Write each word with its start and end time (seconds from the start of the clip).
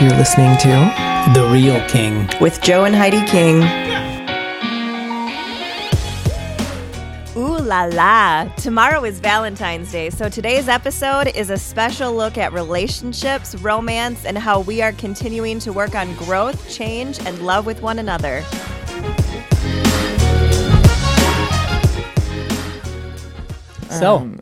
You're 0.00 0.10
listening 0.10 0.56
to 0.58 0.68
The 1.34 1.48
Real 1.52 1.80
King. 1.88 2.28
with 2.40 2.60
Joe 2.60 2.84
and 2.84 2.94
Heidi 2.94 3.24
King. 3.26 3.62
Ooh 7.36 7.58
la 7.58 7.84
la! 7.84 8.44
Tomorrow 8.56 9.04
is 9.04 9.20
Valentine's 9.20 9.90
Day, 9.92 10.10
so 10.10 10.28
today's 10.28 10.68
episode 10.68 11.28
is 11.28 11.50
a 11.50 11.56
special 11.56 12.12
look 12.14 12.36
at 12.36 12.52
relationships, 12.52 13.54
romance, 13.56 14.24
and 14.24 14.36
how 14.36 14.60
we 14.60 14.82
are 14.82 14.92
continuing 14.92 15.58
to 15.60 15.72
work 15.72 15.94
on 15.94 16.12
growth, 16.16 16.68
change, 16.68 17.18
and 17.20 17.38
love 17.40 17.64
with 17.64 17.80
one 17.80 17.98
another. 17.98 18.42
So, 23.90 24.16
Um, 24.16 24.40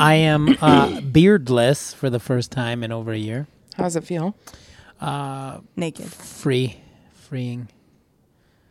I 0.00 0.14
am 0.14 0.56
uh, 0.60 1.00
beardless 1.12 1.94
for 1.94 2.10
the 2.10 2.18
first 2.18 2.50
time 2.50 2.82
in 2.82 2.90
over 2.90 3.12
a 3.12 3.18
year. 3.18 3.46
How 3.76 3.84
does 3.84 3.94
it 3.96 4.04
feel? 4.04 4.34
Naked. 5.76 6.06
Free, 6.06 6.76
freeing. 7.14 7.68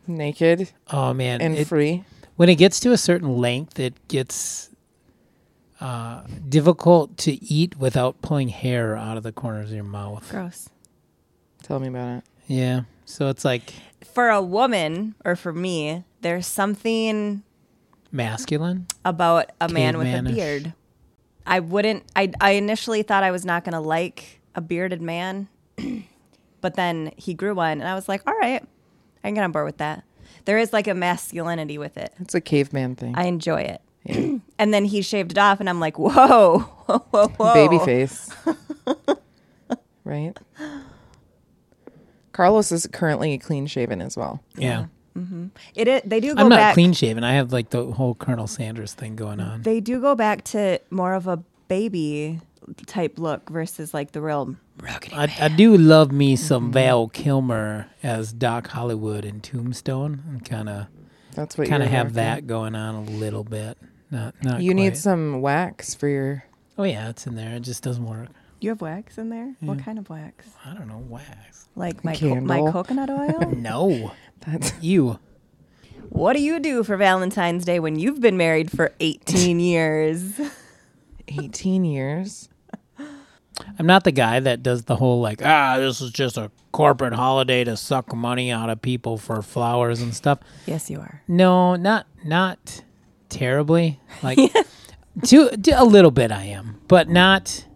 Naked 0.06 0.70
Oh 0.90 1.12
man, 1.14 1.40
and 1.40 1.54
it- 1.56 1.66
free. 1.68 2.04
when 2.36 2.48
it 2.48 2.56
gets 2.56 2.80
to 2.80 2.92
a 2.92 2.96
certain 2.96 3.36
length, 3.38 3.78
it 3.78 3.94
gets 4.08 4.70
uh, 5.80 6.22
difficult 6.48 7.16
to 7.18 7.32
eat 7.44 7.76
without 7.78 8.20
pulling 8.22 8.48
hair 8.48 8.96
out 8.96 9.16
of 9.16 9.22
the 9.22 9.32
corners 9.32 9.68
of 9.70 9.74
your 9.76 9.84
mouth. 9.84 10.28
Gross. 10.30 10.68
Tell 11.62 11.78
me 11.78 11.88
about 11.88 12.18
it. 12.18 12.24
Yeah, 12.48 12.82
so 13.04 13.28
it's 13.28 13.44
like 13.44 13.72
For 14.12 14.28
a 14.28 14.42
woman, 14.42 15.14
or 15.24 15.36
for 15.36 15.52
me, 15.52 16.04
there's 16.20 16.46
something 16.46 17.42
masculine. 18.10 18.86
about 19.04 19.50
a 19.60 19.68
man 19.68 19.96
with 19.98 20.08
a 20.12 20.22
beard. 20.22 20.72
I 21.46 21.60
wouldn't. 21.60 22.04
I 22.16 22.32
I 22.40 22.52
initially 22.52 23.02
thought 23.02 23.22
I 23.22 23.30
was 23.30 23.44
not 23.44 23.64
going 23.64 23.72
to 23.74 23.80
like 23.80 24.40
a 24.56 24.60
bearded 24.60 25.00
man, 25.02 25.48
but 26.62 26.74
then 26.74 27.12
he 27.18 27.34
grew 27.34 27.54
one, 27.54 27.80
and 27.80 27.88
I 27.88 27.94
was 27.94 28.08
like, 28.08 28.22
all 28.26 28.34
right, 28.38 28.62
I 29.22 29.28
can 29.28 29.34
get 29.34 29.44
on 29.44 29.52
board 29.52 29.66
with 29.66 29.76
that. 29.78 30.04
There 30.46 30.58
is 30.58 30.72
like 30.72 30.88
a 30.88 30.94
masculinity 30.94 31.76
with 31.76 31.98
it. 31.98 32.14
It's 32.18 32.34
a 32.34 32.40
caveman 32.40 32.96
thing. 32.96 33.14
I 33.16 33.24
enjoy 33.24 33.60
it. 33.62 33.82
and 34.58 34.74
then 34.74 34.86
he 34.86 35.02
shaved 35.02 35.32
it 35.32 35.38
off, 35.38 35.60
and 35.60 35.68
I'm 35.68 35.80
like, 35.80 35.98
whoa, 35.98 36.58
whoa, 36.58 36.98
whoa, 37.10 37.28
whoa. 37.28 37.54
Baby 37.54 37.78
face. 37.84 38.30
right? 40.04 40.36
Carlos 42.32 42.72
is 42.72 42.86
currently 42.86 43.36
clean 43.36 43.66
shaven 43.66 44.00
as 44.00 44.16
well. 44.16 44.42
Yeah, 44.56 44.86
mm-hmm. 45.16 45.48
It 45.74 45.86
is, 45.86 46.02
they 46.04 46.20
do 46.20 46.34
go 46.34 46.40
I'm 46.40 46.48
not 46.48 46.56
back. 46.56 46.74
clean 46.74 46.94
shaven. 46.94 47.24
I 47.24 47.34
have 47.34 47.52
like 47.52 47.70
the 47.70 47.92
whole 47.92 48.14
Colonel 48.14 48.46
Sanders 48.46 48.94
thing 48.94 49.16
going 49.16 49.38
on. 49.38 49.62
They 49.62 49.80
do 49.80 50.00
go 50.00 50.14
back 50.14 50.44
to 50.44 50.80
more 50.90 51.14
of 51.14 51.26
a 51.26 51.36
baby 51.68 52.40
type 52.86 53.18
look 53.18 53.48
versus 53.50 53.92
like 53.92 54.12
the 54.12 54.20
real 54.20 54.46
ruggedy. 54.46 54.56
I, 55.12 55.32
I 55.40 55.48
do 55.48 55.76
love 55.76 56.12
me 56.12 56.36
some 56.36 56.64
mm-hmm. 56.64 56.72
Val 56.72 57.08
Kilmer 57.08 57.88
as 58.02 58.32
Doc 58.32 58.68
Holliday 58.68 59.28
in 59.28 59.40
Tombstone, 59.40 60.22
and 60.28 60.44
kind 60.44 60.68
of 60.68 60.86
That's 61.34 61.56
what 61.56 61.68
kind 61.68 61.82
of 61.82 61.88
have 61.90 62.06
working. 62.06 62.14
that 62.16 62.46
going 62.46 62.74
on 62.74 62.94
a 62.94 63.02
little 63.02 63.44
bit. 63.44 63.78
Not 64.10 64.34
not. 64.42 64.62
You 64.62 64.74
need 64.74 64.96
some 64.96 65.40
wax 65.40 65.94
for 65.94 66.08
your. 66.08 66.44
Oh 66.78 66.84
yeah, 66.84 67.08
it's 67.10 67.26
in 67.26 67.34
there. 67.34 67.54
It 67.56 67.60
just 67.60 67.82
doesn't 67.82 68.04
work. 68.04 68.28
You 68.60 68.70
have 68.70 68.80
wax 68.80 69.18
in 69.18 69.28
there? 69.28 69.54
What 69.60 69.80
kind 69.80 69.98
of 69.98 70.08
wax? 70.08 70.48
I 70.64 70.74
don't 70.74 70.86
know 70.86 71.04
wax. 71.08 71.68
Like 71.74 72.04
my 72.04 72.14
co- 72.14 72.40
my 72.40 72.58
coconut 72.70 73.10
oil? 73.10 73.50
No, 73.56 74.12
That's 74.46 74.72
you. 74.80 75.18
what 76.10 76.34
do 76.34 76.42
you 76.42 76.60
do 76.60 76.84
for 76.84 76.96
Valentine's 76.96 77.64
Day 77.64 77.80
when 77.80 77.98
you've 77.98 78.20
been 78.20 78.36
married 78.36 78.70
for 78.70 78.92
18 79.00 79.58
years? 79.58 80.40
18 81.28 81.84
years. 81.84 82.48
I'm 83.78 83.86
not 83.86 84.04
the 84.04 84.12
guy 84.12 84.40
that 84.40 84.62
does 84.62 84.84
the 84.84 84.96
whole 84.96 85.20
like 85.20 85.40
ah 85.44 85.76
this 85.78 86.00
is 86.00 86.10
just 86.10 86.36
a 86.36 86.50
corporate 86.72 87.12
holiday 87.12 87.64
to 87.64 87.76
suck 87.76 88.14
money 88.14 88.50
out 88.50 88.70
of 88.70 88.80
people 88.80 89.18
for 89.18 89.42
flowers 89.42 90.00
and 90.00 90.14
stuff. 90.14 90.38
yes, 90.66 90.88
you 90.90 90.98
are. 91.00 91.22
No, 91.28 91.76
not 91.76 92.06
not 92.24 92.82
terribly. 93.28 94.00
Like 94.22 94.38
to, 95.26 95.50
to 95.56 95.70
a 95.72 95.84
little 95.84 96.10
bit 96.10 96.30
I 96.32 96.44
am, 96.44 96.80
but 96.88 97.08
not 97.08 97.66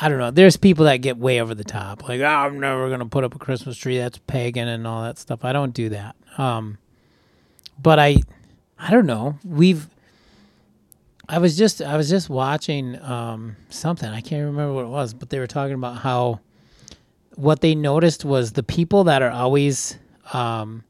I 0.00 0.08
don't 0.08 0.18
know. 0.18 0.30
There's 0.30 0.56
people 0.56 0.84
that 0.86 0.98
get 0.98 1.16
way 1.16 1.40
over 1.40 1.54
the 1.54 1.64
top. 1.64 2.08
Like, 2.08 2.20
oh, 2.20 2.24
I'm 2.24 2.58
never 2.60 2.88
going 2.88 2.98
to 2.98 3.06
put 3.06 3.22
up 3.22 3.34
a 3.34 3.38
Christmas 3.38 3.76
tree. 3.78 3.96
That's 3.96 4.18
pagan 4.26 4.66
and 4.68 4.86
all 4.86 5.04
that 5.04 5.18
stuff. 5.18 5.44
I 5.44 5.52
don't 5.52 5.72
do 5.72 5.88
that. 5.90 6.16
Um 6.36 6.78
but 7.80 7.98
I 7.98 8.16
I 8.78 8.90
don't 8.90 9.06
know. 9.06 9.38
We've 9.44 9.88
I 11.28 11.38
was 11.38 11.56
just 11.56 11.80
I 11.82 11.96
was 11.96 12.08
just 12.08 12.28
watching 12.28 13.00
um 13.02 13.56
something. 13.70 14.08
I 14.08 14.20
can't 14.20 14.44
remember 14.44 14.72
what 14.72 14.84
it 14.84 14.88
was, 14.88 15.14
but 15.14 15.30
they 15.30 15.38
were 15.38 15.46
talking 15.46 15.74
about 15.74 15.98
how 15.98 16.40
what 17.36 17.60
they 17.60 17.74
noticed 17.74 18.24
was 18.24 18.52
the 18.52 18.62
people 18.62 19.04
that 19.04 19.22
are 19.22 19.30
always 19.30 19.98
um 20.32 20.84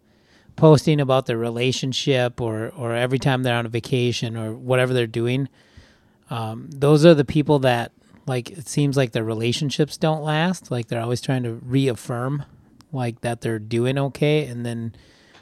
posting 0.56 1.00
about 1.00 1.26
their 1.26 1.38
relationship 1.38 2.40
or 2.40 2.70
or 2.76 2.94
every 2.94 3.18
time 3.18 3.42
they're 3.42 3.56
on 3.56 3.66
a 3.66 3.68
vacation 3.68 4.36
or 4.36 4.54
whatever 4.54 4.92
they're 4.92 5.06
doing 5.06 5.48
um, 6.30 6.68
those 6.70 7.04
are 7.04 7.14
the 7.14 7.24
people 7.24 7.58
that 7.60 7.92
like 8.26 8.50
it 8.50 8.66
seems 8.68 8.96
like 8.96 9.12
their 9.12 9.24
relationships 9.24 9.96
don't 9.98 10.22
last. 10.22 10.70
Like 10.70 10.88
they're 10.88 11.02
always 11.02 11.20
trying 11.20 11.42
to 11.42 11.52
reaffirm 11.54 12.44
like 12.92 13.20
that 13.20 13.40
they're 13.42 13.58
doing 13.58 13.98
okay. 13.98 14.46
And 14.46 14.64
then 14.64 14.94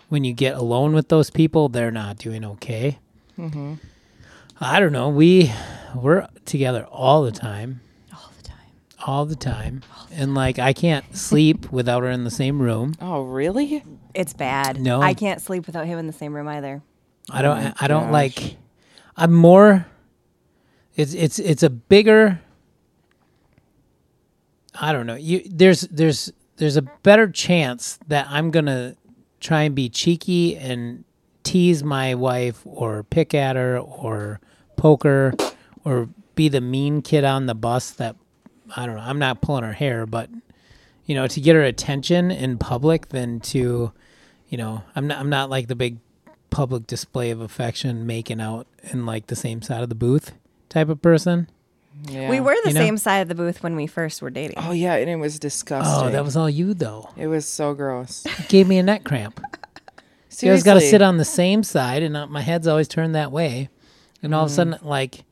when 0.09 0.25
you 0.25 0.33
get 0.33 0.57
alone 0.57 0.93
with 0.93 1.09
those 1.09 1.31
people 1.31 1.69
they're 1.69 1.91
not 1.93 2.19
doing 2.19 2.45
okay 2.45 2.99
i 4.63 4.81
don't 4.81 4.93
know 4.93 5.09
we 5.09 5.53
we're 5.95 6.27
together 6.45 6.85
all 6.91 7.23
the 7.23 7.31
time 7.33 7.81
All 8.13 8.31
the 8.37 8.43
time. 8.49 8.59
all 9.07 9.27
the 9.27 9.37
time 9.37 9.83
and 10.11 10.35
like 10.35 10.59
i 10.59 10.73
can't 10.73 11.17
sleep 11.17 11.71
without 11.79 12.03
her 12.03 12.11
in 12.11 12.25
the 12.25 12.31
same 12.31 12.61
room 12.63 12.95
Oh, 13.01 13.23
really? 13.23 13.83
It's 14.15 14.33
bad. 14.35 14.79
No. 14.81 15.01
I 15.01 15.15
can't 15.15 15.41
sleep 15.41 15.67
without 15.67 15.87
him 15.87 15.99
in 15.99 16.07
the 16.07 16.13
same 16.13 16.35
room 16.35 16.47
either. 16.49 16.83
I 17.31 17.41
don't. 17.43 17.57
Oh 17.59 17.63
my 17.63 17.75
I 17.81 17.89
don't 17.89 18.05
gosh. 18.05 18.13
like. 18.13 18.57
I'm 19.17 19.33
more. 19.33 19.87
It's 20.97 21.15
it's 21.15 21.39
it's 21.39 21.63
a 21.63 21.71
bigger. 21.71 22.41
I 24.79 24.93
don't 24.93 25.07
know. 25.07 25.15
You 25.15 25.43
there's 25.49 25.83
there's 25.83 26.31
there's 26.57 26.77
a 26.77 26.83
better 26.83 27.27
chance 27.29 27.99
that 28.09 28.27
I'm 28.29 28.51
gonna 28.51 28.97
try 29.41 29.63
and 29.63 29.75
be 29.75 29.89
cheeky 29.89 30.57
and 30.57 31.05
tease 31.43 31.83
my 31.83 32.15
wife 32.15 32.61
or 32.67 33.03
pick 33.05 33.33
at 33.35 33.57
her 33.57 33.79
or 33.79 34.41
poke 34.77 35.05
her 35.05 35.35
or 35.85 36.09
be 36.35 36.49
the 36.49 36.61
mean 36.61 37.03
kid 37.03 37.25
on 37.25 37.47
the 37.47 37.55
bus 37.55 37.91
that 37.93 38.17
I 38.77 38.87
don't 38.87 38.97
know. 38.97 39.03
I'm 39.03 39.19
not 39.19 39.41
pulling 39.43 39.65
her 39.65 39.73
hair, 39.73 40.07
but 40.07 40.31
you 41.05 41.15
know, 41.15 41.27
to 41.27 41.41
get 41.41 41.55
her 41.57 41.63
attention 41.63 42.31
in 42.31 42.59
public 42.59 43.09
than 43.09 43.41
to, 43.41 43.93
you 44.49 44.59
know, 44.59 44.83
I'm 44.97 45.07
not 45.07 45.19
I'm 45.19 45.29
not 45.29 45.51
like 45.51 45.69
the 45.69 45.75
big 45.77 45.99
public 46.51 46.87
display 46.87 47.31
of 47.31 47.41
affection 47.41 48.07
making 48.07 48.41
out 48.41 48.67
in 48.85 49.07
like 49.07 49.27
the 49.27 49.37
same 49.37 49.63
side 49.63 49.83
of 49.83 49.89
the 49.89 49.95
booth 49.95 50.33
type 50.69 50.89
of 50.89 51.01
person. 51.03 51.49
Yeah. 52.09 52.31
We 52.31 52.41
were 52.41 52.55
the 52.65 52.71
You 52.71 52.75
know? 52.75 52.81
same 52.81 52.97
side 52.99 53.19
of 53.19 53.29
the 53.29 53.35
booth 53.35 53.63
when 53.63 53.77
we 53.77 53.87
first 53.87 54.23
were 54.23 54.31
dating. 54.31 54.57
Oh, 54.57 54.73
yeah. 54.73 54.95
And 54.95 55.11
it 55.11 55.17
was 55.17 55.39
disgusting. 55.39 56.07
Oh, 56.09 56.11
that 56.11 56.25
was 56.25 56.37
all 56.37 56.49
you 56.49 56.73
though. 56.75 57.11
It 57.17 57.27
was 57.27 57.47
so 57.47 57.75
gross. 57.75 58.25
It 58.39 58.49
gave 58.49 58.67
me 58.67 58.79
a 58.79 58.83
neck 58.83 59.05
cramp. 59.05 59.41
Seriously. 60.29 60.47
You 60.47 60.53
always 60.53 60.63
got 60.63 60.75
to 60.75 60.81
sit 60.81 61.03
on 61.03 61.19
the 61.19 61.27
same 61.27 61.63
side, 61.63 62.03
and 62.03 62.31
my 62.31 62.41
head's 62.41 62.67
always 62.67 62.89
turned 62.89 63.15
that 63.15 63.31
way. 63.31 63.69
And 64.23 64.35
all 64.35 64.45
of 64.45 64.51
a 64.51 64.53
mm. 64.53 64.57
sudden, 64.57 64.79
like 64.83 65.25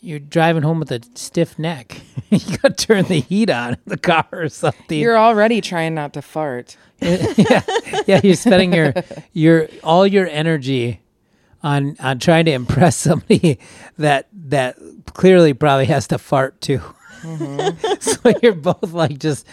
you're 0.00 0.18
driving 0.18 0.62
home 0.62 0.80
with 0.80 0.90
a 0.90 1.00
stiff 1.14 1.58
neck, 1.58 2.00
you 2.30 2.58
got 2.58 2.76
to 2.76 2.86
turn 2.86 3.04
the 3.04 3.20
heat 3.20 3.50
on 3.50 3.74
in 3.74 3.78
the 3.86 3.96
car 3.96 4.26
or 4.32 4.48
something. 4.48 4.98
You're 4.98 5.18
already 5.18 5.60
trying 5.60 5.94
not 5.94 6.12
to 6.14 6.22
fart. 6.22 6.76
yeah, 7.00 7.62
yeah, 8.06 8.20
you're 8.22 8.34
spending 8.34 8.72
your 8.72 8.94
your 9.32 9.68
all 9.82 10.06
your 10.06 10.28
energy 10.28 11.00
on 11.62 11.96
on 12.00 12.18
trying 12.18 12.44
to 12.44 12.52
impress 12.52 12.96
somebody 12.96 13.58
that 13.98 14.28
that 14.32 14.76
clearly 15.14 15.52
probably 15.52 15.86
has 15.86 16.06
to 16.08 16.18
fart 16.18 16.60
too. 16.60 16.80
Mm-hmm. 17.22 18.00
so 18.00 18.32
you're 18.42 18.54
both 18.54 18.92
like 18.92 19.18
just 19.18 19.46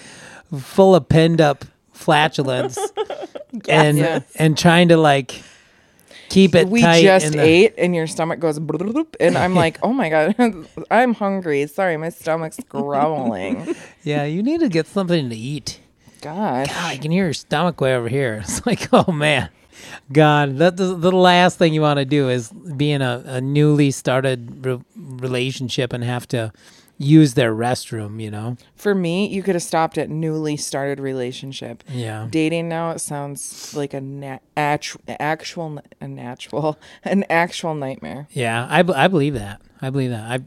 full 0.57 0.95
of 0.95 1.07
pinned 1.09 1.41
up 1.41 1.65
flatulence 1.93 2.77
and 3.67 3.97
Yeah. 3.97 4.19
and 4.35 4.57
trying 4.57 4.89
to 4.89 4.97
like 4.97 5.43
keep 6.29 6.55
it 6.55 6.67
we 6.69 6.81
just 6.81 7.33
the- 7.33 7.41
ate 7.41 7.73
and 7.77 7.93
your 7.95 8.07
stomach 8.07 8.39
goes 8.39 8.59
bloop, 8.59 9.15
and 9.19 9.37
i'm 9.37 9.53
like 9.63 9.79
oh 9.83 9.91
my 9.93 10.09
god 10.09 10.35
i'm 10.91 11.13
hungry. 11.13 11.65
Sorry 11.67 11.97
my 11.97 12.09
stomach's 12.09 12.59
growling. 12.69 13.75
Yeah, 14.03 14.23
you 14.23 14.41
need 14.41 14.61
to 14.61 14.69
get 14.69 14.87
something 14.87 15.29
to 15.29 15.35
eat. 15.35 15.79
gosh. 16.21 16.67
God, 16.67 16.75
I 16.85 16.97
can 16.97 17.11
hear 17.11 17.25
your 17.25 17.33
stomach 17.33 17.81
way 17.81 17.93
over 17.95 18.07
here. 18.07 18.39
It's 18.43 18.65
like, 18.65 18.87
oh 18.93 19.11
man, 19.11 19.49
God, 20.11 20.57
that 20.57 20.77
the, 20.77 20.95
the 20.95 21.11
last 21.11 21.57
thing 21.57 21.73
you 21.73 21.81
want 21.81 21.99
to 21.99 22.05
do 22.05 22.29
is 22.29 22.49
be 22.51 22.91
in 22.91 23.01
a, 23.01 23.21
a 23.25 23.41
newly 23.41 23.91
started 23.91 24.65
re- 24.65 24.79
relationship 24.95 25.91
and 25.93 26.03
have 26.03 26.27
to 26.29 26.51
use 27.01 27.33
their 27.33 27.55
restroom. 27.55 28.21
You 28.21 28.29
know? 28.29 28.57
for 28.75 28.93
me 28.93 29.25
you 29.27 29.41
could 29.41 29.55
have 29.55 29.63
stopped 29.63 29.97
at 29.97 30.09
newly 30.09 30.55
started 30.57 30.99
relationship 30.99 31.83
Yeah. 31.89 32.27
dating 32.29 32.67
now 32.69 32.91
it 32.91 32.99
sounds 32.99 33.73
like 33.75 33.93
a 33.93 34.01
na- 34.01 34.39
actu- 34.55 34.99
actual 35.19 35.79
a 36.01 36.07
natural 36.07 36.77
an 37.03 37.23
actual 37.29 37.73
nightmare 37.73 38.27
Yeah, 38.31 38.67
I, 38.69 38.83
b- 38.83 38.93
I 38.93 39.07
believe 39.07 39.33
that. 39.33 39.61
I 39.81 39.89
believe 39.89 40.11
that. 40.11 40.29
I 40.29 40.39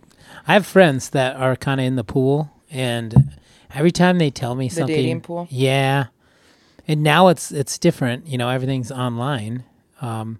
I 0.47 0.53
have 0.55 0.67
friends 0.67 1.11
that 1.11 1.37
are 1.37 1.57
kind 1.57 1.81
of 1.81 1.87
in 1.87 1.97
the 1.97 2.05
pool 2.05 2.51
and 2.71 3.35
every 3.75 3.91
time 3.93 4.19
they 4.19 4.31
tell 4.31 4.55
me 4.55 4.69
The 4.69 4.75
something, 4.75 4.95
dating 4.97 5.21
pool? 5.23 5.49
yeah. 5.51 6.07
And 6.89 7.03
now 7.03 7.29
it's 7.29 7.51
it's 7.53 7.79
different. 7.79 8.27
You 8.27 8.37
know, 8.39 8.49
everything's 8.51 8.91
online. 8.91 9.65
Um, 10.01 10.39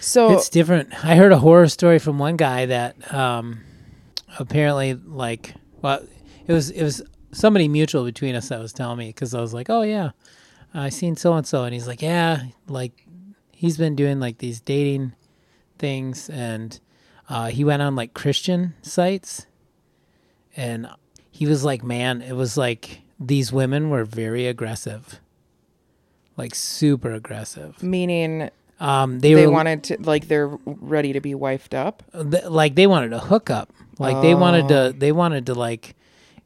So 0.00 0.32
it's 0.32 0.48
different. 0.48 0.92
I 1.04 1.14
heard 1.16 1.32
a 1.32 1.38
horror 1.38 1.68
story 1.68 1.98
from 1.98 2.18
one 2.18 2.36
guy 2.36 2.66
that 2.66 3.12
um, 3.12 3.60
apparently, 4.38 4.94
like, 4.94 5.54
well, 5.80 6.04
it 6.46 6.52
was 6.52 6.70
it 6.70 6.82
was 6.82 7.02
somebody 7.32 7.68
mutual 7.68 8.04
between 8.04 8.34
us 8.34 8.48
that 8.48 8.60
was 8.60 8.72
telling 8.72 8.98
me 8.98 9.08
because 9.08 9.34
I 9.34 9.40
was 9.40 9.54
like, 9.54 9.70
oh 9.70 9.82
yeah, 9.82 10.10
I 10.74 10.88
seen 10.88 11.16
so 11.16 11.34
and 11.34 11.46
so, 11.46 11.64
and 11.64 11.74
he's 11.74 11.86
like, 11.86 12.02
yeah, 12.02 12.42
like 12.68 13.06
he's 13.52 13.76
been 13.76 13.96
doing 13.96 14.20
like 14.20 14.38
these 14.38 14.60
dating 14.60 15.14
things, 15.78 16.28
and 16.30 16.78
uh, 17.28 17.48
he 17.48 17.64
went 17.64 17.82
on 17.82 17.96
like 17.96 18.14
Christian 18.14 18.74
sites, 18.82 19.46
and 20.56 20.88
he 21.30 21.46
was 21.46 21.64
like, 21.64 21.82
man, 21.82 22.22
it 22.22 22.34
was 22.34 22.56
like 22.56 23.02
these 23.18 23.52
women 23.52 23.90
were 23.90 24.04
very 24.04 24.46
aggressive, 24.46 25.20
like 26.36 26.54
super 26.54 27.12
aggressive. 27.12 27.82
meaning 27.82 28.50
Um, 28.80 29.20
they, 29.20 29.34
they, 29.34 29.46
were 29.46 29.52
wanted 29.52 29.84
to 29.84 29.96
like 30.00 30.26
they're 30.28 30.48
ready 30.64 31.12
to 31.12 31.20
be 31.20 31.34
wifed 31.34 31.72
up. 31.74 32.02
th- 32.12 32.44
like 32.46 32.74
they 32.74 32.86
wanted 32.88 33.10
to 33.10 33.18
hook 33.20 33.48
up 33.50 33.72
like 33.98 34.20
they 34.22 34.34
wanted 34.34 34.68
to 34.68 34.94
they 34.98 35.12
wanted 35.12 35.46
to 35.46 35.54
like 35.54 35.94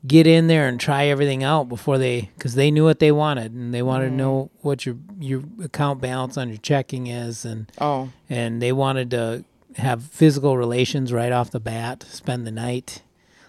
get 0.07 0.27
in 0.27 0.47
there 0.47 0.69
and 0.69 0.79
try 0.79 1.07
everything 1.07 1.43
out 1.43 1.69
before 1.69 1.97
they 1.97 2.31
because 2.37 2.55
they 2.55 2.71
knew 2.71 2.85
what 2.85 2.99
they 2.99 3.11
wanted 3.11 3.53
and 3.53 3.73
they 3.73 3.83
wanted 3.83 4.11
to 4.11 4.15
know 4.15 4.51
what 4.61 4.85
your 4.85 4.97
your 5.19 5.43
account 5.65 6.01
balance 6.01 6.37
on 6.37 6.49
your 6.49 6.59
checking 6.59 7.07
is 7.07 7.45
and 7.47 7.73
Oh, 7.81 8.11
and 8.29 8.61
they 8.61 8.73
wanted 8.73 9.11
to 9.13 9.45
have 9.79 10.03
physical 10.05 10.57
relations 10.59 11.13
right 11.13 11.33
off 11.33 11.51
the 11.51 11.61
bat 11.61 12.05
spend 12.09 12.47
the 12.47 12.51
night 12.53 13.03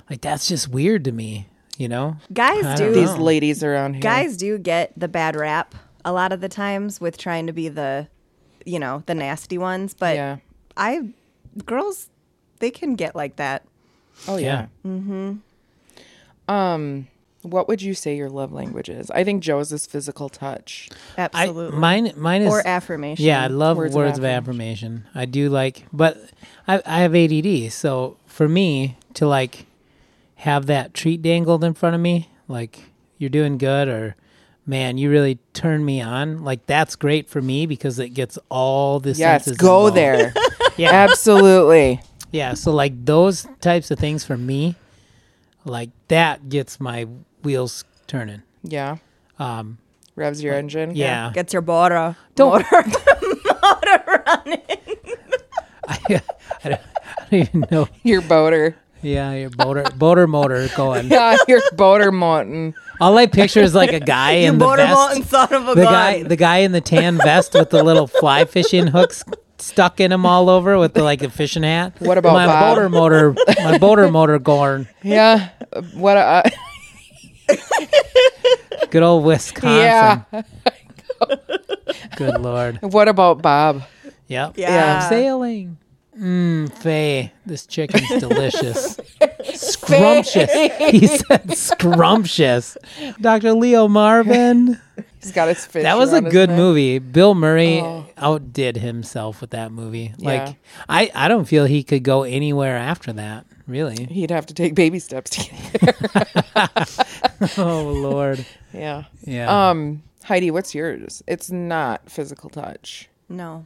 like 0.09 0.21
that's 0.21 0.47
just 0.47 0.69
weird 0.69 1.03
to 1.03 1.11
me 1.11 1.47
you 1.77 1.89
know 1.89 2.15
Guys 2.33 2.63
don't 2.63 2.77
do 2.77 2.85
know. 2.85 2.93
these 2.93 3.15
ladies 3.17 3.63
around 3.63 3.95
here. 3.95 4.01
guys 4.01 4.37
do 4.37 4.57
get 4.57 4.93
the 4.97 5.07
bad 5.09 5.35
rap 5.35 5.75
a 6.05 6.11
lot 6.13 6.31
of 6.31 6.39
the 6.41 6.49
times 6.49 7.01
with 7.01 7.17
trying 7.17 7.47
to 7.47 7.53
be 7.53 7.67
the 7.67 8.07
you 8.67 8.79
know, 8.79 9.01
the 9.05 9.15
nasty 9.15 9.57
ones, 9.57 9.93
but 9.93 10.15
yeah. 10.15 10.37
I 10.75 11.13
girls 11.65 12.09
they 12.59 12.69
can 12.69 12.95
get 12.95 13.15
like 13.15 13.37
that. 13.37 13.63
Oh 14.27 14.37
yeah. 14.37 14.67
Yeah. 14.83 14.91
Mm-hmm. 14.91 16.53
Um, 16.53 17.07
what 17.43 17.67
would 17.67 17.81
you 17.81 17.93
say 17.93 18.15
your 18.15 18.29
love 18.29 18.51
language 18.51 18.89
is? 18.89 19.09
I 19.11 19.23
think 19.23 19.41
Joe's 19.41 19.71
is 19.71 19.85
physical 19.85 20.27
touch. 20.27 20.89
I, 21.17 21.29
Absolutely. 21.33 21.79
mine 21.79 22.13
mine 22.17 22.41
is 22.41 22.51
or 22.51 22.65
affirmation. 22.67 23.25
Yeah, 23.25 23.43
I 23.43 23.47
love 23.47 23.77
Words 23.77 23.95
words, 23.95 24.17
of 24.17 24.23
of, 24.23 24.29
affirmation. 24.29 25.05
I 25.15 25.25
do 25.25 25.49
like, 25.49 25.85
but 25.93 26.17
I, 26.67 26.81
I 26.85 26.99
have 26.99 27.15
ADD, 27.15 27.71
so 27.71 28.17
for 28.25 28.49
me 28.49 28.97
to 29.13 29.27
like 29.27 29.65
have 30.37 30.65
that 30.65 30.93
treat 30.93 31.21
dangled 31.21 31.63
in 31.63 31.73
front 31.73 31.95
of 31.95 32.01
me, 32.01 32.29
like 32.47 32.83
you're 33.17 33.29
doing 33.29 33.57
good, 33.57 33.87
or 33.87 34.15
man, 34.67 34.97
you 34.99 35.09
really 35.09 35.39
turn 35.53 35.83
me 35.83 36.01
on. 36.01 36.43
Like 36.43 36.65
that's 36.67 36.95
great 36.95 37.27
for 37.29 37.41
me 37.41 37.65
because 37.65 37.97
it 37.99 38.09
gets 38.09 38.37
all 38.49 38.99
the 38.99 39.11
Yes, 39.13 39.45
senses 39.45 39.57
go 39.57 39.87
involved. 39.87 39.95
there. 39.97 40.33
Yeah, 40.77 40.91
Absolutely. 40.91 42.01
yeah. 42.31 42.53
So 42.53 42.71
like 42.71 43.03
those 43.03 43.47
types 43.61 43.89
of 43.89 43.97
things 43.97 44.23
for 44.23 44.37
me, 44.37 44.75
like 45.65 45.89
that 46.09 46.49
gets 46.49 46.79
my 46.79 47.07
wheels 47.41 47.83
turning. 48.05 48.43
Yeah. 48.61 48.97
Um, 49.39 49.79
Revs 50.15 50.43
your 50.43 50.53
engine. 50.53 50.95
yeah. 50.95 51.31
Gets 51.33 51.51
your 51.53 51.63
border. 51.63 52.15
Don't- 52.35 52.63
motor, 52.71 52.87
motor 53.63 54.23
running. 54.27 54.61
I, 55.87 55.97
I, 56.63 56.69
don't, 56.69 56.81
I 57.09 57.27
don't 57.31 57.33
even 57.33 57.65
know. 57.71 57.87
Your 58.03 58.21
boater. 58.21 58.75
Yeah, 59.01 59.33
your 59.33 59.49
boater, 59.51 59.83
boater 59.95 60.27
motor 60.27 60.67
going. 60.75 61.07
Yeah, 61.11 61.37
your 61.47 61.61
boater 61.73 62.11
mountain. 62.11 62.73
All 62.99 63.17
I 63.17 63.27
picture 63.27 63.61
is 63.61 63.75
like 63.75 63.93
a 63.93 63.99
guy 63.99 64.31
You 64.37 64.47
in 64.49 64.57
the 64.57 64.65
motor 64.65 64.85
vest. 64.85 65.29
son 65.29 65.53
of 65.53 65.67
a 65.69 65.75
The 65.75 65.83
gun. 65.83 65.93
guy, 65.93 66.23
the 66.23 66.35
guy 66.35 66.57
in 66.59 66.71
the 66.71 66.81
tan 66.81 67.17
vest 67.17 67.53
with 67.53 67.69
the 67.69 67.83
little 67.83 68.07
fly 68.07 68.45
fishing 68.45 68.87
hooks 68.87 69.23
stuck 69.59 69.99
in 69.99 70.11
him 70.11 70.25
all 70.25 70.49
over 70.49 70.77
with 70.77 70.93
the 70.93 71.03
like 71.03 71.21
a 71.21 71.29
fishing 71.29 71.63
hat. 71.63 71.93
What 71.99 72.17
about 72.17 72.33
my 72.33 72.45
Bob? 72.47 72.75
boater 72.75 72.89
motor? 72.89 73.35
My 73.63 73.77
boater 73.77 74.09
motor 74.11 74.39
going. 74.39 74.87
Yeah. 75.03 75.49
What? 75.93 76.17
Uh, 76.17 76.43
Good 78.89 79.03
old 79.03 79.23
Wisconsin. 79.25 79.79
yeah. 79.79 80.21
Good 82.15 82.39
lord. 82.41 82.79
What 82.81 83.07
about 83.07 83.41
Bob? 83.41 83.83
Yep. 84.27 84.57
Yeah. 84.57 85.01
I'm 85.03 85.09
sailing. 85.09 85.77
Mmm, 86.17 86.71
Faye, 86.73 87.31
this 87.45 87.65
chicken's 87.67 88.07
delicious. 88.19 88.99
scrumptious. 89.53 90.51
He 90.91 91.05
said 91.07 91.55
scrumptious. 91.57 92.77
Dr. 93.21 93.53
Leo 93.53 93.87
Marvin. 93.87 94.79
He's 95.21 95.31
got 95.31 95.47
his 95.47 95.65
fish. 95.65 95.83
That 95.83 95.97
was 95.97 96.13
a 96.13 96.21
good 96.21 96.49
neck. 96.49 96.57
movie. 96.57 96.99
Bill 96.99 97.35
Murray 97.35 97.81
Oh. 97.81 98.05
outdid 98.17 98.77
himself 98.77 99.41
with 99.41 99.51
that 99.51 99.71
movie. 99.71 100.13
Yeah. 100.17 100.45
Like 100.45 100.55
I, 100.89 101.11
I 101.13 101.27
don't 101.27 101.45
feel 101.45 101.65
he 101.65 101.83
could 101.83 102.03
go 102.03 102.23
anywhere 102.23 102.77
after 102.77 103.13
that, 103.13 103.45
really. 103.67 104.05
He'd 104.05 104.31
have 104.31 104.45
to 104.47 104.53
take 104.53 104.73
baby 104.75 104.99
steps 104.99 105.31
to 105.31 105.49
get 105.49 105.81
there. 105.81 107.53
oh 107.57 107.83
lord. 107.91 108.45
Yeah. 108.73 109.03
Yeah. 109.23 109.69
Um, 109.69 110.03
Heidi, 110.23 110.51
what's 110.51 110.73
yours? 110.75 111.21
It's 111.27 111.51
not 111.51 112.09
physical 112.09 112.49
touch. 112.49 113.09
No. 113.29 113.65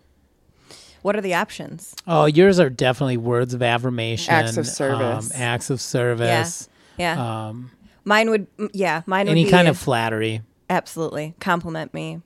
What 1.01 1.15
are 1.15 1.21
the 1.21 1.33
options? 1.33 1.95
oh, 2.07 2.25
yours 2.25 2.59
are 2.59 2.69
definitely 2.69 3.17
words 3.17 3.53
of 3.53 3.61
affirmation. 3.63 4.33
Acts 4.33 4.57
of 4.57 4.67
service. 4.67 5.33
Um, 5.33 5.41
acts 5.41 5.69
of 5.69 5.81
service. 5.81 6.69
Yeah. 6.97 7.47
Um, 7.47 7.71
mine 8.05 8.29
would 8.29 8.47
yeah, 8.73 9.01
mine 9.05 9.27
would 9.27 9.33
be 9.35 9.41
any 9.41 9.49
kind 9.49 9.67
of 9.67 9.77
flattery. 9.77 10.41
absolutely 10.69 11.33
compliment 11.39 11.93
me. 11.93 12.21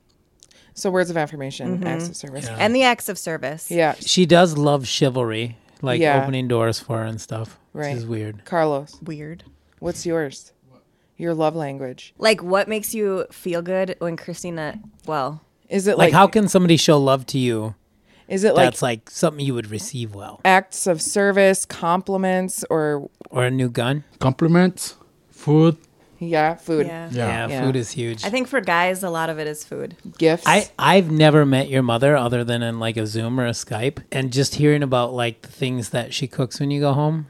So 0.73 0.89
words 0.89 1.09
of 1.09 1.15
affirmation, 1.17 1.77
Mm-hmm. 1.77 1.87
acts 1.87 2.09
of 2.09 2.15
service. 2.17 2.45
Yeah. 2.45 2.57
And 2.59 2.75
the 2.75 2.83
acts 2.83 3.07
of 3.07 3.17
service. 3.17 3.71
Yeah. 3.71 3.93
She 3.99 4.25
does 4.25 4.57
love 4.57 4.85
chivalry, 4.87 5.57
like 5.81 6.01
Yeah. 6.01 6.21
opening 6.21 6.47
doors 6.49 6.79
for 6.79 6.97
her 6.97 7.03
and 7.05 7.21
stuff. 7.21 7.57
Right. 7.71 7.89
Which 7.89 7.97
is 7.99 8.05
weird. 8.05 8.43
Carlos, 8.45 8.97
Weird. 9.01 9.43
what's 9.79 10.05
yours? 10.05 10.51
Your 11.17 11.33
love 11.33 11.55
language. 11.55 12.13
Like 12.17 12.43
what 12.43 12.67
makes 12.67 12.93
you 12.93 13.25
feel 13.31 13.61
good 13.61 13.95
when 13.99 14.17
Christina 14.17 14.79
well, 15.05 15.41
Is 15.69 15.87
it 15.87 15.97
Like, 15.97 16.07
like, 16.07 16.13
how 16.13 16.27
can 16.27 16.49
somebody 16.49 16.75
show 16.75 16.99
love 16.99 17.25
to 17.27 17.39
you 17.39 17.75
is 18.27 18.43
it 18.43 18.55
like 18.55 18.65
that's 18.65 18.81
like 18.81 19.09
something 19.09 19.45
you 19.45 19.53
would 19.53 19.69
receive 19.69 20.15
well? 20.15 20.41
acts 20.45 20.87
of 20.87 21.01
service, 21.01 21.65
compliments, 21.65 22.63
or 22.69 23.09
Or 23.29 23.45
a 23.45 23.51
new 23.51 23.69
gun? 23.69 24.03
Compliments, 24.19 24.95
food. 25.31 25.77
yeah, 26.19 26.55
food, 26.55 26.87
yeah. 26.87 27.09
Yeah. 27.11 27.27
Yeah, 27.27 27.47
Yeah. 27.49 27.61
food 27.65 27.75
is 27.75 27.91
huge. 27.91 28.25
I 28.25 28.29
think 28.29 28.47
for 28.47 28.61
guys 28.61 29.03
a 29.03 29.09
lot 29.09 29.29
of 29.29 29.37
it 29.39 29.47
is 29.47 29.63
food. 29.63 29.95
gifts? 30.17 30.43
I 30.47 30.69
I've 30.79 31.11
never 31.11 31.45
met 31.45 31.69
your 31.69 31.83
mother 31.83 32.15
other 32.17 32.43
than 32.43 32.63
in 32.63 32.79
like 32.79 32.97
a 32.97 33.05
Zoom 33.05 33.39
or 33.39 33.45
a 33.45 33.51
Skype, 33.51 33.99
and 34.11 34.31
just 34.33 34.55
hearing 34.55 34.81
about 34.83 35.13
like 35.13 35.41
the 35.43 35.49
things 35.51 35.89
that 35.89 36.13
she 36.13 36.27
cooks 36.27 36.59
when 36.59 36.71
you 36.71 36.79
go 36.81 36.93
home. 36.93 37.27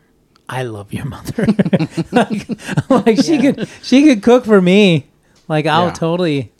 I 0.47 0.61
love 0.63 0.93
your 0.93 1.05
mother. 1.05 1.47
like, 2.11 2.47
like 2.89 3.17
she 3.23 3.39
could 3.39 3.67
she 3.81 4.03
could 4.03 4.21
cook 4.21 4.45
for 4.45 4.61
me. 4.61 5.07
Like 5.47 5.65
I'll 5.65 5.87
Yeah. 5.87 5.93
totally, 5.93 6.51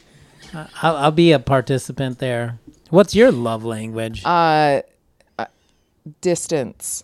I'll, 0.81 0.95
I'll 0.97 1.11
be 1.11 1.31
a 1.31 1.39
participant 1.39 2.17
there. 2.19 2.57
What's 2.89 3.15
your 3.15 3.31
love 3.31 3.63
language? 3.63 4.23
uh, 4.25 4.81
uh, 5.39 5.45
distance. 6.21 7.03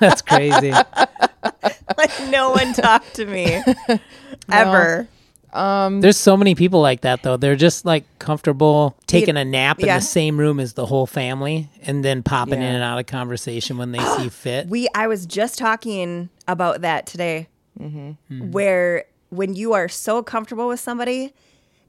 That's 0.00 0.22
crazy. 0.22 0.70
like 1.98 2.28
no 2.30 2.50
one 2.50 2.72
talked 2.72 3.14
to 3.14 3.26
me 3.26 3.62
ever. 4.52 5.06
um 5.52 6.00
There's 6.00 6.16
so 6.16 6.36
many 6.36 6.54
people 6.54 6.80
like 6.80 7.02
that 7.02 7.22
though. 7.22 7.36
They're 7.36 7.56
just 7.56 7.84
like 7.84 8.04
comfortable 8.18 8.96
taking 9.06 9.36
a 9.36 9.44
nap 9.44 9.80
in 9.80 9.86
yeah. 9.86 9.98
the 9.98 10.04
same 10.04 10.38
room 10.38 10.60
as 10.60 10.72
the 10.74 10.86
whole 10.86 11.06
family, 11.06 11.68
and 11.82 12.04
then 12.04 12.22
popping 12.22 12.60
Yeah. 12.62 12.68
in 12.68 12.74
and 12.76 12.84
out 12.84 12.98
of 12.98 13.06
conversation 13.06 13.76
when 13.78 13.92
they 13.92 13.98
see 14.16 14.28
fit. 14.30 14.68
We 14.68 14.88
I 14.94 15.06
was 15.06 15.26
just 15.26 15.58
talking 15.58 16.30
about 16.48 16.80
that 16.82 17.06
today. 17.06 17.48
Mm-hmm. 17.78 18.50
Where 18.50 19.04
when 19.30 19.54
you 19.54 19.72
are 19.74 19.88
so 19.88 20.22
comfortable 20.22 20.68
with 20.68 20.80
somebody, 20.80 21.32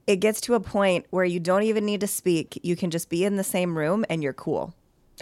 it 0.06 0.16
gets 0.16 0.40
to 0.42 0.54
a 0.54 0.60
point 0.60 1.06
where 1.10 1.24
you 1.24 1.38
don't 1.40 1.62
even 1.62 1.84
need 1.84 2.00
to 2.00 2.06
speak. 2.06 2.58
You 2.62 2.76
can 2.76 2.90
just 2.90 3.08
be 3.08 3.24
in 3.24 3.36
the 3.36 3.44
same 3.44 3.76
room 3.78 4.04
and 4.10 4.22
you're 4.22 4.32
cool. 4.32 4.74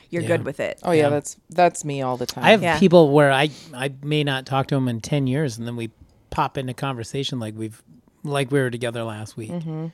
You're 0.09 0.23
Yeah. 0.23 0.29
good 0.29 0.45
with 0.45 0.61
it. 0.61 0.79
Oh 0.83 0.93
yeah, 0.93 1.05
Yeah. 1.05 1.09
that's 1.11 1.37
that's 1.51 1.85
me 1.85 2.01
all 2.03 2.17
the 2.17 2.27
time. 2.27 2.45
I 2.45 2.51
have 2.53 2.63
Yeah. 2.63 2.79
people 2.79 3.11
where 3.11 3.31
I 3.33 3.51
I 3.75 3.93
may 4.03 4.25
not 4.25 4.47
talk 4.47 4.69
to 4.69 4.75
them 4.77 4.89
in 4.89 5.01
ten 5.01 5.27
years, 5.27 5.59
and 5.59 5.67
then 5.67 5.77
we 5.77 5.91
pop 6.31 6.57
into 6.57 6.73
conversation 6.75 7.39
like 7.41 7.55
we've 7.57 7.83
like 8.23 8.51
we 8.51 8.61
were 8.61 8.71
together 8.71 9.03
last 9.05 9.37
week. 9.37 9.51
Mm-hmm. 9.51 9.87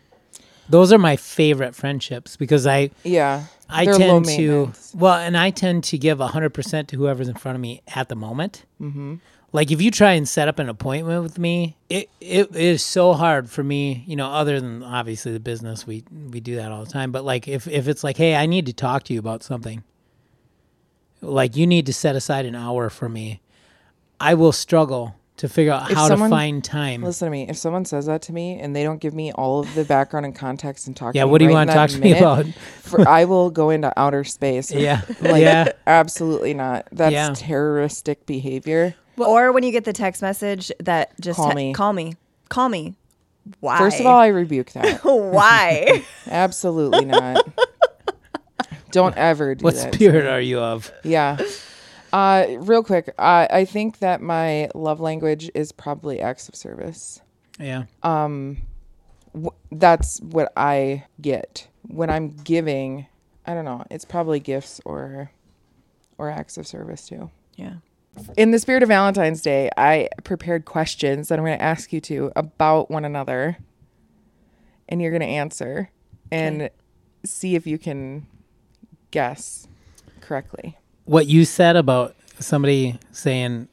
Those 0.68 0.92
are 0.92 0.98
my 0.98 1.16
favorite 1.16 1.74
friendships 1.74 2.36
because 2.36 2.66
I 2.66 2.90
yeah, 3.04 3.44
I 3.68 3.84
they're 3.84 3.94
tend 3.98 4.24
to 4.26 4.72
well, 4.94 5.14
and 5.14 5.36
I 5.36 5.50
tend 5.50 5.84
to 5.84 5.98
give 5.98 6.18
hundred 6.20 6.50
percent 6.50 6.88
to 6.88 6.96
whoever's 6.96 7.28
in 7.28 7.34
front 7.36 7.54
of 7.56 7.60
me 7.62 7.82
at 7.94 8.08
the 8.08 8.16
moment. 8.16 8.64
Mm-hmm. 8.80 9.14
Like 9.56 9.70
if 9.70 9.80
you 9.80 9.90
try 9.90 10.12
and 10.12 10.28
set 10.28 10.48
up 10.48 10.58
an 10.58 10.68
appointment 10.68 11.22
with 11.22 11.38
me, 11.38 11.78
it 11.88 12.10
it 12.20 12.54
is 12.54 12.84
so 12.84 13.14
hard 13.14 13.48
for 13.48 13.64
me. 13.64 14.04
You 14.06 14.14
know, 14.14 14.30
other 14.30 14.60
than 14.60 14.82
obviously 14.82 15.32
the 15.32 15.40
business, 15.40 15.86
we 15.86 16.04
we 16.30 16.40
do 16.40 16.56
that 16.56 16.70
all 16.70 16.84
the 16.84 16.90
time. 16.90 17.10
But 17.10 17.24
like 17.24 17.48
if 17.48 17.66
if 17.66 17.88
it's 17.88 18.04
like, 18.04 18.18
hey, 18.18 18.34
I 18.36 18.44
need 18.44 18.66
to 18.66 18.74
talk 18.74 19.04
to 19.04 19.14
you 19.14 19.18
about 19.18 19.42
something. 19.42 19.82
Like 21.22 21.56
you 21.56 21.66
need 21.66 21.86
to 21.86 21.94
set 21.94 22.14
aside 22.16 22.44
an 22.44 22.54
hour 22.54 22.90
for 22.90 23.08
me. 23.08 23.40
I 24.20 24.34
will 24.34 24.52
struggle 24.52 25.14
to 25.38 25.48
figure 25.48 25.72
out 25.72 25.90
If 25.90 25.96
how 25.96 26.08
someone- 26.08 26.28
to 26.30 26.36
find 26.36 26.62
time. 26.62 27.02
Listen 27.02 27.26
to 27.26 27.30
me. 27.30 27.48
If 27.48 27.56
someone 27.56 27.86
says 27.86 28.04
that 28.06 28.20
to 28.22 28.32
me 28.34 28.58
and 28.60 28.76
they 28.76 28.82
don't 28.82 29.00
give 29.00 29.14
me 29.14 29.32
all 29.32 29.60
of 29.60 29.74
the 29.74 29.84
background 29.84 30.26
and 30.26 30.34
context 30.36 30.86
and 30.86 30.94
talk, 30.94 31.14
yeah, 31.14 31.22
to 31.22 31.26
me 31.26 31.30
what 31.32 31.38
do 31.38 31.44
you 31.44 31.50
right 31.50 31.66
want 31.66 31.70
to 31.70 31.74
talk 31.76 31.90
to 31.90 31.98
me 31.98 32.12
about? 32.18 32.44
For, 32.82 33.06
I 33.08 33.24
will 33.24 33.50
go 33.50 33.70
into 33.70 33.92
outer 33.98 34.24
space. 34.24 34.70
Yeah, 34.86 35.00
Like, 35.20 35.40
yeah. 35.42 35.72
absolutely 35.86 36.52
not. 36.52 36.88
That's 36.92 37.12
Yeah. 37.12 37.32
terroristic 37.34 38.26
behavior. 38.26 38.94
Or 39.18 39.52
when 39.52 39.62
you 39.62 39.72
get 39.72 39.84
the 39.84 39.92
text 39.92 40.22
message 40.22 40.70
that 40.80 41.18
just 41.20 41.36
Call 41.36 41.50
te- 41.50 41.54
me. 41.56 41.72
call 41.72 41.92
me, 41.92 42.14
call 42.48 42.68
me. 42.68 42.94
Why? 43.60 43.78
First 43.78 44.00
of 44.00 44.06
all, 44.06 44.18
I 44.18 44.26
rebuke 44.28 44.72
that. 44.72 45.00
why? 45.04 46.04
Absolutely 46.26 47.04
not. 47.04 47.46
Don't 48.90 49.16
ever 49.16 49.54
do 49.54 49.62
What 49.64 49.74
that. 49.74 49.94
spirit 49.94 50.26
are 50.26 50.40
you 50.40 50.58
of? 50.58 50.90
Yeah. 51.04 51.38
Uh, 52.12 52.46
real 52.58 52.82
quick, 52.82 53.12
I 53.18 53.46
I 53.50 53.64
think 53.64 53.98
that 53.98 54.20
my 54.22 54.70
love 54.74 55.00
language 55.00 55.50
is 55.54 55.70
probably 55.72 56.20
acts 56.20 56.48
of 56.48 56.54
service. 56.56 57.20
Yeah. 57.60 57.84
Wh- 59.34 59.48
That's 59.70 60.20
what 60.20 60.52
I 60.56 61.04
get 61.20 61.68
when 61.88 62.08
I'm 62.10 62.30
giving. 62.30 63.06
I 63.44 63.54
don't 63.54 63.64
know. 63.64 63.84
It's 63.90 64.04
probably 64.04 64.40
gifts 64.40 64.80
or 64.84 65.30
or 66.18 66.30
acts 66.30 66.56
of 66.56 66.66
service 66.66 67.06
too. 67.08 67.30
yeah. 67.56 67.74
In 68.36 68.50
the 68.50 68.58
spirit 68.58 68.82
of 68.82 68.88
Valentine's 68.88 69.42
Day, 69.42 69.70
I 69.76 70.08
prepared 70.24 70.64
questions 70.64 71.28
that 71.28 71.38
I'm 71.38 71.44
going 71.44 71.58
to 71.58 71.64
ask 71.64 71.92
you 71.92 72.00
to 72.02 72.32
about 72.36 72.90
one 72.90 73.04
another, 73.04 73.58
and 74.88 75.00
you're 75.02 75.10
going 75.10 75.20
to 75.20 75.26
answer 75.26 75.90
and 76.32 76.70
see 77.24 77.54
if 77.54 77.66
you 77.66 77.78
can 77.78 78.26
guess 79.10 79.66
correctly. 80.20 80.76
what 81.04 81.26
you 81.26 81.44
said 81.44 81.76
about 81.76 82.14
somebody 82.40 82.98
saying 83.12 83.68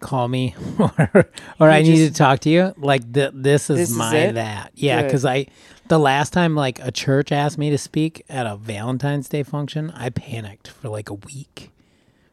call 0.00 0.28
me 0.28 0.54
or 0.78 1.28
or 1.60 1.70
I 1.70 1.78
You 1.78 1.92
need 1.92 2.08
to 2.08 2.14
talk 2.14 2.38
to 2.40 2.50
you 2.50 2.72
like 2.78 3.12
th- 3.12 3.32
this 3.34 3.68
is 3.68 3.78
This 3.78 3.90
my 3.90 4.16
it? 4.16 4.32
that 4.34 4.70
yeah 4.74 5.08
cuz 5.10 5.24
I 5.24 5.46
the 5.88 5.98
last 5.98 6.32
time 6.32 6.54
like 6.54 6.78
a 6.80 6.90
church 6.92 7.30
asked 7.32 7.58
me 7.58 7.68
to 7.70 7.78
speak 7.78 8.24
at 8.28 8.46
a 8.46 8.56
Valentine's 8.56 9.28
Day 9.28 9.42
function 9.42 9.90
I 9.90 10.10
panicked 10.10 10.68
for 10.68 10.88
like 10.88 11.10
a 11.10 11.14
week 11.14 11.70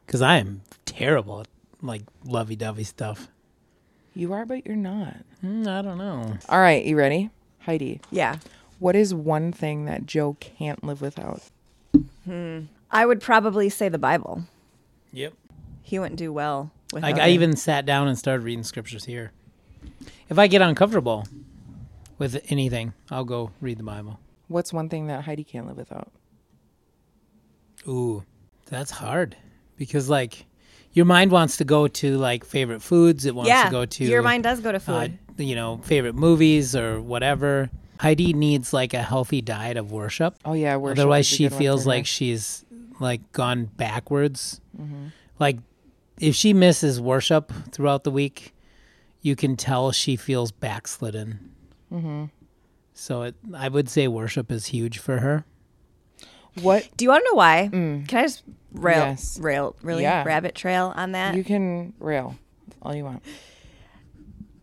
cuz 0.08 0.22
I 0.22 0.38
am 0.38 0.62
terrible 0.86 1.42
at 1.42 1.48
like 1.82 2.04
lovey-dovey 2.24 2.84
stuff 2.84 3.28
You 4.14 4.32
are, 4.34 4.46
but 4.46 4.66
you're 4.66 4.76
not. 4.76 5.18
Mm, 5.44 5.68
I 5.68 5.82
don't 5.82 5.98
know 5.98 6.38
All 6.50 6.60
right, 6.60 6.84
you 6.86 6.98
ready? 6.98 7.30
Heidi, 7.60 8.00
Yeah. 8.12 8.38
what 8.80 8.96
is 8.96 9.14
one 9.14 9.52
thing 9.52 9.86
that 9.86 10.06
Joe 10.06 10.38
can't 10.40 10.84
live 10.84 11.02
without? 11.02 11.42
I 12.92 13.06
would 13.06 13.22
probably 13.22 13.70
say 13.70 13.90
the 13.90 13.98
Bible. 14.00 14.44
yep 15.12 15.34
He 15.84 16.00
wouldn't 16.00 16.18
do 16.20 16.32
well 16.34 16.72
with 16.94 17.04
like 17.04 17.18
I 17.20 17.30
even 17.30 17.56
sat 17.56 17.86
down 17.86 18.08
and 18.08 18.18
started 18.18 18.44
reading 18.44 18.64
scriptures 18.64 19.06
here 19.06 19.32
if 20.30 20.40
I 20.40 20.48
get 20.48 20.62
uncomfortable 20.62 21.28
with 22.18 22.42
anything 22.50 22.94
I'll 23.12 23.26
go 23.26 23.52
read 23.62 23.78
the 23.78 23.84
Bible 23.84 24.20
What's 24.48 24.72
one 24.72 24.90
thing 24.90 25.08
that 25.08 25.24
Heidi 25.26 25.44
can't 25.44 25.66
live 25.68 25.78
without? 25.78 26.12
Ooh, 27.88 28.24
that's 28.68 28.92
hard 28.92 29.36
because 29.78 30.10
like 30.10 30.46
your 30.96 31.06
mind 31.06 31.30
wants 31.30 31.58
to 31.58 31.66
go 31.66 31.88
to 31.88 32.18
like 32.18 32.46
favorite 32.46 32.82
foods. 32.82 33.26
It 33.26 33.36
wants 33.36 33.50
yeah. 33.50 33.66
to 33.66 33.72
go 33.72 33.86
to 33.86 34.06
Your 34.06 34.24
mind 34.24 34.44
does 34.44 34.62
go 34.62 34.72
to 34.72 34.78
uh, 34.78 34.80
food. 34.80 35.20
you 35.38 35.54
know, 35.54 35.78
favorite 35.84 36.16
movies 36.16 36.76
or 36.76 37.02
whatever. 37.02 37.70
Heidi 38.00 38.34
needs 38.34 38.74
like 38.74 38.94
a 38.94 39.04
healthy 39.04 39.42
diet 39.42 39.78
of 39.78 39.92
worship. 39.92 40.38
Oh 40.46 40.54
yeah, 40.54 40.78
worship 40.78 41.00
Otherwise, 41.00 41.28
she 41.28 41.50
feels 41.50 41.86
like 41.86 42.06
she's 42.06 42.66
like 43.00 43.32
gone 43.34 43.66
backwards. 43.66 44.62
Mm-hmm. 44.80 45.08
Like 45.38 45.58
if 46.20 46.34
she 46.34 46.54
misses 46.54 47.00
worship 47.02 47.52
throughout 47.72 48.06
the 48.06 48.12
week, 48.12 48.54
you 49.22 49.36
can 49.36 49.58
tell 49.58 49.92
she 49.92 50.16
feels 50.16 50.52
backslidden. 50.52 51.52
Mm-hmm. 51.92 52.26
So 52.94 53.24
it, 53.24 53.36
I 53.54 53.68
would 53.68 53.90
say 53.90 54.08
worship 54.08 54.50
is 54.50 54.68
huge 54.68 54.98
for 54.98 55.20
her. 55.20 55.44
what 56.62 56.88
Do 56.96 57.04
you 57.04 57.10
want 57.10 57.26
to 57.26 57.32
know 57.32 57.38
why? 57.38 57.68
Can 57.70 58.06
I 58.14 58.22
just 58.22 58.44
rail. 58.76 58.98
Yes. 58.98 59.40
rail, 59.40 59.76
really 59.82 60.04
Yeah. 60.04 60.24
rabbit 60.24 60.56
trail 60.56 60.94
on 60.96 61.12
that? 61.14 61.36
you 61.36 61.44
can 61.44 61.94
rail 62.00 62.36
all 62.82 62.96
you 62.96 63.04
want. 63.04 63.24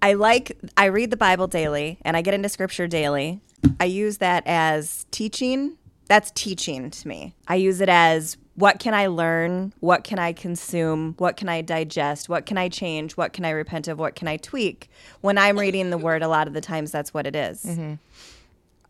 I 0.00 0.14
like 0.14 0.58
I 0.76 0.86
read 0.86 1.10
the 1.10 1.16
Bible 1.16 1.46
daily 1.46 1.98
and 2.02 2.16
I 2.16 2.22
get 2.22 2.34
into 2.34 2.48
scripture 2.48 2.86
daily. 2.88 3.40
I 3.78 3.84
use 3.84 4.18
that 4.18 4.42
as 4.46 5.06
teaching. 5.10 5.76
That's 6.08 6.30
teaching 6.32 6.90
to 6.90 7.08
me. 7.08 7.34
I 7.46 7.54
use 7.54 7.80
it 7.80 7.88
as 7.88 8.36
what 8.54 8.78
can 8.80 8.92
I 8.92 9.06
learn? 9.06 9.72
What 9.80 10.04
can 10.04 10.18
I 10.18 10.32
consume? 10.32 11.14
What 11.18 11.36
can 11.36 11.48
I 11.48 11.62
digest? 11.62 12.28
What 12.28 12.44
can 12.44 12.58
I 12.58 12.68
change? 12.68 13.16
What 13.16 13.32
can 13.32 13.44
I 13.46 13.50
repent 13.50 13.88
of? 13.88 13.98
What 13.98 14.14
can 14.14 14.28
I 14.28 14.36
tweak? 14.36 14.90
When 15.22 15.38
I'm 15.38 15.58
reading 15.58 15.88
the 15.90 15.96
word, 15.96 16.22
a 16.22 16.28
lot 16.28 16.46
of 16.48 16.52
the 16.52 16.60
times 16.60 16.90
that's 16.90 17.14
what 17.14 17.26
it 17.26 17.34
is. 17.34 17.64
Mm-hmm. 17.64 17.94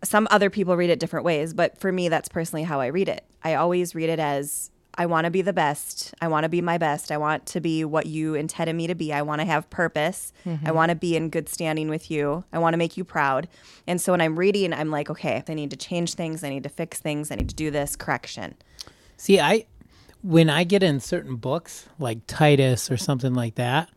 Some 0.02 0.26
other 0.32 0.50
people 0.50 0.76
read 0.76 0.90
it 0.90 0.98
different 0.98 1.24
ways, 1.24 1.54
but 1.54 1.78
for 1.78 1.92
me, 1.92 2.08
that's 2.08 2.28
personally 2.28 2.64
how 2.64 2.80
I 2.80 2.86
read 2.86 3.08
it. 3.08 3.24
I 3.44 3.54
always 3.54 3.94
read 3.94 4.08
it 4.10 4.18
as 4.18 4.71
I 4.94 5.06
want 5.06 5.24
to 5.24 5.30
be 5.30 5.40
the 5.40 5.54
best. 5.54 6.14
I 6.20 6.28
want 6.28 6.44
to 6.44 6.50
be 6.50 6.60
my 6.60 6.76
best. 6.76 7.10
I 7.10 7.16
want 7.16 7.46
to 7.46 7.60
be 7.60 7.84
what 7.84 8.06
you 8.06 8.34
intended 8.34 8.76
me 8.76 8.86
to 8.86 8.94
be. 8.94 9.12
I 9.12 9.22
want 9.22 9.40
to 9.40 9.46
have 9.46 9.70
purpose. 9.70 10.32
I 10.44 10.48
mm-hmm. 10.50 10.74
want 10.74 10.90
to 10.90 10.94
be 10.94 11.16
in 11.16 11.30
good 11.30 11.48
standing 11.48 11.88
with 11.88 12.10
you. 12.10 12.44
I 12.52 12.58
want 12.58 12.74
to 12.74 12.78
make 12.78 12.96
you 12.96 13.04
proud. 13.04 13.48
And 13.86 14.00
so 14.00 14.12
when 14.12 14.20
I'm 14.20 14.38
reading, 14.38 14.72
I'm 14.72 14.90
like, 14.90 15.08
okay, 15.08 15.36
if 15.36 15.48
I 15.48 15.54
need 15.54 15.70
to 15.70 15.76
change 15.76 16.14
things. 16.14 16.44
I 16.44 16.50
need 16.50 16.62
to 16.64 16.68
fix 16.68 17.00
things. 17.00 17.30
I 17.30 17.36
need 17.36 17.48
to 17.48 17.54
do 17.54 17.70
this 17.70 17.96
correction. 17.96 18.54
See, 19.16 19.40
I 19.40 19.66
when 20.22 20.50
I 20.50 20.64
get 20.64 20.82
in 20.82 21.00
certain 21.00 21.36
books 21.36 21.88
like 21.98 22.26
Titus 22.26 22.90
or 22.90 22.96
something 22.96 23.34
like 23.34 23.56
that, 23.56 23.88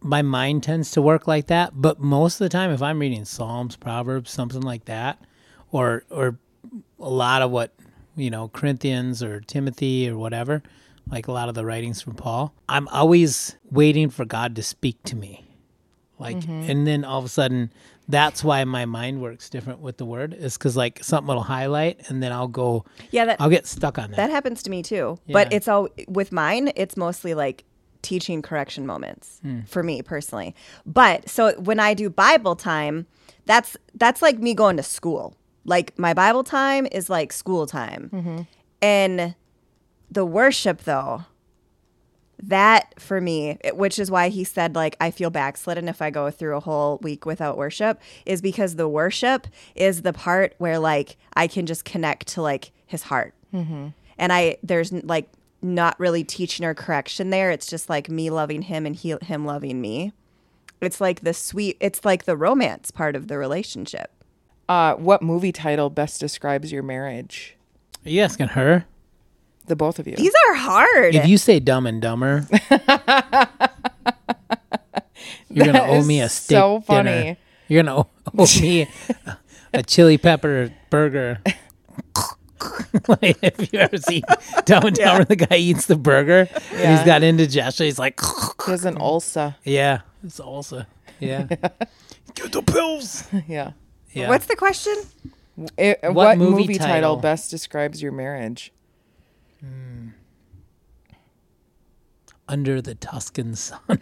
my 0.00 0.22
mind 0.22 0.62
tends 0.62 0.90
to 0.92 1.02
work 1.02 1.26
like 1.26 1.46
that. 1.46 1.72
But 1.74 1.98
most 1.98 2.40
of 2.40 2.44
the 2.44 2.50
time, 2.50 2.70
if 2.70 2.82
I'm 2.82 2.98
reading 2.98 3.24
Psalms, 3.24 3.74
Proverbs, 3.74 4.30
something 4.30 4.60
like 4.60 4.84
that, 4.84 5.18
or 5.72 6.04
or 6.10 6.38
a 7.00 7.08
lot 7.08 7.42
of 7.42 7.50
what 7.50 7.72
you 8.16 8.30
know 8.30 8.48
Corinthians 8.48 9.22
or 9.22 9.40
Timothy 9.40 10.08
or 10.08 10.16
whatever, 10.16 10.62
like 11.10 11.28
a 11.28 11.32
lot 11.32 11.48
of 11.48 11.54
the 11.54 11.64
writings 11.64 12.00
from 12.02 12.14
Paul, 12.14 12.54
I'm 12.68 12.88
always 12.88 13.56
waiting 13.70 14.10
for 14.10 14.24
God 14.24 14.56
to 14.56 14.62
speak 14.62 15.02
to 15.04 15.16
me. 15.16 15.40
Like, 16.18 16.46
and 16.46 16.86
then 16.86 17.04
all 17.04 17.18
of 17.18 17.24
a 17.24 17.28
sudden, 17.28 17.72
that's 18.08 18.44
why 18.44 18.62
my 18.64 18.84
mind 18.84 19.20
works 19.20 19.50
different 19.50 19.80
with 19.80 19.96
the 19.96 20.04
word 20.04 20.32
is 20.32 20.56
because 20.56 20.76
like 20.76 21.02
something 21.02 21.34
will 21.34 21.42
highlight, 21.42 22.08
and 22.08 22.22
then 22.22 22.30
I'll 22.32 22.46
go, 22.48 22.84
Yeah, 23.10 23.24
that 23.26 23.40
I'll 23.40 23.50
get 23.50 23.66
stuck 23.66 23.98
on 23.98 24.10
that. 24.10 24.16
that 24.16 24.30
happens 24.30 24.62
to 24.62 24.70
me 24.70 24.82
too. 24.82 25.18
But 25.28 25.52
it's 25.52 25.66
all 25.66 25.88
with 26.06 26.30
mine. 26.30 26.70
It's 26.76 26.96
mostly 26.96 27.34
like 27.34 27.64
teaching 28.02 28.42
correction 28.42 28.86
moments 28.86 29.40
Hmm. 29.42 29.62
for 29.62 29.82
me 29.82 30.02
personally. 30.02 30.54
But 30.86 31.28
so 31.28 31.58
when 31.58 31.80
I 31.80 31.94
do 31.94 32.08
Bible 32.10 32.54
time, 32.54 33.06
that's 33.46 33.76
that's 33.94 34.22
like 34.22 34.38
me 34.38 34.54
going 34.54 34.76
to 34.76 34.82
school. 34.84 35.34
Like 35.64 35.98
my 35.98 36.12
Bible 36.14 36.44
time 36.44 36.86
is 36.92 37.08
like 37.08 37.32
school 37.32 37.66
time, 37.66 38.10
Mm-hmm. 38.12 38.42
and 38.82 39.34
the 40.10 40.24
worship 40.24 40.82
though. 40.84 41.24
That 42.42 43.00
for 43.00 43.20
me, 43.20 43.56
it- 43.62 43.76
which 43.76 43.98
is 43.98 44.10
why 44.10 44.28
he 44.28 44.44
said 44.44 44.74
like 44.74 44.96
I 45.00 45.10
feel 45.10 45.30
backslidden 45.30 45.88
if 45.88 46.02
I 46.02 46.10
go 46.10 46.30
through 46.30 46.56
a 46.56 46.60
whole 46.60 46.98
week 47.00 47.24
without 47.24 47.56
worship, 47.56 48.00
is 48.26 48.42
because 48.42 48.74
the 48.76 48.88
worship 48.88 49.46
is 49.74 50.02
the 50.02 50.12
part 50.12 50.54
where 50.58 50.78
like 50.78 51.16
I 51.34 51.46
can 51.46 51.64
just 51.64 51.84
connect 51.84 52.26
to 52.28 52.42
like 52.42 52.72
his 52.86 53.04
heart 53.04 53.34
and 53.52 54.32
I 54.32 54.56
there's 54.64 54.92
like 54.92 55.28
not 55.62 55.98
really 56.00 56.24
teaching 56.24 56.66
or 56.66 56.74
correction 56.74 57.30
there. 57.30 57.50
It's 57.52 57.66
just 57.68 57.88
like 57.88 58.10
me 58.10 58.28
loving 58.30 58.62
him 58.62 58.84
and 58.84 58.96
he, 58.96 59.14
him 59.22 59.46
loving 59.46 59.80
me. 59.80 60.12
It's 60.80 61.00
like 61.00 61.20
the 61.20 61.32
sweet. 61.32 61.76
It's 61.80 62.04
like 62.04 62.24
the 62.24 62.36
romance 62.36 62.90
part 62.90 63.14
of 63.16 63.28
the 63.28 63.38
relationship. 63.38 64.10
Uh, 64.68 64.94
what 64.94 65.22
movie 65.22 65.52
title 65.52 65.90
best 65.90 66.20
describes 66.20 66.72
your 66.72 66.82
marriage? 66.82 67.56
Are 68.06 68.10
you 68.10 68.22
asking 68.22 68.48
her? 68.48 68.86
The 69.66 69.76
both 69.76 69.98
of 69.98 70.06
you. 70.06 70.16
These 70.16 70.32
are 70.48 70.54
hard. 70.54 71.14
If 71.14 71.26
you 71.26 71.38
say 71.38 71.58
Dumb 71.60 71.86
and 71.86 72.00
Dumber, 72.02 72.46
you're 75.48 75.66
gonna 75.66 75.82
owe 75.84 76.04
me 76.04 76.20
a 76.20 76.28
steak 76.28 76.56
so 76.56 76.80
funny. 76.80 77.10
dinner. 77.10 77.36
You're 77.68 77.82
gonna 77.82 77.96
owe, 78.00 78.08
owe 78.38 78.46
me 78.60 78.82
a, 79.26 79.38
a 79.72 79.82
chili 79.82 80.18
pepper 80.18 80.70
burger. 80.90 81.40
like 83.08 83.38
if 83.42 83.72
you 83.72 83.78
ever 83.78 83.96
see 83.96 84.22
Dumb 84.64 84.84
and 84.84 84.96
Dumber, 84.96 85.24
the 85.24 85.36
guy 85.36 85.56
eats 85.56 85.86
the 85.86 85.96
burger 85.96 86.48
and 86.50 86.78
Yeah. 86.80 86.96
he's 86.96 87.06
got 87.06 87.22
indigestion. 87.22 87.84
He's 87.86 87.98
like, 87.98 88.20
He 88.66 88.70
has 88.70 88.84
an 88.84 88.98
ulcer. 88.98 89.56
yeah, 89.64 90.00
it's 90.22 90.40
also 90.40 90.84
yeah. 91.20 91.42
Get 92.34 92.52
the 92.52 92.62
pills. 92.62 93.24
yeah. 93.48 93.72
Yeah. 94.14 94.28
What's 94.28 94.46
the 94.46 94.56
question? 94.56 94.94
It- 95.76 95.98
what, 96.02 96.38
movie 96.38 96.62
movie, 96.62 96.78
title? 96.78 96.88
title? 96.88 97.16
best 97.16 97.50
describes 97.50 98.00
your 98.00 98.12
marriage? 98.12 98.72
Hmm. 99.60 100.08
Under 102.48 102.80
the 102.80 102.94
Tuscan 102.94 103.54
sun. 103.54 103.80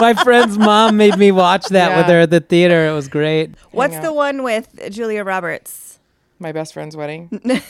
My 0.00 0.14
friend's 0.14 0.56
mom 0.58 0.96
made 0.96 1.16
me 1.18 1.30
watch 1.32 1.66
that 1.68 1.96
with 1.96 2.06
her 2.06 2.20
at 2.20 2.30
the 2.30 2.40
theater. 2.40 2.86
It 2.88 2.92
was 2.92 3.08
great. 3.08 3.50
What's 3.72 3.98
the 3.98 4.12
one 4.12 4.42
with 4.42 4.68
Julia 4.90 5.22
Roberts? 5.24 5.98
My 6.38 6.52
best 6.52 6.72
friend's 6.72 6.96
wedding. 6.96 7.28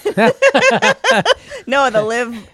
No, 1.66 1.90
the 1.90 2.02
live. 2.02 2.48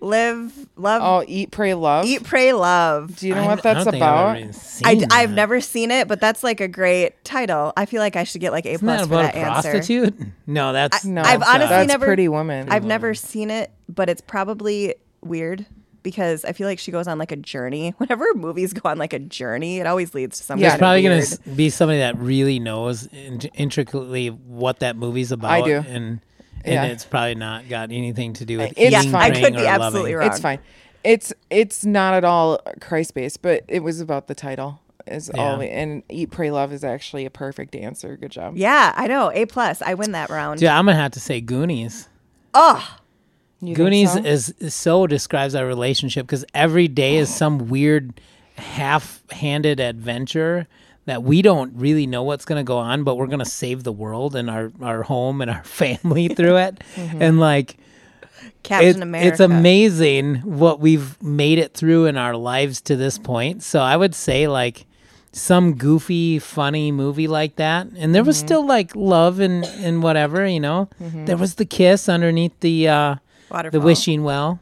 Live, 0.00 0.52
love, 0.76 1.02
Oh, 1.04 1.24
eat, 1.26 1.50
pray, 1.50 1.74
love. 1.74 2.04
eat, 2.06 2.22
pray, 2.22 2.52
love. 2.52 3.16
Do 3.16 3.26
you 3.26 3.34
know 3.34 3.40
I- 3.42 3.46
what 3.46 3.58
I 3.58 3.62
that's 3.74 3.84
don't 3.84 3.92
think 3.94 4.04
I've 4.04 4.42
about? 4.44 4.54
seen 4.54 4.86
I, 4.86 4.94
that. 4.94 5.12
I've 5.12 5.30
never 5.32 5.60
seen 5.60 5.90
it, 5.90 6.06
but 6.06 6.20
that's 6.20 6.44
like 6.44 6.60
a 6.60 6.68
great 6.68 7.24
title. 7.24 7.72
I 7.76 7.84
feel 7.84 8.00
like 8.00 8.14
I 8.14 8.22
should 8.22 8.40
get 8.40 8.52
like 8.52 8.64
A 8.64 8.70
Isn't 8.74 8.86
plus 8.86 9.00
that 9.00 9.08
for 9.08 9.14
about 9.14 9.32
that 9.32 9.34
a 9.34 9.38
answer. 9.38 9.70
prostitute? 9.72 10.14
No, 10.46 10.72
that's 10.72 11.04
no, 11.04 11.22
I've 11.22 11.40
that's, 11.40 11.50
honestly 11.52 11.68
that's 11.76 11.88
never- 11.88 12.06
Pretty 12.06 12.28
Woman. 12.28 12.68
I've 12.70 12.84
never 12.84 13.12
seen 13.14 13.50
it, 13.50 13.72
but 13.88 14.08
it's 14.08 14.20
probably 14.20 14.94
weird 15.20 15.66
because 16.04 16.44
I 16.44 16.52
feel 16.52 16.68
like 16.68 16.78
she 16.78 16.92
goes 16.92 17.08
on 17.08 17.18
like 17.18 17.32
a 17.32 17.36
journey. 17.36 17.90
Whenever 17.98 18.24
movies 18.36 18.72
go 18.72 18.88
on 18.88 18.98
like 18.98 19.12
a 19.12 19.18
journey, 19.18 19.80
it 19.80 19.86
always 19.88 20.14
leads 20.14 20.38
to 20.38 20.44
something. 20.44 20.62
Yeah, 20.62 20.74
It's 20.74 20.78
probably 20.78 21.02
weird. 21.02 21.24
going 21.24 21.26
to 21.42 21.50
be 21.50 21.70
somebody 21.70 21.98
that 21.98 22.16
really 22.18 22.60
knows 22.60 23.06
in- 23.08 23.40
intricately 23.54 24.28
what 24.28 24.78
that 24.78 24.94
movie's 24.96 25.32
about. 25.32 25.50
I 25.50 25.60
do. 25.62 25.84
and 25.88 26.20
and 26.68 26.88
Yeah. 26.88 26.92
it's 26.92 27.04
probably 27.04 27.34
not 27.34 27.68
got 27.68 27.90
anything 27.92 28.32
to 28.34 28.44
do 28.44 28.58
with 28.58 28.72
It's 28.76 28.94
eating, 28.96 29.10
fine. 29.12 29.32
I 29.36 29.40
could 29.40 29.54
be 29.54 29.62
or 29.62 29.66
absolutely 29.66 30.00
loving. 30.14 30.16
wrong. 30.18 30.26
It's 30.28 30.40
fine. 30.40 30.58
It's 31.04 31.32
it's 31.50 31.84
not 31.84 32.14
at 32.14 32.24
all 32.24 32.60
Christ 32.80 33.14
based, 33.14 33.40
but 33.42 33.64
it 33.68 33.82
was 33.82 34.00
about 34.00 34.26
the 34.26 34.34
title. 34.34 34.80
Is 35.06 35.30
Yeah. 35.34 35.40
all 35.42 35.60
and 35.62 36.02
eat, 36.10 36.30
pray, 36.30 36.50
love 36.50 36.70
is 36.72 36.84
actually 36.84 37.24
a 37.24 37.30
perfect 37.30 37.74
answer. 37.74 38.16
Good 38.16 38.30
job. 38.32 38.56
Yeah, 38.56 38.92
I 38.94 39.06
know. 39.06 39.30
A 39.32 39.46
plus. 39.46 39.80
I 39.80 39.94
win 39.94 40.12
that 40.12 40.28
round. 40.28 40.60
Yeah, 40.60 40.78
I'm 40.78 40.84
gonna 40.84 40.96
have 40.98 41.12
to 41.12 41.20
say 41.20 41.40
Goonies. 41.40 42.08
Oh, 42.52 42.96
You 43.60 43.74
Goonies 43.74 44.12
so? 44.12 44.18
is, 44.20 44.50
is 44.58 44.74
so 44.74 45.06
describes 45.06 45.54
our 45.54 45.64
relationship 45.66 46.26
because 46.26 46.44
every 46.54 46.88
day 46.88 47.16
is 47.16 47.34
some 47.34 47.68
weird 47.68 48.20
half-handed 48.56 49.80
adventure 49.80 50.66
that 51.08 51.22
we 51.22 51.42
don't 51.42 51.72
really 51.76 52.06
know 52.06 52.22
what's 52.22 52.44
going 52.44 52.58
to 52.58 52.64
go 52.66 52.78
on, 52.78 53.04
but 53.04 53.16
we're 53.16 53.26
going 53.26 53.38
to 53.40 53.44
save 53.44 53.84
the 53.84 53.92
world 53.92 54.34
and 54.36 54.48
our 54.48 54.70
our 54.82 55.02
home 55.02 55.40
and 55.40 55.50
our 55.50 55.64
family 55.82 56.28
through 56.28 56.56
it. 56.56 56.82
Mm-hmm. 56.96 57.22
And 57.22 57.40
like 57.40 57.76
Captain 58.62 58.96
it- 58.96 59.02
America. 59.02 59.28
it's 59.28 59.40
amazing 59.40 60.36
what 60.36 60.80
we've 60.80 61.20
made 61.22 61.58
it 61.58 61.74
through 61.74 62.06
in 62.06 62.16
our 62.16 62.36
lives 62.36 62.80
to 62.82 62.96
this 62.96 63.18
point. 63.18 63.62
So 63.62 63.80
I 63.80 63.96
would 63.96 64.14
say 64.14 64.48
like 64.48 64.86
some 65.32 65.74
goofy, 65.74 66.38
funny 66.38 66.90
movie 66.90 67.28
like 67.28 67.56
that, 67.56 67.86
and 67.96 68.14
there 68.14 68.24
was 68.24 68.38
Mm-hmm. 68.38 68.46
still 68.46 68.66
like 68.66 68.96
love 68.96 69.40
and 69.40 69.64
and 69.64 70.02
whatever, 70.02 70.46
you 70.46 70.60
know. 70.60 70.88
There 70.98 71.36
was 71.36 71.56
the 71.56 71.64
kiss 71.66 72.08
underneath 72.08 72.58
the 72.60 72.88
uh, 72.88 73.14
Waterfall. 73.50 73.80
the 73.80 73.84
wishing 73.84 74.24
well, 74.24 74.58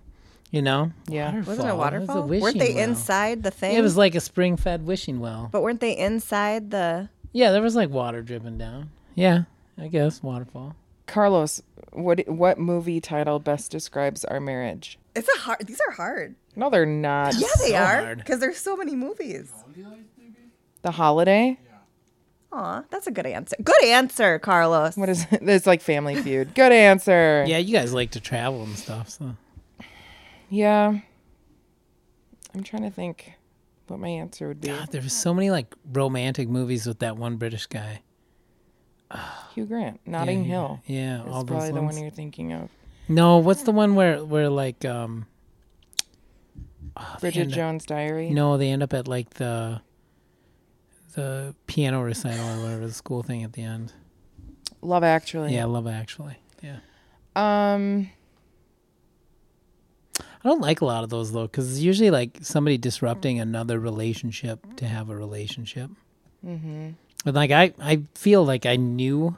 you 0.50 0.62
know. 0.62 0.92
Yeah. 1.08 1.26
Waterfall. 1.26 1.54
Wasn't 1.56 1.68
it 1.68 1.70
a 1.70 1.74
It 1.74 1.76
was 1.76 1.78
waterfall? 1.78 2.28
Weren't 2.40 2.58
they 2.58 2.74
well. 2.74 2.84
inside 2.84 3.42
the 3.42 3.50
thing? 3.50 3.76
It 3.76 3.80
was 3.82 3.96
like 3.96 4.14
a 4.14 4.20
spring-fed 4.20 4.86
wishing 4.86 5.20
well. 5.20 5.48
but 5.52 5.62
weren't 5.62 5.80
they 5.80 5.96
inside 5.96 6.70
the? 6.70 7.08
Yeah, 7.32 7.50
there 7.52 7.62
was 7.62 7.76
like 7.76 7.90
water 7.90 8.22
dripping 8.22 8.58
down. 8.58 8.90
Yeah, 9.14 9.42
I 9.78 9.88
guess 9.88 10.22
waterfall. 10.22 10.74
Carlos, 11.06 11.62
what 11.92 12.26
what 12.28 12.58
movie 12.58 13.00
title 13.00 13.38
best 13.38 13.70
describes 13.70 14.24
our 14.24 14.40
marriage? 14.40 14.98
It's 15.14 15.28
a 15.28 15.38
hard. 15.38 15.66
These 15.66 15.80
are 15.86 15.92
hard. 15.92 16.34
No, 16.56 16.68
they're 16.70 16.84
not. 16.86 17.34
Yeah, 17.34 17.46
they 17.60 17.70
So 17.70 17.76
are 17.76 18.16
because 18.16 18.40
there's 18.40 18.56
so 18.58 18.76
many 18.76 18.94
movies. 18.96 19.52
The 20.82 20.90
Holiday. 20.92 21.58
Aw, 22.52 22.84
that's 22.90 23.06
a 23.06 23.10
good 23.10 23.26
answer. 23.26 23.56
Good 23.62 23.84
answer, 23.84 24.38
Carlos. 24.38 24.96
What 24.96 25.08
is 25.08 25.26
it? 25.30 25.40
It's 25.42 25.66
like 25.66 25.82
Family 25.82 26.14
Feud. 26.16 26.54
Good 26.54 26.72
answer. 26.72 27.44
Yeah, 27.46 27.58
you 27.58 27.72
guys 27.72 27.92
like 27.92 28.12
to 28.12 28.20
travel 28.20 28.62
and 28.62 28.76
stuff, 28.78 29.10
so 29.10 29.36
Yeah. 30.48 30.98
I'm 32.54 32.62
trying 32.62 32.82
to 32.82 32.90
think 32.90 33.34
what 33.88 33.98
my 34.00 34.08
answer 34.08 34.48
would 34.48 34.60
be. 34.60 34.68
God, 34.68 34.90
there 34.90 35.02
was 35.02 35.12
so 35.12 35.34
many 35.34 35.50
like 35.50 35.74
romantic 35.92 36.48
movies 36.48 36.86
with 36.86 37.00
that 37.00 37.16
one 37.16 37.36
British 37.36 37.66
guy. 37.66 38.02
Hugh 39.54 39.66
Grant, 39.66 40.00
Notting 40.06 40.44
yeah, 40.44 40.50
Hill. 40.50 40.80
Yeah, 40.86 41.22
all 41.26 41.44
those 41.44 41.48
probably 41.48 41.68
the 41.68 41.82
ones. 41.82 41.94
one 41.94 42.02
you're 42.02 42.10
thinking 42.10 42.52
of. 42.52 42.70
No, 43.08 43.38
what's 43.38 43.62
the 43.62 43.72
one 43.72 43.94
where 43.94 44.24
where 44.24 44.48
like 44.48 44.84
um 44.84 45.26
oh, 46.96 47.16
Bridget 47.20 47.40
end 47.42 47.52
up- 47.52 47.56
Jones' 47.56 47.86
Diary. 47.86 48.30
No, 48.30 48.56
they 48.56 48.70
end 48.70 48.82
up 48.82 48.92
at 48.92 49.06
like 49.06 49.34
the 49.34 49.80
the 51.14 51.54
piano 51.66 52.02
recital 52.02 52.46
or 52.58 52.62
whatever 52.62 52.86
the 52.86 52.92
school 52.92 53.22
thing 53.22 53.42
at 53.42 53.52
the 53.52 53.62
end. 53.62 53.92
Love 54.82 55.04
Actually. 55.04 55.54
Yeah, 55.54 55.64
Love 55.66 55.86
Actually. 55.86 56.36
Yeah, 56.62 56.78
Um. 57.34 58.10
I 60.46 60.48
don't 60.48 60.60
like 60.60 60.80
a 60.80 60.84
lot 60.84 61.02
of 61.02 61.10
those 61.10 61.32
though, 61.32 61.48
because 61.48 61.68
it's 61.72 61.80
usually 61.80 62.12
like 62.12 62.38
somebody 62.40 62.78
disrupting 62.78 63.40
another 63.40 63.80
relationship 63.80 64.64
to 64.76 64.86
have 64.86 65.10
a 65.10 65.16
relationship. 65.16 65.90
Mm-hmm. 66.46 66.90
But 67.24 67.34
like 67.34 67.50
I, 67.50 67.74
I 67.80 68.02
feel 68.14 68.44
like 68.44 68.64
I 68.64 68.76
knew, 68.76 69.36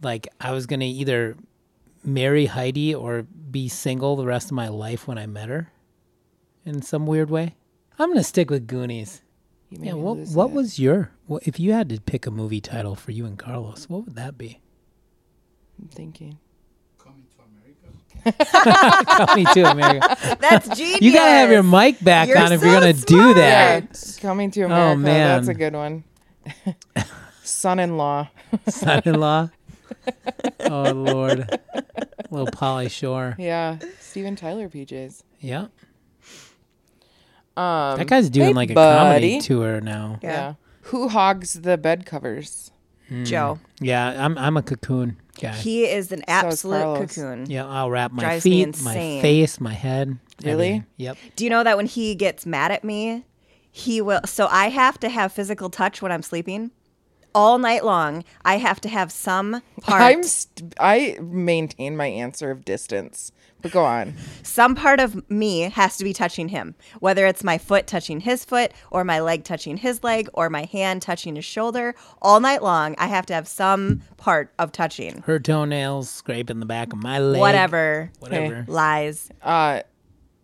like 0.00 0.26
I 0.40 0.52
was 0.52 0.64
gonna 0.64 0.86
either 0.86 1.36
marry 2.02 2.46
Heidi 2.46 2.94
or 2.94 3.24
be 3.50 3.68
single 3.68 4.16
the 4.16 4.24
rest 4.24 4.46
of 4.46 4.52
my 4.52 4.68
life 4.68 5.06
when 5.06 5.18
I 5.18 5.26
met 5.26 5.50
her, 5.50 5.70
in 6.64 6.80
some 6.80 7.06
weird 7.06 7.28
way. 7.28 7.54
I'm 7.98 8.08
gonna 8.08 8.24
stick 8.24 8.48
with 8.48 8.66
Goonies. 8.66 9.20
Yeah. 9.68 9.92
What 9.92 10.26
What 10.28 10.52
was 10.52 10.78
your? 10.78 11.10
What, 11.26 11.46
if 11.46 11.60
you 11.60 11.74
had 11.74 11.90
to 11.90 12.00
pick 12.00 12.24
a 12.24 12.30
movie 12.30 12.62
title 12.62 12.94
for 12.94 13.10
you 13.10 13.26
and 13.26 13.38
Carlos, 13.38 13.90
what 13.90 14.06
would 14.06 14.16
that 14.16 14.38
be? 14.38 14.62
I'm 15.78 15.88
thinking. 15.88 16.38
Coming 18.52 19.46
to 19.46 19.70
America. 19.70 20.16
Coming. 20.16 20.38
That's 20.40 20.68
genius. 20.76 21.00
You 21.00 21.12
gotta 21.12 21.30
have 21.30 21.50
your 21.50 21.62
mic 21.62 22.02
back 22.02 22.28
You're 22.28 22.38
on 22.38 22.52
if 22.52 22.60
so 22.60 22.66
you're 22.66 22.80
gonna 22.80 22.92
do 22.92 23.34
that. 23.34 23.84
Yeah, 23.84 24.20
coming 24.20 24.50
to 24.52 24.62
America. 24.62 24.90
Oh 24.92 24.96
man. 24.96 25.28
That's 25.28 25.48
a 25.48 25.54
good 25.54 25.74
one. 25.74 26.04
Son-in-law. 27.42 28.28
son-in-law. 28.68 29.50
oh 30.60 30.92
Lord, 30.92 31.58
little 32.30 32.46
Pauly 32.46 32.90
Shore. 32.90 33.34
Yeah, 33.38 33.78
Steven 34.00 34.36
Tyler 34.36 34.68
PJs. 34.68 35.22
Yeah, 35.40 35.66
Um, 37.56 37.98
that 37.98 38.06
guy's 38.06 38.30
doing 38.30 38.48
hey, 38.48 38.54
like 38.54 38.70
a 38.70 38.74
buddy. 38.74 38.98
comedy 38.98 39.40
tour 39.40 39.80
now. 39.80 40.18
Yeah. 40.22 40.30
Yeah. 40.30 40.54
Who 40.82 41.08
hogs 41.08 41.54
the 41.54 41.76
bed 41.76 42.06
covers? 42.06 42.70
Joe. 43.24 43.58
Yeah, 43.80 44.22
I'm 44.24 44.36
I'm 44.38 44.56
a 44.56 44.62
cocoon 44.62 45.16
guy. 45.40 45.52
He 45.52 45.84
is 45.84 46.12
an 46.12 46.20
is 46.20 46.24
absolute 46.28 46.82
Carlos. 46.82 47.14
cocoon. 47.14 47.46
yeah, 47.48 47.66
I'll 47.66 47.90
wrap 47.90 48.12
my 48.12 48.22
Drives 48.22 48.44
me 48.44 48.64
feet, 48.64 48.82
my 48.82 48.92
insane. 48.92 49.22
face, 49.22 49.60
my 49.60 49.72
head. 49.72 50.18
Really? 50.44 50.66
everything. 50.66 50.86
Yep. 50.98 51.16
Do 51.36 51.44
you 51.44 51.50
know 51.50 51.64
that 51.64 51.76
when 51.76 51.86
he 51.86 52.14
gets 52.14 52.46
mad 52.46 52.70
at 52.70 52.84
me, 52.84 53.24
he 53.70 54.00
will? 54.00 54.20
So 54.24 54.46
I 54.50 54.68
have 54.68 54.98
to 55.00 55.08
have 55.08 55.32
physical 55.32 55.68
touch 55.70 56.00
when 56.00 56.12
I'm 56.12 56.22
sleeping. 56.22 56.70
All 57.34 57.58
night 57.58 57.84
long, 57.84 58.24
I 58.44 58.56
have 58.58 58.80
to 58.82 58.88
have 58.88 59.12
some 59.12 59.62
part. 59.82 60.02
I'm 60.02 60.22
st- 60.22 60.74
I 60.80 61.18
maintain 61.20 61.96
my 61.96 62.06
answer 62.06 62.50
of 62.50 62.64
distance, 62.64 63.32
but 63.62 63.70
go 63.70 63.84
on. 63.84 64.14
some 64.42 64.74
part 64.74 64.98
of 64.98 65.28
me 65.30 65.60
has 65.62 65.96
to 65.98 66.04
be 66.04 66.12
touching 66.12 66.48
him, 66.48 66.74
whether 67.00 67.26
it's 67.26 67.44
my 67.44 67.58
foot 67.58 67.86
touching 67.86 68.20
his 68.20 68.44
foot, 68.44 68.72
or 68.90 69.04
my 69.04 69.20
leg 69.20 69.44
touching 69.44 69.76
his 69.76 70.02
leg, 70.02 70.28
or 70.32 70.48
my 70.50 70.64
hand 70.64 71.02
touching 71.02 71.36
his 71.36 71.44
shoulder. 71.44 71.94
All 72.22 72.40
night 72.40 72.62
long, 72.62 72.94
I 72.98 73.06
have 73.08 73.26
to 73.26 73.34
have 73.34 73.46
some 73.46 74.02
part 74.16 74.52
of 74.58 74.72
touching. 74.72 75.22
Her 75.22 75.38
toenails 75.38 76.08
scraping 76.10 76.60
the 76.60 76.66
back 76.66 76.92
of 76.92 77.02
my 77.02 77.18
leg. 77.18 77.40
Whatever 77.40 78.10
Whatever. 78.20 78.64
lies. 78.68 79.30
Uh, 79.42 79.82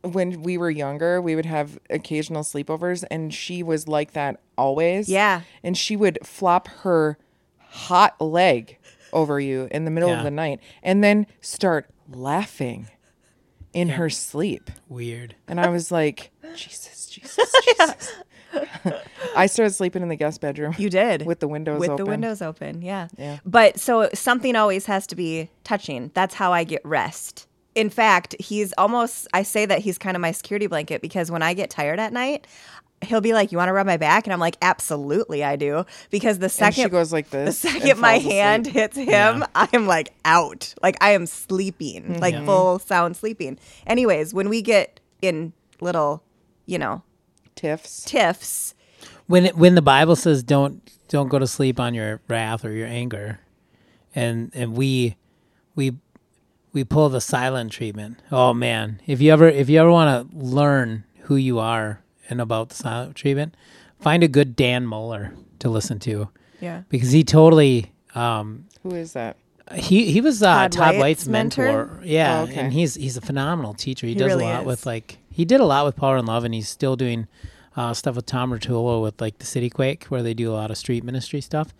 when 0.04 0.42
we 0.42 0.56
were 0.58 0.70
younger, 0.70 1.20
we 1.20 1.34
would 1.34 1.46
have 1.46 1.78
occasional 1.90 2.42
sleepovers, 2.42 3.04
and 3.10 3.32
she 3.32 3.62
was 3.62 3.88
like 3.88 4.12
that 4.12 4.40
always. 4.56 5.08
Yeah. 5.08 5.42
And 5.62 5.76
she 5.76 5.96
would 5.96 6.18
flop 6.24 6.68
her 6.68 7.18
hot 7.58 8.20
leg 8.20 8.78
over 9.12 9.38
you 9.40 9.68
in 9.70 9.84
the 9.84 9.90
middle 9.90 10.10
Yeah. 10.10 10.18
of 10.18 10.24
the 10.24 10.30
night 10.30 10.60
and 10.82 11.02
then 11.04 11.26
start 11.40 11.88
laughing 12.08 12.88
in 13.72 13.90
her 13.90 14.10
sleep. 14.10 14.70
Weird. 14.88 15.34
And 15.48 15.60
I 15.60 15.68
was 15.68 15.90
like, 15.92 16.30
Jesus, 16.54 17.06
Jesus, 17.06 17.38
Jesus. 17.64 18.12
I 19.36 19.46
started 19.46 19.72
sleeping 19.74 20.02
in 20.02 20.08
the 20.08 20.16
guest 20.16 20.40
bedroom. 20.40 20.74
You 20.78 20.88
did 20.90 21.26
With 21.26 21.40
the 21.40 21.48
windows 21.48 21.76
open. 21.76 21.80
with 21.80 21.90
open. 21.90 22.04
the 22.04 22.10
windows 22.10 22.42
open. 22.42 22.82
Yeah. 22.82 23.08
Yeah. 23.18 23.38
But 23.44 23.80
so 23.80 24.08
something 24.14 24.54
always 24.54 24.86
has 24.86 25.06
to 25.08 25.16
be 25.16 25.50
touching. 25.64 26.10
That's 26.14 26.34
how 26.34 26.52
I 26.52 26.62
get 26.64 26.84
rest. 26.84 27.48
In 27.74 27.90
fact, 27.90 28.36
he's 28.38 28.72
almost. 28.78 29.26
I 29.32 29.42
say 29.42 29.66
that 29.66 29.80
he's 29.80 29.98
kind 29.98 30.16
of 30.16 30.20
my 30.20 30.32
security 30.32 30.66
blanket 30.66 31.02
because 31.02 31.30
when 31.30 31.42
I 31.42 31.54
get 31.54 31.70
tired 31.70 31.98
at 31.98 32.12
night, 32.12 32.46
he'll 33.02 33.20
be 33.20 33.32
like, 33.32 33.52
"You 33.52 33.58
want 33.58 33.68
to 33.68 33.72
rub 33.72 33.86
my 33.86 33.96
back?" 33.96 34.26
And 34.26 34.32
I'm 34.32 34.40
like, 34.40 34.56
"Absolutely, 34.62 35.44
I 35.44 35.56
do." 35.56 35.84
Because 36.10 36.38
the 36.38 36.48
second 36.48 36.84
she 36.84 36.88
goes 36.88 37.12
like 37.12 37.30
this. 37.30 37.64
and 37.64 37.74
second 37.74 38.00
my 38.00 38.18
falls 38.18 38.32
hand 38.32 38.66
asleep. 38.66 38.74
hits 38.74 38.96
him, 38.96 39.44
I 39.54 39.68
am 39.72 39.86
like 39.86 40.12
out. 40.24 40.74
Like 40.82 40.96
I 41.02 41.10
am 41.10 41.26
sleeping, 41.26 42.02
mm-hmm. 42.02 42.20
like 42.20 42.44
full 42.44 42.78
sound 42.78 43.16
sleeping. 43.16 43.58
Anyways, 43.86 44.32
when 44.34 44.48
we 44.48 44.62
get 44.62 45.00
in 45.22 45.52
little, 45.80 46.22
you 46.66 46.78
know, 46.78 47.02
tiffs. 47.54 48.04
tiffs, 48.04 48.74
when 49.26 49.46
it, 49.46 49.56
when 49.56 49.74
the 49.74 49.82
Bible 49.82 50.16
says 50.16 50.42
don't 50.42 50.80
don't 51.08 51.28
go 51.28 51.38
to 51.38 51.46
sleep 51.46 51.78
on 51.78 51.94
your 51.94 52.20
wrath 52.28 52.64
or 52.64 52.72
your 52.72 52.88
anger, 52.88 53.40
and 54.14 54.50
and 54.54 54.76
we 54.76 55.16
we 55.74 55.96
we 56.74 56.84
pull 56.84 57.08
the 57.08 57.20
silent 57.22 57.72
treatment. 57.72 58.20
Oh 58.30 58.52
man, 58.52 59.00
if 59.06 59.22
you 59.22 59.32
ever 59.32 59.48
if 59.48 59.70
you 59.70 59.80
ever 59.80 59.90
want 59.90 60.30
to 60.30 60.36
learn 60.36 61.04
who 61.22 61.36
you 61.36 61.58
are 61.58 62.02
and 62.28 62.40
about 62.40 62.68
the 62.68 62.74
silent 62.74 63.14
treatment, 63.16 63.56
find 64.00 64.22
a 64.22 64.28
good 64.28 64.54
Dan 64.56 64.86
Mohler 64.86 65.34
to 65.60 65.70
listen 65.70 65.98
to 66.00 66.28
yeah, 66.60 66.82
because 66.90 67.12
he 67.12 67.24
totally 67.24 67.92
um, 68.14 68.66
Who 68.82 68.90
is 68.94 69.14
that? 69.14 69.36
He 69.74 70.12
he 70.12 70.20
was 70.20 70.42
uh, 70.42 70.68
Todd 70.68 70.72
Todd, 70.72 70.86
White's 70.96 71.00
White's 71.00 71.26
mentor? 71.28 71.64
mentor. 71.86 72.00
Yeah, 72.04 72.40
Oh, 72.40 72.42
okay. 72.44 72.56
and 72.60 72.72
he's 72.72 72.96
he's 72.96 73.16
a 73.16 73.22
phenomenal 73.22 73.72
teacher. 73.72 74.06
He, 74.06 74.12
He 74.12 74.18
does 74.18 74.28
really 74.32 74.44
a 74.44 74.48
lot 74.48 74.60
is. 74.62 74.66
with 74.66 74.84
like 74.86 75.18
he 75.30 75.44
did 75.46 75.60
a 75.60 75.64
lot 75.64 75.86
with 75.86 75.96
Power 75.96 76.16
and 76.18 76.28
Love, 76.28 76.44
and 76.44 76.52
he's 76.52 76.68
still 76.68 76.96
doing 76.96 77.26
uh, 77.76 77.94
stuff 77.94 78.14
with 78.16 78.26
Tom 78.26 78.50
Rotula 78.52 79.00
with 79.02 79.20
like 79.22 79.38
the 79.38 79.46
City 79.46 79.70
Quake, 79.70 80.04
where 80.04 80.22
they 80.22 80.34
do 80.34 80.50
a 80.52 80.54
lot 80.54 80.70
of 80.70 80.76
street 80.76 81.02
ministry 81.02 81.40
stuff. 81.40 81.72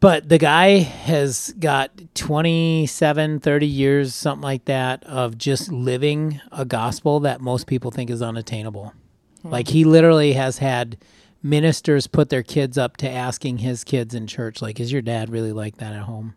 But 0.00 0.28
the 0.28 0.38
guy 0.38 0.78
has 0.78 1.54
got 1.58 1.90
27, 2.14 3.40
30 3.40 3.66
years, 3.66 4.14
something 4.14 4.42
like 4.42 4.64
that, 4.64 5.04
of 5.04 5.36
just 5.36 5.70
living 5.70 6.40
a 6.50 6.64
gospel 6.64 7.20
that 7.20 7.40
most 7.40 7.66
people 7.66 7.90
think 7.90 8.08
is 8.08 8.22
unattainable. 8.22 8.94
Hmm. 9.42 9.50
Like 9.50 9.68
he 9.68 9.84
literally 9.84 10.32
has 10.32 10.58
had 10.58 10.96
ministers 11.42 12.06
put 12.06 12.30
their 12.30 12.42
kids 12.42 12.78
up 12.78 12.96
to 12.98 13.10
asking 13.10 13.58
his 13.58 13.84
kids 13.84 14.14
in 14.14 14.26
church, 14.26 14.62
like, 14.62 14.80
is 14.80 14.92
your 14.92 15.02
dad 15.02 15.30
really 15.30 15.52
like 15.52 15.76
that 15.76 15.92
at 15.92 16.02
home? 16.02 16.34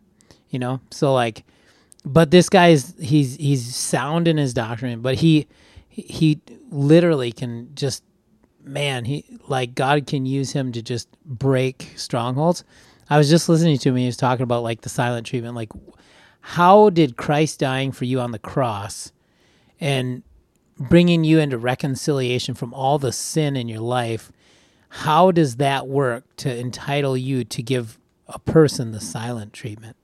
You 0.50 0.58
know? 0.58 0.80
So 0.90 1.12
like 1.12 1.44
but 2.04 2.30
this 2.30 2.48
guy's 2.48 2.94
he's 3.00 3.36
he's 3.36 3.74
sound 3.74 4.28
in 4.28 4.36
his 4.36 4.52
doctrine, 4.52 5.00
but 5.00 5.16
he 5.16 5.46
he 5.88 6.40
literally 6.70 7.32
can 7.32 7.70
just 7.74 8.04
man, 8.62 9.04
he 9.04 9.24
like 9.48 9.74
God 9.74 10.06
can 10.06 10.26
use 10.26 10.52
him 10.52 10.72
to 10.72 10.82
just 10.82 11.08
break 11.24 11.92
strongholds. 11.96 12.64
I 13.10 13.18
was 13.18 13.28
just 13.28 13.48
listening 13.48 13.78
to 13.78 13.88
him. 13.90 13.96
He 13.96 14.06
was 14.06 14.16
talking 14.16 14.42
about 14.42 14.62
like 14.62 14.80
the 14.80 14.88
silent 14.88 15.26
treatment. 15.26 15.54
Like, 15.54 15.72
how 16.40 16.90
did 16.90 17.16
Christ 17.16 17.60
dying 17.60 17.92
for 17.92 18.04
you 18.04 18.20
on 18.20 18.32
the 18.32 18.38
cross 18.38 19.12
and 19.80 20.22
bringing 20.78 21.24
you 21.24 21.38
into 21.38 21.58
reconciliation 21.58 22.54
from 22.54 22.74
all 22.74 22.98
the 22.98 23.12
sin 23.12 23.56
in 23.56 23.68
your 23.68 23.80
life? 23.80 24.32
How 24.88 25.30
does 25.30 25.56
that 25.56 25.88
work 25.88 26.24
to 26.36 26.58
entitle 26.58 27.16
you 27.16 27.44
to 27.44 27.62
give 27.62 27.98
a 28.28 28.38
person 28.38 28.92
the 28.92 29.00
silent 29.00 29.52
treatment? 29.52 29.96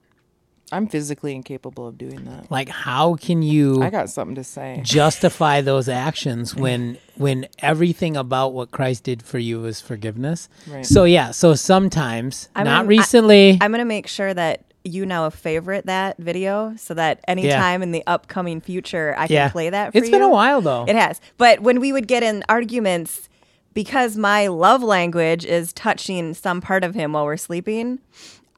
I'm 0.71 0.87
physically 0.87 1.35
incapable 1.35 1.87
of 1.87 1.97
doing 1.97 2.23
that. 2.25 2.49
Like, 2.51 2.69
how 2.69 3.15
can 3.15 3.41
you? 3.43 3.81
I 3.83 3.89
got 3.89 4.09
something 4.09 4.35
to 4.35 4.43
say. 4.43 4.79
justify 4.83 5.61
those 5.61 5.89
actions 5.89 6.55
when 6.63 6.97
when 7.15 7.47
everything 7.59 8.15
about 8.17 8.53
what 8.53 8.71
Christ 8.71 9.03
did 9.03 9.21
for 9.23 9.37
you 9.39 9.65
is 9.65 9.81
forgiveness. 9.81 10.49
Right. 10.67 10.85
So 10.85 11.03
yeah, 11.03 11.31
so 11.31 11.53
sometimes 11.55 12.49
I'm 12.55 12.65
not 12.65 12.79
gonna- 12.79 12.87
recently. 12.87 13.57
I'm 13.61 13.71
gonna 13.71 13.85
make 13.85 14.07
sure 14.07 14.33
that 14.33 14.63
you 14.83 15.05
now 15.05 15.29
favorite 15.29 15.85
that 15.85 16.17
video 16.17 16.73
so 16.75 16.95
that 16.95 17.23
anytime 17.27 17.83
in 17.83 17.91
the 17.91 18.03
upcoming 18.07 18.59
future 18.59 19.13
I 19.15 19.27
can 19.27 19.33
yeah, 19.35 19.49
play 19.51 19.69
that 19.69 19.91
for 19.91 19.97
It's 19.99 20.07
you. 20.07 20.11
been 20.11 20.23
a 20.23 20.29
while 20.29 20.59
though. 20.61 20.85
It 20.87 20.95
has. 20.95 21.21
But 21.37 21.59
when 21.59 21.79
we 21.79 21.91
would 21.93 22.07
get 22.07 22.23
in 22.23 22.43
arguments, 22.49 23.29
because 23.75 24.17
my 24.17 24.47
love 24.47 24.81
language 24.81 25.45
is 25.45 25.71
touching 25.73 26.33
some 26.33 26.61
part 26.61 26.83
of 26.83 26.95
him 26.95 27.13
while 27.13 27.25
we're 27.25 27.37
sleeping, 27.37 27.99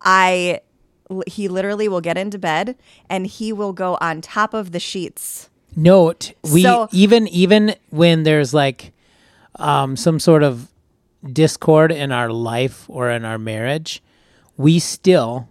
I 0.02 0.62
he 1.28 1.48
literally 1.48 1.88
will 1.88 2.02
get 2.02 2.18
into 2.18 2.38
bed 2.40 2.76
and 3.10 3.28
he 3.28 3.52
will 3.54 3.74
go 3.74 3.98
on 4.02 4.22
top 4.22 4.54
of 4.54 4.72
the 4.72 4.80
sheets. 4.80 5.50
Note 5.76 6.34
we 6.52 6.64
So- 6.64 6.88
even 6.92 7.28
even 7.28 7.76
when 7.90 8.24
there's 8.24 8.54
like 8.54 8.94
um, 9.58 9.96
some 9.96 10.20
sort 10.20 10.44
of 10.44 10.68
discord 11.32 11.92
in 11.92 12.12
our 12.12 12.30
life 12.32 12.86
or 12.90 13.10
in 13.10 13.24
our 13.26 13.38
marriage, 13.38 14.02
we 14.58 14.80
still 14.80 15.48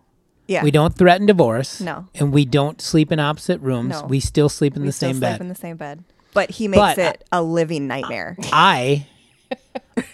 Yeah. 0.46 0.62
we 0.64 0.70
don't 0.70 0.94
threaten 0.94 1.26
divorce. 1.26 1.80
No. 1.80 2.06
and 2.14 2.32
we 2.32 2.44
don't 2.44 2.80
sleep 2.80 3.10
in 3.12 3.18
opposite 3.20 3.60
rooms. 3.60 3.90
No. 4.00 4.06
We 4.06 4.20
still 4.20 4.48
sleep 4.48 4.76
in 4.76 4.82
we 4.82 4.88
the 4.88 4.92
still 4.92 5.08
same 5.10 5.16
sleep 5.16 5.22
bed. 5.30 5.40
in 5.40 5.48
the 5.48 5.54
same 5.54 5.76
bed. 5.76 6.04
But 6.34 6.50
he 6.50 6.66
makes 6.68 6.80
But, 6.80 6.98
it 6.98 7.24
a 7.30 7.42
living 7.42 7.86
nightmare. 7.86 8.36
I 8.52 9.06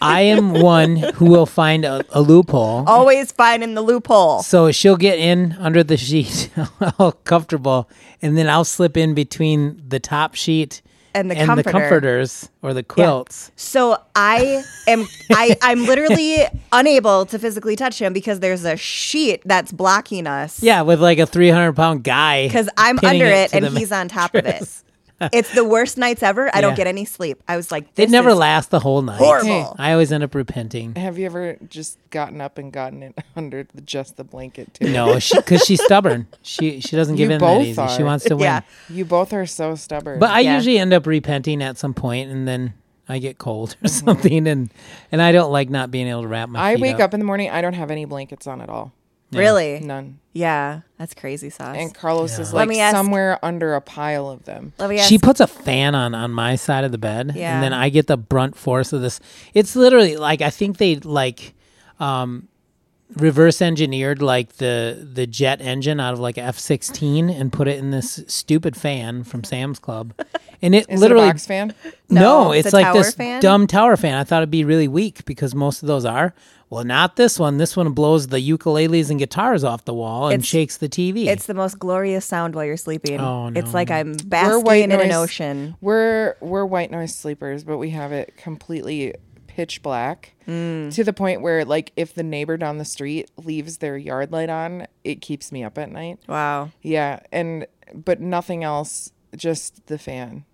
I 0.03 0.23
am 0.23 0.53
one 0.55 0.97
who 0.97 1.27
will 1.27 1.47
find 1.47 1.85
a, 1.85 2.05
a 2.11 2.21
loophole. 2.21 2.85
Always 2.87 3.31
finding 3.33 3.75
the 3.75 3.83
loophole. 3.83 4.43
So 4.43 4.73
she'll 4.73 4.97
get 4.97 5.19
in 5.19 5.53
under 5.61 5.85
the 5.85 5.97
sheet, 5.97 6.51
all 6.99 7.13
comfortable, 7.13 7.89
and 8.21 8.37
then 8.37 8.49
I'll 8.49 8.65
slip 8.65 8.97
in 8.97 9.15
between 9.15 9.81
the 9.89 10.01
top 10.01 10.35
sheet 10.35 10.83
And 11.15 11.31
the 11.31 11.37
and 11.37 11.47
comforter. 11.47 11.63
the 11.63 11.73
comforters 11.73 12.49
or 12.61 12.75
the 12.75 12.83
quilts. 12.83 13.53
So 13.55 13.97
I 14.17 14.65
am 14.89 15.07
I 15.31 15.57
I'm 15.63 15.87
literally 15.87 16.45
unable 16.73 17.25
to 17.27 17.39
physically 17.39 17.77
touch 17.77 18.01
him 18.01 18.13
because 18.13 18.41
there's 18.41 18.65
a 18.65 18.77
sheet 18.77 19.43
that's 19.45 19.71
blocking 19.71 20.27
us. 20.27 20.61
Yeah, 20.63 20.83
with 20.83 21.01
like 21.01 21.19
a 21.21 21.27
300 21.27 21.73
pound 21.75 22.03
guy. 22.03 22.49
Because 22.49 22.69
I'm 22.77 22.99
under 23.05 23.27
it 23.27 23.51
to 23.51 23.57
and 23.59 23.79
he's 23.79 23.93
on 23.93 24.09
top 24.09 24.35
of 24.35 24.45
it. 24.45 24.69
Mattress. 25.21 25.39
It's 25.39 25.55
the 25.55 25.65
worst 25.65 25.99
nights 25.99 26.23
ever. 26.23 26.51
I 26.55 26.61
don't 26.61 26.73
Yeah. 26.73 26.77
get 26.77 26.87
any 26.87 27.05
sleep. 27.05 27.43
I 27.49 27.57
was 27.57 27.71
like, 27.73 27.85
It 27.85 27.95
this 27.97 28.11
never 28.11 28.31
is 28.31 28.37
lasts 28.37 28.71
the 28.71 28.81
whole 28.81 29.03
night. 29.03 29.19
horrible. 29.19 29.75
I 29.79 29.93
always 29.93 30.13
end 30.13 30.23
up 30.25 30.35
repenting. 30.35 30.95
Have 30.97 31.19
you 31.19 31.27
ever 31.27 31.57
just 31.69 31.99
gotten 32.11 32.41
up 32.41 32.59
and 32.59 32.73
gotten 32.73 33.03
it 33.03 33.15
under 33.37 33.67
the, 33.75 33.81
just 33.81 34.17
the 34.17 34.25
blanket 34.25 34.75
too? 34.75 34.91
No, 34.91 35.15
because 35.35 35.63
she's 35.65 35.83
stubborn. 35.83 36.27
She 36.43 36.81
she 36.81 36.97
doesn't 36.97 37.17
give 37.17 37.31
You 37.31 37.35
in 37.37 37.41
that 37.41 37.47
both 37.47 37.63
easy. 37.67 37.87
She 37.97 38.03
are. 38.03 38.07
wants 38.07 38.25
to 38.27 38.37
win. 38.37 38.45
Yeah. 38.45 38.61
You 38.89 39.05
both 39.05 39.33
are 39.33 39.47
so 39.47 39.75
stubborn. 39.75 40.19
But 40.19 40.31
I 40.31 40.41
Yeah. 40.41 40.57
usually 40.57 40.79
end 40.79 40.93
up 40.93 41.07
repenting 41.07 41.63
at 41.63 41.79
some 41.79 41.95
point, 41.95 42.31
and 42.31 42.47
then 42.47 42.75
I 43.09 43.19
get 43.19 43.39
cold 43.39 43.75
or 43.83 43.89
something, 43.89 44.47
and 44.47 44.71
and 45.11 45.23
I 45.23 45.33
don't 45.33 45.51
like 45.51 45.71
not 45.71 45.91
being 45.91 46.07
able 46.09 46.23
to 46.23 46.29
wrap 46.29 46.49
my. 46.49 46.63
I 46.63 46.75
feet 46.75 46.83
wake 46.83 47.01
up 47.01 47.15
in 47.15 47.21
the 47.21 47.27
morning. 47.27 47.51
I 47.51 47.61
don't 47.63 47.73
have 47.75 47.91
any 47.91 48.05
blankets 48.05 48.47
on 48.47 48.61
at 48.61 48.69
all. 48.69 48.93
Really? 49.33 49.81
None. 49.81 50.19
Yeah, 50.33 50.81
that's 50.99 51.15
crazy 51.15 51.51
sauce. 51.51 51.77
And 51.77 51.93
Carlos 51.95 52.39
is 52.39 52.51
Yeah. 52.51 52.55
Let 52.57 52.61
like 52.63 52.69
me 52.69 52.81
ask- 52.81 52.97
somewhere 52.97 53.39
under 53.45 53.75
a 53.75 53.81
pile 53.81 54.29
of 54.31 54.45
them. 54.45 54.73
Let 54.79 54.89
me 54.89 54.99
ask. 54.99 55.09
She 55.09 55.19
puts 55.19 55.41
a 55.41 55.47
fan 55.47 55.95
on 55.95 56.15
on 56.15 56.31
my 56.33 56.57
side 56.57 56.85
of 56.85 56.93
the 56.93 56.99
bed, 56.99 57.33
Yeah. 57.35 57.55
and 57.55 57.63
then 57.63 57.73
I 57.73 57.89
get 57.89 58.07
the 58.07 58.17
brunt 58.17 58.57
force 58.57 58.93
of 58.93 59.03
this. 59.03 59.21
It's 59.53 59.75
literally 59.77 60.17
like 60.17 60.41
I 60.41 60.51
think 60.51 60.79
they 60.79 60.97
like 60.97 61.55
um, 62.01 62.49
reverse 63.17 63.63
engineered 63.63 64.21
like 64.23 64.55
the 64.57 65.09
the 65.15 65.27
jet 65.27 65.61
engine 65.61 65.99
out 66.01 66.13
of 66.15 66.21
like 66.21 66.39
F 66.39 66.59
sixteen 66.59 67.31
and 67.31 67.53
put 67.53 67.69
it 67.69 67.79
in 67.79 67.91
this 67.91 68.23
stupid 68.27 68.77
fan 68.77 69.25
from 69.25 69.45
Sam's 69.45 69.79
Club, 69.79 70.13
and 70.63 70.75
it 70.75 70.87
Is 70.91 71.01
literally 71.01 71.25
it 71.27 71.31
a 71.31 71.33
box 71.33 71.47
fan? 71.47 71.75
no, 72.11 72.21
No, 72.21 72.53
it's 72.53 72.67
it's 72.67 72.73
a 72.75 72.77
like 72.77 72.85
tower 72.87 72.95
this 72.99 73.15
fan? 73.15 73.41
dumb 73.41 73.67
tower 73.67 73.97
fan. 73.97 74.15
I 74.15 74.25
thought 74.25 74.39
it'd 74.39 74.51
be 74.51 74.65
really 74.65 74.89
weak 74.89 75.25
because 75.25 75.55
most 75.55 75.83
of 75.83 75.87
those 75.87 76.05
are. 76.05 76.35
Well, 76.71 76.85
not 76.85 77.17
this 77.17 77.39
one. 77.39 77.57
This 77.57 77.79
one 77.79 77.93
blows 77.93 78.27
the 78.27 78.37
ukuleles 78.47 79.09
and 79.09 79.19
guitars 79.19 79.65
off 79.65 79.87
the 79.87 79.95
wall 79.95 80.27
and 80.27 80.35
It's- 80.43 80.47
shakes 80.47 80.77
the 80.77 80.87
TV. 80.89 81.25
it's 81.27 81.47
the 81.47 81.55
most 81.55 81.79
glorious 81.79 82.27
sound 82.27 82.55
while 82.55 82.67
you're 82.67 82.77
sleeping. 82.77 83.19
Oh, 83.19 83.49
no. 83.49 83.59
It's 83.59 83.73
like 83.73 83.91
I'm 83.91 84.13
We're 84.13 84.25
basking 84.27 84.65
white 84.65 84.85
in 84.85 84.93
an 84.93 85.09
noise- 85.09 85.17
ocean. 85.17 85.77
We're 85.81 86.35
we're 86.43 86.67
white 86.67 86.91
noise 86.91 87.15
sleepers, 87.17 87.65
but 87.65 87.79
we 87.79 87.89
have 87.91 88.13
it 88.13 88.37
completely 88.37 89.15
pitch 89.59 89.83
black 89.83 90.35
Mm. 90.47 90.95
to 90.95 91.03
the 91.03 91.13
point 91.13 91.43
where 91.43 91.65
like 91.65 91.91
if 91.97 92.15
the 92.15 92.23
neighbor 92.23 92.57
down 92.57 92.79
the 92.79 92.85
street 92.85 93.29
leaves 93.37 93.79
their 93.79 93.97
yard 93.97 94.31
light 94.31 94.49
on, 94.49 94.87
it 95.03 95.21
keeps 95.21 95.51
me 95.51 95.65
up 95.65 95.77
at 95.79 95.91
night. 95.91 96.21
Wow. 96.29 96.71
Yeah, 96.81 97.19
and 97.33 97.67
but 97.93 98.21
nothing 98.21 98.63
else, 98.63 99.11
just 99.37 99.87
the 99.89 99.99
fan. 99.99 100.45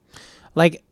like 0.55 0.83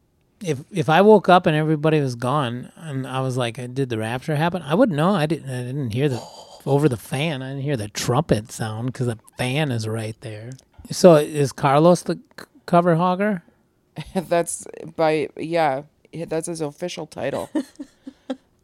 if 0.45 0.59
if 0.71 0.89
I 0.91 1.01
woke 1.01 1.29
up 1.31 1.47
and 1.47 1.57
everybody 1.57 2.01
was 2.01 2.15
gone 2.17 2.71
and 2.77 3.07
I 3.07 3.21
was 3.21 3.37
like, 3.39 3.55
did 3.75 3.89
the 3.89 3.97
rapture 3.99 4.37
happen? 4.37 4.61
I 4.63 4.75
wouldn't 4.75 4.97
know. 4.97 5.15
I 5.15 5.25
didn't. 5.27 5.49
I 5.49 5.63
didn't 5.63 5.91
hear 5.95 6.09
the 6.11 6.21
over 6.67 6.87
the 6.89 6.97
fan. 6.99 7.41
I 7.43 7.49
didn't 7.51 7.63
hear 7.63 7.77
the 7.79 7.89
trumpet 7.89 8.53
sound 8.53 8.93
because 8.93 9.07
the 9.07 9.19
fan 9.39 9.71
is 9.73 9.89
right 9.89 10.21
there. 10.21 10.51
So 10.91 11.15
is 11.17 11.51
Carlos 11.53 12.03
the 12.03 12.17
c- 12.39 12.45
cover 12.67 12.95
hogger? 12.97 13.41
That's 14.15 14.67
by 14.97 15.29
yeah, 15.37 15.83
that's 16.29 16.47
his 16.47 16.61
official 16.61 17.07
title. 17.07 17.49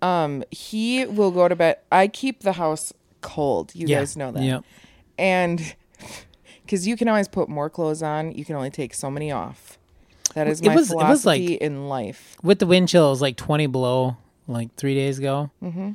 um, 0.03 0.45
he 0.51 1.05
will 1.07 1.31
go 1.31 1.49
to 1.49 1.57
bed. 1.57 1.79
I 1.93 2.09
keep 2.09 2.41
the 2.41 2.53
house 2.53 2.93
cold. 3.21 3.75
You 3.75 3.87
guys 3.87 4.17
know 4.17 4.31
that. 4.33 4.43
Yep. 4.43 4.65
and 5.19 5.75
because 6.65 6.87
you 6.87 6.97
can 6.97 7.09
always 7.09 7.29
put 7.29 7.49
more 7.49 7.69
clothes 7.71 8.03
on, 8.03 8.33
you 8.33 8.45
can 8.45 8.55
only 8.57 8.71
take 8.71 8.95
so 8.95 9.11
many 9.11 9.33
off. 9.33 9.79
That 10.35 10.47
is 10.47 10.61
It 10.61 10.67
my 10.69 10.75
was- 10.77 10.91
it 10.93 10.97
was 10.97 11.25
like- 11.27 11.39
philosophy 11.41 11.55
in 11.55 11.89
life. 11.89 12.37
With 12.43 12.59
the 12.59 12.67
wind 12.67 12.89
chill, 12.89 13.07
it 13.09 13.11
was 13.11 13.23
like 13.23 13.37
twenty 13.37 13.67
below 13.67 14.17
like 14.47 14.75
three 14.77 14.95
days 14.95 15.19
ago. 15.19 15.51
Mm-hmm. 15.63 15.93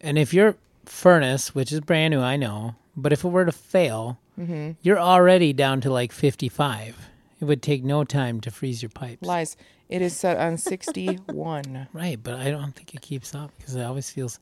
And 0.00 0.18
if 0.18 0.32
your 0.32 0.56
furnace, 0.86 1.54
which 1.54 1.72
is 1.72 1.80
brand 1.80 2.12
new, 2.12 2.20
I 2.20 2.36
know, 2.36 2.74
but 2.96 3.12
if 3.12 3.24
it 3.24 3.28
were 3.28 3.44
to 3.44 3.52
fail, 3.52 4.18
Mm-hmm. 4.40 4.70
you're 4.80 4.98
already 4.98 5.52
down 5.52 5.82
to 5.82 5.90
like 5.92 6.10
fifty-five. 6.10 6.96
It 7.42 7.46
would 7.46 7.60
take 7.60 7.82
no 7.82 8.04
time 8.04 8.40
to 8.42 8.52
freeze 8.52 8.82
your 8.82 8.90
pipes. 8.90 9.26
Lies. 9.26 9.56
It 9.88 10.00
is 10.00 10.16
set 10.16 10.36
on 10.36 10.56
sixty-one. 10.56 11.88
Right, 11.92 12.16
but 12.22 12.34
I 12.34 12.52
don't 12.52 12.72
think 12.72 12.94
it 12.94 13.00
keeps 13.02 13.34
up 13.34 13.50
because 13.58 13.74
it 13.74 13.82
always 13.82 14.08
feels 14.08 14.38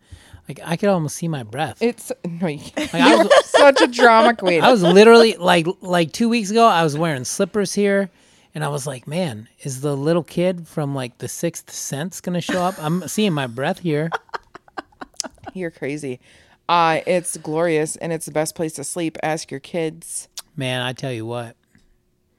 like 0.46 0.60
I 0.62 0.76
could 0.76 0.90
almost 0.90 1.16
see 1.16 1.26
my 1.26 1.42
breath. 1.42 1.80
It's 1.80 2.12
no, 2.26 2.46
you. 2.46 2.60
Like, 2.76 2.94
I, 2.94 3.16
was, 3.16 3.44
such 3.46 3.80
a 3.80 3.86
drama 3.86 4.36
queen. 4.36 4.62
I 4.62 4.70
was 4.70 4.82
literally 4.82 5.34
like 5.38 5.66
like 5.80 6.12
two 6.12 6.28
weeks 6.28 6.50
ago. 6.50 6.66
I 6.66 6.84
was 6.84 6.98
wearing 6.98 7.24
slippers 7.24 7.72
here, 7.72 8.10
and 8.54 8.62
I 8.62 8.68
was 8.68 8.86
like, 8.86 9.06
"Man, 9.06 9.48
is 9.62 9.80
the 9.80 9.96
little 9.96 10.22
kid 10.22 10.68
from 10.68 10.94
like 10.94 11.16
the 11.18 11.28
Sixth 11.28 11.72
Sense 11.72 12.20
gonna 12.20 12.42
show 12.42 12.60
up?" 12.60 12.74
I'm 12.78 13.08
seeing 13.08 13.32
my 13.32 13.46
breath 13.46 13.78
here. 13.78 14.10
You're 15.54 15.70
crazy. 15.70 16.20
Uh, 16.68 17.00
it's 17.06 17.38
glorious 17.38 17.96
and 17.96 18.12
it's 18.12 18.26
the 18.26 18.32
best 18.32 18.54
place 18.54 18.74
to 18.74 18.84
sleep. 18.84 19.16
Ask 19.22 19.50
your 19.50 19.58
kids. 19.58 20.28
Man, 20.54 20.82
I 20.82 20.92
tell 20.92 21.12
you 21.12 21.24
what. 21.24 21.56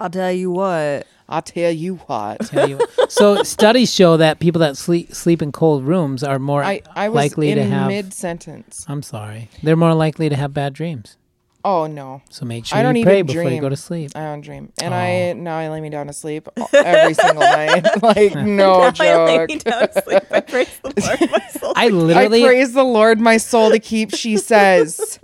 I'll 0.02 0.10
tell 0.10 0.32
you 0.32 0.50
what. 0.50 1.06
I'll 1.30 1.42
tell 1.44 1.72
you 1.72 1.96
what. 2.08 2.40
Tell 2.48 2.68
you 2.68 2.78
what. 2.78 3.12
So 3.12 3.44
studies 3.58 3.94
show 3.94 4.18
that 4.18 4.40
people 4.40 4.60
that 4.60 4.76
sleep 4.78 5.14
sleep 5.14 5.42
in 5.42 5.52
cold 5.52 5.84
rooms 5.86 6.24
are 6.24 6.40
more 6.40 6.64
I, 6.64 6.82
I 6.96 7.10
was 7.10 7.16
likely 7.16 7.52
in 7.52 7.58
to 7.58 7.64
have. 7.64 7.88
mid 7.88 8.14
sentence. 8.14 8.84
I'm 8.90 9.04
sorry. 9.04 9.50
They're 9.62 9.76
more 9.76 9.94
likely 9.94 10.28
to 10.30 10.36
have 10.36 10.54
bad 10.54 10.74
dreams. 10.74 11.18
Oh 11.64 11.86
no, 11.86 12.24
So 12.32 12.44
make 12.44 12.66
sure 12.66 12.76
I 12.80 12.82
don't 12.82 12.96
you 12.96 13.02
even 13.02 13.12
pray 13.12 13.22
before 13.22 13.44
you 13.44 13.62
go 13.62 13.70
to 13.70 13.76
sleep. 13.76 14.14
I 14.16 14.22
don't 14.22 14.42
dream, 14.42 14.74
and 14.82 14.96
I 14.96 15.34
now 15.34 15.58
I 15.60 15.70
lay 15.70 15.80
me 15.80 15.92
down 15.92 16.08
to 16.08 16.14
sleep 16.14 16.50
every 16.74 17.14
single 17.14 17.42
night. 17.44 17.86
Like 18.02 18.34
no 18.34 18.42
Now 18.44 18.80
I 19.00 19.26
lay 19.26 19.38
joke. 19.38 19.50
me 19.50 19.58
down 19.60 19.88
to 19.88 20.02
sleep. 20.02 20.24
I 20.32 20.40
praise 20.40 20.80
the 20.84 20.92
Lord, 21.00 21.32
my 21.32 21.48
soul. 21.60 21.74
I 21.76 21.86
I 21.86 21.88
literally, 21.90 22.44
I, 22.44 22.48
praise 22.48 22.74
the 22.74 22.84
Lord, 22.84 23.20
my 23.20 23.38
soul 23.38 23.70
to 23.70 23.78
keep. 23.78 24.16
She 24.16 24.38
says, 24.38 25.20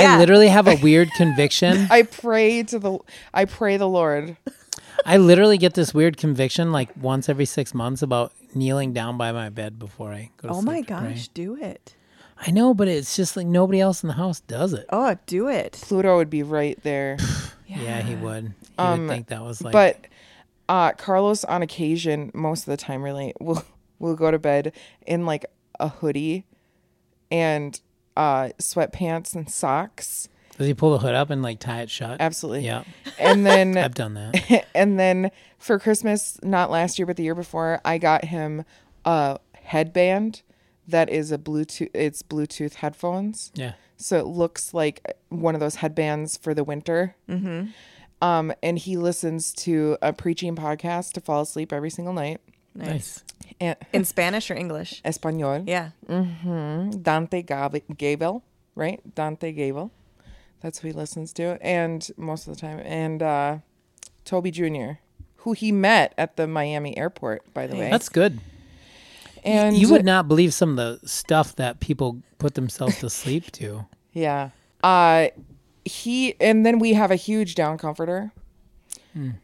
Yeah. 0.00 0.18
literally 0.18 0.48
have 0.48 0.66
a 0.68 0.76
weird 0.82 1.10
conviction. 1.12 1.86
I 1.90 2.02
pray 2.02 2.62
to 2.64 2.78
the, 2.78 2.98
I 3.34 3.44
pray 3.44 3.76
the 3.76 3.88
Lord. 3.88 4.36
I 5.04 5.16
literally 5.16 5.58
get 5.58 5.74
this 5.74 5.92
weird 5.92 6.16
conviction 6.16 6.70
like 6.72 6.90
once 6.96 7.28
every 7.28 7.44
six 7.44 7.74
months 7.74 8.02
about 8.02 8.32
kneeling 8.54 8.92
down 8.92 9.16
by 9.18 9.32
my 9.32 9.48
bed 9.48 9.78
before 9.78 10.12
I 10.12 10.30
go 10.36 10.48
to 10.48 10.54
sleep. 10.54 10.56
oh 10.56 10.60
sleep. 10.60 10.66
my 10.66 10.80
to 10.96 11.02
pray. 11.02 11.12
gosh, 11.14 11.28
do 11.28 11.56
it. 11.56 11.94
I 12.44 12.50
know, 12.50 12.74
but 12.74 12.88
it's 12.88 13.14
just 13.16 13.36
like 13.36 13.46
nobody 13.46 13.80
else 13.80 14.02
in 14.02 14.08
the 14.08 14.14
house 14.14 14.40
does 14.40 14.72
it. 14.72 14.86
Oh, 14.90 15.16
do 15.26 15.48
it. 15.48 15.72
Pluto 15.80 16.16
would 16.16 16.30
be 16.30 16.42
right 16.42 16.78
there. 16.82 17.16
Yeah, 17.66 18.02
he 18.02 18.14
would. 18.14 18.52
He 18.60 18.74
Um, 18.76 19.00
would 19.06 19.08
think 19.08 19.28
that 19.28 19.40
was 19.42 19.62
like. 19.62 19.72
but 19.72 20.06
uh, 20.68 20.92
Carlos, 20.92 21.42
on 21.44 21.62
occasion, 21.62 22.30
most 22.34 22.60
of 22.60 22.66
the 22.66 22.76
time, 22.76 23.02
really, 23.02 23.32
will 23.40 23.64
will 23.98 24.14
go 24.14 24.30
to 24.30 24.38
bed 24.38 24.72
in 25.06 25.24
like 25.24 25.46
a 25.80 25.88
hoodie 25.88 26.44
and 27.30 27.80
uh, 28.16 28.50
sweatpants 28.58 29.34
and 29.34 29.50
socks. 29.50 30.28
does 30.58 30.66
he 30.66 30.74
pull 30.74 30.92
the 30.92 30.98
hood 30.98 31.14
up 31.14 31.30
and 31.30 31.42
like 31.42 31.58
tie 31.60 31.82
it 31.82 31.90
shut? 31.90 32.20
Absolutely. 32.20 32.64
Yeah, 32.66 32.84
And 33.18 33.44
then 33.46 33.76
I've 33.86 33.94
done 33.94 34.14
that. 34.14 34.66
and 34.74 34.98
then 34.98 35.30
for 35.58 35.78
Christmas, 35.78 36.38
not 36.42 36.70
last 36.70 36.98
year 36.98 37.06
but 37.06 37.16
the 37.16 37.22
year 37.22 37.34
before, 37.34 37.80
I 37.84 37.98
got 37.98 38.24
him 38.26 38.64
a 39.04 39.38
headband 39.54 40.42
that 40.88 41.08
is 41.08 41.32
a 41.32 41.38
Bluetooth. 41.38 41.90
It's 41.94 42.22
Bluetooth 42.22 42.74
headphones, 42.74 43.52
Yeah. 43.54 43.72
so 43.96 44.18
it 44.18 44.26
looks 44.26 44.74
like 44.74 45.16
one 45.28 45.54
of 45.54 45.60
those 45.60 45.76
headbands 45.76 46.36
for 46.36 46.54
the 46.54 46.64
winter. 46.64 47.14
Mm-hmm. 47.28 47.66
Um, 48.20 48.52
and 48.62 48.78
he 48.78 48.96
listens 48.96 49.52
to 49.54 49.96
a 50.02 50.12
preaching 50.12 50.54
podcast 50.54 51.12
to 51.14 51.20
fall 51.20 51.42
asleep 51.42 51.72
every 51.72 51.90
single 51.90 52.12
night. 52.14 52.40
Nice. 52.74 53.22
And 53.60 53.76
In 53.92 54.04
Spanish 54.04 54.50
or 54.50 54.54
English? 54.54 55.00
Espanol, 55.04 55.64
Yeah. 55.66 55.90
Dante 56.08 57.42
Gebel, 57.42 58.42
right? 58.74 59.00
Dante 59.14 59.52
Gebel. 59.52 59.90
That's 60.60 60.78
who 60.78 60.88
he 60.88 60.92
listens 60.94 61.32
to, 61.34 61.58
and 61.60 62.08
most 62.16 62.46
of 62.46 62.54
the 62.54 62.60
time, 62.60 62.78
and 62.84 63.22
uh, 63.22 63.58
Toby 64.24 64.50
Jr., 64.52 64.92
who 65.38 65.52
he 65.54 65.72
met 65.72 66.14
at 66.16 66.36
the 66.36 66.46
Miami 66.46 66.96
airport, 66.96 67.52
by 67.52 67.66
the 67.66 67.74
way. 67.76 67.90
That's 67.90 68.08
good. 68.08 68.38
and 69.44 69.76
You 69.76 69.90
would 69.90 70.04
not 70.04 70.28
believe 70.28 70.54
some 70.54 70.78
of 70.78 71.00
the 71.00 71.08
stuff 71.08 71.56
that 71.56 71.80
people 71.80 72.22
put 72.38 72.54
themselves 72.54 72.98
to 73.00 73.10
sleep 73.10 73.50
to. 73.52 73.86
Yeah. 74.14 74.50
Uh 74.84 75.28
he 75.86 76.34
and 76.38 76.66
then 76.66 76.78
we 76.78 76.92
have 76.92 77.10
a 77.10 77.16
huge 77.16 77.54
down 77.54 77.78
comforter. 77.78 78.30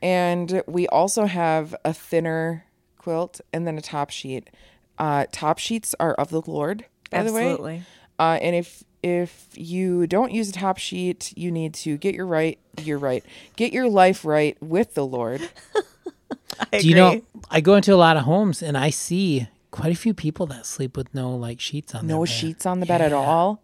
And 0.03 0.63
we 0.67 0.87
also 0.89 1.25
have 1.27 1.75
a 1.87 1.93
thinner 1.95 2.65
quilt 2.99 3.41
and 3.53 3.67
then 3.67 3.79
a 3.79 3.83
top 3.83 4.11
sheet. 4.11 4.51
Uh 4.99 5.27
top 5.33 5.59
sheets 5.59 5.95
are 6.01 6.15
of 6.15 6.31
the 6.31 6.43
Lord, 6.47 6.85
by 7.11 7.23
the 7.23 7.33
way. 7.33 7.43
Absolutely. 7.51 7.83
Uh 8.19 8.39
and 8.43 8.57
if 8.57 8.85
if 9.03 9.49
you 9.55 10.07
don't 10.09 10.33
use 10.33 10.49
a 10.49 10.53
top 10.53 10.77
sheet, 10.79 11.33
you 11.37 11.51
need 11.53 11.73
to 11.75 11.97
get 11.97 12.15
your 12.15 12.27
right 12.27 12.59
your 12.83 12.99
right. 12.99 13.25
Get 13.57 13.73
your 13.73 13.89
life 13.89 14.25
right 14.25 14.57
with 14.63 14.95
the 14.95 15.07
Lord. 15.07 15.49
I 16.73 16.81
Do 16.81 16.89
you 16.89 16.95
know? 16.95 17.09
agree. 17.09 17.23
I 17.51 17.61
go 17.61 17.75
into 17.77 17.95
a 17.95 17.97
lot 17.97 18.17
of 18.17 18.25
homes 18.25 18.63
and 18.63 18.77
I 18.77 18.91
see 18.91 19.47
quite 19.71 19.93
a 19.93 19.97
few 19.97 20.13
people 20.15 20.47
that 20.47 20.67
sleep 20.67 20.97
with 20.97 21.15
no 21.15 21.35
like 21.35 21.61
sheets 21.61 21.95
on. 21.95 22.07
No 22.07 22.19
their 22.19 22.27
bed. 22.27 22.33
sheets 22.33 22.67
on 22.67 22.81
the 22.81 22.87
bed 22.87 23.01
at 23.01 23.13
all. 23.13 23.63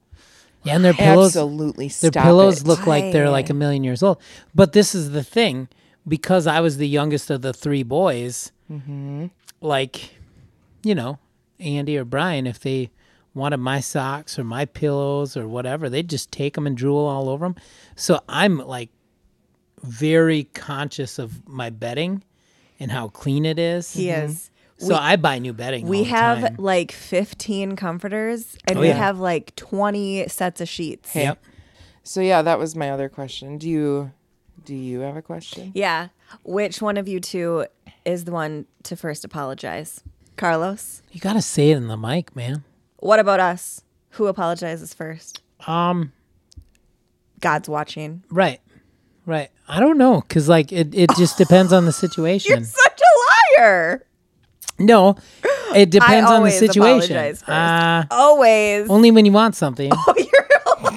Yeah, 0.62 0.76
and 0.76 0.84
their 0.84 0.94
pillows. 0.94 1.36
Absolutely 1.36 1.88
Their 1.88 2.10
stop 2.10 2.24
pillows 2.24 2.62
it. 2.62 2.66
look 2.66 2.86
like 2.86 3.12
they're 3.12 3.28
like 3.28 3.50
a 3.50 3.54
million 3.54 3.84
years 3.84 4.02
old. 4.02 4.18
But 4.54 4.72
this 4.72 4.94
is 4.94 5.10
the 5.10 5.22
thing, 5.22 5.68
because 6.08 6.46
I 6.46 6.60
was 6.60 6.78
the 6.78 6.88
youngest 6.88 7.28
of 7.30 7.42
the 7.42 7.52
three 7.52 7.82
boys. 7.82 8.50
Mm-hmm. 8.70 9.26
Like, 9.60 10.10
you 10.82 10.94
know, 10.94 11.18
Andy 11.60 11.96
or 11.98 12.04
Brian, 12.04 12.46
if 12.46 12.60
they 12.60 12.90
wanted 13.34 13.56
my 13.58 13.80
socks 13.80 14.38
or 14.38 14.44
my 14.44 14.64
pillows 14.64 15.36
or 15.36 15.46
whatever, 15.48 15.88
they'd 15.88 16.08
just 16.08 16.30
take 16.30 16.54
them 16.54 16.66
and 16.66 16.76
drool 16.76 17.04
all 17.06 17.28
over 17.28 17.46
them. 17.46 17.56
So 17.96 18.20
I'm 18.28 18.58
like 18.58 18.90
very 19.82 20.44
conscious 20.54 21.18
of 21.18 21.46
my 21.48 21.70
bedding 21.70 22.22
and 22.80 22.90
how 22.90 23.08
clean 23.08 23.44
it 23.44 23.58
is. 23.58 23.92
He 23.92 24.10
is. 24.10 24.50
So 24.78 24.94
I 24.96 25.16
buy 25.16 25.38
new 25.38 25.52
bedding. 25.52 25.86
We 25.86 25.98
all 25.98 26.04
the 26.04 26.10
have 26.10 26.40
time. 26.40 26.56
like 26.58 26.92
15 26.92 27.76
comforters 27.76 28.56
and 28.66 28.78
Oh, 28.78 28.80
we 28.80 28.88
yeah. 28.88 28.94
have 28.94 29.18
like 29.18 29.54
20 29.56 30.28
sets 30.28 30.60
of 30.60 30.68
sheets. 30.68 31.14
Yep. 31.14 31.42
So 32.02 32.20
yeah, 32.20 32.42
that 32.42 32.58
was 32.58 32.74
my 32.76 32.90
other 32.90 33.08
question. 33.08 33.56
Do 33.56 33.68
you 33.68 34.12
do 34.64 34.74
you 34.74 35.00
have 35.00 35.16
a 35.16 35.22
question? 35.22 35.70
Yeah. 35.74 36.08
Which 36.42 36.82
one 36.82 36.96
of 36.96 37.06
you 37.08 37.20
two 37.20 37.66
is 38.04 38.24
the 38.24 38.32
one 38.32 38.66
to 38.84 38.96
first 38.96 39.24
apologize? 39.24 40.02
Carlos? 40.36 41.02
You 41.12 41.20
got 41.20 41.34
to 41.34 41.42
say 41.42 41.70
it 41.70 41.76
in 41.76 41.88
the 41.88 41.96
mic, 41.96 42.34
man. 42.34 42.64
What 42.98 43.18
about 43.20 43.40
us? 43.40 43.82
Who 44.10 44.26
apologizes 44.26 44.92
first? 44.94 45.40
Um, 45.66 46.12
God's 47.40 47.68
watching. 47.68 48.22
Right. 48.30 48.60
Right. 49.26 49.50
I 49.68 49.80
don't 49.80 49.96
know 49.98 50.20
cuz 50.28 50.48
like 50.48 50.70
it 50.72 50.94
it 50.94 51.10
just 51.16 51.38
depends 51.38 51.72
on 51.72 51.84
the 51.86 51.92
situation. 52.04 52.50
You're 52.58 52.64
such 52.64 53.00
a 53.00 53.60
liar. 53.62 54.06
No. 54.78 55.16
It 55.74 55.90
depends 55.90 56.26
on 56.26 56.32
the 56.32 56.36
always 56.38 56.58
situation. 56.58 57.16
apologize 57.16 57.38
first. 57.40 57.48
Uh, 57.50 58.04
Always. 58.10 58.88
only 58.90 59.10
when 59.10 59.24
you 59.24 59.32
want 59.32 59.54
something. 59.56 59.90
Oh, 60.06 60.14
you're 60.16 60.48
a 60.66 60.82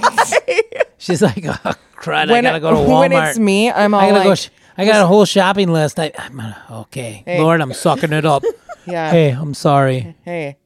liar. 0.76 0.84
She's 0.98 1.22
like, 1.22 1.44
"Oh, 1.46 1.74
crud, 1.96 2.30
I 2.30 2.32
When, 2.32 2.44
got 2.44 2.54
to 2.54 2.60
go 2.60 2.72
to 2.72 2.76
Walmart. 2.78 3.00
when 3.00 3.12
it's 3.14 3.40
me, 3.40 3.72
I'm 3.72 3.94
all 3.94 4.02
I 4.02 4.06
got 4.10 4.12
to 4.12 4.18
like, 4.20 4.28
go 4.28 4.36
sh- 4.36 4.50
I 4.78 4.86
got 4.86 5.04
a 5.04 5.08
whole 5.08 5.26
shopping 5.26 5.72
list. 5.72 6.00
I 6.00 6.12
I'm 6.18 6.42
okay. 6.72 7.24
Hey. 7.26 7.42
Lord, 7.42 7.62
I'm 7.62 7.74
sucking 7.74 8.14
it 8.14 8.26
up. 8.26 8.44
yeah. 8.86 9.10
hey, 9.12 9.30
I'm 9.32 9.54
sorry. 9.54 10.16
Hey, 10.24 10.58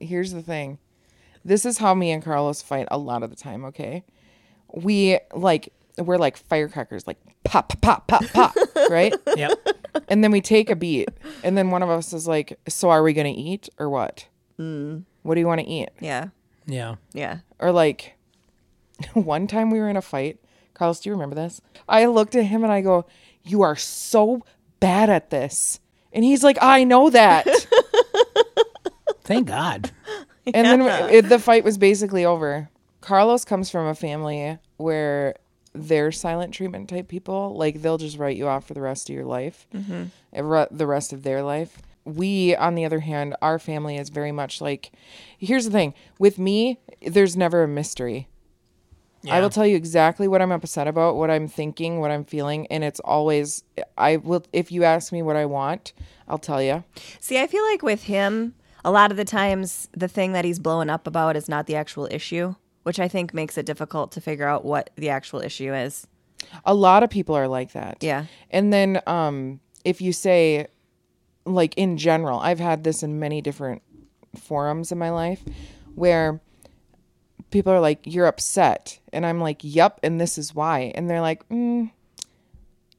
here's 0.00 0.32
the 0.32 0.42
thing. 0.42 0.78
This 1.44 1.64
is 1.64 1.78
how 1.78 1.94
me 1.94 2.10
and 2.10 2.22
Carlos 2.22 2.62
fight 2.62 2.88
a 2.90 2.98
lot 2.98 3.22
of 3.22 3.30
the 3.30 3.36
time, 3.36 3.64
okay? 3.66 4.04
We 4.74 5.18
like 5.34 5.72
we're 5.98 6.18
like 6.18 6.36
firecrackers, 6.36 7.06
like 7.06 7.18
pop, 7.44 7.80
pop, 7.80 8.06
pop, 8.08 8.24
pop, 8.32 8.54
right? 8.90 9.14
Yep. 9.36 9.52
And 10.08 10.24
then 10.24 10.32
we 10.32 10.40
take 10.40 10.70
a 10.70 10.76
beat, 10.76 11.10
and 11.44 11.56
then 11.56 11.70
one 11.70 11.82
of 11.82 11.90
us 11.90 12.12
is 12.12 12.26
like, 12.26 12.58
"So 12.68 12.90
are 12.90 13.02
we 13.02 13.12
gonna 13.12 13.34
eat 13.36 13.68
or 13.78 13.88
what? 13.88 14.26
Mm. 14.58 15.04
What 15.22 15.34
do 15.34 15.40
you 15.40 15.46
want 15.46 15.60
to 15.60 15.66
eat?" 15.66 15.90
yeah. 16.00 16.28
Yeah. 16.66 16.96
Yeah. 17.12 17.38
Or 17.58 17.72
like, 17.72 18.14
one 19.14 19.46
time 19.46 19.70
we 19.70 19.80
were 19.80 19.88
in 19.88 19.96
a 19.96 20.02
fight. 20.02 20.38
Carlos, 20.74 21.00
do 21.00 21.10
you 21.10 21.14
remember 21.14 21.34
this? 21.34 21.60
I 21.88 22.06
looked 22.06 22.34
at 22.34 22.44
him 22.44 22.62
and 22.64 22.72
I 22.72 22.80
go, 22.80 23.06
"You 23.44 23.62
are 23.62 23.76
so 23.76 24.44
bad 24.80 25.10
at 25.10 25.30
this," 25.30 25.80
and 26.12 26.24
he's 26.24 26.42
like, 26.42 26.58
"I 26.60 26.84
know 26.84 27.10
that." 27.10 27.46
Thank 29.24 29.48
God. 29.48 29.90
and 30.46 30.66
then 30.66 30.82
it, 31.12 31.28
the 31.28 31.38
fight 31.38 31.64
was 31.64 31.78
basically 31.78 32.24
over. 32.24 32.68
Carlos 33.00 33.44
comes 33.44 33.70
from 33.70 33.86
a 33.86 33.94
family 33.94 34.58
where 34.76 35.36
they're 35.74 36.12
silent 36.12 36.52
treatment 36.52 36.88
type 36.88 37.08
people. 37.08 37.56
Like 37.56 37.82
they'll 37.82 37.98
just 37.98 38.18
write 38.18 38.36
you 38.36 38.48
off 38.48 38.66
for 38.66 38.74
the 38.74 38.80
rest 38.80 39.08
of 39.08 39.14
your 39.14 39.24
life, 39.24 39.66
mm-hmm. 39.74 40.46
re- 40.46 40.66
the 40.70 40.86
rest 40.86 41.12
of 41.12 41.22
their 41.22 41.42
life. 41.42 41.78
We, 42.04 42.56
on 42.56 42.74
the 42.74 42.84
other 42.84 43.00
hand, 43.00 43.36
our 43.40 43.58
family 43.58 43.96
is 43.96 44.08
very 44.08 44.32
much 44.32 44.60
like. 44.60 44.92
Here's 45.38 45.64
the 45.64 45.70
thing 45.70 45.94
with 46.18 46.38
me, 46.38 46.80
there's 47.00 47.36
never 47.36 47.62
a 47.62 47.68
mystery. 47.68 48.28
I 49.30 49.40
will 49.40 49.50
tell 49.50 49.66
you 49.66 49.76
exactly 49.76 50.26
what 50.26 50.42
I'm 50.42 50.50
upset 50.50 50.88
about, 50.88 51.16
what 51.16 51.30
I'm 51.30 51.46
thinking, 51.46 52.00
what 52.00 52.10
I'm 52.10 52.24
feeling, 52.24 52.66
and 52.68 52.82
it's 52.82 53.00
always. 53.00 53.62
I 53.96 54.16
will. 54.16 54.44
If 54.52 54.72
you 54.72 54.84
ask 54.84 55.12
me 55.12 55.22
what 55.22 55.36
I 55.36 55.46
want, 55.46 55.92
I'll 56.28 56.38
tell 56.38 56.62
you. 56.62 56.82
See, 57.20 57.38
I 57.38 57.46
feel 57.46 57.64
like 57.64 57.82
with 57.82 58.04
him, 58.04 58.54
a 58.84 58.90
lot 58.90 59.10
of 59.10 59.16
the 59.16 59.24
times 59.24 59.88
the 59.92 60.08
thing 60.08 60.32
that 60.32 60.44
he's 60.44 60.58
blowing 60.58 60.90
up 60.90 61.06
about 61.06 61.36
is 61.36 61.48
not 61.48 61.66
the 61.66 61.76
actual 61.76 62.08
issue, 62.10 62.54
which 62.82 62.98
I 62.98 63.08
think 63.08 63.32
makes 63.32 63.56
it 63.56 63.66
difficult 63.66 64.12
to 64.12 64.20
figure 64.20 64.46
out 64.46 64.64
what 64.64 64.90
the 64.96 65.08
actual 65.08 65.40
issue 65.40 65.72
is. 65.72 66.06
A 66.64 66.74
lot 66.74 67.02
of 67.02 67.10
people 67.10 67.36
are 67.36 67.48
like 67.48 67.72
that. 67.72 67.98
Yeah. 68.00 68.24
And 68.50 68.72
then 68.72 69.00
um 69.06 69.60
if 69.84 70.00
you 70.00 70.12
say 70.12 70.66
like 71.44 71.74
in 71.76 71.96
general, 71.96 72.40
I've 72.40 72.60
had 72.60 72.84
this 72.84 73.02
in 73.02 73.20
many 73.20 73.40
different 73.40 73.82
forums 74.36 74.90
in 74.90 74.98
my 74.98 75.10
life 75.10 75.42
where 75.94 76.40
people 77.52 77.72
are 77.72 77.80
like 77.80 78.00
you're 78.04 78.26
upset 78.26 78.98
and 79.12 79.24
I'm 79.24 79.40
like, 79.40 79.60
"Yep, 79.62 80.00
and 80.02 80.20
this 80.20 80.36
is 80.38 80.54
why." 80.54 80.92
And 80.94 81.08
they're 81.08 81.20
like, 81.20 81.48
mm, 81.48 81.90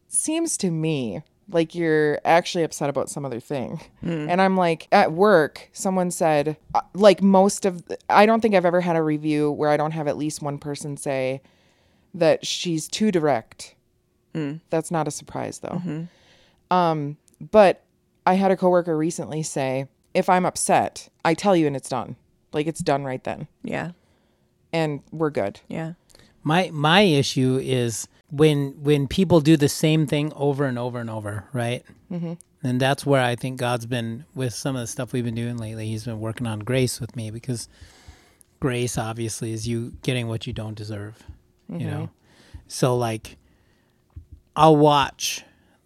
"Seems 0.08 0.56
to 0.58 0.72
me 0.72 1.22
like 1.50 1.76
you're 1.76 2.20
actually 2.24 2.64
upset 2.64 2.90
about 2.90 3.10
some 3.10 3.26
other 3.26 3.40
thing." 3.42 3.82
And 4.30 4.42
I'm 4.42 4.56
like, 4.56 4.88
at 4.92 5.12
work, 5.12 5.70
someone 5.74 6.12
said 6.12 6.56
uh, 6.74 6.82
like 6.94 7.22
most 7.22 7.66
of 7.66 7.84
I 8.10 8.26
don't 8.26 8.40
think 8.42 8.56
I've 8.56 8.66
ever 8.66 8.82
had 8.82 8.96
a 8.96 9.04
review 9.04 9.52
where 9.52 9.70
I 9.70 9.78
don't 9.78 9.92
have 9.92 10.08
at 10.08 10.18
least 10.18 10.42
one 10.42 10.58
person 10.58 10.96
say 10.96 11.42
that 12.14 12.46
she's 12.46 12.88
too 12.88 13.12
direct. 13.12 13.76
That's 14.70 14.92
not 14.92 15.08
a 15.08 15.12
surprise 15.12 15.60
though. 15.60 15.82
Um, 16.72 17.18
but 17.52 17.84
I 18.26 18.36
had 18.36 18.52
a 18.52 18.58
coworker 18.58 18.96
recently 18.98 19.44
say, 19.44 19.88
if 20.14 20.30
I'm 20.30 20.46
upset, 20.46 21.10
I 21.26 21.34
tell 21.34 21.56
you 21.56 21.68
and 21.68 21.76
it's 21.76 21.90
done. 21.90 22.16
Like 22.54 22.68
it's 22.68 22.80
done 22.82 23.04
right 23.04 23.24
then. 23.24 23.48
Yeah. 23.64 23.92
And 24.74 25.02
we're 25.12 25.30
good. 25.30 25.62
Yeah. 25.68 25.94
My 26.44 26.70
my 26.74 27.02
issue 27.02 27.60
is 27.62 28.08
when 28.32 28.72
when 28.84 29.08
people 29.08 29.40
do 29.40 29.56
the 29.56 29.70
same 29.70 30.08
thing 30.08 30.34
over 30.36 30.66
and 30.66 30.78
over 30.78 31.00
and 31.00 31.10
over, 31.10 31.46
right? 31.54 31.86
Mm-hmm. 32.12 32.34
And 32.64 32.80
that's 32.80 33.06
where 33.06 33.22
I 33.22 33.36
think 33.36 33.60
God's 33.60 33.86
been 33.86 34.26
with 34.34 34.54
some 34.54 34.76
of 34.76 34.82
the 34.82 34.88
stuff 34.88 35.14
we've 35.14 35.24
been 35.24 35.36
doing 35.36 35.58
lately. 35.58 35.88
He's 35.88 36.06
been 36.06 36.20
working 36.20 36.48
on 36.48 36.60
grace 36.60 37.00
with 37.00 37.16
me 37.16 37.30
because 37.30 37.68
grace 38.60 38.98
obviously 38.98 39.52
is 39.52 39.68
you 39.68 39.94
getting 40.02 40.28
what 40.28 40.48
you 40.48 40.54
don't 40.54 40.76
deserve, 40.76 41.22
you 41.70 41.86
know. 41.86 42.10
So 42.68 42.98
like 42.98 43.38
I'll 44.56 44.78
watch 44.78 45.44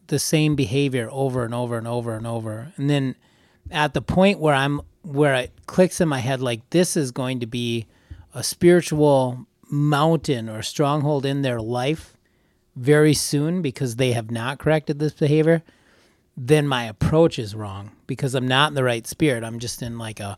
the 0.07 0.19
same 0.19 0.55
behavior 0.55 1.09
over 1.11 1.43
and 1.43 1.53
over 1.53 1.77
and 1.77 1.87
over 1.87 2.15
and 2.15 2.25
over. 2.25 2.71
And 2.77 2.89
then 2.89 3.15
at 3.71 3.93
the 3.93 4.01
point 4.01 4.39
where 4.39 4.55
I'm 4.55 4.81
where 5.01 5.35
it 5.35 5.51
clicks 5.67 6.01
in 6.01 6.07
my 6.07 6.19
head 6.19 6.41
like 6.41 6.69
this 6.69 6.97
is 6.97 7.11
going 7.11 7.39
to 7.39 7.45
be 7.45 7.85
a 8.37 8.43
spiritual 8.43 9.47
mountain 9.67 10.47
or 10.47 10.61
stronghold 10.61 11.25
in 11.25 11.41
their 11.41 11.59
life 11.59 12.15
very 12.75 13.15
soon 13.15 13.63
because 13.63 13.95
they 13.95 14.11
have 14.11 14.29
not 14.29 14.59
corrected 14.59 14.99
this 14.99 15.13
behavior, 15.13 15.63
then 16.37 16.67
my 16.67 16.83
approach 16.83 17.39
is 17.39 17.55
wrong 17.55 17.89
because 18.05 18.35
I'm 18.35 18.47
not 18.47 18.69
in 18.69 18.75
the 18.75 18.83
right 18.83 19.07
spirit. 19.07 19.43
I'm 19.43 19.57
just 19.57 19.81
in 19.81 19.97
like 19.97 20.19
a 20.19 20.37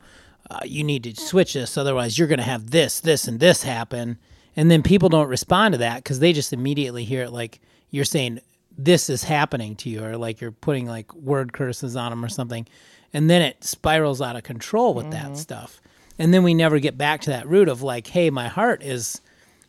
uh, 0.50 0.60
you 0.64 0.82
need 0.82 1.04
to 1.04 1.16
switch 1.16 1.54
this 1.54 1.78
otherwise 1.78 2.18
you're 2.18 2.30
going 2.30 2.40
to 2.40 2.44
have 2.44 2.72
this 2.72 3.02
this 3.02 3.28
and 3.28 3.42
this 3.42 3.64
happen. 3.64 4.18
And 4.56 4.72
then 4.72 4.82
people 4.82 5.10
don't 5.10 5.28
respond 5.28 5.74
to 5.74 5.80
that 5.80 5.98
because 5.98 6.20
they 6.20 6.32
just 6.32 6.54
immediately 6.54 7.04
hear 7.04 7.24
it 7.24 7.32
like 7.32 7.60
you're 7.90 8.06
saying 8.06 8.40
this 8.78 9.10
is 9.10 9.26
happening 9.26 9.76
to 9.76 9.90
you 9.90 10.06
or 10.06 10.16
like 10.16 10.40
you're 10.40 10.52
putting 10.54 10.88
like 10.88 11.14
word 11.14 11.52
curses 11.52 11.98
on 11.98 12.12
them 12.12 12.24
or 12.24 12.30
something. 12.30 12.66
And 13.12 13.30
then 13.30 13.42
it 13.42 13.66
spirals 13.66 14.22
out 14.22 14.38
of 14.38 14.44
control 14.44 14.94
with 14.94 15.12
that 15.12 15.36
stuff 15.36 15.82
and 16.20 16.34
then 16.34 16.44
we 16.44 16.54
never 16.54 16.78
get 16.80 16.98
back 16.98 17.22
to 17.22 17.30
that 17.30 17.48
root 17.48 17.68
of 17.68 17.82
like 17.82 18.08
hey 18.08 18.30
my 18.30 18.48
heart 18.48 18.84
is 18.84 19.22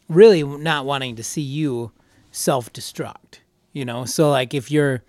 really 0.08 0.42
not 0.42 0.84
wanting 0.84 1.16
to 1.16 1.22
see 1.22 1.40
you 1.40 1.92
self-destruct 2.32 3.38
you 3.72 3.84
know 3.84 4.04
so 4.04 4.28
like 4.30 4.52
if 4.52 4.70
you're 4.70 5.02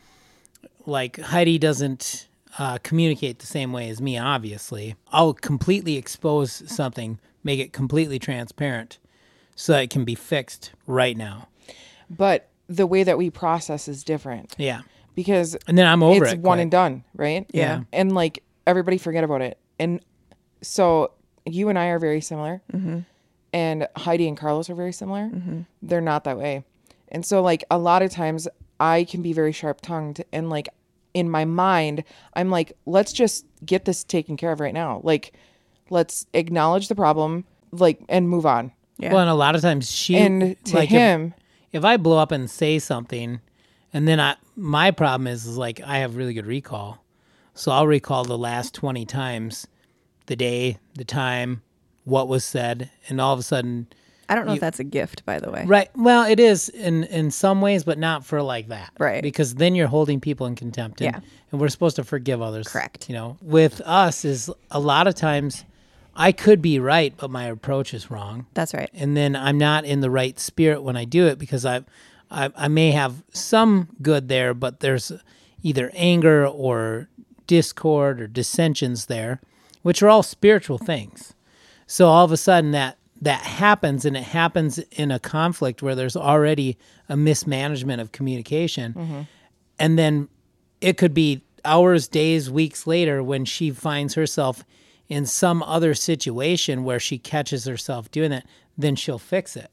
like 0.85 1.19
heidi 1.19 1.57
doesn't 1.57 2.27
uh, 2.57 2.77
communicate 2.83 3.39
the 3.39 3.45
same 3.47 3.71
way 3.71 3.89
as 3.89 4.01
me 4.01 4.17
obviously 4.17 4.95
i'll 5.11 5.33
completely 5.33 5.97
expose 5.97 6.63
something 6.71 7.19
make 7.43 7.59
it 7.59 7.73
completely 7.73 8.19
transparent 8.19 8.99
so 9.55 9.73
that 9.73 9.83
it 9.83 9.89
can 9.89 10.05
be 10.05 10.15
fixed 10.15 10.71
right 10.87 11.17
now 11.17 11.47
But 12.09 12.49
the 12.67 12.87
way 12.87 13.03
that 13.03 13.17
we 13.17 13.29
process 13.29 13.87
is 13.87 14.03
different 14.03 14.53
yeah 14.57 14.81
because 15.15 15.55
and 15.67 15.77
then 15.77 15.87
i'm 15.87 16.03
over 16.03 16.23
it's 16.25 16.33
it 16.33 16.39
one 16.39 16.57
quick. 16.57 16.61
and 16.63 16.71
done, 16.71 17.03
right? 17.15 17.45
Yeah. 17.53 17.83
And 17.91 18.13
like 18.13 18.43
everybody 18.65 18.97
forget 18.97 19.23
about 19.23 19.41
it. 19.41 19.57
And 19.79 19.99
so 20.61 21.11
you 21.45 21.69
and 21.69 21.77
I 21.77 21.87
are 21.87 21.99
very 21.99 22.21
similar. 22.21 22.61
Mm-hmm. 22.73 22.99
And 23.53 23.87
Heidi 23.97 24.27
and 24.27 24.37
Carlos 24.37 24.69
are 24.69 24.75
very 24.75 24.93
similar. 24.93 25.23
Mm-hmm. 25.23 25.61
They're 25.81 26.01
not 26.01 26.23
that 26.23 26.37
way. 26.37 26.63
And 27.09 27.25
so 27.25 27.41
like 27.41 27.63
a 27.69 27.77
lot 27.77 28.01
of 28.01 28.11
times 28.11 28.47
I 28.79 29.03
can 29.03 29.21
be 29.21 29.33
very 29.33 29.51
sharp 29.51 29.81
tongued 29.81 30.23
and 30.31 30.49
like 30.49 30.69
in 31.13 31.29
my 31.29 31.45
mind, 31.45 32.03
I'm 32.35 32.49
like, 32.49 32.73
let's 32.85 33.11
just 33.11 33.45
get 33.65 33.85
this 33.85 34.03
taken 34.03 34.37
care 34.37 34.51
of 34.51 34.59
right 34.61 34.73
now. 34.73 35.01
Like, 35.03 35.33
let's 35.89 36.25
acknowledge 36.33 36.87
the 36.87 36.95
problem, 36.95 37.43
like, 37.71 37.99
and 38.07 38.29
move 38.29 38.45
on. 38.45 38.71
Yeah. 38.97 39.11
well 39.11 39.21
and 39.21 39.29
a 39.29 39.33
lot 39.35 39.55
of 39.55 39.61
times 39.61 39.91
she 39.91 40.15
And 40.15 40.55
to 40.65 40.75
like 40.75 40.85
if- 40.85 40.91
him, 40.91 41.33
if 41.71 41.83
I 41.83 41.97
blow 41.97 42.17
up 42.17 42.31
and 42.31 42.49
say 42.49 42.79
something, 42.79 43.41
and 43.93 44.07
then 44.07 44.19
I 44.19 44.35
my 44.55 44.91
problem 44.91 45.27
is, 45.27 45.45
is 45.45 45.57
like 45.57 45.81
I 45.81 45.97
have 45.99 46.15
really 46.15 46.33
good 46.33 46.45
recall, 46.45 47.03
so 47.55 47.71
I'll 47.71 47.87
recall 47.87 48.23
the 48.23 48.37
last 48.37 48.73
twenty 48.75 49.05
times, 49.05 49.67
the 50.27 50.35
day, 50.35 50.77
the 50.95 51.03
time, 51.05 51.61
what 52.05 52.27
was 52.27 52.43
said, 52.43 52.89
and 53.09 53.19
all 53.21 53.33
of 53.33 53.39
a 53.39 53.43
sudden, 53.43 53.87
I 54.29 54.35
don't 54.35 54.45
know 54.47 54.53
if 54.53 54.61
that's 54.61 54.79
a 54.79 54.85
gift, 54.85 55.25
by 55.25 55.39
the 55.39 55.51
way. 55.51 55.65
right? 55.65 55.89
Well, 55.95 56.23
it 56.23 56.39
is 56.39 56.69
in 56.69 57.03
in 57.05 57.31
some 57.31 57.59
ways, 57.61 57.83
but 57.83 57.97
not 57.97 58.25
for 58.25 58.41
like 58.41 58.69
that, 58.69 58.91
Right. 58.97 59.21
Because 59.21 59.55
then 59.55 59.75
you're 59.75 59.87
holding 59.89 60.21
people 60.21 60.47
in 60.47 60.55
contempt, 60.55 61.01
and, 61.01 61.13
Yeah. 61.15 61.19
and 61.51 61.59
we're 61.59 61.67
supposed 61.69 61.97
to 61.97 62.03
forgive 62.05 62.41
others, 62.41 62.67
Correct. 62.67 63.09
You 63.09 63.15
know, 63.15 63.37
with 63.41 63.81
us 63.81 64.23
is 64.23 64.49
a 64.71 64.79
lot 64.79 65.07
of 65.07 65.15
times. 65.15 65.65
I 66.15 66.33
could 66.33 66.61
be 66.61 66.77
right, 66.77 67.13
but 67.15 67.29
my 67.31 67.45
approach 67.45 67.93
is 67.93 68.11
wrong 68.11 68.45
That's 68.53 68.73
right. 68.73 68.89
and 68.93 69.15
then 69.15 69.33
I'm 69.35 69.57
not 69.57 69.85
in 69.85 70.01
the 70.01 70.09
right 70.11 70.37
spirit 70.39 70.81
when 70.83 70.97
I 70.97 71.05
do 71.05 71.27
it 71.27 71.39
because 71.39 71.65
I, 71.65 71.81
I, 72.29 72.49
I 72.55 72.67
may 72.67 72.91
have 72.91 73.23
some 73.31 73.87
good 74.01 74.27
there, 74.27 74.53
but 74.53 74.81
there's 74.81 75.13
either 75.63 75.89
anger 75.93 76.45
or 76.45 77.07
discord 77.47 78.19
or 78.21 78.27
dissensions 78.27 79.05
there, 79.05 79.39
which 79.81 80.01
are 80.01 80.09
all 80.09 80.23
spiritual 80.23 80.77
things. 80.77 81.33
So 81.87 82.07
all 82.07 82.25
of 82.25 82.31
a 82.31 82.37
sudden 82.37 82.71
that 82.71 82.97
that 83.23 83.41
happens, 83.41 84.03
and 84.03 84.17
it 84.17 84.23
happens 84.23 84.79
in 84.79 85.11
a 85.11 85.19
conflict 85.19 85.83
where 85.83 85.93
there's 85.93 86.15
already 86.15 86.77
a 87.07 87.15
mismanagement 87.15 88.01
of 88.01 88.11
communication, 88.11 88.93
mm-hmm. 88.93 89.21
and 89.77 89.99
then 89.99 90.27
it 90.81 90.97
could 90.97 91.13
be 91.13 91.43
hours, 91.63 92.07
days, 92.07 92.49
weeks 92.49 92.87
later 92.87 93.21
when 93.21 93.45
she 93.45 93.69
finds 93.69 94.15
herself 94.15 94.63
in 95.07 95.25
some 95.25 95.61
other 95.63 95.93
situation 95.93 96.83
where 96.83 96.99
she 96.99 97.17
catches 97.17 97.65
herself 97.65 98.09
doing 98.11 98.31
that, 98.31 98.45
then 98.77 98.95
she'll 98.95 99.19
fix 99.19 99.55
it. 99.55 99.69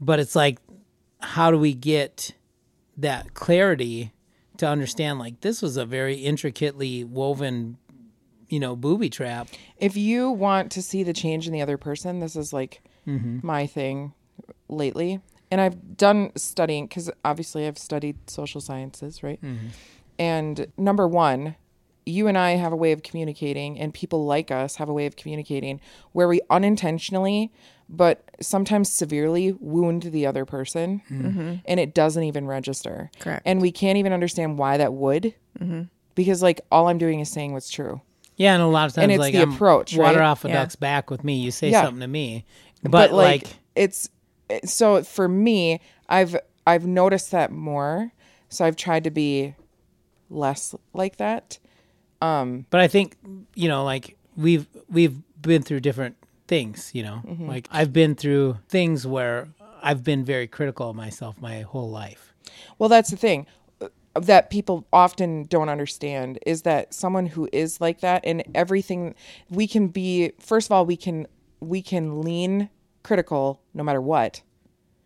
But 0.00 0.18
it's 0.18 0.34
like, 0.34 0.58
how 1.20 1.50
do 1.50 1.58
we 1.58 1.74
get 1.74 2.34
that 2.96 3.34
clarity 3.34 4.12
to 4.56 4.66
understand 4.66 5.18
like 5.18 5.40
this 5.40 5.62
was 5.62 5.76
a 5.76 5.84
very 5.84 6.16
intricately 6.16 7.04
woven, 7.04 7.78
you 8.50 8.60
know, 8.60 8.76
booby 8.76 9.08
trap? 9.08 9.48
if 9.78 9.96
you 9.96 10.30
want 10.30 10.70
to 10.72 10.82
see 10.82 11.02
the 11.02 11.12
change 11.12 11.46
in 11.46 11.52
the 11.52 11.62
other 11.62 11.78
person, 11.78 12.20
this 12.20 12.36
is 12.36 12.52
like 12.52 12.82
mm-hmm. 13.06 13.38
my 13.42 13.66
thing 13.66 14.12
lately. 14.68 15.20
And 15.50 15.60
I've 15.60 15.96
done 15.96 16.30
studying 16.36 16.86
because 16.86 17.10
obviously 17.24 17.66
I've 17.66 17.78
studied 17.78 18.30
social 18.30 18.60
sciences, 18.60 19.22
right? 19.22 19.42
Mm-hmm. 19.42 19.68
And 20.18 20.66
number 20.76 21.08
one, 21.08 21.56
you 22.06 22.28
and 22.28 22.36
I 22.36 22.50
have 22.52 22.72
a 22.72 22.76
way 22.76 22.92
of 22.92 23.02
communicating, 23.02 23.78
and 23.78 23.92
people 23.92 24.26
like 24.26 24.50
us 24.50 24.76
have 24.76 24.88
a 24.88 24.92
way 24.92 25.06
of 25.06 25.16
communicating 25.16 25.80
where 26.12 26.28
we 26.28 26.40
unintentionally, 26.50 27.52
but 27.88 28.24
sometimes 28.40 28.92
severely 28.92 29.52
wound 29.60 30.02
the 30.04 30.26
other 30.26 30.44
person, 30.44 31.02
mm-hmm. 31.10 31.54
and 31.64 31.80
it 31.80 31.94
doesn't 31.94 32.22
even 32.22 32.46
register. 32.46 33.10
Correct. 33.18 33.42
And 33.44 33.60
we 33.60 33.72
can't 33.72 33.98
even 33.98 34.12
understand 34.12 34.58
why 34.58 34.76
that 34.76 34.92
would, 34.92 35.34
because 36.14 36.42
like 36.42 36.60
all 36.70 36.88
I'm 36.88 36.98
doing 36.98 37.20
is 37.20 37.30
saying 37.30 37.52
what's 37.52 37.70
true. 37.70 38.00
Yeah, 38.40 38.54
and 38.54 38.62
a 38.62 38.66
lot 38.66 38.86
of 38.88 38.94
times 38.94 39.02
And 39.02 39.12
it's 39.12 39.18
like 39.18 39.34
the 39.34 39.42
I'm 39.42 39.52
approach, 39.52 39.94
water 39.94 40.18
right? 40.20 40.24
off 40.24 40.44
a 40.44 40.48
Yeah. 40.48 40.54
duck's 40.54 40.76
back 40.76 41.10
with 41.10 41.22
me. 41.24 41.34
You 41.40 41.50
say 41.50 41.70
Yeah. 41.70 41.82
something 41.82 42.00
to 42.00 42.08
me, 42.08 42.44
but, 42.82 42.90
but, 42.90 43.12
like, 43.12 43.42
like, 43.44 43.56
it's 43.76 44.08
so 44.64 45.02
for 45.04 45.28
me 45.28 45.80
i've 46.08 46.34
i've 46.66 46.84
noticed 46.86 47.30
that 47.30 47.52
more 47.52 48.10
so 48.48 48.64
i've 48.64 48.74
tried 48.74 49.04
to 49.04 49.10
be 49.10 49.54
less 50.28 50.74
like 50.92 51.16
that 51.18 51.58
but 52.20 52.80
I 52.80 52.88
think 52.88 53.16
you 53.54 53.68
know, 53.68 53.84
like 53.84 54.16
we've 54.36 54.66
we've 54.88 55.16
been 55.40 55.62
through 55.62 55.80
different 55.80 56.16
things. 56.48 56.90
You 56.94 57.02
know, 57.02 57.22
Mm-hmm. 57.26 57.48
like 57.48 57.68
I've 57.70 57.92
been 57.92 58.14
through 58.14 58.58
things 58.68 59.06
where 59.06 59.48
I've 59.82 60.04
been 60.04 60.24
very 60.24 60.46
critical 60.46 60.90
of 60.90 60.96
myself 60.96 61.40
my 61.40 61.60
whole 61.62 61.90
life. 61.90 62.34
well 62.78 62.88
that's 62.88 63.10
the 63.10 63.16
thing 63.16 63.46
that 64.14 64.50
people 64.50 64.86
often 64.92 65.44
don't 65.44 65.68
understand 65.68 66.38
is 66.44 66.62
that 66.62 66.92
someone 66.92 67.26
who 67.26 67.48
is 67.52 67.80
like 67.80 68.00
that 68.00 68.22
and 68.24 68.42
everything 68.54 69.14
we 69.50 69.66
can 69.66 69.88
be 69.88 70.32
first 70.40 70.68
of 70.68 70.72
all 70.72 70.84
we 70.84 70.96
can 70.96 71.26
we 71.60 71.80
can 71.82 72.22
lean 72.22 72.68
critical 73.02 73.60
no 73.74 73.82
matter 73.82 74.00
what. 74.00 74.42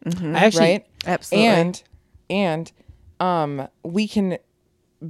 I 0.07 0.35
actually, 0.35 0.61
right? 0.61 0.87
Absolutely. 1.07 1.49
and 1.49 1.83
and 2.31 2.73
um 3.21 3.69
we 3.83 4.09
can 4.09 4.39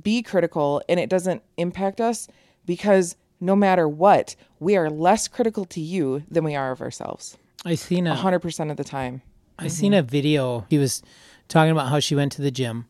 be 0.03 0.23
critical 0.23 0.83
and 0.89 0.99
it 0.99 1.09
doesn't 1.09 1.43
impact 1.57 2.01
us 2.01 2.29
because 2.67 3.17
no 3.41 3.55
matter 3.55 3.89
what 3.89 4.35
we 4.59 4.77
are 4.77 4.91
less 4.91 5.29
critical 5.29 5.65
to 5.67 5.81
you 5.81 6.23
than 6.31 6.45
we 6.45 6.55
are 6.55 6.73
of 6.73 6.81
ourselves. 6.81 7.37
I 7.65 7.75
seen 7.75 8.07
a 8.07 8.15
100% 8.15 8.71
of 8.71 8.77
the 8.77 8.85
time. 8.85 9.23
I 9.59 9.69
seen 9.69 9.95
a 9.95 10.03
video. 10.03 10.67
He 10.69 10.79
was 10.79 11.03
talking 11.49 11.71
about 11.71 11.89
how 11.89 12.01
she 12.01 12.15
went 12.15 12.33
to 12.33 12.43
the 12.43 12.51
gym, 12.51 12.87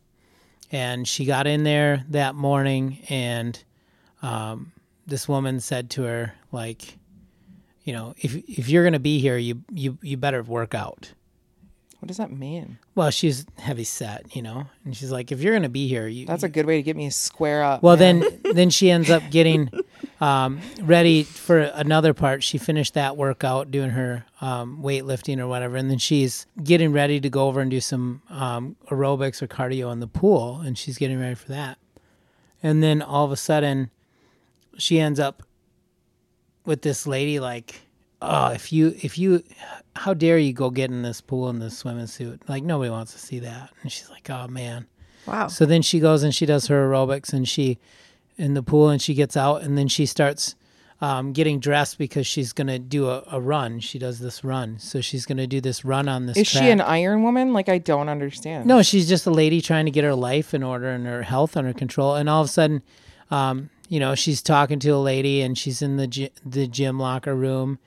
and 0.71 1.07
she 1.07 1.25
got 1.25 1.47
in 1.47 1.63
there 1.63 2.03
that 2.09 2.35
morning, 2.35 2.99
and 3.09 3.61
um, 4.21 4.71
this 5.07 5.27
woman 5.27 5.59
said 5.59 5.89
to 5.91 6.03
her, 6.03 6.33
like, 6.51 6.97
you 7.83 7.93
know, 7.93 8.13
if 8.17 8.35
if 8.35 8.69
you're 8.69 8.83
gonna 8.83 8.99
be 8.99 9.19
here, 9.19 9.37
you 9.37 9.61
you 9.71 9.97
you 10.01 10.17
better 10.17 10.41
work 10.43 10.73
out. 10.73 11.13
what 11.99 12.07
does 12.07 12.17
that 12.17 12.31
mean 12.31 12.77
Well, 12.95 13.11
she's 13.11 13.45
heavy 13.57 13.83
set, 13.83 14.35
you 14.35 14.41
know, 14.41 14.65
and 14.83 14.95
she's 14.97 15.11
like, 15.11 15.31
if 15.31 15.41
you're 15.41 15.53
gonna 15.53 15.69
be 15.69 15.87
here, 15.87 16.07
you 16.07 16.25
that's 16.25 16.43
a 16.43 16.49
good 16.49 16.65
way 16.65 16.77
to 16.77 16.83
get 16.83 16.95
me 16.95 17.09
square 17.11 17.63
up 17.63 17.83
Well, 17.83 17.97
man. 17.97 18.19
then 18.21 18.41
then 18.55 18.69
she 18.71 18.89
ends 18.89 19.09
up 19.11 19.21
getting 19.29 19.69
um, 20.21 20.61
ready 20.81 21.23
for 21.23 21.59
another 21.59 22.13
part. 22.13 22.43
She 22.43 22.57
finished 22.57 22.93
that 22.93 23.17
workout 23.17 23.71
doing 23.71 23.91
her 23.91 24.25
um, 24.41 24.81
weightlifting 24.81 25.39
or 25.39 25.47
whatever, 25.47 25.77
and 25.77 25.89
then 25.89 25.97
she's 25.97 26.47
getting 26.63 26.91
ready 26.91 27.19
to 27.19 27.29
go 27.29 27.47
over 27.47 27.61
and 27.61 27.71
do 27.71 27.81
some 27.81 28.21
um, 28.29 28.75
aerobics 28.89 29.41
or 29.41 29.47
cardio 29.47 29.91
in 29.91 29.99
the 29.99 30.07
pool, 30.07 30.61
and 30.61 30.77
she's 30.77 30.97
getting 30.97 31.19
ready 31.19 31.35
for 31.35 31.49
that. 31.49 31.77
And 32.63 32.81
then 32.81 33.01
all 33.01 33.25
of 33.25 33.31
a 33.31 33.37
sudden, 33.37 33.91
she 34.77 34.99
ends 34.99 35.19
up 35.19 35.43
with 36.65 36.81
this 36.81 37.05
lady 37.05 37.39
like 37.39 37.85
oh, 38.21 38.47
if 38.47 38.71
you 38.73 38.95
if 39.01 39.17
you 39.17 39.43
how 39.95 40.13
dare 40.13 40.37
you 40.37 40.53
go 40.53 40.69
get 40.69 40.89
in 40.89 41.01
this 41.01 41.21
pool 41.21 41.49
in 41.49 41.59
this 41.59 41.77
swimming 41.77 42.07
suit? 42.07 42.41
Like 42.47 42.63
nobody 42.63 42.89
wants 42.89 43.13
to 43.13 43.19
see 43.19 43.39
that. 43.39 43.71
And 43.81 43.91
she's 43.91 44.09
like, 44.09 44.29
oh 44.29 44.47
man. 44.47 44.87
Wow. 45.25 45.47
So 45.47 45.65
then 45.65 45.81
she 45.81 45.99
goes 45.99 46.23
and 46.23 46.35
she 46.35 46.45
does 46.45 46.67
her 46.67 46.87
aerobics 46.87 47.33
and 47.33 47.47
she 47.47 47.79
in 48.37 48.53
the 48.53 48.63
pool 48.63 48.89
and 48.89 49.01
she 49.01 49.13
gets 49.13 49.37
out 49.37 49.61
and 49.61 49.77
then 49.77 49.87
she 49.87 50.05
starts 50.05 50.55
um, 51.01 51.33
getting 51.33 51.59
dressed 51.59 51.97
because 51.97 52.25
she's 52.25 52.53
gonna 52.53 52.79
do 52.79 53.09
a, 53.09 53.23
a 53.31 53.39
run. 53.39 53.79
She 53.79 53.99
does 53.99 54.19
this 54.19 54.43
run, 54.43 54.79
so 54.79 55.01
she's 55.01 55.25
gonna 55.25 55.47
do 55.47 55.59
this 55.59 55.83
run 55.83 56.07
on 56.07 56.25
this. 56.25 56.37
Is 56.37 56.51
track. 56.51 56.63
she 56.63 56.69
an 56.69 56.81
Iron 56.81 57.23
Woman? 57.23 57.53
Like 57.53 57.67
I 57.67 57.77
don't 57.77 58.07
understand. 58.07 58.65
No, 58.65 58.81
she's 58.81 59.07
just 59.07 59.25
a 59.25 59.31
lady 59.31 59.61
trying 59.61 59.85
to 59.85 59.91
get 59.91 60.03
her 60.03 60.15
life 60.15 60.53
in 60.53 60.63
order 60.63 60.89
and 60.89 61.05
her 61.05 61.23
health 61.23 61.57
under 61.57 61.73
control. 61.73 62.15
And 62.15 62.29
all 62.29 62.41
of 62.41 62.45
a 62.45 62.51
sudden, 62.51 62.81
um, 63.29 63.69
you 63.89 63.99
know, 63.99 64.15
she's 64.15 64.41
talking 64.41 64.79
to 64.79 64.89
a 64.89 64.97
lady 64.97 65.41
and 65.41 65.57
she's 65.57 65.81
in 65.81 65.97
the 65.97 66.07
gy- 66.07 66.31
the 66.45 66.65
gym 66.65 66.97
locker 66.97 67.35
room, 67.35 67.77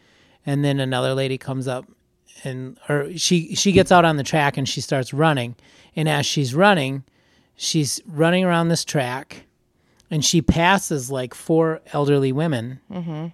and 0.45 0.65
then 0.65 0.79
another 0.79 1.15
lady 1.15 1.39
comes 1.39 1.67
up 1.67 1.87
and 2.45 2.79
or 2.89 3.17
she 3.17 3.55
she 3.55 3.73
gets 3.73 3.91
out 3.91 4.05
on 4.05 4.17
the 4.17 4.23
track 4.23 4.57
and 4.57 4.69
she 4.69 4.81
starts 4.81 5.13
running. 5.13 5.57
And 5.97 6.09
as 6.09 6.27
she's 6.27 6.55
running, 6.55 7.05
she's 7.57 8.01
running 8.07 8.45
around 8.45 8.69
this 8.69 8.85
track, 8.85 9.47
and 10.11 10.25
she 10.25 10.43
passes 10.43 11.11
like 11.11 11.35
four 11.35 11.81
elderly 11.93 12.33
women. 12.33 12.81
Mm-hmm. 12.91 13.27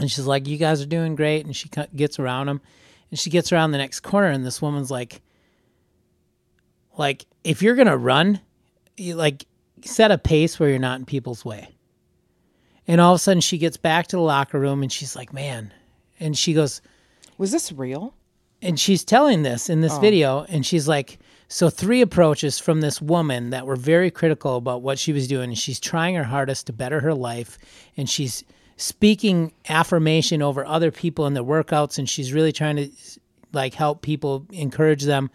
And 0.00 0.10
she's 0.10 0.26
like, 0.26 0.48
"You 0.48 0.56
guys 0.56 0.82
are 0.82 0.86
doing 0.86 1.14
great." 1.14 1.46
And 1.46 1.54
she 1.54 1.68
gets 1.94 2.18
around 2.18 2.46
them, 2.46 2.60
and 3.10 3.18
she 3.18 3.30
gets 3.30 3.52
around 3.52 3.70
the 3.70 3.78
next 3.78 4.00
corner, 4.00 4.28
and 4.28 4.44
this 4.44 4.60
woman's 4.60 4.90
like 4.90 5.22
like 6.96 7.26
if 7.44 7.62
you're 7.62 7.76
gonna 7.76 7.96
run, 7.96 8.40
you 8.96 9.14
like 9.14 9.46
set 9.84 10.10
a 10.10 10.18
pace 10.18 10.58
where 10.58 10.68
you're 10.68 10.78
not 10.78 10.98
in 10.98 11.04
people's 11.04 11.44
way. 11.44 11.68
And 12.86 13.00
all 13.00 13.14
of 13.14 13.16
a 13.16 13.18
sudden, 13.20 13.40
she 13.40 13.58
gets 13.58 13.76
back 13.76 14.08
to 14.08 14.16
the 14.16 14.22
locker 14.22 14.58
room 14.58 14.82
and 14.82 14.92
she's 14.92 15.14
like, 15.16 15.32
"Man," 15.32 15.72
and 16.20 16.36
she 16.36 16.52
goes, 16.52 16.82
Was 17.38 17.50
this 17.50 17.72
real? 17.72 18.14
and 18.64 18.80
she's 18.80 19.04
telling 19.04 19.42
this 19.42 19.68
in 19.68 19.82
this 19.82 19.96
video, 19.98 20.46
and 20.48 20.64
she's 20.64 20.88
like, 20.88 21.18
"So 21.48 21.68
three 21.68 22.00
approaches 22.00 22.58
from 22.58 22.80
this 22.80 23.02
woman 23.02 23.50
that 23.50 23.66
were 23.66 23.76
very 23.76 24.10
critical 24.10 24.56
about 24.56 24.82
what 24.82 24.98
she 24.98 25.12
was 25.12 25.28
doing, 25.28 25.52
she's 25.54 25.78
trying 25.78 26.14
her 26.14 26.24
hardest 26.24 26.66
to 26.66 26.72
better 26.72 27.00
her 27.00 27.14
life, 27.14 27.58
and 27.96 28.08
she's." 28.08 28.44
speaking 28.76 29.52
affirmation 29.68 30.42
over 30.42 30.66
other 30.66 30.90
people 30.90 31.26
in 31.26 31.34
their 31.34 31.44
workouts 31.44 31.98
and 31.98 32.08
she's 32.08 32.32
really 32.32 32.52
trying 32.52 32.76
to 32.76 32.90
like 33.52 33.74
help 33.74 34.02
people 34.02 34.44
encourage 34.50 35.04
them 35.04 35.30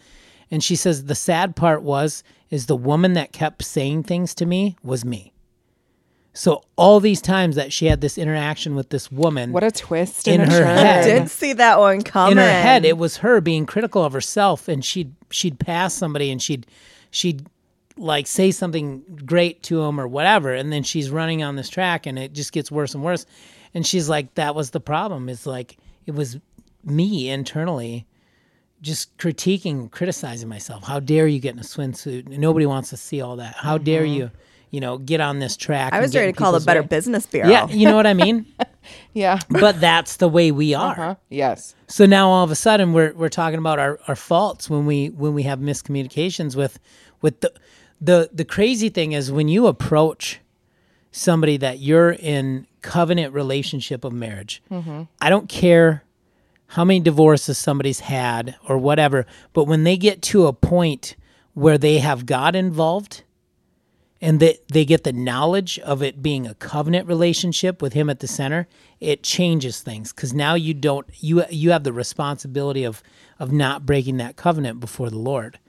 and 0.52 0.64
she 0.64 0.76
says 0.76 1.06
the 1.06 1.16
sad 1.16 1.56
part 1.56 1.82
was 1.82 2.24
is 2.50 2.66
the 2.66 2.76
woman 2.76 3.14
that 3.14 3.32
kept 3.32 3.64
saying 3.64 4.04
things 4.04 4.36
to 4.36 4.46
me 4.46 4.76
was 4.84 5.06
me 5.06 5.32
so 6.40 6.64
all 6.78 7.02
these 7.02 7.22
times 7.22 7.58
that 7.58 7.74
she 7.74 7.88
had 7.88 8.00
this 8.00 8.18
interaction 8.18 8.74
with 8.74 8.92
this 8.92 9.12
woman 9.12 9.52
What 9.52 9.66
a 9.66 9.72
twist 9.72 10.26
In 10.26 10.40
in, 10.40 10.50
her 10.50 10.60
turn. 10.60 10.78
head. 10.78 11.04
I 11.04 11.20
did 11.20 11.30
see 11.30 11.52
that 11.52 11.80
one 11.80 12.02
coming. 12.02 12.32
in 12.32 12.38
her 12.38 12.50
head 12.50 12.86
it 12.86 12.98
was 12.98 13.18
her 13.18 13.42
being 13.42 13.66
critical 13.66 14.06
of 14.06 14.14
herself 14.14 14.70
and 14.70 14.84
she'd 14.84 15.14
she'd 15.32 15.60
pass 15.60 15.94
somebody 15.94 16.32
and 16.32 16.42
she'd 16.42 16.66
she'd 17.12 17.46
like 17.98 18.26
say 18.26 18.52
something 18.52 19.04
great 19.26 19.62
to 19.64 19.82
him 19.84 20.00
or 20.00 20.08
whatever 20.08 20.54
and 20.54 20.72
then 20.72 20.82
she's 20.82 21.10
running 21.10 21.44
on 21.44 21.58
this 21.58 21.68
track 21.68 22.06
and 22.06 22.18
it 22.18 22.32
just 22.32 22.54
gets 22.54 22.72
worse 22.72 22.96
and 22.96 23.04
worse 23.04 23.26
and 23.74 23.86
she's 23.86 24.08
like 24.08 24.34
that 24.36 24.56
was 24.56 24.70
the 24.70 24.80
problem 24.80 25.28
it's 25.28 25.46
like 25.46 25.78
it 26.06 26.16
was 26.16 26.40
me 26.86 27.30
internally 27.30 28.08
just 28.82 29.16
critiquing 29.18 29.92
criticizing 29.92 30.48
myself 30.48 30.86
how 30.86 31.02
dare 31.02 31.28
you 31.28 31.40
get 31.40 31.54
in 31.54 31.60
a 31.60 31.64
swimsuit 31.64 32.30
nobody 32.30 32.66
wants 32.66 32.92
to 32.92 32.96
see 32.96 33.20
all 33.20 33.36
that 33.36 33.56
how 33.56 33.78
dare 33.78 34.04
mm-hmm. 34.04 34.14
you 34.14 34.32
you 34.72 34.80
know 34.80 34.98
get 34.98 35.20
on 35.22 35.40
this 35.40 35.56
track 35.58 35.94
I 35.94 36.00
was 36.00 36.16
ready 36.16 36.32
to 36.32 36.38
call 36.38 36.52
the 36.52 36.60
Better 36.60 36.82
way. 36.82 36.88
Business 36.88 37.26
Bureau. 37.26 37.50
yeah 37.50 37.68
you 37.68 37.86
know 37.86 37.96
what 37.96 38.08
i 38.08 38.14
mean 38.14 38.46
Yeah. 39.14 39.40
but 39.50 39.80
that's 39.80 40.18
the 40.18 40.28
way 40.28 40.52
we 40.52 40.74
are 40.74 40.96
Huh? 40.96 41.16
Yes. 41.30 41.76
so 41.88 42.06
now 42.06 42.30
all 42.30 42.44
of 42.44 42.52
a 42.52 42.56
sudden 42.56 42.94
we're 42.94 43.14
we're 43.14 43.30
talking 43.30 43.60
about 43.60 43.80
our, 43.80 44.00
our 44.08 44.16
faults 44.16 44.70
when 44.70 44.86
we 44.86 45.08
when 45.10 45.34
we 45.34 45.44
have 45.44 45.60
miscommunications 45.60 46.56
with 46.56 46.80
with 47.22 47.42
the 47.42 47.54
the 48.02 48.30
the 48.34 48.46
crazy 48.46 48.90
thing 48.90 49.12
is 49.12 49.32
when 49.32 49.48
you 49.48 49.68
approach 49.68 50.40
somebody 51.12 51.58
that 51.58 51.80
you're 51.80 52.12
in 52.12 52.66
covenant 52.82 53.34
relationship 53.34 54.06
of 54.06 54.14
marriage. 54.14 54.62
Mm-hmm. 54.72 55.04
I 55.20 55.30
don't 55.30 55.50
care 55.50 56.04
how 56.68 56.86
many 56.86 57.00
divorces 57.00 57.58
somebody's 57.58 58.00
had 58.02 58.56
or 58.68 58.78
whatever, 58.78 59.26
but 59.54 59.64
when 59.66 59.84
they 59.84 59.98
get 59.98 60.22
to 60.22 60.46
a 60.46 60.54
point 60.54 61.16
where 61.56 61.78
they 61.80 61.98
have 61.98 62.26
God 62.28 62.56
involved 62.56 63.24
and 64.22 64.40
that 64.40 64.68
they 64.68 64.84
get 64.86 65.04
the 65.04 65.14
knowledge 65.14 65.80
of 65.80 66.04
it 66.04 66.22
being 66.22 66.46
a 66.46 66.54
covenant 66.56 67.08
relationship 67.08 67.82
with 67.82 67.94
him 67.94 68.10
at 68.10 68.20
the 68.20 68.28
center, 68.28 68.68
it 69.00 69.24
changes 69.24 69.82
things 69.82 70.12
cuz 70.12 70.34
now 70.34 70.56
you 70.56 70.74
don't 70.74 71.08
you 71.20 71.44
you 71.50 71.72
have 71.72 71.84
the 71.84 71.94
responsibility 71.94 72.84
of 72.84 73.02
of 73.40 73.52
not 73.52 73.86
breaking 73.86 74.18
that 74.18 74.36
covenant 74.36 74.80
before 74.80 75.10
the 75.10 75.18
Lord. 75.20 75.60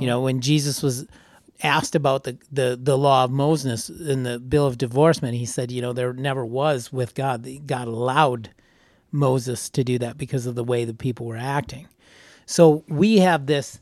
You 0.00 0.06
know, 0.06 0.20
when 0.22 0.40
Jesus 0.40 0.82
was 0.82 1.06
asked 1.62 1.94
about 1.94 2.24
the, 2.24 2.38
the, 2.50 2.76
the 2.80 2.98
law 2.98 3.22
of 3.24 3.30
Moses 3.30 3.88
in 3.88 4.24
the 4.24 4.38
bill 4.40 4.66
of 4.66 4.78
divorcement, 4.78 5.34
he 5.34 5.46
said, 5.46 5.70
you 5.70 5.80
know, 5.80 5.92
there 5.92 6.12
never 6.12 6.44
was 6.44 6.92
with 6.92 7.14
God. 7.14 7.46
God 7.66 7.86
allowed 7.86 8.50
Moses 9.12 9.68
to 9.70 9.84
do 9.84 9.98
that 9.98 10.18
because 10.18 10.46
of 10.46 10.54
the 10.56 10.64
way 10.64 10.84
the 10.84 10.94
people 10.94 11.26
were 11.26 11.36
acting. 11.36 11.86
So 12.46 12.82
we 12.88 13.18
have 13.18 13.46
this 13.46 13.78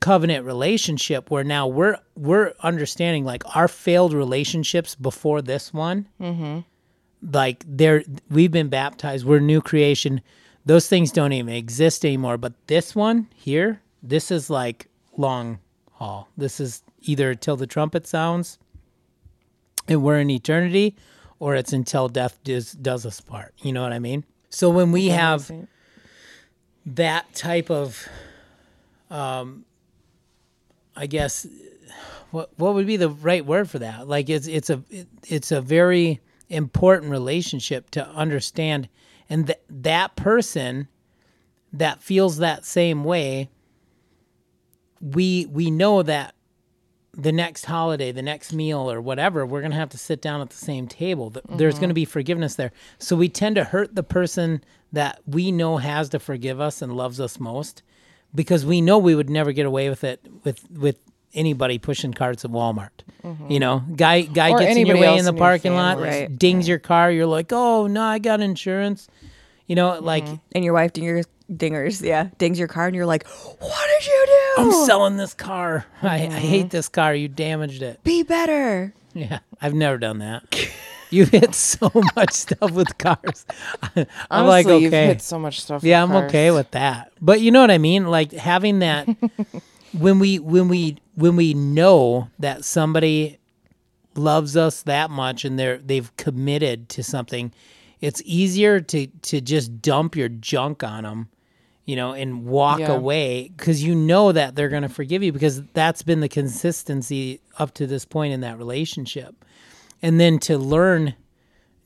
covenant 0.00 0.46
relationship 0.46 1.30
where 1.30 1.44
now 1.44 1.66
we're 1.66 1.98
we're 2.16 2.52
understanding 2.60 3.24
like 3.24 3.42
our 3.56 3.68
failed 3.68 4.12
relationships 4.12 4.94
before 4.94 5.42
this 5.42 5.72
one. 5.72 6.06
Like 7.22 7.64
they're 7.66 8.02
we've 8.30 8.52
been 8.52 8.68
baptized. 8.68 9.24
We're 9.26 9.40
new 9.40 9.60
creation. 9.60 10.22
Those 10.64 10.88
things 10.88 11.12
don't 11.12 11.32
even 11.32 11.54
exist 11.54 12.04
anymore. 12.04 12.38
But 12.38 12.54
this 12.66 12.94
one 12.94 13.28
here, 13.34 13.80
this 14.02 14.30
is 14.30 14.48
like 14.50 14.88
long 15.16 15.58
haul. 15.92 16.28
This 16.36 16.60
is 16.60 16.82
either 17.02 17.34
till 17.34 17.56
the 17.56 17.66
trumpet 17.66 18.06
sounds 18.06 18.58
and 19.88 20.02
we're 20.02 20.18
in 20.20 20.30
eternity, 20.30 20.96
or 21.38 21.54
it's 21.54 21.72
until 21.72 22.08
death 22.08 22.38
does, 22.44 22.72
does 22.72 23.04
us 23.04 23.20
part. 23.20 23.54
You 23.58 23.72
know 23.72 23.82
what 23.82 23.92
I 23.92 23.98
mean? 23.98 24.24
So 24.50 24.70
when 24.70 24.92
we 24.92 25.08
have 25.08 25.50
that 26.86 27.34
type 27.34 27.70
of, 27.70 28.08
um, 29.10 29.64
I 31.00 31.06
guess, 31.06 31.46
what 32.30 32.50
what 32.56 32.74
would 32.74 32.86
be 32.86 32.98
the 32.98 33.08
right 33.08 33.44
word 33.44 33.70
for 33.70 33.78
that? 33.78 34.06
Like 34.06 34.28
it's 34.28 34.46
it's 34.46 34.68
a 34.68 34.84
it, 34.90 35.08
it's 35.26 35.50
a 35.50 35.62
very 35.62 36.20
important 36.50 37.10
relationship 37.10 37.90
to 37.92 38.06
understand, 38.08 38.88
and 39.30 39.46
th- 39.46 39.60
that 39.70 40.14
person 40.14 40.88
that 41.72 42.02
feels 42.02 42.38
that 42.38 42.64
same 42.66 43.02
way 43.02 43.48
we 45.00 45.46
we 45.46 45.70
know 45.70 46.02
that 46.02 46.34
the 47.12 47.32
next 47.32 47.64
holiday, 47.64 48.12
the 48.12 48.22
next 48.22 48.52
meal, 48.52 48.90
or 48.90 49.00
whatever, 49.00 49.44
we're 49.44 49.60
going 49.60 49.72
to 49.72 49.76
have 49.76 49.88
to 49.90 49.98
sit 49.98 50.22
down 50.22 50.40
at 50.40 50.50
the 50.50 50.56
same 50.56 50.86
table. 50.86 51.30
Th- 51.30 51.44
There's 51.48 51.74
going 51.74 51.88
to 51.88 51.92
mm-hmm. 51.92 51.94
be 51.94 52.04
forgiveness 52.04 52.54
there. 52.54 52.72
So 52.98 53.16
we 53.16 53.28
tend 53.28 53.56
to 53.56 53.64
hurt 53.64 53.94
the 53.94 54.04
person 54.04 54.62
that 54.92 55.20
we 55.26 55.50
know 55.50 55.78
has 55.78 56.08
to 56.10 56.20
forgive 56.20 56.60
us 56.60 56.82
and 56.82 56.92
loves 56.92 57.20
us 57.20 57.40
most 57.40 57.82
because 58.34 58.64
we 58.64 58.80
know 58.80 58.98
we 58.98 59.14
would 59.14 59.30
never 59.30 59.52
get 59.52 59.66
away 59.66 59.88
with 59.88 60.04
it 60.04 60.26
with 60.44 60.68
with 60.70 60.98
anybody 61.34 61.78
pushing 61.78 62.12
carts 62.12 62.44
at 62.44 62.50
Walmart. 62.50 62.90
Mm-hmm. 63.22 63.50
You 63.50 63.60
know, 63.60 63.82
guy 63.96 64.22
guy 64.22 64.50
Or 64.50 64.58
gets 64.58 64.76
in 64.76 64.86
your 64.86 64.98
way 64.98 65.16
in 65.16 65.24
the 65.24 65.32
parking 65.32 65.74
lot. 65.74 65.98
Right. 65.98 66.36
dings 66.36 66.66
your 66.66 66.78
car. 66.78 67.10
You're 67.10 67.26
like, 67.26 67.52
oh 67.52 67.86
no, 67.86 68.02
I 68.02 68.18
got 68.18 68.40
insurance. 68.40 69.08
You 69.66 69.76
know, 69.76 69.92
mm-hmm. 69.92 70.04
like 70.04 70.26
And 70.52 70.64
your 70.64 70.74
wife 70.74 70.92
dingers, 70.92 71.26
dingers, 71.52 72.02
yeah, 72.02 72.28
dings 72.38 72.58
your 72.58 72.68
car, 72.68 72.86
and 72.86 72.96
you're 72.96 73.06
like, 73.06 73.26
"What 73.26 73.88
did 73.88 74.06
you 74.06 74.26
do? 74.26 74.62
I'm 74.62 74.86
selling 74.86 75.16
this 75.16 75.34
car. 75.34 75.86
I, 76.02 76.14
I 76.14 76.18
hate 76.18 76.60
mm-hmm. 76.60 76.68
this 76.68 76.88
car. 76.88 77.14
You 77.14 77.28
damaged 77.28 77.82
it. 77.82 78.02
Be 78.02 78.22
better." 78.22 78.92
Yeah, 79.14 79.40
I've 79.60 79.74
never 79.74 79.98
done 79.98 80.18
that. 80.18 80.44
You 81.10 81.26
hit 81.26 81.54
so 81.54 81.90
much 82.16 82.32
stuff 82.32 82.70
with 82.72 82.96
cars. 82.98 83.44
I'm 83.96 84.06
Honestly, 84.30 84.48
like, 84.48 84.66
okay, 84.66 84.78
you've 84.80 84.92
hit 84.92 85.22
so 85.22 85.38
much 85.38 85.60
stuff. 85.60 85.82
yeah, 85.82 86.02
I'm 86.02 86.08
cars. 86.10 86.28
okay 86.30 86.50
with 86.50 86.70
that. 86.72 87.12
But 87.20 87.40
you 87.40 87.50
know 87.50 87.60
what 87.60 87.70
I 87.70 87.78
mean? 87.78 88.06
Like 88.06 88.32
having 88.32 88.78
that 88.80 89.08
when 89.98 90.18
we 90.18 90.38
when 90.38 90.68
we 90.68 90.98
when 91.16 91.36
we 91.36 91.54
know 91.54 92.28
that 92.38 92.64
somebody 92.64 93.38
loves 94.14 94.56
us 94.56 94.82
that 94.82 95.10
much 95.10 95.44
and 95.44 95.58
they're 95.58 95.78
they've 95.78 96.14
committed 96.16 96.88
to 96.90 97.02
something, 97.02 97.52
it's 98.00 98.22
easier 98.24 98.80
to 98.80 99.06
to 99.06 99.40
just 99.40 99.82
dump 99.82 100.14
your 100.16 100.28
junk 100.28 100.82
on 100.84 101.02
them, 101.04 101.28
you 101.86 101.96
know, 101.96 102.12
and 102.12 102.44
walk 102.46 102.80
Yeah. 102.80 102.92
away 102.92 103.50
because 103.56 103.82
you 103.82 103.94
know 103.94 104.32
that 104.32 104.54
they're 104.54 104.68
going 104.68 104.82
to 104.82 104.88
forgive 104.88 105.22
you 105.22 105.32
because 105.32 105.62
that's 105.72 106.02
been 106.02 106.20
the 106.20 106.28
consistency 106.28 107.40
up 107.58 107.74
to 107.74 107.86
this 107.86 108.04
point 108.04 108.32
in 108.32 108.40
that 108.42 108.58
relationship. 108.58 109.44
And 110.02 110.18
then 110.20 110.38
to 110.40 110.58
learn 110.58 111.14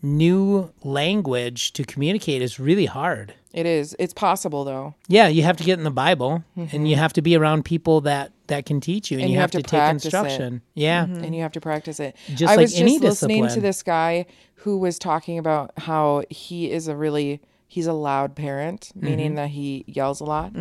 new 0.03 0.71
language 0.83 1.73
to 1.73 1.85
communicate 1.85 2.43
is 2.43 2.61
really 2.61 2.87
hard. 2.87 3.35
It 3.53 3.67
is. 3.67 3.95
It's 3.99 4.13
possible 4.13 4.65
though, 4.65 4.95
Yeah, 5.09 5.29
you 5.29 5.43
have 5.45 5.57
to 5.59 5.65
get 5.65 5.79
in 5.79 5.85
the 5.85 5.91
Bible 5.91 6.45
and 6.57 6.73
you 6.73 6.79
mm-hmm. 6.79 7.01
have 7.01 7.13
to 7.15 7.23
be 7.23 7.37
around 7.37 7.65
people 7.65 8.01
that 8.03 8.33
that 8.49 8.67
can 8.67 8.81
teach 8.81 9.11
you 9.11 9.19
and, 9.19 9.31
you, 9.31 9.39
have, 9.39 9.53
to, 9.53 9.63
take 9.63 9.69
practice 9.69 10.05
it. 10.05 10.07
instruction. 10.09 10.61
Yeah. 10.75 11.07
Mm-hmm. 11.07 11.25
and 11.25 11.35
you 11.35 11.43
have 11.43 11.53
to 11.53 11.61
practice 11.61 11.99
it. 11.99 12.15
Just 12.35 12.53
I 12.53 12.57
like 12.57 12.65
was 12.65 12.79
any 12.79 12.99
just 12.99 13.03
listening 13.03 13.49
to 13.49 13.61
this 13.61 13.83
guy 13.83 14.27
who 14.57 14.79
was 14.79 14.99
talking 14.99 15.39
about 15.39 15.73
how 15.79 16.25
he 16.29 16.71
is 16.71 16.89
a 16.89 16.97
really 16.97 17.41
he's 17.69 17.87
a 17.87 17.93
loud 17.93 18.35
parent, 18.35 18.93
meaning 18.95 19.29
mm-hmm. 19.29 19.37
that 19.37 19.49
he 19.49 19.85
yells 19.87 20.21
a 20.21 20.25
lot, 20.25 20.53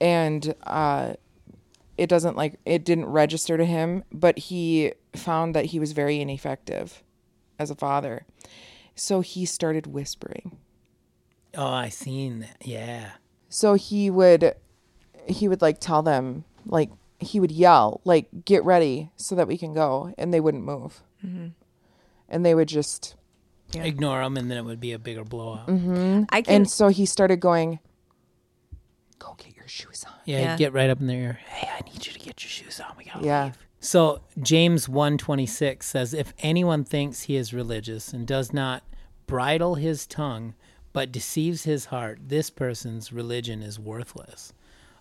and 0.00 0.54
uh, 0.64 1.14
it 1.96 2.08
doesn't 2.08 2.36
like 2.36 2.58
it 2.64 2.84
didn't 2.84 3.06
register 3.06 3.56
to 3.56 3.64
him. 3.64 4.04
But 4.12 4.38
he 4.38 4.92
found 5.18 5.54
that 5.54 5.66
he 5.66 5.78
was 5.80 5.92
very 5.92 6.20
ineffective 6.20 7.02
as 7.58 7.70
a 7.70 7.74
father, 7.74 8.24
so 8.94 9.20
he 9.20 9.44
started 9.44 9.86
whispering. 9.86 10.56
Oh, 11.54 11.66
I 11.66 11.88
seen 11.88 12.40
that. 12.40 12.56
Yeah. 12.64 13.10
So 13.48 13.74
he 13.74 14.10
would 14.10 14.54
he 15.26 15.48
would 15.48 15.60
like 15.62 15.80
tell 15.80 16.02
them 16.02 16.44
like 16.66 16.90
he 17.20 17.40
would 17.40 17.50
yell 17.50 18.00
like 18.04 18.28
get 18.44 18.64
ready 18.64 19.10
so 19.16 19.34
that 19.34 19.48
we 19.48 19.58
can 19.58 19.74
go 19.74 20.14
and 20.16 20.32
they 20.32 20.40
wouldn't 20.40 20.64
move. 20.64 21.02
Mm-hmm. 21.24 21.48
And 22.28 22.44
they 22.46 22.54
would 22.54 22.68
just 22.68 23.16
Yeah. 23.72 23.84
Ignore 23.84 24.22
them, 24.22 24.36
and 24.36 24.50
then 24.50 24.56
it 24.58 24.64
would 24.64 24.80
be 24.80 24.92
a 24.92 24.98
bigger 24.98 25.24
blowout. 25.24 25.66
Mm-hmm. 25.68 26.24
I 26.30 26.42
can. 26.42 26.54
and 26.54 26.70
so 26.70 26.88
he 26.88 27.06
started 27.06 27.40
going 27.40 27.80
go 29.18 29.34
get 29.38 29.56
your 29.56 29.66
shoes 29.66 30.04
on. 30.06 30.14
Yeah, 30.26 30.40
Yeah. 30.40 30.56
get 30.56 30.72
right 30.72 30.90
up 30.90 31.00
in 31.00 31.06
their 31.06 31.18
ear. 31.20 31.40
Hey, 31.48 31.68
I 31.68 31.80
need 31.90 32.06
you 32.06 32.12
to 32.12 32.18
get 32.18 32.42
your 32.44 32.50
shoes 32.50 32.78
on. 32.80 32.92
We 32.96 33.04
gotta 33.04 33.24
Yeah. 33.24 33.44
leave. 33.46 33.58
So 33.80 34.20
James 34.42 34.88
126 34.88 35.86
says 35.86 36.12
if 36.12 36.34
anyone 36.40 36.84
thinks 36.84 37.22
he 37.22 37.36
is 37.36 37.54
religious 37.54 38.12
and 38.12 38.26
does 38.26 38.52
not 38.52 38.82
bridle 39.26 39.76
his 39.76 40.06
tongue 40.06 40.54
but 40.92 41.12
deceives 41.12 41.64
his 41.64 41.86
heart, 41.86 42.18
this 42.26 42.50
person's 42.50 43.12
religion 43.12 43.62
is 43.62 43.78
worthless. 43.78 44.52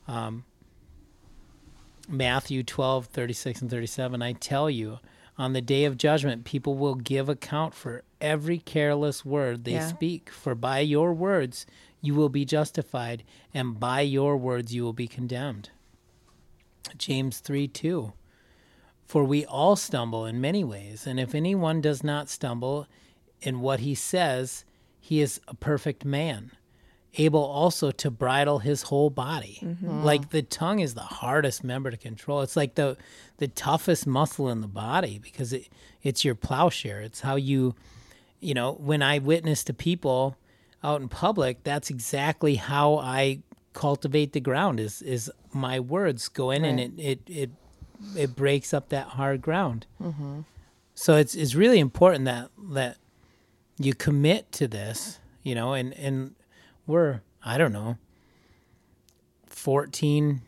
Um, 0.07 0.43
Matthew 2.07 2.61
12, 2.63 3.07
36 3.07 3.61
and 3.61 3.69
37, 3.71 4.21
I 4.21 4.33
tell 4.33 4.69
you, 4.69 4.99
on 5.37 5.53
the 5.53 5.61
day 5.61 5.85
of 5.85 5.97
judgment, 5.97 6.45
people 6.45 6.75
will 6.77 6.95
give 6.95 7.29
account 7.29 7.73
for 7.73 8.03
every 8.21 8.59
careless 8.59 9.25
word 9.25 9.63
they 9.63 9.73
Yeah. 9.73 9.87
speak. 9.87 10.29
For 10.29 10.55
by 10.55 10.79
your 10.79 11.13
words 11.13 11.65
you 12.01 12.13
will 12.15 12.29
be 12.29 12.45
justified, 12.45 13.23
and 13.53 13.79
by 13.79 14.01
your 14.01 14.37
words 14.37 14.73
you 14.73 14.83
will 14.83 14.93
be 14.93 15.07
condemned. 15.07 15.69
James 16.97 17.39
3 17.39 17.67
2. 17.67 18.13
For 19.07 19.23
we 19.23 19.45
all 19.45 19.75
stumble 19.77 20.25
in 20.25 20.41
many 20.41 20.63
ways, 20.63 21.07
and 21.07 21.19
if 21.19 21.33
anyone 21.33 21.79
does 21.79 22.03
not 22.03 22.27
stumble 22.27 22.87
in 23.41 23.61
what 23.61 23.79
he 23.79 23.95
says, 23.95 24.65
he 24.99 25.21
is 25.21 25.39
a 25.47 25.55
perfect 25.55 26.03
man, 26.03 26.51
able 27.17 27.43
also 27.43 27.91
to 27.91 28.11
bridle 28.11 28.59
his 28.59 28.83
whole 28.83 29.09
body. 29.09 29.59
Mm-hmm. 29.63 30.03
Like 30.03 30.31
the 30.31 30.41
tongue 30.41 30.79
is 30.79 30.93
the 30.93 31.01
hardest 31.01 31.63
member 31.63 31.89
to 31.89 31.95
control. 31.95 32.41
It's 32.41 32.57
like 32.57 32.75
the 32.75 32.97
the 33.37 33.47
toughest 33.47 34.05
muscle 34.05 34.49
in 34.49 34.59
the 34.59 34.67
body 34.67 35.19
because 35.19 35.53
it 35.53 35.69
it's 36.03 36.25
your 36.25 36.35
plowshare. 36.35 36.99
It's 36.99 37.21
how 37.21 37.37
you 37.37 37.75
you 38.39 38.53
know, 38.53 38.73
when 38.73 39.01
I 39.01 39.19
witness 39.19 39.63
to 39.65 39.73
people 39.73 40.35
out 40.83 41.01
in 41.01 41.09
public, 41.09 41.63
that's 41.63 41.89
exactly 41.89 42.55
how 42.55 42.97
I 42.97 43.39
cultivate 43.73 44.33
the 44.33 44.39
ground 44.39 44.79
is 44.79 45.01
is 45.03 45.31
my 45.53 45.79
words 45.79 46.27
go 46.29 46.49
in 46.49 46.65
and 46.65 46.79
it, 46.79 46.91
it 46.97 47.19
it 47.27 47.51
it 48.15 48.35
breaks 48.35 48.73
up 48.73 48.89
that 48.89 49.07
hard 49.07 49.41
ground. 49.41 49.85
So 50.95 51.15
it's 51.15 51.35
it's 51.35 51.55
really 51.55 51.79
important 51.79 52.25
that 52.25 52.49
that 52.71 52.97
you 53.77 53.93
commit 53.93 54.51
to 54.53 54.67
this, 54.67 55.19
you 55.43 55.53
know, 55.55 55.73
and 55.73 55.93
and 55.93 56.35
we're 56.85 57.21
I 57.43 57.57
don't 57.57 57.73
know, 57.73 57.97
fourteen 59.45 60.41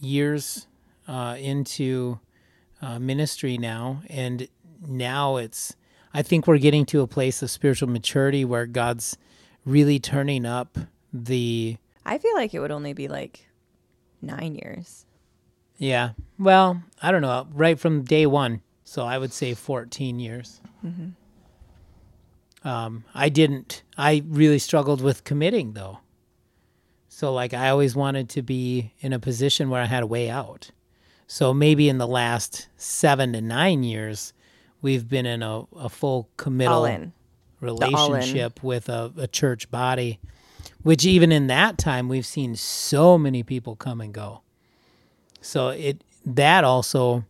years 0.00 0.66
uh, 1.06 1.36
into 1.38 2.18
uh, 2.82 2.98
ministry 2.98 3.58
now, 3.58 4.02
and 4.08 4.48
now 4.86 5.36
it's 5.36 5.76
I 6.12 6.22
think 6.22 6.46
we're 6.46 6.58
getting 6.58 6.84
to 6.86 7.02
a 7.02 7.06
place 7.06 7.42
of 7.42 7.50
spiritual 7.50 7.88
maturity 7.88 8.44
where 8.44 8.66
God's 8.66 9.16
really 9.64 10.00
turning 10.00 10.46
up 10.46 10.78
the 11.12 11.76
I 12.04 12.18
feel 12.18 12.34
like 12.34 12.54
it 12.54 12.60
would 12.60 12.70
only 12.70 12.92
be 12.92 13.08
like 13.08 13.46
nine 14.22 14.54
years. 14.54 15.04
Yeah. 15.80 16.10
Well, 16.38 16.80
I 17.02 17.10
don't 17.10 17.22
know, 17.22 17.48
right 17.52 17.78
from 17.80 18.02
day 18.04 18.26
one. 18.26 18.60
So 18.84 19.04
I 19.04 19.18
would 19.18 19.32
say 19.32 19.54
14 19.54 20.18
years. 20.20 20.60
Um, 22.62 23.04
I 23.14 23.28
didn't. 23.30 23.82
I 23.96 24.22
really 24.26 24.58
struggled 24.58 25.00
with 25.00 25.24
committing 25.24 25.72
though. 25.72 25.98
So 27.08 27.32
like 27.32 27.54
I 27.54 27.70
always 27.70 27.96
wanted 27.96 28.28
to 28.30 28.42
be 28.42 28.92
in 29.00 29.12
a 29.12 29.18
position 29.18 29.70
where 29.70 29.82
I 29.82 29.86
had 29.86 30.02
a 30.02 30.06
way 30.06 30.28
out. 30.30 30.70
So 31.26 31.54
maybe 31.54 31.88
in 31.88 31.98
the 31.98 32.06
last 32.06 32.68
seven 32.76 33.32
to 33.34 33.40
nine 33.40 33.82
years, 33.82 34.32
we've 34.82 35.08
been 35.08 35.26
in 35.26 35.42
a, 35.42 35.62
a 35.76 35.88
full 35.88 36.28
committal 36.36 36.78
All 36.78 36.84
in. 36.84 37.12
all 37.62 37.68
in. 37.68 38.12
relationship 38.12 38.62
with 38.62 38.88
a, 38.88 39.12
a 39.16 39.26
church 39.28 39.70
body, 39.70 40.18
which 40.82 41.06
even 41.06 41.30
in 41.32 41.46
that 41.46 41.78
time 41.78 42.08
we've 42.08 42.26
seen 42.26 42.56
so 42.56 43.16
many 43.16 43.42
people 43.42 43.76
come 43.76 44.00
and 44.00 44.12
go. 44.12 44.42
So 45.40 45.68
it 45.68 46.02
that 46.24 46.64
also, 46.64 47.24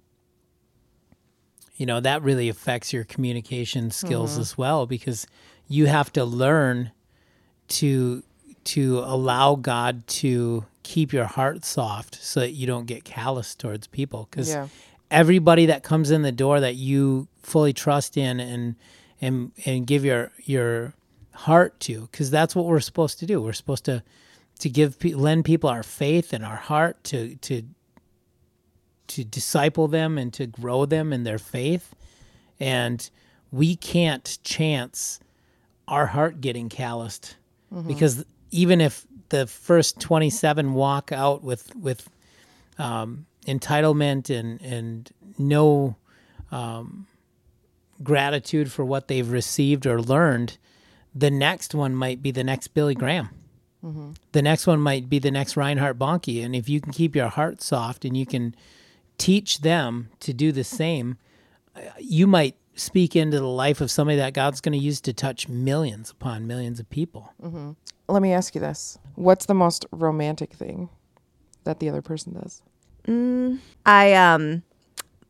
you 1.77 1.87
know, 1.87 2.01
that 2.01 2.23
really 2.23 2.49
affects 2.49 2.93
your 2.93 3.05
communication 3.05 3.91
skills 3.91 4.33
mm-hmm. 4.33 4.41
as 4.41 4.59
well 4.59 4.87
because 4.87 5.27
you 5.69 5.87
have 5.87 6.13
to 6.13 6.25
learn 6.25 6.91
to 7.69 8.23
to 8.65 8.99
allow 8.99 9.55
God 9.55 10.07
to 10.07 10.67
keep 10.83 11.13
your 11.13 11.25
heart 11.25 11.65
soft 11.65 12.17
so 12.17 12.41
that 12.41 12.51
you 12.53 12.67
don't 12.67 12.87
get 12.87 13.05
callous 13.05 13.55
towards 13.55 13.87
people. 13.87 14.29
Because 14.31 14.51
Yeah. 14.51 14.69
everybody 15.11 15.67
that 15.67 15.83
comes 15.83 16.11
in 16.11 16.23
the 16.23 16.33
door 16.33 16.61
that 16.61 16.75
you 16.75 17.29
fully 17.43 17.73
trust 17.73 18.17
in 18.17 18.41
and 18.41 18.75
and 19.21 19.53
and 19.65 19.87
give 19.87 20.05
your 20.05 20.33
your 20.45 20.95
heart 21.33 21.79
to 21.81 22.03
because 22.03 22.31
that's 22.31 22.55
what 22.55 22.67
we're 22.67 22.81
supposed 22.81 23.19
to 23.21 23.27
do. 23.27 23.41
We're 23.41 23.53
supposed 23.53 23.85
to 23.85 24.03
to 24.59 24.69
give 24.69 25.03
lend 25.05 25.45
people 25.45 25.71
our 25.71 25.83
faith 25.83 26.33
and 26.33 26.45
our 26.45 26.57
heart 26.57 27.03
to 27.05 27.37
to 27.37 27.63
to 29.11 29.25
disciple 29.25 29.89
them 29.89 30.19
and 30.19 30.33
to 30.33 30.47
grow 30.47 30.85
them 30.87 31.13
in 31.13 31.25
their 31.25 31.39
faith 31.39 31.95
and 32.59 33.11
we 33.53 33.75
can't 33.77 34.39
chance 34.45 35.21
our 35.89 36.07
heart 36.07 36.41
getting 36.41 36.69
calloused 36.69 37.37
because 37.87 38.25
even 38.51 38.81
if 38.81 39.07
the 39.29 39.47
first 39.47 40.01
27 40.01 40.75
walk 40.75 41.13
out 41.13 41.43
with 41.43 41.75
with 41.77 42.09
um, 42.79 43.27
entitlement 43.47 44.29
and 44.29 44.61
and 44.61 45.11
no 45.39 45.97
um, 46.51 47.07
gratitude 48.03 48.73
for 48.73 48.85
what 48.85 49.07
they've 49.09 49.31
received 49.31 49.87
or 49.87 50.01
learned, 50.03 50.59
the 51.15 51.31
next 51.31 51.75
one 51.75 51.95
might 51.95 52.23
be 52.23 52.31
the 52.33 52.45
next 52.45 52.69
Billy 52.75 52.95
Graham. 52.95 53.29
The 54.33 54.43
next 54.43 54.67
one 54.67 54.81
might 54.81 55.09
be 55.09 55.19
the 55.19 55.31
next 55.31 55.57
Reinhard 55.57 55.99
Bonnke. 55.99 56.45
And 56.45 56.55
if 56.55 56.69
you 56.69 56.81
can 56.81 56.93
keep 56.93 57.17
your 57.17 57.29
heart 57.29 57.63
soft 57.63 58.05
and 58.05 58.17
you 58.17 58.27
can 58.27 58.55
teach 59.21 59.61
them 59.61 60.09
to 60.21 60.33
do 60.33 60.51
the 60.51 60.65
same, 60.65 61.19
uh, 61.77 61.81
you 61.99 62.27
might 62.27 62.57
speak 62.75 63.15
into 63.15 63.39
the 63.39 63.47
life 63.47 63.81
of 63.83 63.91
somebody 63.91 64.17
that 64.17 64.33
God's 64.33 64.61
going 64.63 64.73
to 64.73 64.79
use 64.79 65.01
to 65.03 65.13
touch 65.13 65.47
millions 65.49 66.11
upon 66.11 66.47
millions 66.47 66.81
of 66.81 66.89
people. 66.89 67.35
Let 68.09 68.23
me 68.23 68.33
ask 68.33 68.55
you 68.55 68.61
this. 68.61 68.99
What's 69.17 69.45
the 69.45 69.55
most 69.55 69.85
romantic 69.93 70.55
thing 70.55 70.89
that 71.65 71.79
the 71.81 71.89
other 71.91 72.01
person 72.01 72.33
does? 72.33 72.63
I 73.87 74.15
um 74.15 74.63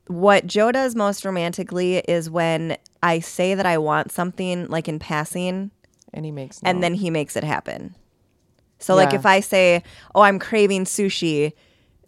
what 0.06 0.46
Joe 0.46 0.70
does 0.72 0.94
most 0.94 1.24
romantically 1.24 1.98
is 1.98 2.30
when 2.30 2.76
I 3.02 3.20
say 3.20 3.54
that 3.54 3.66
I 3.66 3.78
want 3.78 4.12
something 4.12 4.66
like 4.66 4.88
in 4.88 4.98
passing 4.98 5.70
And 6.12 6.24
he 6.24 6.30
makes 6.30 6.60
and 6.62 6.82
then 6.82 6.94
he 6.94 7.10
makes 7.10 7.36
it 7.36 7.44
happen. 7.44 7.94
So 8.78 8.94
like 8.94 9.12
if 9.14 9.26
I 9.26 9.40
say, 9.40 9.82
"Oh, 10.14 10.22
I'm 10.22 10.38
craving 10.38 10.84
sushi," 10.84 11.52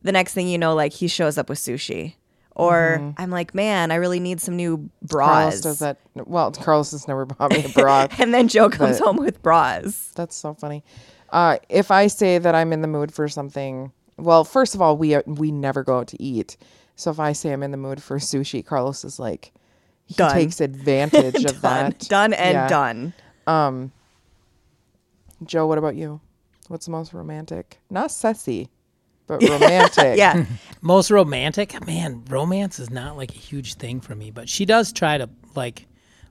the 0.03 0.12
next 0.12 0.34
thing 0.34 0.48
you 0.48 0.59
know 0.59 0.74
like 0.74 0.92
he 0.92 1.09
shows 1.09 1.38
up 1.38 1.48
with 1.48 1.59
sushi. 1.59 2.14
Or 2.55 3.14
I'm 3.16 3.30
like, 3.30 3.55
"Man, 3.55 3.90
I 3.90 3.94
really 3.94 4.20
need 4.20 4.38
some 4.40 4.57
new 4.57 4.90
Carlos 5.09 5.55
bras." 5.55 5.61
does 5.62 5.78
that. 5.78 5.96
Well, 6.14 6.50
Carlos 6.50 6.90
has 6.90 7.09
never 7.09 7.24
bought 7.24 7.50
me 7.50 7.64
a 7.64 7.68
bra. 7.70 8.09
and 8.18 8.34
then 8.34 8.46
Joe 8.48 8.68
comes 8.68 8.98
home 8.98 9.16
with 9.16 9.40
bras. 9.42 10.12
That's 10.14 10.36
so 10.36 10.53
funny. 10.53 10.84
Uh, 11.30 11.57
if 11.70 11.90
I 11.90 12.09
say 12.09 12.36
that 12.36 12.55
I'm 12.55 12.74
in 12.74 12.82
the 12.82 12.88
mood 12.88 13.14
for 13.14 13.26
something, 13.26 13.90
well, 14.18 14.44
first 14.44 14.74
of 14.74 14.82
all, 14.82 14.98
we 14.98 15.16
we 15.26 15.50
never 15.50 15.82
go 15.82 16.00
out 16.00 16.09
to 16.09 16.22
eat. 16.22 16.59
So 16.94 17.11
if 17.11 17.18
I 17.18 17.32
say 17.32 17.55
I'm 17.55 17.62
in 17.62 17.70
the 17.70 17.78
mood 17.78 18.03
for 18.03 18.18
sushi, 18.18 18.62
Carlos 18.64 19.03
is 19.03 19.18
like, 19.18 19.53
he 20.05 20.12
Done. 20.14 20.34
takes 20.34 20.61
advantage 20.70 21.46
of 21.46 21.62
that. 21.62 22.00
done 22.00 22.34
and 22.34 22.53
Yeah. 22.53 22.68
done. 22.68 23.14
Joe, 25.44 25.66
what 25.66 25.78
about 25.78 25.96
you? 25.96 26.20
What's 26.68 26.84
the 26.86 26.92
most 26.92 27.12
romantic? 27.14 27.78
Not 27.90 28.11
sassy, 28.11 28.68
but 29.27 29.43
romantic. 29.43 30.16
Yeah. 30.18 30.45
Most 30.81 31.11
romantic? 31.12 31.87
Man, 31.87 32.25
romance 32.29 32.79
is 32.81 32.91
not 32.91 33.16
like 33.16 33.31
a 33.31 33.39
huge 33.39 33.75
thing 33.75 34.01
for 34.01 34.14
me, 34.16 34.31
but 34.33 34.49
she 34.49 34.64
does 34.66 34.93
try 34.93 35.16
to 35.18 35.29
like 35.55 35.87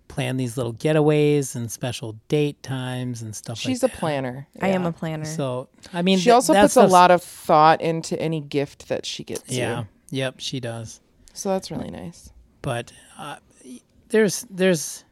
plan 0.10 0.36
these 0.36 0.58
little 0.58 0.74
getaways 0.74 1.56
and 1.56 1.72
special 1.72 2.18
date 2.28 2.62
times 2.62 3.22
and 3.22 3.34
stuff 3.34 3.58
like 3.60 3.64
that. 3.64 3.70
She's 3.70 3.82
like 3.84 3.94
a 3.94 3.98
planner. 3.98 4.46
I 4.62 4.68
am 4.70 4.86
a 4.86 4.92
planner. 4.92 5.24
So, 5.24 5.70
I 5.94 6.02
mean, 6.02 6.18
She 6.18 6.26
th- 6.26 6.34
also 6.34 6.52
that 6.54 6.64
puts 6.64 6.74
a 6.76 6.80
stuff's- 6.82 6.92
lot 6.92 7.12
of 7.12 7.24
thought 7.24 7.80
into 7.80 8.20
any 8.22 8.42
gift 8.42 8.90
that 8.90 9.06
she 9.06 9.24
gets. 9.24 9.50
you. 9.50 9.60
Yeah. 9.60 9.84
Yep, 10.10 10.36
she 10.40 10.60
does. 10.60 11.00
So 11.34 11.48
that's 11.48 11.72
really 11.72 11.90
nice. 11.92 12.30
but 12.62 12.92
uh, 13.18 13.38
there's 14.10 14.46
there's 14.50 15.06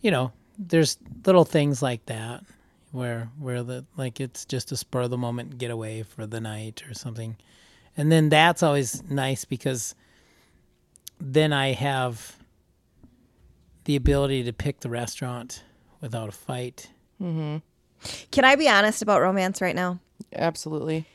you 0.00 0.10
know 0.10 0.32
there's 0.58 0.96
little 1.26 1.44
things 1.44 1.82
like 1.82 2.06
that 2.06 2.42
where 2.92 3.30
where 3.38 3.62
the 3.62 3.84
like 3.96 4.20
it's 4.20 4.44
just 4.44 4.72
a 4.72 4.76
spur 4.76 5.02
of 5.02 5.10
the 5.10 5.18
moment 5.18 5.58
getaway 5.58 6.02
for 6.02 6.26
the 6.26 6.40
night 6.40 6.82
or 6.88 6.94
something. 6.94 7.36
And 7.96 8.12
then 8.12 8.28
that's 8.28 8.62
always 8.62 9.02
nice 9.10 9.44
because 9.44 9.94
then 11.20 11.52
I 11.52 11.72
have 11.72 12.36
the 13.84 13.96
ability 13.96 14.44
to 14.44 14.52
pick 14.52 14.80
the 14.80 14.90
restaurant 14.90 15.64
without 16.00 16.28
a 16.28 16.32
fight. 16.32 16.90
Mm-hmm. 17.20 17.56
Can 18.30 18.44
I 18.44 18.54
be 18.54 18.68
honest 18.68 19.02
about 19.02 19.20
romance 19.20 19.60
right 19.60 19.74
now? 19.74 19.98
Absolutely. 20.32 21.06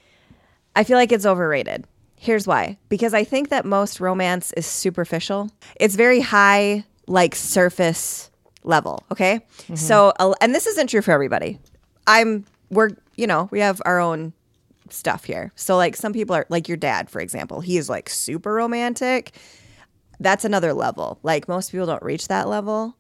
I 0.76 0.84
feel 0.84 0.98
like 0.98 1.12
it's 1.12 1.26
overrated. 1.26 1.86
Here's 2.18 2.48
why. 2.48 2.78
Because 2.90 3.14
I 3.14 3.24
think 3.24 3.50
that 3.50 3.66
most 3.66 4.00
romance 4.00 4.52
is 4.54 4.66
superficial. 4.66 5.52
It's 5.76 5.96
very 5.96 6.20
high, 6.20 6.84
like 7.08 7.36
surface 7.36 8.32
level. 8.64 9.04
Okay. 9.12 9.46
So, 9.76 10.14
uh, 10.20 10.34
and 10.42 10.54
this 10.54 10.68
isn't 10.68 10.88
true 10.88 11.02
for 11.02 11.12
everybody. 11.12 11.60
I'm, 12.08 12.46
we're, 12.70 12.92
you 13.16 13.28
know, 13.28 13.50
we 13.52 13.60
have 13.60 13.82
our 13.86 14.00
own 14.00 14.34
stuff 14.90 15.24
here. 15.24 15.52
So, 15.56 15.78
like, 15.78 15.96
some 15.96 16.14
people 16.14 16.36
are, 16.36 16.46
like 16.50 16.68
your 16.68 16.78
dad, 16.78 17.10
for 17.10 17.22
example, 17.22 17.62
he 17.62 17.78
is 17.78 17.90
like 17.90 18.10
super 18.10 18.54
romantic. 18.54 19.36
That's 20.20 20.46
another 20.46 20.74
level. 20.74 21.20
Like, 21.24 21.48
most 21.48 21.72
people 21.72 21.88
don't 21.88 22.04
reach 22.04 22.28
that 22.28 22.48
level. 22.48 22.96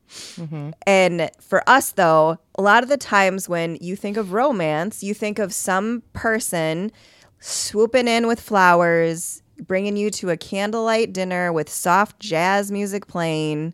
And 0.86 1.30
for 1.40 1.68
us, 1.70 1.92
though, 1.92 2.38
a 2.56 2.62
lot 2.62 2.84
of 2.84 2.90
the 2.90 2.98
times 2.98 3.48
when 3.48 3.78
you 3.80 3.96
think 3.96 4.18
of 4.18 4.34
romance, 4.34 5.04
you 5.04 5.14
think 5.14 5.40
of 5.40 5.54
some 5.54 6.04
person 6.14 6.92
swooping 7.40 8.08
in 8.08 8.28
with 8.28 8.42
flowers, 8.42 9.42
bringing 9.68 9.96
you 9.96 10.10
to 10.10 10.32
a 10.32 10.38
candlelight 10.38 11.14
dinner 11.14 11.54
with 11.54 11.70
soft 11.70 12.20
jazz 12.20 12.72
music 12.72 13.08
playing, 13.08 13.74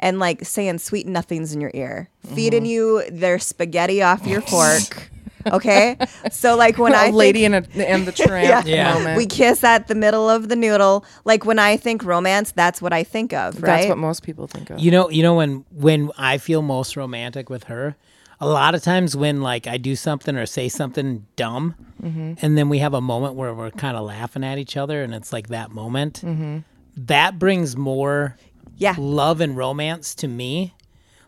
and 0.00 0.18
like 0.18 0.44
saying 0.44 0.78
sweet 0.78 1.06
nothings 1.06 1.52
in 1.54 1.60
your 1.60 1.70
ear, 1.74 2.10
mm-hmm. 2.26 2.34
feeding 2.34 2.64
you 2.66 3.08
their 3.10 3.38
spaghetti 3.38 4.02
off 4.02 4.26
your 4.26 4.40
fork. 4.52 5.10
Okay, 5.50 5.96
so 6.30 6.54
like 6.54 6.76
when 6.76 6.94
I 6.94 7.02
a 7.02 7.04
think- 7.04 7.16
lady 7.16 7.44
in 7.46 7.54
a 7.54 7.64
and 7.76 8.06
the 8.06 8.12
tramp 8.26 8.66
Yeah. 8.66 8.92
moment. 8.94 9.16
we 9.16 9.24
kiss 9.24 9.64
at 9.64 9.88
the 9.88 9.94
middle 9.94 10.28
of 10.28 10.48
the 10.50 10.56
noodle. 10.56 11.04
Like 11.24 11.46
when 11.46 11.58
I 11.58 11.78
think 11.78 12.04
romance, 12.04 12.52
that's 12.52 12.82
what 12.82 12.92
I 12.92 13.04
think 13.04 13.32
of, 13.32 13.54
right? 13.54 13.76
That's 13.76 13.86
what 13.88 13.96
most 13.96 14.22
people 14.22 14.46
think 14.46 14.68
of. 14.68 14.80
You 14.80 14.90
know, 14.90 15.08
you 15.08 15.22
know 15.22 15.34
when 15.34 15.64
when 15.70 16.10
I 16.18 16.36
feel 16.36 16.60
most 16.60 16.94
romantic 16.94 17.48
with 17.48 17.64
her, 17.64 17.96
a 18.38 18.46
lot 18.46 18.74
of 18.74 18.82
times 18.82 19.16
when 19.16 19.40
like 19.40 19.66
I 19.66 19.78
do 19.78 19.96
something 19.96 20.36
or 20.36 20.44
say 20.44 20.68
something 20.68 21.26
dumb, 21.36 21.74
mm-hmm. 22.02 22.34
and 22.44 22.58
then 22.58 22.68
we 22.68 22.78
have 22.80 22.92
a 22.92 23.00
moment 23.00 23.34
where 23.34 23.54
we're 23.54 23.70
kind 23.70 23.96
of 23.96 24.04
laughing 24.04 24.44
at 24.44 24.58
each 24.58 24.76
other, 24.76 25.02
and 25.02 25.14
it's 25.14 25.32
like 25.32 25.48
that 25.48 25.70
moment. 25.70 26.20
Mm-hmm. 26.22 26.58
That 26.96 27.38
brings 27.38 27.76
more 27.78 28.36
yeah, 28.80 28.94
love 28.98 29.42
and 29.42 29.56
romance 29.56 30.14
to 30.16 30.26
me. 30.26 30.74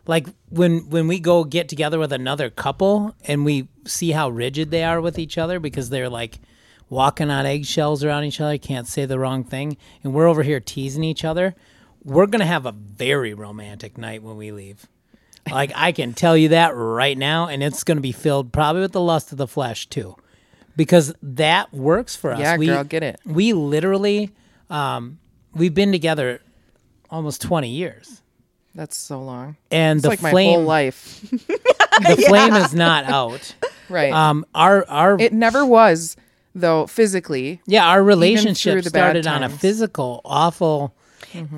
Like 0.07 0.27
when 0.49 0.89
when 0.89 1.07
we 1.07 1.21
go 1.21 1.45
get 1.45 1.69
together 1.69 1.99
with 1.99 2.13
another 2.13 2.49
couple 2.51 3.15
and 3.25 3.45
we 3.45 3.69
see 3.87 4.11
how 4.11 4.31
rigid 4.31 4.71
they 4.71 4.83
are 4.83 5.01
with 5.01 5.19
each 5.19 5.37
other 5.37 5.61
because 5.61 5.91
they're 5.91 6.09
like 6.09 6.41
walking 6.89 7.31
on 7.31 7.45
eggshells 7.47 8.03
around 8.03 8.25
each 8.25 8.41
other, 8.41 8.57
can't 8.57 8.89
say 8.89 9.05
the 9.05 9.19
wrong 9.19 9.45
thing, 9.45 9.77
and 10.03 10.15
we're 10.15 10.27
over 10.27 10.43
here 10.43 10.61
teasing 10.61 11.05
each 11.05 11.25
other. 11.25 11.55
We're 12.03 12.27
gonna 12.27 12.47
have 12.47 12.65
a 12.65 12.73
very 12.73 13.35
romantic 13.35 13.99
night 13.99 14.23
when 14.23 14.39
we 14.39 14.51
leave. 14.51 14.89
Like 15.51 15.73
I 15.77 15.93
can 15.93 16.15
tell 16.15 16.37
you 16.37 16.49
that 16.49 16.75
right 16.75 17.19
now, 17.19 17.49
and 17.49 17.63
it's 17.63 17.85
gonna 17.85 18.01
be 18.01 18.13
filled 18.13 18.51
probably 18.51 18.81
with 18.81 18.93
the 18.93 19.01
lust 19.01 19.31
of 19.31 19.37
the 19.37 19.47
flesh 19.47 19.87
too, 19.87 20.17
because 20.75 21.15
that 21.23 21.73
works 21.73 22.17
for 22.17 22.33
us. 22.33 22.41
Yeah, 22.41 22.57
we, 22.57 22.67
girl, 22.67 22.83
get 22.83 23.03
it. 23.03 23.21
We 23.27 23.53
literally, 23.53 24.31
um, 24.71 25.19
we've 25.55 25.75
been 25.75 25.93
together 25.93 26.41
almost 27.13 27.41
twenty 27.43 27.69
years 27.69 28.23
That's 28.75 28.97
so 28.97 29.21
long. 29.23 29.57
and 29.71 29.99
It's 29.99 30.03
the 30.03 30.09
like 30.09 30.23
my 30.23 30.31
flame 30.33 30.55
whole 30.61 30.65
life. 30.65 31.21
the 31.31 32.25
flame 32.29 32.55
is 32.55 32.75
not 32.75 33.05
out 33.05 33.55
Right. 33.89 34.13
um 34.13 34.45
our 34.55 34.85
our 34.89 35.21
it 35.21 35.33
never 35.33 35.65
was 35.67 36.17
though 36.55 36.87
physically. 36.87 37.61
yeah 37.67 37.87
our 37.87 38.03
relationship 38.03 38.85
started 38.85 39.27
on 39.27 39.43
a 39.45 39.49
physical 39.51 40.21
awful 40.25 40.95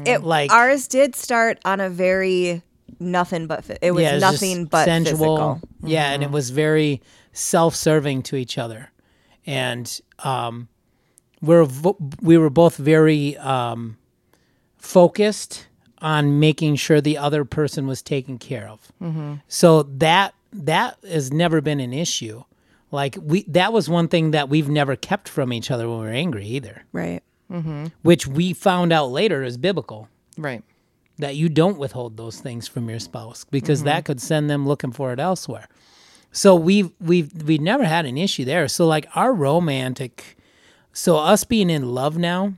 it 0.04 0.22
like- 0.22 0.50
ours 0.52 0.86
did 0.88 1.14
start 1.16 1.58
on 1.64 1.80
a 1.80 1.88
very 1.88 2.62
nothing 3.00 3.46
but 3.46 3.64
it 3.82 3.90
was 3.92 4.02
yeah, 4.02 4.14
it's 4.14 4.22
just 4.22 4.42
nothing 4.42 4.64
but 4.66 4.84
sensual 4.84 5.36
physical. 5.54 5.60
yeah 5.84 6.10
and 6.12 6.22
it 6.22 6.30
was 6.30 6.50
very 6.50 7.00
self-serving 7.32 8.22
to 8.22 8.36
each 8.36 8.56
other 8.58 8.90
and 9.46 10.00
um 10.20 10.68
we're 11.40 11.64
vo- 11.64 11.96
we 12.22 12.38
were 12.38 12.50
both 12.50 12.76
very 12.76 13.36
um 13.38 13.96
focused 14.84 15.66
on 15.98 16.38
making 16.38 16.76
sure 16.76 17.00
the 17.00 17.16
other 17.16 17.44
person 17.44 17.86
was 17.86 18.02
taken 18.02 18.38
care 18.38 18.68
of 18.68 18.92
mm-hmm. 19.02 19.34
so 19.48 19.82
that 19.84 20.34
that 20.52 20.96
has 21.08 21.32
never 21.32 21.60
been 21.62 21.80
an 21.80 21.92
issue 21.92 22.44
like 22.90 23.16
we 23.20 23.44
that 23.44 23.72
was 23.72 23.88
one 23.88 24.08
thing 24.08 24.32
that 24.32 24.48
we've 24.48 24.68
never 24.68 24.94
kept 24.94 25.28
from 25.28 25.52
each 25.52 25.70
other 25.70 25.88
when 25.88 25.98
we 25.98 26.04
were 26.04 26.10
angry 26.10 26.44
either 26.44 26.82
Right. 26.92 27.22
Mm-hmm. 27.50 27.86
which 28.02 28.26
we 28.26 28.52
found 28.52 28.92
out 28.92 29.06
later 29.10 29.42
is 29.42 29.56
biblical 29.56 30.08
Right. 30.36 30.62
that 31.18 31.34
you 31.34 31.48
don't 31.48 31.78
withhold 31.78 32.18
those 32.18 32.38
things 32.38 32.68
from 32.68 32.90
your 32.90 32.98
spouse 32.98 33.44
because 33.50 33.80
mm-hmm. 33.80 33.86
that 33.86 34.04
could 34.04 34.20
send 34.20 34.50
them 34.50 34.66
looking 34.66 34.92
for 34.92 35.12
it 35.12 35.18
elsewhere. 35.18 35.68
So 36.32 36.54
we've 36.54 36.90
we've 37.00 37.32
we've 37.44 37.60
never 37.60 37.84
had 37.84 38.06
an 38.06 38.18
issue 38.18 38.44
there. 38.44 38.66
So 38.68 38.86
like 38.86 39.06
our 39.14 39.32
romantic 39.32 40.36
so 40.92 41.16
us 41.16 41.44
being 41.44 41.70
in 41.70 41.94
love 41.94 42.18
now 42.18 42.54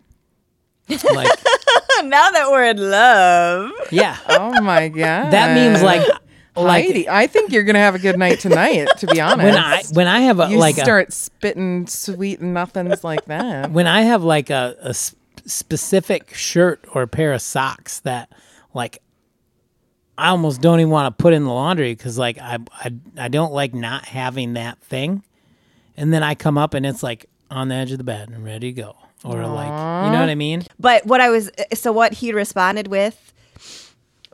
like 0.88 1.38
now 2.04 2.30
that 2.30 2.50
we're 2.50 2.64
in 2.64 2.78
love. 2.90 3.72
yeah. 3.90 4.16
Oh 4.28 4.60
my 4.60 4.88
god. 4.88 5.30
That 5.32 5.54
means 5.54 5.82
like 5.82 6.06
like 6.56 6.86
Heidi, 6.86 7.08
I 7.08 7.26
think 7.26 7.52
you're 7.52 7.64
gonna 7.64 7.78
have 7.78 7.94
a 7.94 7.98
good 7.98 8.18
night 8.18 8.40
tonight. 8.40 8.88
To 8.98 9.06
be 9.06 9.20
honest, 9.20 9.44
when 9.44 9.56
I 9.56 9.82
when 9.92 10.06
I 10.08 10.20
have 10.20 10.40
a 10.40 10.48
you 10.48 10.58
like 10.58 10.78
a, 10.78 10.82
start 10.82 11.12
spitting 11.12 11.86
sweet 11.86 12.40
nothings 12.40 13.04
like 13.04 13.24
that. 13.26 13.70
when 13.70 13.86
I 13.86 14.02
have 14.02 14.22
like 14.22 14.50
a, 14.50 14.76
a 14.80 14.94
sp- 14.94 15.18
specific 15.46 16.34
shirt 16.34 16.84
or 16.92 17.02
a 17.02 17.08
pair 17.08 17.32
of 17.32 17.42
socks 17.42 18.00
that 18.00 18.32
like 18.74 19.02
I 20.18 20.28
almost 20.28 20.62
don't 20.62 20.80
even 20.80 20.90
want 20.90 21.16
to 21.16 21.22
put 21.22 21.34
in 21.34 21.44
the 21.44 21.52
laundry 21.52 21.94
because 21.94 22.16
like 22.18 22.38
I, 22.38 22.58
I 22.72 22.90
I 23.18 23.28
don't 23.28 23.52
like 23.52 23.74
not 23.74 24.06
having 24.06 24.54
that 24.54 24.80
thing, 24.80 25.22
and 25.96 26.12
then 26.12 26.22
I 26.22 26.34
come 26.34 26.56
up 26.56 26.72
and 26.74 26.86
it's 26.86 27.02
like 27.02 27.26
on 27.50 27.68
the 27.68 27.74
edge 27.74 27.92
of 27.92 27.98
the 27.98 28.04
bed 28.04 28.30
and 28.30 28.44
ready 28.44 28.72
to 28.72 28.80
go, 28.80 28.96
or 29.26 29.46
like 29.46 30.04
you 30.06 30.12
know 30.12 30.20
what 30.20 30.28
I 30.28 30.34
mean? 30.34 30.64
But 30.78 31.06
what 31.06 31.20
I 31.20 31.30
was 31.30 31.50
so 31.74 31.92
what 31.92 32.12
he 32.14 32.32
responded 32.32 32.88
with 32.88 33.32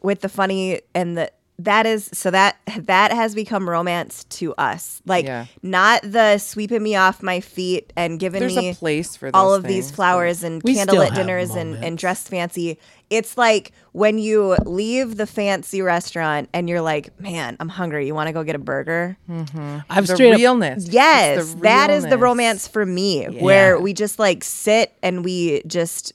with 0.03 0.20
the 0.20 0.28
funny 0.28 0.80
and 0.95 1.16
the 1.16 1.30
that 1.59 1.86
is 1.86 2.11
so 2.12 2.30
that 2.30 2.57
that 2.76 3.12
has 3.12 3.34
become 3.34 3.68
romance 3.68 4.24
to 4.24 4.55
us. 4.55 5.01
Like 5.07 5.26
Yeah. 5.26 5.47
not 5.62 6.03
the 6.03 6.38
sweeping 6.38 6.82
me 6.82 6.97
off 6.97 7.22
my 7.22 7.40
feet 7.40 7.93
and 7.97 8.18
giving 8.18 8.40
There's 8.40 8.57
me 8.57 8.70
a 8.70 8.74
place 8.74 9.16
for 9.16 9.30
all 9.32 9.55
of 9.55 9.64
these 9.64 9.90
flowers 9.90 10.43
and 10.43 10.62
candlelit 10.62 11.14
dinners 11.14 11.51
and, 11.51 11.76
and 11.76 11.97
dressed 11.97 12.28
fancy. 12.28 12.78
It's 13.12 13.36
like 13.36 13.72
when 13.92 14.18
you 14.18 14.56
leave 14.64 15.16
the 15.16 15.26
fancy 15.26 15.82
restaurant 15.82 16.48
and 16.54 16.68
you're 16.68 16.80
like, 16.80 17.18
man, 17.20 17.56
I'm 17.60 17.68
hungry. 17.68 18.06
You 18.06 18.14
want 18.14 18.28
to 18.28 18.32
go 18.32 18.42
get 18.42 18.54
a 18.54 18.58
burger? 18.58 19.16
I've 19.28 20.06
The 20.06 20.14
straight 20.14 20.32
up 20.32 20.38
realness. 20.38 20.86
It's 20.86 20.94
Yes, 20.94 21.54
the 21.54 21.60
that 21.60 21.90
is 21.90 22.04
the 22.04 22.16
romance 22.18 22.66
for 22.66 22.86
me, 22.86 23.24
where 23.26 23.78
we 23.78 23.92
just 23.92 24.18
like 24.18 24.42
sit 24.44 24.92
and 25.02 25.24
we 25.24 25.62
just 25.66 26.12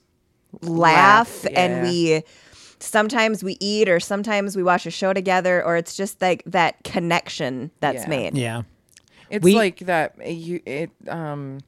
laugh, 0.61 1.43
Laugh, 1.43 1.53
and 1.55 1.83
we 1.83 2.23
sometimes 2.79 3.43
we 3.43 3.57
eat 3.59 3.89
or 3.89 3.99
sometimes 3.99 4.55
we 4.55 4.63
watch 4.63 4.85
a 4.85 4.91
show 4.91 5.13
together 5.13 5.63
or 5.63 5.77
it's 5.77 5.95
just 5.95 6.21
like 6.21 6.43
that 6.45 6.83
connection 6.83 7.71
that's 7.79 8.03
Yeah. 8.03 8.09
made. 8.09 8.37
yeah. 8.37 8.61
It's 9.29 9.43
We- 9.43 9.55
like 9.55 9.79
that. 9.79 10.15
You 10.25 10.61
it 10.65 10.89
um, 11.07 11.59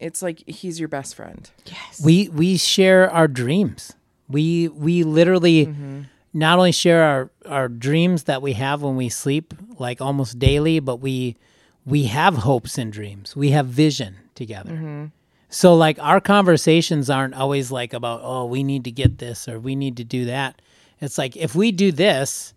it's 0.00 0.22
like 0.22 0.42
he's 0.48 0.78
your 0.80 0.88
best 0.88 1.14
friend. 1.14 1.48
Yes. 1.66 2.00
We 2.04 2.28
we 2.30 2.56
share 2.56 3.10
our 3.10 3.28
dreams. 3.28 3.92
We 4.30 4.68
we 4.68 5.02
literally 5.02 5.66
mm-hmm. 5.66 6.02
not 6.32 6.58
only 6.58 6.72
share 6.72 7.02
our 7.02 7.30
our 7.46 7.68
dreams 7.68 8.24
that 8.24 8.42
we 8.42 8.54
have 8.54 8.82
when 8.82 8.96
we 8.96 9.08
sleep, 9.08 9.54
like 9.78 10.00
almost 10.00 10.38
daily, 10.38 10.80
but 10.80 10.96
we 10.96 11.36
we 11.84 12.04
have 12.04 12.36
hopes 12.36 12.78
and 12.78 12.92
dreams. 12.92 13.34
We 13.34 13.50
have 13.50 13.66
vision 13.66 14.16
together. 14.34 14.72
Mm-hmm. 14.72 15.04
So 15.48 15.74
like 15.74 15.98
our 15.98 16.20
conversations 16.20 17.10
aren't 17.10 17.34
always 17.34 17.72
like 17.72 17.92
about 17.92 18.20
oh 18.22 18.46
we 18.46 18.62
need 18.62 18.84
to 18.84 18.92
get 18.92 19.18
this 19.18 19.48
or 19.48 19.58
we 19.58 19.74
need 19.74 19.96
to 19.96 20.04
do 20.04 20.24
that. 20.26 20.62
It's 21.00 21.18
like 21.18 21.36
if 21.36 21.54
we 21.54 21.72
do 21.72 21.90
this, 21.92 22.54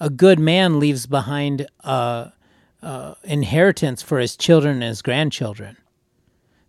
a 0.00 0.10
good 0.10 0.38
man 0.38 0.80
leaves 0.80 1.06
behind 1.06 1.66
a, 1.80 2.32
a 2.82 3.16
inheritance 3.22 4.02
for 4.02 4.18
his 4.18 4.36
children 4.36 4.76
and 4.76 4.84
his 4.84 5.02
grandchildren. 5.02 5.76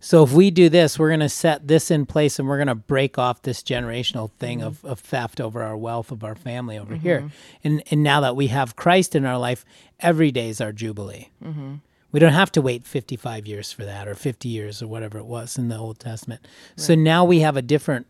So 0.04 0.22
if 0.22 0.32
we 0.32 0.50
do 0.50 0.68
this, 0.68 0.98
we're 0.98 1.08
going 1.08 1.20
to 1.20 1.30
set 1.30 1.66
this 1.66 1.90
in 1.90 2.04
place 2.04 2.38
and 2.38 2.46
we're 2.46 2.58
going 2.58 2.66
to 2.66 2.74
break 2.74 3.16
off 3.16 3.40
this 3.40 3.62
generational 3.62 4.30
thing 4.32 4.58
mm-hmm. 4.58 4.66
of, 4.66 4.84
of 4.84 5.00
theft 5.00 5.40
over 5.40 5.62
our 5.62 5.78
wealth 5.78 6.10
of 6.10 6.22
our 6.22 6.34
family 6.34 6.76
over 6.76 6.94
here. 6.94 7.20
Mm-hmm. 7.20 7.28
And 7.64 7.82
and 7.90 8.02
now 8.02 8.20
that 8.20 8.36
we 8.36 8.48
have 8.48 8.76
Christ 8.76 9.14
in 9.14 9.24
our 9.24 9.38
life, 9.38 9.64
every 10.00 10.30
day 10.30 10.50
is 10.50 10.60
our 10.60 10.72
jubilee. 10.72 11.30
Mm-hmm. 11.42 11.76
We 12.12 12.20
don't 12.20 12.34
have 12.34 12.52
to 12.52 12.60
wait 12.60 12.84
55 12.84 13.46
years 13.46 13.72
for 13.72 13.86
that 13.86 14.06
or 14.06 14.14
50 14.14 14.46
years 14.46 14.82
or 14.82 14.88
whatever 14.88 15.16
it 15.16 15.24
was 15.24 15.56
in 15.56 15.68
the 15.68 15.78
Old 15.78 16.00
Testament. 16.00 16.46
So 16.76 16.94
now 16.94 17.24
we 17.24 17.40
have 17.40 17.56
a 17.56 17.62
different 17.62 18.06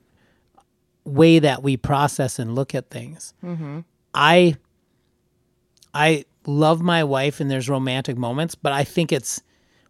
way 1.04 1.38
that 1.38 1.62
we 1.62 1.76
process 1.76 2.40
and 2.40 2.56
look 2.56 2.74
at 2.74 2.90
things. 2.90 3.34
I 4.12 4.56
I 5.94 6.24
love 6.44 6.82
my 6.82 7.04
wife 7.04 7.38
and 7.38 7.48
there's 7.48 7.68
romantic 7.68 8.18
moments, 8.18 8.56
but 8.56 8.72
I 8.72 8.82
think 8.82 9.12
it's 9.12 9.42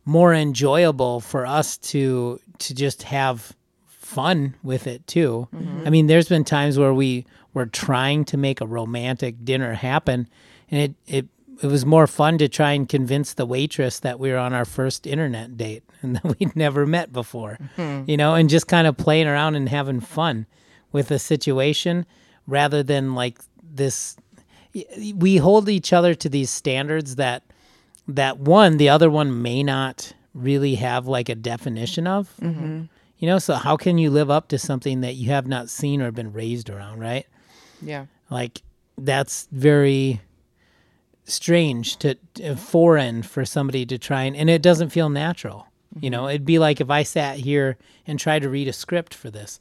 more 0.05 0.35
enjoyable 0.35 1.21
for 1.21 1.47
us 1.47 1.77
to 1.79 2.41
to 2.59 2.75
just 2.75 3.05
have 3.05 3.55
fun 3.87 4.55
with 4.63 4.87
it 4.87 5.07
too. 5.07 5.49
Mm-hmm. 5.55 5.87
I 5.87 5.91
mean, 5.91 6.07
there's 6.07 6.29
been 6.29 6.45
times 6.45 6.79
where 6.79 6.95
we 6.95 7.27
were 7.53 7.67
trying 7.67 8.25
to 8.27 8.37
make 8.37 8.61
a 8.61 8.67
romantic 8.67 9.45
dinner 9.45 9.75
happen 9.75 10.29
and 10.71 10.81
it 10.81 10.95
it 11.07 11.29
it 11.63 11.69
was 11.69 11.87
more 11.87 12.07
fun 12.07 12.39
to 12.39 12.49
try 12.49 12.73
and 12.73 12.89
convince 12.89 13.35
the 13.35 13.47
waitress 13.47 14.01
that 14.01 14.19
we 14.19 14.31
were 14.31 14.39
on 14.39 14.53
our 14.53 14.65
first 14.65 15.07
internet 15.07 15.57
date 15.57 15.85
and 16.03 16.17
that 16.23 16.39
we'd 16.39 16.57
never 16.57 16.87
met 16.87 17.13
before. 17.13 17.59
Mm-hmm. 17.77 18.11
You 18.11 18.17
know, 18.17 18.35
and 18.35 18.51
just 18.51 18.69
kind 18.69 18.87
of 18.87 18.97
playing 18.97 19.27
around 19.27 19.55
and 19.55 19.69
having 19.69 20.01
fun 20.01 20.47
with 20.93 21.09
the 21.09 21.19
situation 21.19 22.07
rather 22.47 22.83
than 22.83 23.15
like 23.15 23.39
this 23.63 24.17
we 25.15 25.37
hold 25.37 25.69
each 25.69 25.93
other 25.93 26.15
to 26.17 26.29
these 26.29 26.51
standards 26.51 27.17
that 27.17 27.44
that 28.09 28.39
one 28.39 28.77
the 28.77 28.89
other 28.89 29.11
one 29.11 29.43
may 29.43 29.63
not 29.63 30.13
really 30.35 30.75
have 30.77 31.07
like 31.07 31.29
a 31.29 31.35
definition 31.35 32.07
of. 32.07 32.33
Mm-hmm. 32.41 32.85
You 33.19 33.29
know 33.29 33.39
so 33.39 33.55
how 33.55 33.77
can 33.77 33.99
you 33.99 34.11
live 34.11 34.31
up 34.31 34.49
to 34.49 34.59
something 34.59 35.01
that 35.01 35.15
you 35.15 35.31
have 35.31 35.47
not 35.47 35.71
seen 35.71 36.03
or 36.03 36.11
been 36.11 36.33
raised 36.33 36.69
around 36.69 37.01
right? 37.01 37.27
Yeah. 37.81 38.07
like 38.31 38.63
that's 38.97 39.49
very 39.51 40.21
strange 41.25 41.97
to, 41.99 42.17
foreign 42.57 43.23
for 43.23 43.45
somebody 43.45 43.85
to 43.87 43.99
try 43.99 44.23
and 44.25 44.37
and 44.37 44.51
it 44.51 44.63
doesn't 44.63 44.91
feel 44.91 45.09
natural. 45.09 45.67
You 45.95 46.11
mm-hmm. 46.11 46.11
know 46.11 46.29
it'd 46.29 46.45
be 46.45 46.59
like 46.59 46.81
if 46.81 46.91
i 46.91 47.03
sat 47.03 47.39
here 47.39 47.79
and 48.07 48.19
tried 48.19 48.43
to 48.43 48.49
read 48.49 48.69
a 48.69 48.73
script 48.73 49.15
for 49.15 49.31
this 49.31 49.61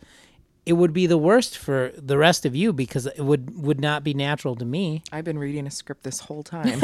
it 0.65 0.73
would 0.73 0.93
be 0.93 1.07
the 1.07 1.17
worst 1.17 1.57
for 1.57 1.91
the 1.97 2.17
rest 2.17 2.45
of 2.45 2.55
you 2.55 2.71
because 2.73 3.05
it 3.05 3.19
would 3.19 3.61
would 3.61 3.81
not 3.81 4.03
be 4.03 4.13
natural 4.13 4.55
to 4.55 4.65
me 4.65 5.03
I've 5.11 5.25
been 5.25 5.37
reading 5.39 5.67
a 5.67 5.71
script 5.71 6.03
this 6.03 6.19
whole 6.21 6.43
time. 6.43 6.79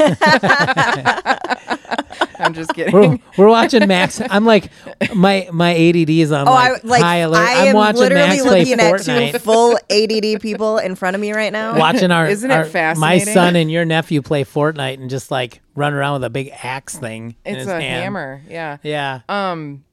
I'm 2.38 2.54
just 2.54 2.72
kidding. 2.74 2.92
we're, 2.94 3.18
we're 3.36 3.48
watching 3.48 3.86
Max. 3.86 4.20
I'm 4.30 4.44
like, 4.46 4.70
my 5.14 5.48
my 5.52 5.74
ADD 5.74 6.08
is 6.10 6.32
on 6.32 6.48
Oh, 6.48 6.52
like, 6.52 6.72
I 6.84 6.86
like 6.86 7.02
high 7.02 7.16
alert. 7.18 7.38
I 7.38 7.62
I'm 7.62 7.68
am 7.68 7.74
watching 7.74 8.00
literally 8.00 8.28
Max 8.28 8.42
play 8.42 8.58
looking 8.60 8.80
at 8.80 8.98
two 9.02 9.10
Fortnite. 9.12 9.40
full 9.42 9.78
ADD 9.90 10.40
people 10.40 10.78
in 10.78 10.94
front 10.94 11.14
of 11.16 11.20
me 11.20 11.32
right 11.32 11.52
now. 11.52 11.78
watching 11.78 12.10
our, 12.10 12.26
Isn't 12.28 12.50
it 12.50 12.74
our- 12.74 12.94
my 12.96 13.18
son 13.18 13.56
and 13.56 13.70
your 13.70 13.84
nephew 13.84 14.22
play 14.22 14.44
Fortnite 14.44 14.94
and 15.00 15.10
just 15.10 15.30
like 15.30 15.60
run 15.74 15.92
around 15.92 16.14
with 16.14 16.24
a 16.24 16.30
big 16.30 16.50
axe 16.62 16.96
thing. 16.96 17.36
in 17.44 17.54
It's 17.56 17.64
his 17.64 17.68
a 17.68 17.80
hand. 17.80 18.02
hammer. 18.04 18.42
Yeah. 18.48 18.78
Yeah, 18.82 19.20
Um, 19.28 19.84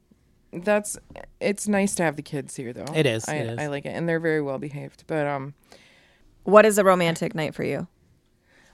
that's 0.52 0.98
it's 1.40 1.68
nice 1.68 1.94
to 1.96 2.02
have 2.02 2.16
the 2.16 2.22
kids 2.22 2.56
here 2.56 2.72
though. 2.72 2.92
It 2.94 3.06
is, 3.06 3.28
I, 3.28 3.34
it 3.36 3.46
is. 3.50 3.58
I 3.58 3.66
like 3.68 3.84
it, 3.86 3.90
and 3.90 4.08
they're 4.08 4.20
very 4.20 4.40
well 4.42 4.58
behaved. 4.58 5.04
But 5.06 5.26
um, 5.26 5.54
What 6.44 6.64
is 6.66 6.78
a 6.78 6.84
romantic 6.84 7.34
night 7.34 7.54
for 7.54 7.64
you? 7.64 7.86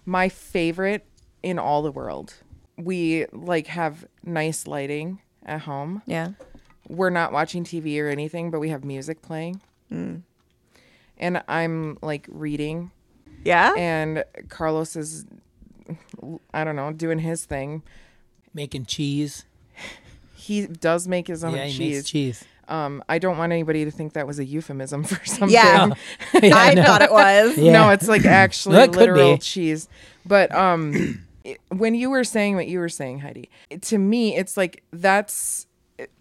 my 0.06 0.28
favorite 0.28 1.06
in 1.42 1.58
all 1.58 1.80
the 1.82 1.90
world. 1.90 2.34
We 2.76 3.24
like 3.32 3.68
have 3.68 4.06
nice 4.22 4.66
lighting 4.66 5.20
at 5.46 5.62
home. 5.62 6.02
Yeah. 6.06 6.32
We're 6.88 7.08
not 7.10 7.32
watching 7.32 7.64
TV 7.64 7.98
or 8.02 8.08
anything, 8.08 8.50
but 8.50 8.60
we 8.60 8.68
have 8.68 8.84
music 8.84 9.22
playing. 9.22 9.62
Mm. 9.90 10.22
And 11.16 11.42
I'm 11.48 11.96
like 12.02 12.26
reading, 12.30 12.90
Yeah. 13.44 13.72
and 13.78 14.24
Carlos 14.50 14.94
is, 14.96 15.24
I 16.52 16.64
don't 16.64 16.76
know, 16.76 16.92
doing 16.92 17.20
his 17.20 17.44
thing. 17.46 17.82
making 18.52 18.84
cheese. 18.86 19.46
He 20.34 20.66
does 20.66 21.08
make 21.08 21.28
his 21.28 21.42
own 21.44 21.54
yeah, 21.54 21.64
he 21.64 21.78
cheese. 21.78 21.96
makes 21.96 22.10
cheese. 22.10 22.44
Um, 22.68 23.02
I 23.08 23.18
don't 23.18 23.36
want 23.38 23.52
anybody 23.52 23.84
to 23.84 23.90
think 23.90 24.12
that 24.14 24.26
was 24.26 24.38
a 24.38 24.44
euphemism 24.44 25.04
for 25.04 25.24
something. 25.24 25.50
Yeah. 25.50 25.90
Yeah, 26.42 26.56
I 26.56 26.74
know. 26.74 26.82
thought 26.84 27.02
it 27.02 27.10
was. 27.12 27.56
Yeah. 27.58 27.72
No, 27.72 27.90
it's 27.90 28.08
like 28.08 28.24
actually 28.44 28.76
That 28.76 28.90
could 28.92 29.00
literal 29.00 29.38
cheese. 29.38 29.88
But 30.26 30.54
um, 30.54 31.22
it- 31.44 31.60
when 31.68 31.94
you 31.94 32.10
were 32.10 32.24
saying 32.24 32.56
what 32.56 32.66
you 32.66 32.78
were 32.78 32.88
saying, 32.88 33.20
Heidi, 33.20 33.48
it- 33.70 33.82
to 33.82 33.98
me, 33.98 34.36
it's 34.36 34.56
like 34.56 34.82
that's 34.92 35.66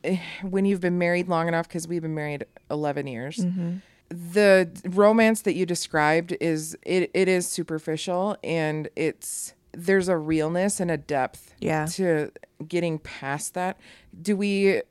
eh, 0.03 0.17
when 0.41 0.65
you've 0.65 0.81
been 0.81 0.97
married 0.97 1.27
long 1.27 1.47
enough 1.47 1.67
because 1.67 1.87
we've 1.87 2.01
been 2.01 2.15
married 2.15 2.45
eleven 2.69 3.07
years. 3.07 3.37
Mm-hmm. 3.37 3.77
The 4.09 4.69
romance 4.85 5.41
that 5.41 5.55
you 5.55 5.65
described 5.65 6.35
is 6.39 6.77
it, 6.83 7.09
it 7.15 7.27
is 7.27 7.47
superficial 7.47 8.37
and 8.43 8.87
it's 8.95 9.53
there's 9.71 10.07
a 10.07 10.15
realness 10.17 10.79
and 10.79 10.91
a 10.91 10.97
depth 10.97 11.55
Yeah. 11.59 11.87
to 11.93 12.31
getting 12.67 12.99
past 12.99 13.55
that. 13.55 13.79
Do 14.21 14.37
we 14.37 14.81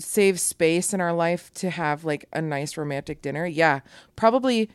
save 0.00 0.40
space 0.40 0.92
in 0.94 1.00
our 1.00 1.12
life 1.12 1.52
to 1.54 1.70
have 1.70 2.04
like 2.04 2.24
a 2.32 2.40
nice 2.42 2.76
romantic 2.76 3.22
dinner? 3.22 3.46
Yeah, 3.46 3.80
probably. 4.16 4.70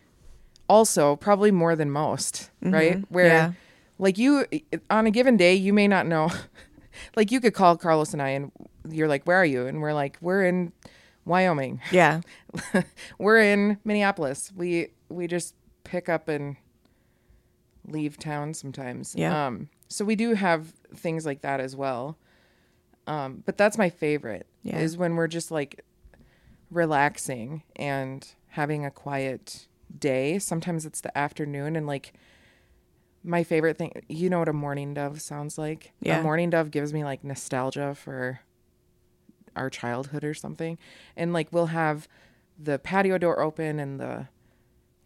Also, 0.67 1.15
probably 1.15 1.51
more 1.51 1.76
than 1.76 1.91
most, 1.91 2.49
right? 2.61 3.03
Where, 3.09 3.28
Yeah. 3.28 3.51
like 3.99 4.17
you, 4.17 4.45
on 4.89 5.05
a 5.05 5.11
given 5.11 5.38
day, 5.38 5.53
you 5.53 5.71
may 5.73 5.88
not 5.88 6.07
know. 6.07 6.32
like 7.15 7.32
you 7.32 7.39
could 7.39 7.53
call 7.53 7.78
Carlos 7.78 8.13
and 8.13 8.21
I, 8.21 8.30
and 8.30 8.51
you're 8.89 9.07
like, 9.07 9.26
"Where 9.26 9.38
are 9.38 9.45
you?" 9.45 9.67
And 9.67 9.80
we're 9.80 9.93
like, 9.93 10.17
"We're 10.21 10.43
in 10.45 10.71
Wyoming. 11.23 11.82
Yeah. 11.91 12.21
we're 13.19 13.38
in 13.39 13.78
Minneapolis. 13.86 14.51
We 14.55 14.88
we 15.09 15.28
just 15.28 15.53
pick 15.84 16.09
up 16.09 16.28
and 16.30 16.55
leave 17.88 18.17
town 18.17 18.53
sometimes. 18.53 19.13
Yeah. 19.15 19.45
Um. 19.47 19.69
So 19.88 20.03
we 20.03 20.15
do 20.15 20.34
have 20.34 20.73
things 20.95 21.26
like 21.28 21.41
that 21.41 21.59
as 21.59 21.76
well. 21.76 22.17
Um. 23.08 23.43
But 23.45 23.58
that's 23.58 23.78
my 23.78 23.89
favorite. 23.89 24.47
Yeah. 24.64 24.80
Is 24.80 24.97
when 24.97 25.16
we're 25.16 25.28
just 25.28 25.51
like 25.51 25.84
relaxing 26.72 27.64
and 27.76 28.28
having 28.49 28.86
a 28.86 28.91
quiet 28.91 29.68
day. 29.97 30.39
Sometimes 30.39 30.86
it's 30.86 31.01
the 31.01 31.16
afternoon 31.18 31.76
and 31.76 31.88
like 31.88 32.14
my 33.24 33.43
favorite 33.43 33.78
thing 33.78 33.91
you 34.08 34.30
know 34.30 34.39
what 34.39 34.49
a 34.49 34.53
mourning 34.53 34.93
dove 34.93 35.22
sounds 35.22 35.58
like? 35.58 35.93
Yeah. 35.99 36.20
A 36.20 36.24
mourning 36.24 36.49
dove 36.51 36.72
gives 36.72 36.93
me 36.93 37.03
like 37.03 37.24
nostalgia 37.24 37.95
for 37.95 38.39
our 39.56 39.70
childhood 39.70 40.24
or 40.24 40.34
something. 40.34 40.78
And 41.16 41.34
like 41.34 41.47
we'll 41.51 41.68
have 41.68 42.08
the 42.58 42.80
patio 42.80 43.18
door 43.18 43.41
open 43.41 43.80
and 43.80 43.99
the 43.99 44.28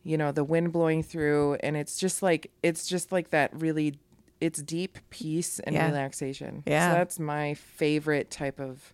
you 0.03 0.17
know, 0.17 0.31
the 0.31 0.43
wind 0.43 0.71
blowing 0.71 1.03
through 1.03 1.57
and 1.61 1.75
it's 1.75 1.97
just 1.97 2.23
like 2.23 2.51
it's 2.63 2.87
just 2.87 3.11
like 3.11 3.29
that 3.31 3.51
really 3.53 3.99
it's 4.41 4.61
deep 4.61 4.97
peace 5.09 5.59
and 5.59 5.75
Yeah. 5.75 5.87
relaxation. 5.87 6.63
Yeah. 6.65 6.91
So 6.91 6.97
that's 6.97 7.19
my 7.19 7.53
favorite 7.55 8.31
type 8.31 8.59
of 8.59 8.93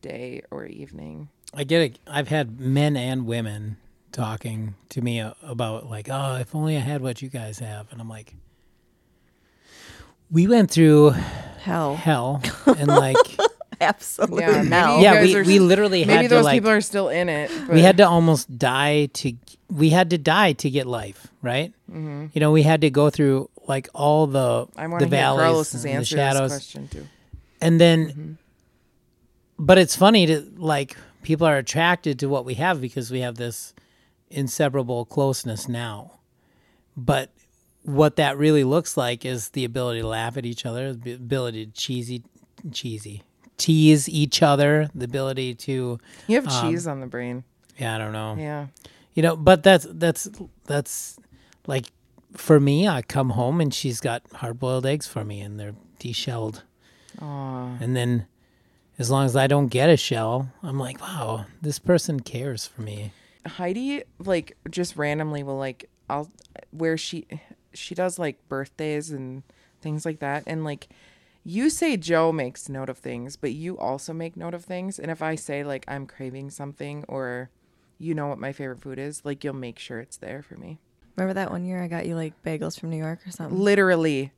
day 0.00 0.42
or 0.50 0.64
evening. 0.66 1.28
I 1.52 1.64
get 1.64 1.82
it. 1.82 1.98
I've 2.06 2.28
had 2.28 2.60
men 2.60 2.96
and 2.96 3.26
women 3.26 3.76
talking 4.12 4.74
to 4.90 5.00
me 5.00 5.18
about 5.42 5.88
like, 5.90 6.08
oh, 6.10 6.36
if 6.36 6.54
only 6.54 6.76
I 6.76 6.80
had 6.80 7.00
what 7.02 7.20
you 7.22 7.28
guys 7.28 7.58
have, 7.58 7.90
and 7.90 8.00
I'm 8.00 8.08
like, 8.08 8.34
we 10.30 10.46
went 10.46 10.70
through 10.70 11.10
Hell. 11.60 11.96
hell 11.96 12.40
and 12.66 12.86
like, 12.88 13.16
Absolutely. 13.82 14.42
Yeah, 14.42 14.52
maybe 14.62 14.68
hell. 14.68 15.00
yeah, 15.00 15.22
we 15.22 15.34
are- 15.36 15.42
we 15.44 15.58
literally 15.58 16.04
Maybe 16.04 16.12
had 16.12 16.22
to 16.24 16.28
those 16.28 16.44
like, 16.44 16.56
people 16.56 16.70
are 16.70 16.82
still 16.82 17.08
in 17.08 17.30
it. 17.30 17.50
But 17.66 17.74
we 17.74 17.80
had 17.80 17.96
to 17.96 18.06
almost 18.06 18.58
die 18.58 19.06
to 19.06 19.32
we 19.70 19.88
had 19.90 20.10
to 20.10 20.18
die 20.18 20.52
to 20.54 20.68
get 20.68 20.86
life, 20.86 21.28
right? 21.40 21.72
Mm-hmm. 21.90 22.26
You 22.34 22.40
know, 22.40 22.52
we 22.52 22.62
had 22.62 22.82
to 22.82 22.90
go 22.90 23.08
through 23.08 23.48
like 23.66 23.88
all 23.94 24.26
the 24.26 24.66
I 24.76 24.86
want 24.86 25.00
the 25.00 25.06
to 25.08 25.16
hear 25.16 25.22
valleys 25.24 25.40
Carlos's 25.42 25.84
and 25.84 25.92
the 25.92 25.96
answer 25.96 26.10
to 26.10 26.16
this 26.16 26.32
shadows, 26.34 26.50
question 26.52 26.88
too. 26.88 27.06
and 27.60 27.80
then 27.80 28.06
Mm-hmm. 28.08 28.32
but 29.58 29.78
it's 29.78 29.96
funny 29.96 30.26
to 30.26 30.40
like 30.56 30.96
people 31.22 31.46
are 31.46 31.56
attracted 31.58 32.18
to 32.20 32.28
what 32.28 32.44
we 32.44 32.54
have 32.54 32.80
because 32.80 33.10
we 33.10 33.20
have 33.20 33.36
this 33.36 33.74
inseparable 34.30 35.04
closeness 35.04 35.68
now 35.68 36.20
but 36.96 37.30
what 37.82 38.16
that 38.16 38.36
really 38.38 38.62
looks 38.64 38.96
like 38.96 39.24
is 39.24 39.50
the 39.50 39.64
ability 39.64 40.00
to 40.02 40.06
laugh 40.06 40.36
at 40.36 40.46
each 40.46 40.64
other 40.66 40.92
the 40.92 41.12
ability 41.12 41.66
to 41.66 41.72
cheesy 41.72 42.22
cheesy 42.72 43.22
tease 43.56 44.08
each 44.08 44.42
other 44.42 44.88
the 44.94 45.04
ability 45.04 45.54
to 45.54 45.98
You 46.26 46.36
have 46.36 46.46
Um, 46.48 46.70
cheese 46.70 46.86
on 46.86 47.00
the 47.00 47.06
brain. 47.06 47.44
yeah 47.78 47.94
i 47.94 47.98
don't 47.98 48.12
know 48.12 48.36
Yeah. 48.38 48.66
you 49.14 49.22
know 49.22 49.36
but 49.36 49.62
that's 49.62 49.86
that's 49.90 50.28
that's 50.66 51.16
like 51.66 51.86
for 52.36 52.60
me 52.60 52.86
i 52.86 53.02
come 53.02 53.30
home 53.30 53.60
and 53.60 53.72
she's 53.74 54.00
got 54.00 54.22
hard-boiled 54.34 54.86
eggs 54.86 55.06
for 55.06 55.24
me 55.24 55.40
and 55.40 55.58
they're 55.58 55.74
deshelled 55.98 56.62
Aw. 57.20 57.76
and 57.80 57.96
then 57.96 58.26
as 59.00 59.10
long 59.10 59.24
as 59.24 59.34
I 59.34 59.46
don't 59.46 59.68
get 59.68 59.88
a 59.88 59.96
shell, 59.96 60.52
I'm 60.62 60.78
like, 60.78 61.00
wow, 61.00 61.46
this 61.62 61.78
person 61.78 62.20
cares 62.20 62.66
for 62.66 62.82
me. 62.82 63.12
Heidi 63.46 64.02
like 64.18 64.58
just 64.68 64.94
randomly 64.94 65.42
will 65.42 65.56
like 65.56 65.88
I'll 66.10 66.30
where 66.70 66.98
she 66.98 67.26
she 67.72 67.94
does 67.94 68.18
like 68.18 68.46
birthdays 68.50 69.10
and 69.10 69.42
things 69.80 70.04
like 70.04 70.18
that 70.18 70.42
and 70.46 70.64
like 70.64 70.88
you 71.44 71.70
say 71.70 71.96
Joe 71.96 72.30
makes 72.30 72.68
note 72.68 72.90
of 72.90 72.98
things, 72.98 73.36
but 73.36 73.52
you 73.52 73.78
also 73.78 74.12
make 74.12 74.36
note 74.36 74.52
of 74.52 74.66
things. 74.66 74.98
And 74.98 75.10
if 75.10 75.22
I 75.22 75.34
say 75.34 75.64
like 75.64 75.86
I'm 75.88 76.06
craving 76.06 76.50
something 76.50 77.02
or 77.08 77.48
you 77.96 78.14
know 78.14 78.26
what 78.26 78.38
my 78.38 78.52
favorite 78.52 78.82
food 78.82 78.98
is, 78.98 79.24
like 79.24 79.42
you'll 79.42 79.54
make 79.54 79.78
sure 79.78 80.00
it's 80.00 80.18
there 80.18 80.42
for 80.42 80.56
me. 80.56 80.78
Remember 81.20 81.34
that 81.34 81.50
one 81.50 81.66
year 81.66 81.82
I 81.82 81.86
got 81.86 82.06
you 82.06 82.14
like 82.16 82.32
bagels 82.42 82.80
from 82.80 82.88
New 82.88 82.96
York 82.96 83.18
or 83.26 83.30
something? 83.30 83.58
Literally. 83.58 84.32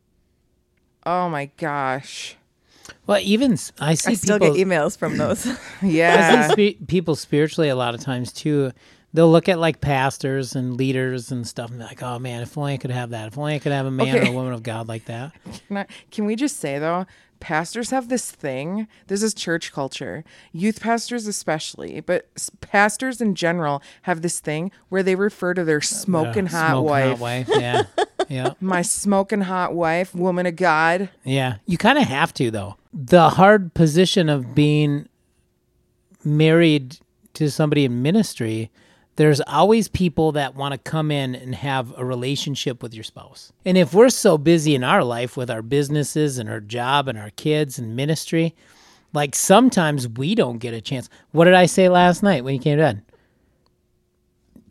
Oh 1.06 1.28
my 1.28 1.46
gosh. 1.56 2.34
Well, 3.06 3.20
even 3.22 3.52
s- 3.52 3.70
I 3.78 3.94
see 3.94 4.10
I 4.10 4.14
still 4.14 4.40
people, 4.40 4.56
get 4.56 4.66
emails 4.66 4.98
from 4.98 5.16
those. 5.16 5.46
I 5.82 5.86
Yeah. 5.86 6.48
see 6.48 6.72
spe- 6.74 6.88
people 6.88 7.14
spiritually 7.14 7.68
a 7.68 7.76
lot 7.76 7.94
of 7.94 8.00
times 8.00 8.32
too. 8.32 8.72
They'll 9.12 9.30
look 9.30 9.48
at 9.48 9.58
like 9.58 9.80
pastors 9.80 10.54
and 10.56 10.76
leaders 10.76 11.30
and 11.30 11.46
stuff 11.46 11.70
and 11.70 11.78
be 11.78 11.84
like, 11.84 12.02
oh 12.02 12.18
man, 12.18 12.42
if 12.42 12.56
only 12.56 12.74
I 12.74 12.76
could 12.78 12.90
have 12.90 13.10
that. 13.10 13.28
If 13.28 13.38
only 13.38 13.54
I 13.54 13.58
could 13.58 13.72
have 13.72 13.86
a 13.86 13.90
man 13.90 14.16
or 14.16 14.22
a 14.30 14.32
woman 14.32 14.52
of 14.52 14.62
God 14.62 14.88
like 14.88 15.04
that. 15.06 15.32
Can, 15.68 15.76
I, 15.76 15.86
can 16.10 16.24
we 16.24 16.34
just 16.36 16.58
say 16.58 16.78
though, 16.78 17.06
pastors 17.40 17.90
have 17.90 18.08
this 18.08 18.30
thing. 18.30 18.86
This 19.08 19.22
is 19.22 19.34
church 19.34 19.72
culture. 19.72 20.24
Youth 20.52 20.80
pastors 20.80 21.26
especially, 21.26 22.00
but 22.00 22.28
s- 22.36 22.50
pastors 22.60 23.20
in 23.20 23.34
general 23.34 23.82
have 24.02 24.22
this 24.22 24.38
thing 24.40 24.70
where 24.88 25.02
they 25.02 25.14
refer 25.16 25.52
to 25.54 25.64
their 25.64 25.78
uh, 25.78 25.80
smoking 25.80 26.46
hot 26.46 26.70
Smoking 26.70 26.84
wife. 26.88 27.08
hot 27.10 27.18
wife. 27.18 27.48
Yeah. 27.58 27.82
yeah. 28.28 28.52
My 28.60 28.82
smoking 28.82 29.40
hot 29.42 29.74
wife, 29.74 30.14
woman 30.14 30.46
of 30.46 30.56
God. 30.56 31.10
Yeah. 31.24 31.56
You 31.66 31.76
kind 31.78 31.98
of 31.98 32.04
have 32.04 32.32
to, 32.34 32.50
though. 32.50 32.76
The 32.94 33.30
hard 33.30 33.74
position 33.74 34.28
of 34.28 34.54
being 34.54 35.08
married 36.24 36.98
to 37.34 37.50
somebody 37.50 37.84
in 37.84 38.02
ministry, 38.02 38.70
there's 39.16 39.40
always 39.42 39.88
people 39.88 40.32
that 40.32 40.54
want 40.54 40.72
to 40.72 40.78
come 40.78 41.10
in 41.10 41.34
and 41.34 41.54
have 41.54 41.92
a 41.98 42.04
relationship 42.04 42.82
with 42.82 42.94
your 42.94 43.04
spouse. 43.04 43.52
And 43.64 43.76
if 43.76 43.92
we're 43.92 44.08
so 44.08 44.38
busy 44.38 44.74
in 44.74 44.82
our 44.82 45.04
life 45.04 45.36
with 45.36 45.50
our 45.50 45.62
businesses 45.62 46.38
and 46.38 46.48
our 46.48 46.60
job 46.60 47.08
and 47.08 47.18
our 47.18 47.30
kids 47.30 47.78
and 47.78 47.94
ministry, 47.94 48.54
like 49.12 49.34
sometimes 49.34 50.08
we 50.08 50.34
don't 50.34 50.58
get 50.58 50.72
a 50.72 50.80
chance. 50.80 51.08
What 51.32 51.44
did 51.44 51.54
I 51.54 51.66
say 51.66 51.88
last 51.88 52.22
night 52.22 52.42
when 52.44 52.54
you 52.54 52.60
came 52.60 52.78
to 52.78 52.82
bed? 52.82 53.02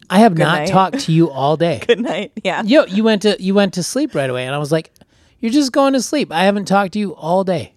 I 0.09 0.19
have 0.19 0.37
not 0.37 0.59
night. 0.59 0.67
talked 0.67 0.99
to 1.01 1.11
you 1.13 1.29
all 1.29 1.55
day. 1.55 1.81
Good 1.87 2.01
night. 2.01 2.31
Yeah. 2.43 2.63
Yo, 2.63 2.85
you 2.85 3.03
went 3.03 3.21
to 3.21 3.41
you 3.41 3.53
went 3.53 3.75
to 3.75 3.83
sleep 3.83 4.13
right 4.13 4.29
away, 4.29 4.45
and 4.45 4.53
I 4.53 4.57
was 4.57 4.71
like, 4.71 4.91
"You're 5.39 5.53
just 5.53 5.71
going 5.71 5.93
to 5.93 6.01
sleep. 6.01 6.33
I 6.33 6.43
haven't 6.43 6.65
talked 6.65 6.93
to 6.93 6.99
you 6.99 7.15
all 7.15 7.45
day." 7.45 7.73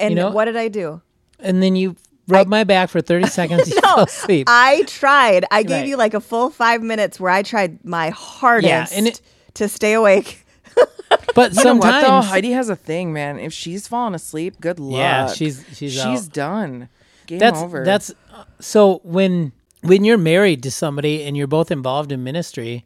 And 0.00 0.10
You 0.10 0.16
know- 0.16 0.30
what 0.32 0.46
did 0.46 0.56
I 0.56 0.66
do? 0.68 1.02
And 1.38 1.62
then 1.62 1.76
you 1.76 1.94
rubbed 2.32 2.50
my 2.50 2.64
back 2.64 2.88
for 2.90 3.00
thirty 3.00 3.26
seconds. 3.40 3.68
You 3.70 3.80
fell 3.80 4.00
asleep. 4.00 4.46
I 4.50 4.82
tried. 4.86 5.44
I 5.50 5.62
gave 5.62 5.78
Right. 5.82 5.86
you 5.88 5.96
like 5.96 6.14
a 6.14 6.20
full 6.20 6.50
five 6.50 6.82
minutes 6.82 7.20
where 7.20 7.30
I 7.32 7.42
tried 7.42 7.84
my 7.84 8.10
hardest 8.10 8.92
and 8.94 9.06
it- 9.08 9.20
to 9.54 9.68
stay 9.68 9.92
awake. 9.94 10.44
but 11.34 11.54
You 11.54 11.64
know 11.64 11.74
what 11.74 11.82
though? 11.82 12.00
sometimes, 12.00 12.26
Heidi 12.26 12.52
has 12.52 12.68
a 12.68 12.76
thing, 12.76 13.12
man. 13.12 13.38
If 13.38 13.52
she's 13.52 13.86
falling 13.86 14.14
asleep, 14.14 14.60
good 14.60 14.80
luck. 14.80 14.98
Yeah, 14.98 15.26
she's- 15.32 15.62
she's 15.74 15.92
she's 15.92 16.26
out. 16.28 16.32
done. 16.32 16.88
Game 17.26 17.38
that's 17.38 17.60
over. 17.60 17.84
that's 17.84 18.10
uh, 18.34 18.44
so 18.60 19.00
when 19.04 19.52
when 19.82 20.04
you're 20.04 20.18
married 20.18 20.62
to 20.64 20.70
somebody 20.70 21.22
and 21.24 21.36
you're 21.36 21.46
both 21.46 21.70
involved 21.70 22.10
in 22.12 22.24
ministry, 22.24 22.84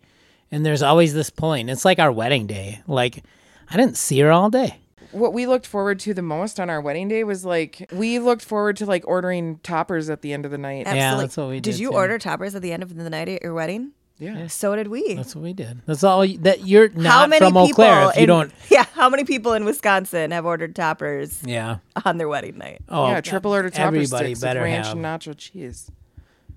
and 0.51 0.65
there's 0.67 0.83
always 0.83 1.15
this 1.15 1.31
pulling. 1.31 1.69
It's 1.69 1.85
like 1.85 1.99
our 1.99 2.13
wedding 2.13 2.47
day. 2.47 2.81
Like 2.87 3.23
I 3.71 3.77
didn't 3.77 3.97
see 3.97 4.19
her 4.21 4.31
all 4.33 4.51
day. 4.51 4.77
What 5.17 5.33
we 5.33 5.47
looked 5.47 5.67
forward 5.67 5.99
to 6.01 6.15
the 6.15 6.23
most 6.23 6.61
on 6.61 6.71
our 6.71 6.81
wedding 6.81 7.09
day 7.09 7.25
was 7.25 7.45
like 7.45 7.89
we 7.93 8.19
looked 8.19 8.45
forward 8.45 8.77
to 8.79 8.87
like 8.87 9.03
ordering 9.07 9.59
toppers 9.63 10.09
at 10.11 10.23
the 10.23 10.33
end 10.33 10.45
of 10.45 10.51
the 10.51 10.59
night. 10.59 10.87
Absolutely. 10.87 11.25
that's 11.25 11.37
what 11.37 11.49
we 11.49 11.55
Did 11.61 11.73
did, 11.73 11.81
you 11.81 11.91
too. 11.91 11.97
order 11.97 12.19
toppers 12.19 12.55
at 12.55 12.63
the 12.63 12.73
end 12.73 12.83
of 12.83 12.95
the 12.95 13.11
night 13.11 13.29
at 13.29 13.43
your 13.43 13.55
wedding? 13.55 13.93
Yeah. 14.19 14.47
So 14.47 14.75
did 14.77 14.89
we. 14.89 15.13
That's 15.15 15.35
what 15.37 15.43
we 15.43 15.53
did. 15.53 15.83
That's 15.85 16.03
all 16.03 16.25
you, 16.25 16.39
that 16.39 16.67
you're 16.67 16.89
not 16.89 17.13
how 17.13 17.27
many 17.27 17.47
from 17.47 17.57
Eau 17.57 17.67
people 17.67 17.85
Claire 17.85 18.09
if 18.11 18.17
you 18.17 18.23
in, 18.23 18.29
don't. 18.29 18.53
Yeah, 18.71 18.87
how 18.95 19.11
many 19.11 19.25
people 19.25 19.53
in 19.53 19.65
Wisconsin 19.67 20.31
have 20.31 20.47
ordered 20.47 20.75
toppers 20.75 21.43
Yeah. 21.45 21.79
on 22.05 22.17
their 22.17 22.27
wedding 22.29 22.57
night? 22.57 22.81
Oh, 22.89 23.09
yeah, 23.09 23.21
triple 23.21 23.53
order 23.53 23.69
toppers. 23.69 23.85
everybody 24.13 24.35
sticks 24.35 24.41
better 24.41 24.61
with 24.61 24.71
ranch 24.71 24.87
have. 24.87 24.97
and 24.97 25.05
nacho 25.05 25.35
cheese. 25.37 25.91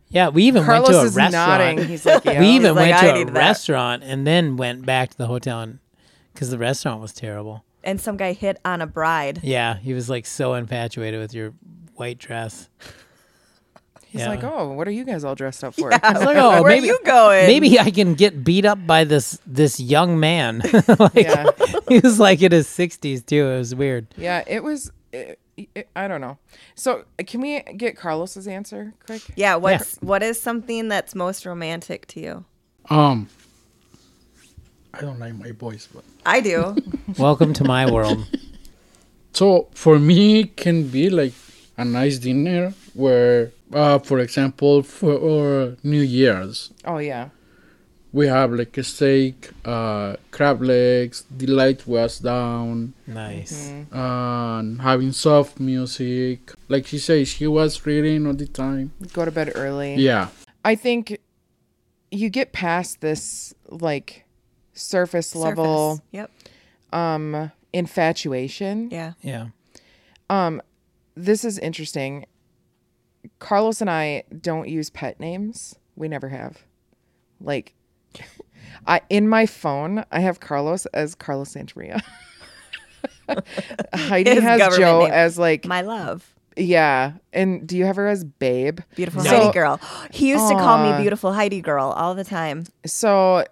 Yeah, 0.07 0.29
we 0.29 0.43
even 0.45 0.63
Carlos 0.63 0.87
went 0.87 0.93
to 0.95 1.01
a 1.01 1.03
is 1.05 1.15
restaurant. 1.15 1.49
nodding. 1.77 1.87
He's 1.87 2.05
like, 2.05 2.23
yeah. 2.25 2.39
we 2.39 2.47
even 2.51 2.75
like, 2.75 2.91
went 2.91 3.01
to 3.01 3.09
a 3.13 3.17
need 3.17 3.27
that." 3.27 3.33
restaurant 3.33 4.03
and 4.03 4.25
then 4.25 4.55
went 4.55 4.85
back 4.85 5.09
to 5.11 5.17
the 5.17 5.27
hotel 5.27 5.73
because 6.33 6.49
the 6.51 6.57
restaurant 6.57 7.01
was 7.01 7.11
terrible. 7.13 7.63
And 7.83 7.99
some 8.01 8.17
guy 8.17 8.33
hit 8.33 8.59
on 8.65 8.81
a 8.81 8.87
bride. 8.87 9.39
Yeah, 9.43 9.77
he 9.77 9.93
was 9.93 10.09
like 10.09 10.25
so 10.25 10.53
infatuated 10.55 11.19
with 11.19 11.33
your 11.33 11.53
white 11.95 12.17
dress. 12.17 12.69
He's 14.07 14.21
Yeah. 14.21 14.29
like, 14.29 14.43
oh, 14.43 14.73
what 14.73 14.87
are 14.87 14.91
you 14.91 15.05
guys 15.05 15.23
all 15.23 15.35
dressed 15.35 15.63
up 15.63 15.75
for? 15.75 15.93
I 16.03 16.13
was 16.13 16.23
like, 16.25 16.35
oh, 16.37 16.61
Where 16.63 16.71
maybe 16.71 16.87
you 16.87 16.99
going? 17.05 17.45
maybe 17.45 17.79
I 17.79 17.91
can 17.91 18.15
get 18.15 18.43
beat 18.43 18.65
up 18.65 18.85
by 18.87 19.03
this 19.03 19.39
this 19.45 19.79
young 19.79 20.19
man. 20.19 20.61
like, 20.99 21.13
Yeah. 21.15 21.45
he 21.87 21.99
was 21.99 22.19
like 22.19 22.41
in 22.41 22.51
his 22.51 22.67
sixties 22.67 23.23
too. 23.23 23.45
It 23.47 23.57
was 23.59 23.75
weird. 23.75 24.07
yeah, 24.17 24.43
it 24.47 24.63
was. 24.63 24.91
It, 25.13 25.39
it, 25.75 25.89
I 25.95 26.07
don't 26.07 26.21
know. 26.21 26.37
So, 26.75 27.03
can 27.27 27.41
we 27.41 27.59
get 27.61 27.97
Carlos's 27.97 28.47
answer 28.47 28.93
quick? 29.05 29.21
Yeah, 29.35 29.55
what's 29.57 29.97
what 29.97 30.23
is 30.23 30.39
something 30.41 30.87
that's 30.87 31.13
most 31.15 31.45
romantic 31.45 32.07
to 32.07 32.19
you? 32.19 32.45
Um, 32.89 33.27
I 34.93 35.01
don't 35.01 35.19
like 35.19 35.35
my 35.35 35.51
voice, 35.51 35.87
but 35.93 36.03
I 36.25 36.41
do. 36.41 36.75
Welcome 37.17 37.53
to 37.53 37.63
my 37.63 37.89
world. 37.89 38.25
so 39.33 39.67
for 39.73 39.99
me, 39.99 40.41
it 40.41 40.57
can 40.57 40.87
be 40.87 41.09
like 41.09 41.33
a 41.77 41.85
nice 41.85 42.17
dinner 42.17 42.73
where, 42.93 43.51
uh, 43.73 43.99
for 43.99 44.19
example, 44.19 44.83
for 44.83 45.77
New 45.83 46.01
Year's, 46.01 46.71
Oh 46.85 46.97
yeah. 46.97 47.29
we 48.11 48.27
have 48.27 48.51
like 48.51 48.77
a 48.77 48.83
steak, 48.83 49.51
uh, 49.63 50.15
crab 50.31 50.61
legs, 50.61 51.23
the 51.29 51.47
light 51.47 51.85
was 51.87 52.19
down, 52.19 52.93
Nice. 53.07 53.71
and 53.91 54.81
having 54.81 55.11
soft 55.13 55.59
music. 55.59 56.51
Like 56.67 56.87
she 56.87 56.97
says, 56.97 57.27
she 57.29 57.47
was 57.47 57.85
reading 57.85 58.25
all 58.27 58.33
the 58.33 58.47
time. 58.47 58.91
Go 59.13 59.23
to 59.23 59.31
bed 59.31 59.51
early. 59.55 59.95
Yeah. 59.95 60.29
I 60.65 60.75
think 60.75 61.19
you 62.11 62.29
get 62.29 62.51
past 62.51 63.01
this 63.01 63.53
like 63.69 64.25
surface, 64.79 65.35
level 65.35 65.95
Surface. 65.95 66.05
Yep. 66.11 66.31
um 66.93 67.51
infatuation. 67.73 68.89
Yeah. 68.91 69.13
Yeah. 69.21 69.47
Um 70.29 70.61
this 71.15 71.43
is 71.45 71.57
interesting. 71.59 72.25
Carlos 73.39 73.81
and 73.81 73.89
I 73.89 74.23
don't 74.41 74.67
use 74.69 74.89
pet 74.89 75.19
names. 75.19 75.75
We 75.95 76.07
never 76.07 76.29
have. 76.29 76.59
Like 77.41 77.73
I 78.87 79.01
in 79.09 79.27
my 79.27 79.45
phone, 79.45 80.05
I 80.11 80.19
have 80.21 80.39
Carlos 80.39 80.85
as 80.87 81.15
Carlos 81.15 81.53
Santamaria. 81.53 82.01
Heidi 83.93 84.31
His 84.31 84.43
has 84.43 84.77
Joe 84.77 85.03
name. 85.03 85.11
as 85.11 85.37
like 85.37 85.65
My 85.65 85.81
love. 85.81 86.33
yeah. 86.55 87.13
And 87.33 87.67
do 87.67 87.77
you 87.77 87.85
have 87.85 87.95
her 87.97 88.07
as 88.07 88.23
Babe? 88.23 88.79
Beautiful 88.95 89.23
So- 89.23 89.29
Heidi 89.29 89.53
girl. 89.53 89.79
He 90.11 90.29
used 90.29 90.47
to 90.49 90.55
call 90.55 90.91
me 90.91 91.01
beautiful 91.01 91.31
Heidi 91.33 91.61
girl 91.61 91.89
all 91.89 92.15
the 92.15 92.23
time. 92.23 92.65
So 92.85 93.45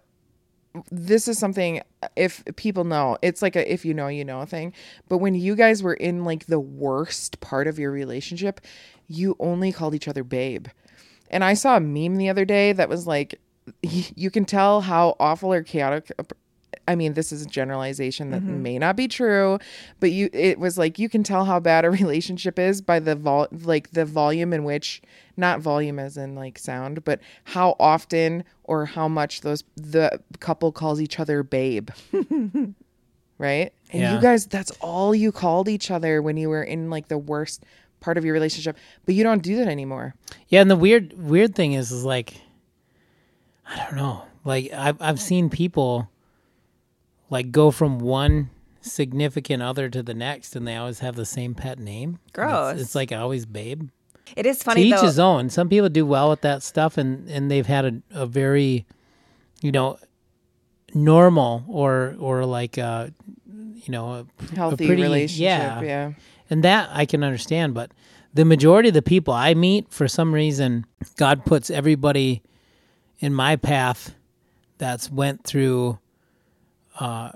this 0.91 1.27
is 1.27 1.37
something 1.37 1.81
if 2.15 2.43
people 2.55 2.83
know 2.83 3.17
it's 3.21 3.41
like 3.41 3.55
a 3.55 3.71
if 3.71 3.85
you 3.85 3.93
know 3.93 4.07
you 4.07 4.25
know 4.25 4.45
thing. 4.45 4.73
But 5.07 5.17
when 5.17 5.35
you 5.35 5.55
guys 5.55 5.83
were 5.83 5.93
in 5.93 6.23
like 6.23 6.45
the 6.47 6.59
worst 6.59 7.39
part 7.39 7.67
of 7.67 7.79
your 7.79 7.91
relationship 7.91 8.61
you 9.07 9.35
only 9.39 9.71
called 9.71 9.95
each 9.95 10.07
other 10.07 10.23
babe. 10.23 10.67
And 11.29 11.43
i 11.43 11.53
saw 11.53 11.77
a 11.77 11.79
meme 11.79 12.17
the 12.17 12.29
other 12.29 12.45
day 12.45 12.73
that 12.73 12.89
was 12.89 13.07
like 13.07 13.39
you 13.81 14.31
can 14.31 14.45
tell 14.45 14.81
how 14.81 15.15
awful 15.19 15.51
or 15.53 15.63
chaotic 15.63 16.11
I 16.87 16.95
mean, 16.95 17.13
this 17.13 17.31
is 17.31 17.41
a 17.41 17.45
generalization 17.45 18.31
that 18.31 18.41
mm-hmm. 18.41 18.61
may 18.63 18.79
not 18.79 18.95
be 18.95 19.07
true, 19.07 19.59
but 19.99 20.11
you 20.11 20.29
it 20.31 20.59
was 20.59 20.77
like 20.77 20.97
you 20.97 21.09
can 21.09 21.23
tell 21.23 21.45
how 21.45 21.59
bad 21.59 21.85
a 21.85 21.91
relationship 22.01 22.57
is 22.57 22.81
by 22.81 22.99
the 22.99 23.15
vol 23.15 23.47
like 23.51 23.91
the 23.91 24.05
volume 24.05 24.53
in 24.53 24.63
which 24.63 25.01
not 25.35 25.59
volume 25.59 25.99
as 25.99 26.17
in 26.17 26.35
like 26.35 26.57
sound, 26.57 27.03
but 27.03 27.19
how 27.43 27.75
often 27.79 28.43
or 28.63 28.85
how 28.85 29.07
much 29.07 29.41
those 29.41 29.63
the 29.75 30.19
couple 30.39 30.71
calls 30.71 31.01
each 31.01 31.19
other 31.19 31.43
babe. 31.43 31.89
right? 33.37 33.71
And 33.91 34.01
Yeah. 34.01 34.15
you 34.15 34.21
guys 34.21 34.45
that's 34.45 34.71
all 34.79 35.13
you 35.13 35.31
called 35.31 35.67
each 35.67 35.91
other 35.91 36.21
when 36.21 36.37
you 36.37 36.49
were 36.49 36.63
in 36.63 36.89
like 36.89 37.07
the 37.07 37.17
worst 37.17 37.63
part 37.99 38.17
of 38.17 38.23
your 38.23 38.33
relationship, 38.33 38.77
but 39.05 39.15
you 39.15 39.23
don't 39.23 39.43
do 39.43 39.57
that 39.57 39.67
anymore. 39.67 40.15
Yeah, 40.47 40.61
and 40.61 40.71
the 40.71 40.75
weird 40.75 41.13
weird 41.17 41.55
thing 41.55 41.73
is 41.73 41.91
is 41.91 42.05
like 42.05 42.41
I 43.69 43.77
don't 43.83 43.95
know. 43.95 44.23
Like 44.45 44.71
I've 44.71 45.01
I've 45.01 45.19
seen 45.19 45.49
people 45.49 46.09
like 47.29 47.51
go 47.51 47.71
from 47.71 47.99
one 47.99 48.49
significant 48.81 49.61
other 49.61 49.89
to 49.89 50.01
the 50.01 50.13
next 50.13 50.55
and 50.55 50.67
they 50.67 50.75
always 50.75 50.99
have 50.99 51.15
the 51.15 51.25
same 51.25 51.53
pet 51.55 51.77
name. 51.79 52.09
And 52.09 52.15
it's- 52.15 52.33
Gross. 52.33 52.81
It's, 52.81 52.95
like 52.95 53.11
always 53.11 53.45
babe. 53.45 53.89
It 54.35 54.45
is 54.45 54.59
To 54.59 54.63
funny 54.65 54.83
each 54.83 54.95
though. 54.95 55.01
his 55.03 55.19
own. 55.19 55.49
Some 55.49 55.69
people 55.69 55.89
do 55.89 56.05
well 56.05 56.29
with 56.29 56.41
that 56.41 56.61
stuff 56.63 56.97
and 56.97 57.29
and 57.29 57.49
they've 57.49 57.65
had 57.65 57.85
a, 57.85 58.21
a 58.21 58.25
very 58.25 58.85
you 59.61 59.71
know 59.71 59.97
normal 60.93 61.63
or 61.67 62.15
or 62.19 62.45
like 62.45 62.77
uh 62.77 63.07
you 63.45 63.89
know 63.91 64.07
a, 64.13 64.25
a 64.51 64.55
Healthy 64.55 64.85
pretty- 64.87 65.01
relationship. 65.01 65.41
yeah 65.43 65.81
yeah. 65.81 66.11
and 66.49 66.63
that 66.63 66.89
I 66.91 67.05
can 67.05 67.23
understand, 67.23 67.73
but 67.73 67.91
the 68.33 68.45
majority 68.45 68.89
of 68.89 68.93
the 68.93 69.01
people 69.01 69.33
I 69.33 69.53
meet, 69.55 69.89
for 69.91 70.07
some 70.07 70.31
reason, 70.33 70.85
God 71.15 71.43
puts 71.45 71.69
everybody 71.71 72.43
in 73.19 73.33
my 73.33 73.55
path 73.55 74.13
that's 74.77 75.09
went 75.09 75.43
through 75.43 75.97
uh 76.99 77.31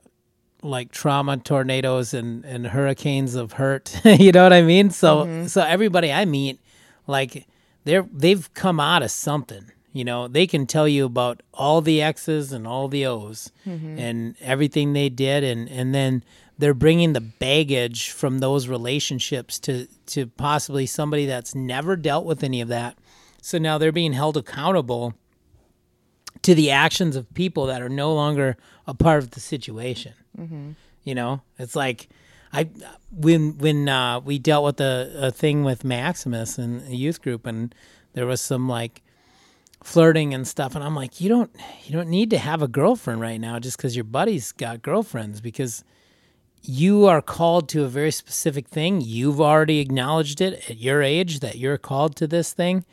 like 0.64 0.91
trauma 0.91 1.38
tornadoes 1.38 2.14
and 2.14 2.45
and 2.45 2.68
hurricanes 2.68 3.36
of 3.36 3.53
hurt. 3.53 3.99
You 4.05 4.32
know 4.32 4.43
what 4.43 4.53
i 4.53 4.62
mean? 4.62 4.89
So 4.91 5.26
so 5.47 5.62
everybody 5.62 6.12
i 6.12 6.26
meet 6.26 6.59
like 7.07 7.47
they're 7.84 8.07
they've 8.14 8.51
come 8.53 8.80
out 8.80 9.03
of 9.03 9.12
something. 9.12 9.72
You 9.93 10.05
know 10.05 10.28
they 10.28 10.47
can 10.47 10.68
tell 10.68 10.88
you 10.88 11.05
about 11.05 11.41
all 11.53 11.82
the 11.82 12.01
x's 12.01 12.53
and 12.53 12.66
all 12.68 12.88
the 12.88 13.05
o's 13.05 13.51
and 13.66 14.36
everything 14.41 14.93
they 14.93 15.09
did. 15.09 15.43
And 15.43 15.68
and 15.70 15.93
then 15.95 16.24
they're 16.57 16.76
bringing 16.76 17.14
the 17.14 17.22
baggage 17.22 18.12
from 18.12 18.39
those 18.39 18.68
relationships 18.68 19.59
to 19.62 19.88
to 20.07 20.28
possibly 20.28 20.86
somebody 20.86 21.26
that's 21.26 21.55
never 21.55 21.95
dealt 21.95 22.26
with 22.26 22.43
any 22.43 22.62
of 22.62 22.68
that. 22.70 22.97
So 23.41 23.57
now 23.57 23.80
they're 23.80 23.91
being 23.91 24.14
held 24.14 24.38
accountable 24.38 25.16
to 26.44 26.56
the 26.56 26.72
actions 26.72 27.16
of 27.16 27.32
people 27.34 27.68
that 27.68 27.82
are 27.82 27.89
no 27.89 28.14
longer 28.14 28.58
a 28.88 28.94
part 28.94 29.24
of 29.24 29.32
the 29.32 29.39
situation. 29.39 30.14
You 31.04 31.16
know, 31.16 31.42
it's 31.58 31.76
like 31.76 32.10
I 32.54 32.70
when 33.12 33.58
when 33.58 33.88
uh, 33.89 34.20
we 34.20 34.39
dealt 34.39 34.66
with 34.66 34.82
a, 34.82 35.12
a 35.28 35.32
thing 35.32 35.64
with 35.64 35.84
Maximus 35.84 36.58
and 36.58 36.88
a 36.88 36.96
youth 36.96 37.22
group, 37.22 37.46
and 37.46 37.74
there 38.14 38.26
was 38.26 38.42
some 38.42 38.68
like 38.68 39.02
flirting 39.84 40.34
and 40.34 40.48
stuff, 40.48 40.76
and 40.76 40.84
I'm 40.84 40.96
like, 40.96 41.22
you 41.22 41.30
don't 41.30 41.52
you 41.84 41.94
don't 41.94 42.10
need 42.10 42.30
to 42.32 42.38
have 42.38 42.62
a 42.62 42.68
girlfriend 42.68 43.22
right 43.22 43.39
now 43.39 43.60
just 43.60 43.78
because 43.78 43.96
your 43.96 44.04
buddy's 44.04 44.52
got 44.52 44.82
girlfriends 44.82 45.42
because 45.42 45.84
you 46.64 47.08
are 47.08 47.22
called 47.22 47.68
to 47.70 47.84
a 47.84 47.88
very 47.88 48.12
specific 48.12 48.68
thing. 48.68 49.02
You've 49.02 49.42
already 49.42 49.80
acknowledged 49.80 50.42
it 50.42 50.70
at 50.70 50.78
your 50.78 51.02
age 51.02 51.39
that 51.39 51.58
you're 51.58 51.80
called 51.80 52.16
to 52.18 52.28
this 52.28 52.54
thing 52.54 52.86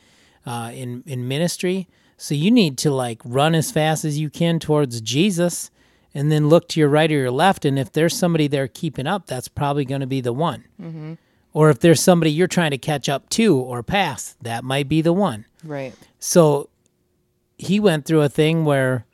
uh, 0.46 0.70
in 0.72 1.02
in 1.06 1.28
ministry. 1.28 1.88
So 2.18 2.34
you 2.34 2.50
need 2.50 2.76
to 2.78 2.90
like 2.90 3.22
run 3.24 3.54
as 3.54 3.70
fast 3.70 4.04
as 4.04 4.18
you 4.18 4.28
can 4.28 4.58
towards 4.58 5.00
Jesus, 5.00 5.70
and 6.12 6.30
then 6.30 6.48
look 6.48 6.68
to 6.70 6.80
your 6.80 6.88
right 6.88 7.10
or 7.10 7.14
your 7.14 7.30
left. 7.30 7.64
And 7.64 7.78
if 7.78 7.92
there's 7.92 8.14
somebody 8.14 8.48
there 8.48 8.68
keeping 8.68 9.06
up, 9.06 9.26
that's 9.26 9.48
probably 9.48 9.84
going 9.84 10.00
to 10.00 10.06
be 10.06 10.20
the 10.20 10.32
one. 10.32 10.64
Mm-hmm. 10.80 11.14
Or 11.52 11.70
if 11.70 11.78
there's 11.78 12.00
somebody 12.00 12.30
you're 12.30 12.48
trying 12.48 12.72
to 12.72 12.78
catch 12.78 13.08
up 13.08 13.28
to 13.30 13.56
or 13.56 13.82
pass, 13.82 14.36
that 14.42 14.64
might 14.64 14.88
be 14.88 15.00
the 15.00 15.12
one. 15.12 15.46
Right. 15.64 15.94
So 16.18 16.68
he 17.56 17.80
went 17.80 18.04
through 18.04 18.22
a 18.22 18.28
thing 18.28 18.64
where 18.64 19.06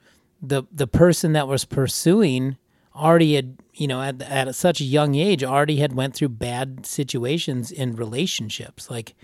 the 0.43 0.65
the 0.73 0.87
person 0.87 1.33
that 1.33 1.47
was 1.47 1.65
pursuing 1.65 2.57
already 2.95 3.35
had 3.35 3.57
you 3.73 3.89
know 3.89 4.01
at, 4.03 4.23
at 4.23 4.55
such 4.55 4.81
a 4.81 4.85
young 4.85 5.15
age 5.15 5.43
already 5.43 5.77
had 5.77 5.95
went 5.95 6.15
through 6.15 6.29
bad 6.29 6.87
situations 6.87 7.73
in 7.73 7.97
relationships 7.97 8.91
like 8.91 9.15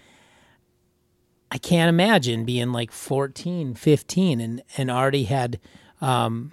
i 1.51 1.59
can't 1.59 1.89
imagine 1.89 2.45
being 2.45 2.73
like 2.73 2.93
14 2.93 3.75
15 3.75 4.41
and 4.41 4.63
and 4.77 4.91
already 4.91 5.25
had 5.25 5.61
um 6.01 6.53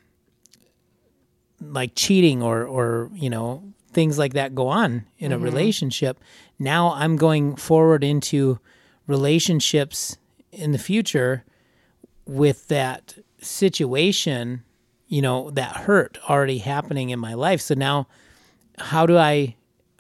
like 1.62 1.94
cheating 1.96 2.42
or 2.44 2.64
or 2.66 3.10
you 3.14 3.30
know 3.30 3.64
things 3.92 4.18
like 4.18 4.34
that 4.34 4.54
go 4.54 4.68
on 4.68 5.06
in 5.18 5.32
a 5.32 5.40
relationship 5.40 6.20
now 6.60 6.94
i'm 6.94 7.16
going 7.16 7.56
forward 7.56 8.04
into 8.04 8.60
relationships 9.08 10.18
in 10.52 10.72
the 10.72 10.78
future 10.78 11.44
with 12.26 12.68
that 12.68 13.16
situation, 13.40 14.64
you 15.08 15.22
know, 15.22 15.50
that 15.52 15.78
hurt 15.78 16.18
already 16.30 16.60
happening 16.60 17.10
in 17.10 17.20
my 17.20 17.34
life. 17.34 17.62
So 17.62 17.74
now, 17.74 18.08
how 18.78 19.06
do 19.06 19.18
I, 19.18 19.56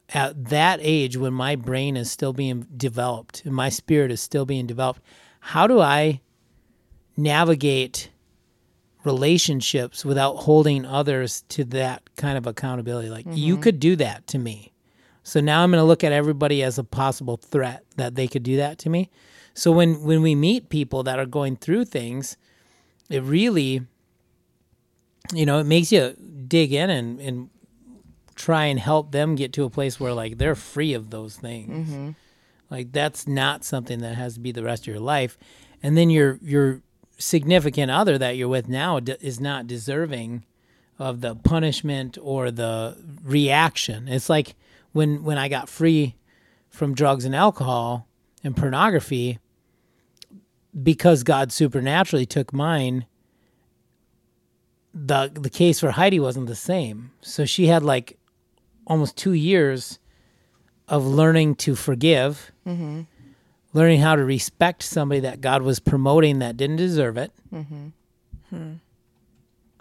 at 0.10 0.46
that 0.46 0.80
age 0.82 1.18
when 1.18 1.34
my 1.34 1.56
brain 1.56 1.98
is 1.98 2.10
still 2.12 2.34
being 2.34 2.66
developed 2.76 3.44
and 3.46 3.54
my 3.54 3.70
spirit 3.70 4.12
is 4.12 4.22
still 4.22 4.46
being 4.46 4.66
developed, 4.66 5.02
how 5.40 5.68
do 5.68 5.80
I 5.80 6.22
navigate 7.16 8.10
relationships 9.04 10.06
without 10.06 10.36
holding 10.36 10.86
others 10.86 11.44
to 11.50 11.64
that 11.66 12.04
kind 12.16 12.38
of 12.38 12.48
accountability? 12.48 13.10
Like, 13.10 13.26
you 13.30 13.56
mm-hmm. 13.56 13.64
could 13.64 13.80
do 13.80 13.96
that 13.98 14.28
to 14.28 14.38
me. 14.38 14.74
So 15.24 15.42
now 15.42 15.62
I'm 15.62 15.72
going 15.72 15.82
to 15.82 15.86
look 15.86 16.06
at 16.06 16.14
everybody 16.14 16.64
as 16.64 16.78
a 16.80 16.86
possible 16.86 17.36
threat 17.36 17.84
that 17.98 18.16
they 18.16 18.30
could 18.30 18.44
do 18.44 18.56
that 18.58 18.78
to 18.80 18.90
me. 18.90 19.10
So 19.54 19.72
when 19.72 20.04
when 20.04 20.22
we 20.22 20.36
meet 20.36 20.70
people 20.70 21.04
that 21.04 21.20
are 21.20 21.26
going 21.26 21.58
through 21.58 21.86
things, 21.86 22.38
it 23.10 23.24
really, 23.24 23.82
you 25.34 25.46
know, 25.46 25.60
it 25.60 25.66
makes 25.66 25.92
you 25.92 26.16
dig 26.48 26.72
in 26.72 26.90
and 26.90 27.20
and 27.20 27.50
try 28.38 28.66
and 28.66 28.80
help 28.80 29.12
them 29.12 29.36
get 29.36 29.52
to 29.54 29.64
a 29.64 29.70
place 29.70 30.00
where 30.00 30.14
like 30.14 30.38
they're 30.38 30.56
free 30.56 30.94
of 30.94 31.10
those 31.10 31.36
things. 31.36 31.90
Mm-hmm. 31.90 32.10
Like 32.70 32.92
that's 32.92 33.28
not 33.28 33.64
something 33.64 34.00
that 34.00 34.16
has 34.16 34.36
to 34.36 34.40
be 34.40 34.52
the 34.52 34.64
rest 34.64 34.84
of 34.84 34.88
your 34.88 35.00
life. 35.00 35.38
And 35.84 35.98
then 35.98 36.10
your 36.10 36.40
your 36.42 36.82
significant 37.18 37.92
other 37.92 38.18
that 38.18 38.38
you're 38.38 38.48
with 38.48 38.70
now 38.70 39.00
d- 39.00 39.16
is 39.20 39.40
not 39.40 39.68
deserving 39.68 40.46
of 41.00 41.22
the 41.22 41.36
punishment 41.36 42.18
or 42.22 42.52
the 42.52 42.98
reaction. 43.24 44.08
It's 44.08 44.30
like 44.30 44.56
when 44.94 45.24
when 45.24 45.38
I 45.38 45.50
got 45.50 45.70
free 45.70 46.16
from 46.70 46.94
drugs 46.94 47.26
and 47.26 47.36
alcohol 47.36 48.08
and 48.44 48.56
pornography 48.56 49.40
because 50.84 51.24
God 51.24 51.52
supernaturally 51.52 52.26
took 52.26 52.54
mine 52.54 53.06
the 54.94 55.32
the 55.34 55.50
case 55.50 55.80
for 55.80 55.92
Heidi 55.92 56.20
wasn't 56.20 56.48
the 56.48 56.56
same. 56.56 57.12
So 57.22 57.46
she 57.46 57.68
had 57.68 57.84
like 57.84 58.18
almost 58.88 59.16
2 59.18 59.34
years 59.34 60.00
of 60.88 61.06
learning 61.06 61.56
to 61.56 61.76
forgive. 61.76 62.52
Learning 63.74 64.00
how 64.00 64.16
to 64.16 64.24
respect 64.24 64.82
somebody 64.82 65.20
that 65.22 65.42
God 65.42 65.62
was 65.62 65.80
promoting 65.80 66.40
that 66.40 66.58
didn't 66.58 66.78
deserve 66.78 67.18
it. 67.18 67.32
Hmm. 68.50 68.74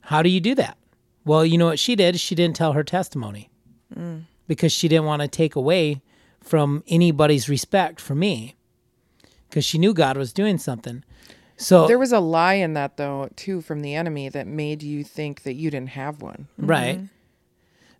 How 0.02 0.22
do 0.22 0.28
you 0.28 0.40
do 0.40 0.54
that? 0.56 0.76
Well, 1.24 1.44
you 1.46 1.56
know 1.58 1.66
what 1.66 1.78
she 1.78 1.96
did? 1.96 2.20
She 2.20 2.34
didn't 2.34 2.56
tell 2.56 2.72
her 2.74 2.84
testimony 2.84 3.48
because 4.46 4.72
she 4.72 4.88
didn't 4.88 5.06
want 5.06 5.22
to 5.22 5.28
take 5.28 5.56
away 5.56 6.02
from 6.42 6.84
anybody's 6.86 7.48
respect 7.48 8.00
for 8.00 8.14
me 8.14 8.54
because 9.48 9.64
she 9.64 9.78
knew 9.78 9.94
God 9.94 10.16
was 10.16 10.32
doing 10.32 10.58
something. 10.58 11.02
So, 11.56 11.86
There 11.88 11.98
was 11.98 12.12
a 12.12 12.20
lie 12.20 12.54
in 12.54 12.74
that 12.74 12.96
though, 12.98 13.30
too, 13.34 13.60
from 13.62 13.80
the 13.80 13.94
enemy 13.94 14.28
that 14.28 14.46
made 14.46 14.82
you 14.82 15.02
think 15.02 15.42
that 15.44 15.54
you 15.54 15.70
didn't 15.70 15.90
have 15.90 16.20
one. 16.22 16.48
right. 16.58 17.00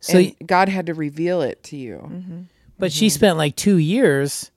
So, 0.07 0.18
and 0.18 0.34
God 0.46 0.68
had 0.68 0.86
to 0.86 0.94
reveal 0.94 1.42
it 1.42 1.62
to 1.64 1.76
you. 1.76 1.96
Mm-hmm. 1.96 2.40
but 2.78 2.92
she 2.92 3.07
mm-hmm. 3.07 3.14
spent 3.14 3.38
like 3.38 3.57
two 3.57 3.76
years 3.76 4.50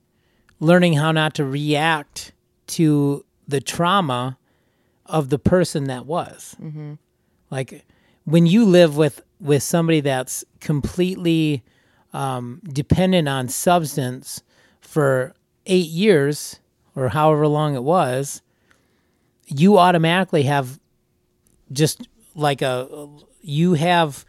learning 0.60 0.94
how 0.94 1.12
not 1.12 1.34
to 1.36 1.46
react 1.46 2.34
to 2.68 3.26
the 3.48 3.60
trauma 3.60 4.38
of 5.06 5.30
the 5.30 5.40
person 5.40 5.86
that 5.86 6.06
was. 6.06 6.56
Mm-hmm. 6.62 6.94
Like 7.50 7.86
when 8.26 8.46
you 8.46 8.66
live 8.66 8.96
with 8.96 9.22
with 9.40 9.64
somebody 9.64 10.02
that's 10.02 10.44
completely 10.60 11.64
um, 12.14 12.62
dependent 12.72 13.28
on 13.30 13.48
substance 13.48 14.44
for 14.82 15.34
eight 15.66 15.88
years 15.88 16.60
or 16.96 17.10
however 17.10 17.48
long 17.48 17.76
it 17.76 17.84
was, 17.84 18.42
you 19.48 19.78
automatically 19.78 20.44
have 20.44 20.80
just 21.72 22.08
like 22.36 22.62
a 22.62 23.08
you 23.42 23.74
have 23.74 24.26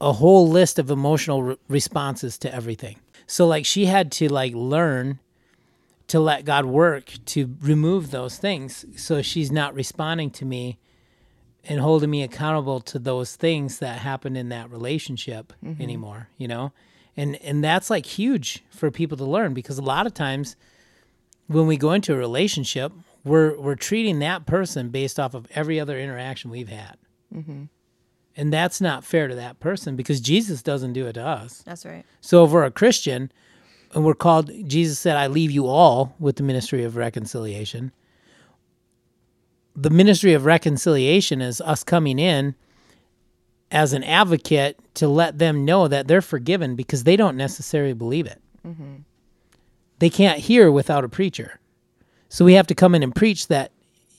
a 0.00 0.12
whole 0.12 0.48
list 0.48 0.78
of 0.78 0.90
emotional 0.90 1.42
re- 1.42 1.56
responses 1.68 2.38
to 2.38 2.54
everything. 2.54 2.96
So 3.26 3.46
like 3.46 3.66
she 3.66 3.86
had 3.86 4.10
to 4.12 4.28
like 4.28 4.54
learn 4.54 5.18
to 6.08 6.20
let 6.20 6.44
God 6.44 6.64
work 6.64 7.12
to 7.26 7.54
remove 7.60 8.10
those 8.10 8.38
things 8.38 8.86
so 8.96 9.20
she's 9.20 9.52
not 9.52 9.74
responding 9.74 10.30
to 10.30 10.44
me 10.44 10.78
and 11.64 11.80
holding 11.80 12.10
me 12.10 12.22
accountable 12.22 12.80
to 12.80 12.98
those 12.98 13.36
things 13.36 13.78
that 13.80 13.98
happened 13.98 14.36
in 14.38 14.48
that 14.48 14.70
relationship 14.70 15.52
mm-hmm. 15.62 15.82
anymore, 15.82 16.28
you 16.38 16.48
know? 16.48 16.72
And 17.16 17.36
and 17.36 17.62
that's 17.62 17.90
like 17.90 18.06
huge 18.06 18.64
for 18.70 18.90
people 18.90 19.16
to 19.18 19.24
learn 19.24 19.52
because 19.52 19.76
a 19.78 19.82
lot 19.82 20.06
of 20.06 20.14
times 20.14 20.56
when 21.48 21.66
we 21.66 21.76
go 21.76 21.92
into 21.92 22.14
a 22.14 22.16
relationship, 22.16 22.92
we're 23.24 23.58
we're 23.58 23.74
treating 23.74 24.20
that 24.20 24.46
person 24.46 24.88
based 24.90 25.18
off 25.18 25.34
of 25.34 25.46
every 25.54 25.80
other 25.80 25.98
interaction 25.98 26.50
we've 26.50 26.68
had. 26.68 26.96
Mm-hmm. 27.34 27.64
And 28.38 28.52
that's 28.52 28.80
not 28.80 29.02
fair 29.02 29.26
to 29.26 29.34
that 29.34 29.58
person 29.58 29.96
because 29.96 30.20
Jesus 30.20 30.62
doesn't 30.62 30.92
do 30.92 31.08
it 31.08 31.14
to 31.14 31.26
us. 31.26 31.60
That's 31.66 31.84
right. 31.84 32.04
So 32.20 32.44
if 32.44 32.52
we're 32.52 32.62
a 32.62 32.70
Christian 32.70 33.32
and 33.92 34.04
we're 34.04 34.14
called, 34.14 34.52
Jesus 34.68 35.00
said, 35.00 35.16
I 35.16 35.26
leave 35.26 35.50
you 35.50 35.66
all 35.66 36.14
with 36.20 36.36
the 36.36 36.44
ministry 36.44 36.84
of 36.84 36.94
reconciliation. 36.94 37.90
The 39.74 39.90
ministry 39.90 40.34
of 40.34 40.44
reconciliation 40.44 41.42
is 41.42 41.60
us 41.60 41.82
coming 41.82 42.20
in 42.20 42.54
as 43.72 43.92
an 43.92 44.04
advocate 44.04 44.78
to 44.94 45.08
let 45.08 45.38
them 45.38 45.64
know 45.64 45.88
that 45.88 46.06
they're 46.06 46.22
forgiven 46.22 46.76
because 46.76 47.02
they 47.02 47.16
don't 47.16 47.36
necessarily 47.36 47.92
believe 47.92 48.26
it. 48.26 48.40
Mm-hmm. 48.64 48.94
They 49.98 50.10
can't 50.10 50.38
hear 50.38 50.70
without 50.70 51.02
a 51.02 51.08
preacher. 51.08 51.58
So 52.28 52.44
we 52.44 52.54
have 52.54 52.68
to 52.68 52.74
come 52.76 52.94
in 52.94 53.02
and 53.02 53.12
preach 53.12 53.48
that 53.48 53.72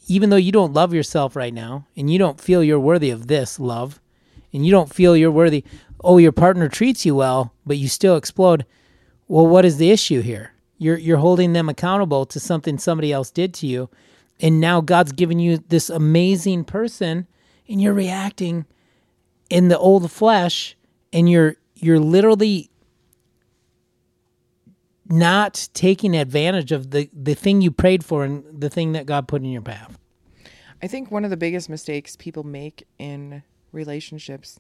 even 0.08 0.30
though 0.30 0.36
you 0.36 0.52
don't 0.52 0.74
love 0.74 0.94
yourself 0.94 1.38
right 1.38 1.54
now 1.54 1.88
and 1.96 2.12
you 2.12 2.20
don't 2.20 2.42
feel 2.42 2.62
you're 2.62 2.82
worthy 2.82 3.12
of 3.12 3.28
this 3.28 3.62
love 3.62 4.02
and 4.54 4.66
you 4.66 4.72
don't 4.72 4.94
feel 4.94 5.16
you're 5.16 5.32
worthy, 5.32 5.64
oh, 6.04 6.18
your 6.18 6.32
partner 6.32 6.70
treats 6.70 7.06
you 7.06 7.16
well, 7.16 7.54
but 7.66 7.78
you 7.78 7.88
still 7.88 8.16
explode. 8.16 8.66
Well, 9.28 9.48
what 9.48 9.66
is 9.66 9.78
the 9.78 9.92
issue 9.92 10.22
here? 10.22 10.54
You're 10.78 10.98
you're 10.98 11.18
holding 11.18 11.54
them 11.54 11.70
accountable 11.70 12.26
to 12.28 12.40
something 12.40 12.78
somebody 12.78 13.12
else 13.12 13.32
did 13.32 13.54
to 13.56 13.68
you, 13.68 13.90
and 14.40 14.62
now 14.62 14.82
God's 14.82 15.12
given 15.12 15.38
you 15.38 15.58
this 15.58 15.90
amazing 15.90 16.64
person, 16.64 17.28
and 17.68 17.82
you're 17.82 17.94
reacting 17.94 18.66
in 19.50 19.68
the 19.68 19.78
old 19.78 20.10
flesh, 20.12 20.78
and 21.12 21.30
you're 21.30 21.56
you're 21.76 22.00
literally 22.00 22.70
not 25.10 25.68
taking 25.74 26.16
advantage 26.16 26.72
of 26.72 26.92
the 26.92 27.10
the 27.12 27.36
thing 27.36 27.62
you 27.62 27.72
prayed 27.72 28.06
for 28.06 28.24
and 28.24 28.44
the 28.62 28.70
thing 28.70 28.94
that 28.94 29.06
God 29.06 29.28
put 29.28 29.42
in 29.42 29.50
your 29.50 29.62
path. 29.62 29.98
I 30.82 30.88
think 30.88 31.12
one 31.12 31.26
of 31.26 31.30
the 31.30 31.38
biggest 31.38 31.68
mistakes 31.68 32.16
people 32.16 32.44
make 32.44 32.88
in 32.98 33.44
relationships, 33.72 34.60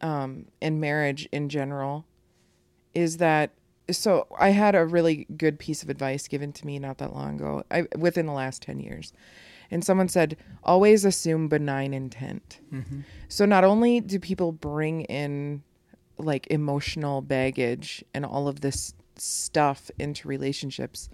um, 0.00 0.46
in 0.60 0.80
marriage 0.80 1.28
in 1.32 1.48
general, 1.48 2.04
is 2.94 3.16
that. 3.18 3.52
So 3.88 4.26
I 4.36 4.50
had 4.50 4.74
a 4.74 4.84
really 4.84 5.26
good 5.36 5.60
piece 5.60 5.84
of 5.84 5.90
advice 5.90 6.26
given 6.26 6.52
to 6.54 6.66
me 6.66 6.80
not 6.80 6.98
that 6.98 7.14
long 7.14 7.36
ago, 7.36 7.62
I, 7.70 7.86
within 7.96 8.26
the 8.26 8.32
last 8.32 8.62
ten 8.62 8.80
years, 8.80 9.12
and 9.70 9.84
someone 9.84 10.08
said, 10.08 10.36
always 10.64 11.04
assume 11.04 11.48
benign 11.48 11.94
intent. 11.94 12.58
So 13.28 13.44
not 13.46 13.62
only 13.62 14.00
do 14.00 14.18
people 14.18 14.50
bring 14.50 15.02
in 15.02 15.62
like 16.18 16.48
emotional 16.50 17.22
baggage 17.22 18.04
and 18.12 18.26
all 18.26 18.48
of 18.48 18.60
this 18.60 18.92
stuff 19.16 19.90
into 19.98 20.26
relationships, 20.26 21.08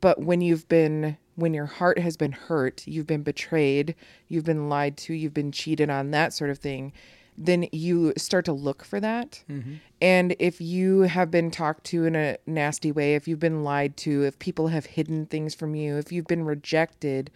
but 0.00 0.22
when 0.22 0.40
you've 0.40 0.68
been 0.68 1.16
when 1.38 1.54
your 1.54 1.66
heart 1.66 2.00
has 2.00 2.16
been 2.16 2.32
hurt, 2.32 2.84
you've 2.84 3.06
been 3.06 3.22
betrayed, 3.22 3.94
you've 4.26 4.44
been 4.44 4.68
lied 4.68 4.96
to, 4.96 5.14
you've 5.14 5.34
been 5.34 5.52
cheated 5.52 5.88
on, 5.88 6.10
that 6.10 6.32
sort 6.32 6.50
of 6.50 6.58
thing, 6.58 6.92
then 7.36 7.68
you 7.70 8.12
start 8.16 8.44
to 8.44 8.52
look 8.52 8.84
for 8.84 8.98
that. 8.98 9.44
Mm-hmm. 9.48 9.74
And 10.02 10.34
if 10.40 10.60
you 10.60 11.02
have 11.02 11.30
been 11.30 11.52
talked 11.52 11.84
to 11.84 12.06
in 12.06 12.16
a 12.16 12.38
nasty 12.48 12.90
way, 12.90 13.14
if 13.14 13.28
you've 13.28 13.38
been 13.38 13.62
lied 13.62 13.96
to, 13.98 14.24
if 14.24 14.36
people 14.40 14.66
have 14.68 14.86
hidden 14.86 15.26
things 15.26 15.54
from 15.54 15.76
you, 15.76 15.96
if 15.96 16.10
you've 16.10 16.26
been 16.26 16.44
rejected, 16.44 17.30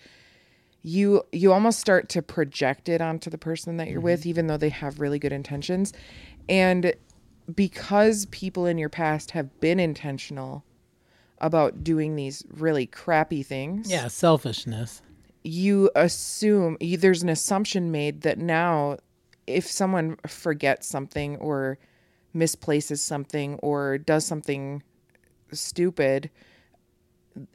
you 0.83 1.23
you 1.31 1.53
almost 1.53 1.79
start 1.79 2.09
to 2.09 2.23
project 2.23 2.89
it 2.89 3.01
onto 3.01 3.31
the 3.31 3.39
person 3.39 3.77
that 3.77 3.87
you're 3.87 4.01
mm-hmm. 4.01 4.07
with 4.07 4.27
even 4.27 4.49
though 4.49 4.57
they 4.57 4.69
have 4.69 4.99
really 4.99 5.21
good 5.21 5.33
intentions. 5.33 5.93
And 6.49 6.93
because 7.55 8.27
people 8.27 8.67
in 8.67 8.79
your 8.79 8.89
past 8.89 9.31
have 9.31 9.61
been 9.61 9.79
intentional 9.79 10.65
about 11.43 11.83
doing 11.85 12.17
these 12.17 12.45
really 12.49 12.87
crappy 12.87 13.43
things 13.43 13.91
Yeah, 13.91 14.09
selfishness. 14.09 15.03
you 15.45 15.91
assume 15.95 16.77
you, 16.81 16.97
there's 16.97 17.23
an 17.23 17.29
assumption 17.29 17.91
made 17.91 18.23
that 18.23 18.39
now 18.39 18.97
if 19.47 19.67
someone 19.67 20.17
forgets 20.27 20.87
something 20.87 21.37
or 21.39 21.79
misplaces 22.33 23.01
something 23.03 23.57
or 23.57 23.99
does 23.99 24.25
something 24.25 24.83
stupid 25.53 26.31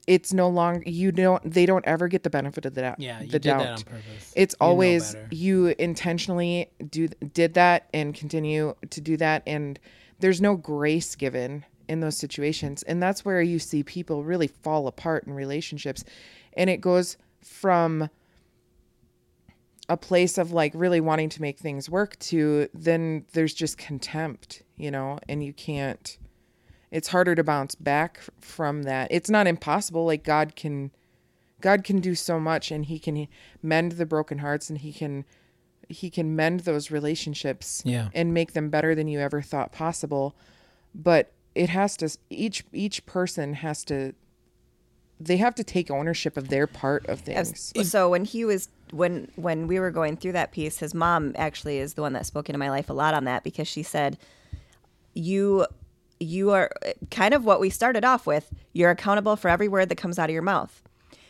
it's 0.08 0.34
no 0.34 0.50
longer 0.50 0.84
you 0.86 1.12
don't 1.12 1.52
they 1.52 1.66
don't 1.66 1.86
ever 1.86 2.08
get 2.08 2.24
the 2.24 2.30
benefit 2.30 2.66
of 2.66 2.74
the 2.74 2.82
doubt 2.82 3.00
Yeah, 3.00 3.22
you 3.22 3.28
the 3.28 3.40
did 3.40 3.44
doubt 3.44 3.64
that 3.64 3.72
on 3.74 3.84
purpose. 3.84 4.34
it's 4.36 4.54
You 4.60 4.66
always 4.68 5.16
you 5.32 5.68
intentionally 5.80 6.70
do 6.90 7.08
did 7.34 7.54
that 7.54 7.88
and 7.94 8.14
continue 8.14 8.74
to 8.90 9.02
do 9.02 9.18
that 9.18 9.44
and 9.48 9.80
there's 10.20 10.42
no 10.42 10.56
grace 10.56 11.16
given 11.16 11.64
in 11.88 12.00
those 12.00 12.18
situations. 12.18 12.84
And 12.84 13.02
that's 13.02 13.24
where 13.26 13.42
you 13.42 13.60
see 13.60 13.84
people 13.84 14.24
really 14.24 14.48
fall 14.48 14.88
apart 14.88 15.26
in 15.26 15.34
relationships. 15.34 16.04
And 16.54 16.70
it 16.70 16.82
goes 16.82 17.18
from 17.44 18.10
a 19.90 19.96
place 19.98 20.38
of 20.38 20.52
like 20.52 20.74
really 20.76 21.00
wanting 21.00 21.30
to 21.30 21.42
make 21.42 21.60
things 21.60 21.90
work 21.90 22.18
to 22.20 22.68
then 22.74 23.24
there's 23.32 23.54
just 23.54 23.78
contempt 23.78 24.62
you 24.76 24.92
know 24.92 25.18
and 25.30 25.42
you 25.44 25.54
can't 25.54 26.18
it's 26.92 27.08
harder 27.10 27.36
to 27.36 27.44
bounce 27.44 27.76
back 27.76 28.22
from 28.40 28.84
that. 28.84 29.10
It's 29.12 29.30
not 29.30 29.46
impossible 29.48 30.06
like 30.06 30.24
god 30.24 30.56
can 30.56 30.92
god 31.62 31.84
can 31.84 32.00
do 32.00 32.16
so 32.16 32.40
much 32.40 32.72
and 32.72 32.86
he 32.86 32.98
can 33.00 33.28
mend 33.64 33.94
the 33.94 34.06
broken 34.06 34.40
hearts 34.40 34.70
and 34.70 34.80
he 34.80 34.92
can 34.94 35.24
he 35.90 36.10
can 36.10 36.36
mend 36.36 36.62
those 36.62 36.92
relationships 36.92 37.82
Yeah. 37.86 38.10
and 38.14 38.34
make 38.34 38.52
them 38.54 38.70
better 38.70 38.94
than 38.94 39.08
you 39.08 39.20
ever 39.22 39.42
thought 39.42 39.72
possible. 39.72 40.36
But 40.94 41.32
it 41.58 41.70
has 41.70 41.98
to 41.98 42.10
each 42.30 42.64
each 42.72 43.06
person 43.06 43.54
has 43.56 43.84
to 43.86 44.14
they 45.20 45.38
have 45.38 45.56
to 45.56 45.64
take 45.64 45.90
ownership 45.90 46.38
of 46.38 46.50
their 46.50 46.68
part 46.68 47.06
of 47.08 47.22
things 47.22 47.74
So 47.90 48.10
when 48.10 48.26
he 48.26 48.46
was 48.46 48.70
when 48.92 49.30
when 49.36 49.68
we 49.68 49.80
were 49.80 49.92
going 49.92 50.18
through 50.18 50.34
that 50.34 50.52
piece, 50.52 50.80
his 50.80 50.94
mom 50.94 51.34
actually 51.36 51.80
is 51.80 51.96
the 51.96 52.02
one 52.02 52.14
that 52.14 52.26
spoke 52.26 52.50
into 52.50 52.60
my 52.60 52.70
life 52.70 52.90
a 52.90 52.94
lot 52.94 53.14
on 53.14 53.26
that 53.26 53.44
because 53.44 53.68
she 53.68 53.84
said, 53.84 54.18
"You 55.14 55.66
you 56.20 56.52
are 56.52 56.72
kind 57.12 57.34
of 57.34 57.46
what 57.46 57.60
we 57.60 57.70
started 57.70 58.06
off 58.06 58.26
with. 58.26 58.54
You're 58.74 58.92
accountable 58.92 59.36
for 59.36 59.50
every 59.50 59.68
word 59.68 59.90
that 59.90 59.98
comes 59.98 60.20
out 60.20 60.30
of 60.30 60.34
your 60.34 60.44
mouth." 60.44 60.82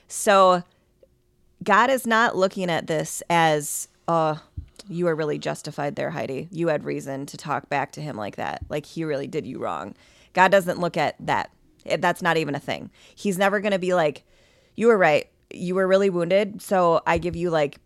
So 0.07 0.63
God 1.63 1.89
is 1.89 2.05
not 2.05 2.36
looking 2.36 2.69
at 2.69 2.88
this 2.88 3.23
as, 3.30 3.88
"Oh, 4.07 4.41
you 4.88 5.07
are 5.07 5.15
really 5.15 5.39
justified 5.39 5.95
there, 5.95 6.11
Heidi. 6.11 6.47
You 6.51 6.67
had 6.67 6.84
reason 6.84 7.25
to 7.28 7.38
talk 7.38 7.69
back 7.69 7.91
to 7.93 8.01
him 8.01 8.17
like 8.17 8.36
that. 8.36 8.63
Like 8.69 8.86
he 8.86 9.03
really 9.03 9.28
did 9.28 9.45
you 9.45 9.59
wrong." 9.59 9.95
God 10.38 10.51
doesn't 10.51 10.79
look 10.79 10.97
at 10.97 11.15
that. 11.25 11.49
That's 11.97 12.21
not 12.21 12.38
even 12.38 12.53
a 12.53 12.59
thing. 12.59 12.91
He's 13.15 13.39
never 13.39 13.59
going 13.59 13.71
to 13.71 13.79
be 13.79 13.95
like, 13.95 14.23
"You 14.75 14.85
were 14.85 14.97
right. 14.97 15.27
You 15.51 15.73
were 15.73 15.88
really 15.88 16.11
wounded, 16.11 16.61
so 16.61 17.01
I 17.07 17.17
give 17.17 17.35
you 17.35 17.49
like, 17.49 17.79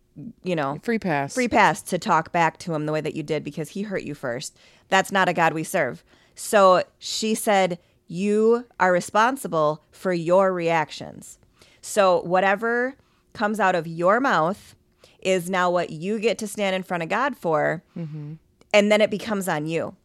you 0.44 0.58
know, 0.58 0.78
free 0.84 1.00
pass 1.00 1.34
free 1.34 1.48
pass 1.48 1.82
to 1.84 1.98
talk 1.98 2.34
back 2.34 2.58
to 2.60 2.74
him 2.74 2.88
the 2.88 2.92
way 2.92 3.00
that 3.00 3.16
you 3.16 3.24
did 3.24 3.46
because 3.46 3.70
he 3.70 3.84
hurt 3.84 4.04
you 4.04 4.14
first. 4.14 4.58
That's 4.90 5.14
not 5.14 5.30
a 5.30 5.34
God 5.34 5.54
we 5.54 5.64
serve. 5.64 6.04
So 6.36 6.84
she 7.00 7.36
said, 7.36 7.80
You 8.10 8.66
are 8.82 8.92
responsible 8.92 9.86
for 9.90 10.12
your 10.12 10.52
reactions. 10.52 11.40
So 11.80 12.22
whatever 12.24 12.98
comes 13.32 13.62
out 13.62 13.76
of 13.76 13.88
your 13.88 14.20
mouth 14.20 14.76
is 15.22 15.50
now 15.50 15.72
what 15.72 15.92
you 15.92 16.20
get 16.20 16.38
to 16.40 16.48
stand 16.48 16.76
in 16.76 16.84
front 16.84 17.02
of 17.02 17.08
God 17.08 17.38
for. 17.38 17.82
Mm-hmm. 17.98 18.34
And 18.74 18.92
then 18.92 19.00
it 19.00 19.10
becomes 19.10 19.48
on 19.48 19.68
you 19.68 19.96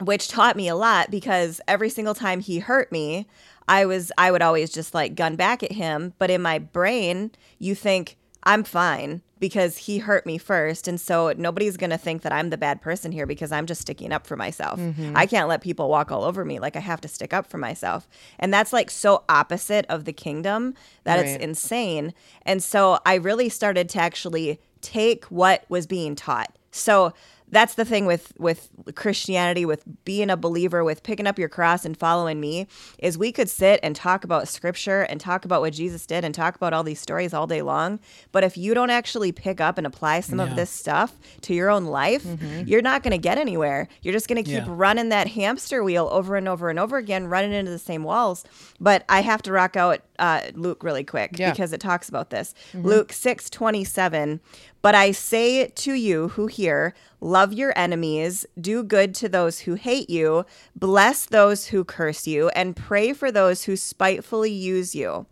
which 0.00 0.28
taught 0.28 0.56
me 0.56 0.68
a 0.68 0.74
lot 0.76 1.10
because 1.10 1.60
every 1.68 1.90
single 1.90 2.14
time 2.14 2.40
he 2.40 2.58
hurt 2.60 2.90
me, 2.92 3.26
I 3.68 3.84
was 3.86 4.10
I 4.16 4.30
would 4.30 4.42
always 4.42 4.70
just 4.70 4.94
like 4.94 5.14
gun 5.14 5.36
back 5.36 5.62
at 5.62 5.72
him, 5.72 6.14
but 6.18 6.30
in 6.30 6.40
my 6.42 6.58
brain, 6.58 7.30
you 7.58 7.74
think 7.74 8.16
I'm 8.44 8.64
fine 8.64 9.22
because 9.40 9.76
he 9.76 9.98
hurt 9.98 10.26
me 10.26 10.38
first 10.38 10.88
and 10.88 11.00
so 11.00 11.32
nobody's 11.36 11.76
going 11.76 11.90
to 11.90 11.98
think 11.98 12.22
that 12.22 12.32
I'm 12.32 12.50
the 12.50 12.56
bad 12.56 12.80
person 12.80 13.12
here 13.12 13.26
because 13.26 13.52
I'm 13.52 13.66
just 13.66 13.80
sticking 13.82 14.12
up 14.12 14.26
for 14.26 14.36
myself. 14.36 14.80
Mm-hmm. 14.80 15.16
I 15.16 15.26
can't 15.26 15.48
let 15.48 15.60
people 15.60 15.88
walk 15.88 16.10
all 16.10 16.24
over 16.24 16.44
me 16.44 16.58
like 16.58 16.74
I 16.74 16.80
have 16.80 17.00
to 17.02 17.08
stick 17.08 17.32
up 17.32 17.46
for 17.46 17.58
myself. 17.58 18.08
And 18.38 18.52
that's 18.52 18.72
like 18.72 18.90
so 18.90 19.22
opposite 19.28 19.86
of 19.88 20.06
the 20.06 20.12
kingdom 20.12 20.74
that 21.04 21.16
Right. 21.16 21.26
it's 21.26 21.44
insane. 21.44 22.14
And 22.42 22.62
so 22.62 22.98
I 23.06 23.14
really 23.14 23.48
started 23.48 23.88
to 23.90 24.00
actually 24.00 24.60
take 24.80 25.24
what 25.26 25.64
was 25.68 25.86
being 25.86 26.16
taught. 26.16 26.56
So 26.72 27.12
that's 27.50 27.74
the 27.74 27.84
thing 27.84 28.06
with 28.06 28.32
with 28.38 28.68
Christianity 28.94 29.64
with 29.64 29.82
being 30.04 30.30
a 30.30 30.36
believer 30.36 30.84
with 30.84 31.02
picking 31.02 31.26
up 31.26 31.38
your 31.38 31.48
cross 31.48 31.84
and 31.84 31.96
following 31.96 32.40
me 32.40 32.66
is 32.98 33.16
we 33.16 33.32
could 33.32 33.48
sit 33.48 33.80
and 33.82 33.94
talk 33.96 34.24
about 34.24 34.48
scripture 34.48 35.02
and 35.02 35.20
talk 35.20 35.44
about 35.44 35.60
what 35.60 35.72
Jesus 35.72 36.04
did 36.06 36.24
and 36.24 36.34
talk 36.34 36.56
about 36.56 36.72
all 36.72 36.82
these 36.82 37.00
stories 37.00 37.32
all 37.32 37.46
day 37.46 37.62
long 37.62 38.00
but 38.32 38.44
if 38.44 38.56
you 38.56 38.74
don't 38.74 38.90
actually 38.90 39.32
pick 39.32 39.60
up 39.60 39.78
and 39.78 39.86
apply 39.86 40.20
some 40.20 40.40
of 40.40 40.56
this 40.56 40.70
stuff 40.70 41.14
to 41.42 41.54
your 41.54 41.70
own 41.70 41.84
life 41.86 42.26
you're 42.66 42.82
not 42.82 43.02
going 43.02 43.12
to 43.12 43.18
get 43.18 43.38
anywhere 43.38 43.88
you're 44.02 44.12
just 44.14 44.28
going 44.28 44.42
to 44.42 44.48
keep 44.48 44.58
Yeah. 44.58 44.64
running 44.68 45.08
that 45.10 45.28
hamster 45.28 45.82
wheel 45.84 46.08
over 46.12 46.36
and 46.36 46.48
over 46.48 46.68
and 46.70 46.78
over 46.78 46.96
again 46.96 47.26
running 47.28 47.52
into 47.52 47.70
the 47.70 47.78
same 47.78 48.02
walls 48.04 48.44
but 48.80 49.04
I 49.08 49.22
have 49.22 49.42
to 49.42 49.52
rock 49.52 49.76
out 49.76 50.00
uh, 50.18 50.42
Luke 50.54 50.82
really 50.82 51.04
quick 51.04 51.38
Yeah. 51.38 51.50
because 51.50 51.72
it 51.72 51.80
talks 51.80 52.08
about 52.08 52.30
this. 52.30 52.52
Luke 52.74 53.12
6 53.12 53.48
27. 53.50 54.40
But 54.88 54.94
I 54.94 55.10
say 55.10 55.66
to 55.66 55.92
you 55.92 56.28
who 56.28 56.46
hear, 56.46 56.94
love 57.20 57.52
your 57.52 57.74
enemies, 57.76 58.46
do 58.58 58.82
good 58.82 59.14
to 59.16 59.28
those 59.28 59.58
who 59.60 59.74
hate 59.74 60.08
you, 60.08 60.46
bless 60.74 61.26
those 61.26 61.66
who 61.66 61.84
curse 61.84 62.26
you, 62.26 62.48
and 62.56 62.74
pray 62.74 63.12
for 63.12 63.30
those 63.30 63.64
who 63.64 63.76
spitefully 63.76 64.50
use 64.50 64.94
you. 64.94 65.26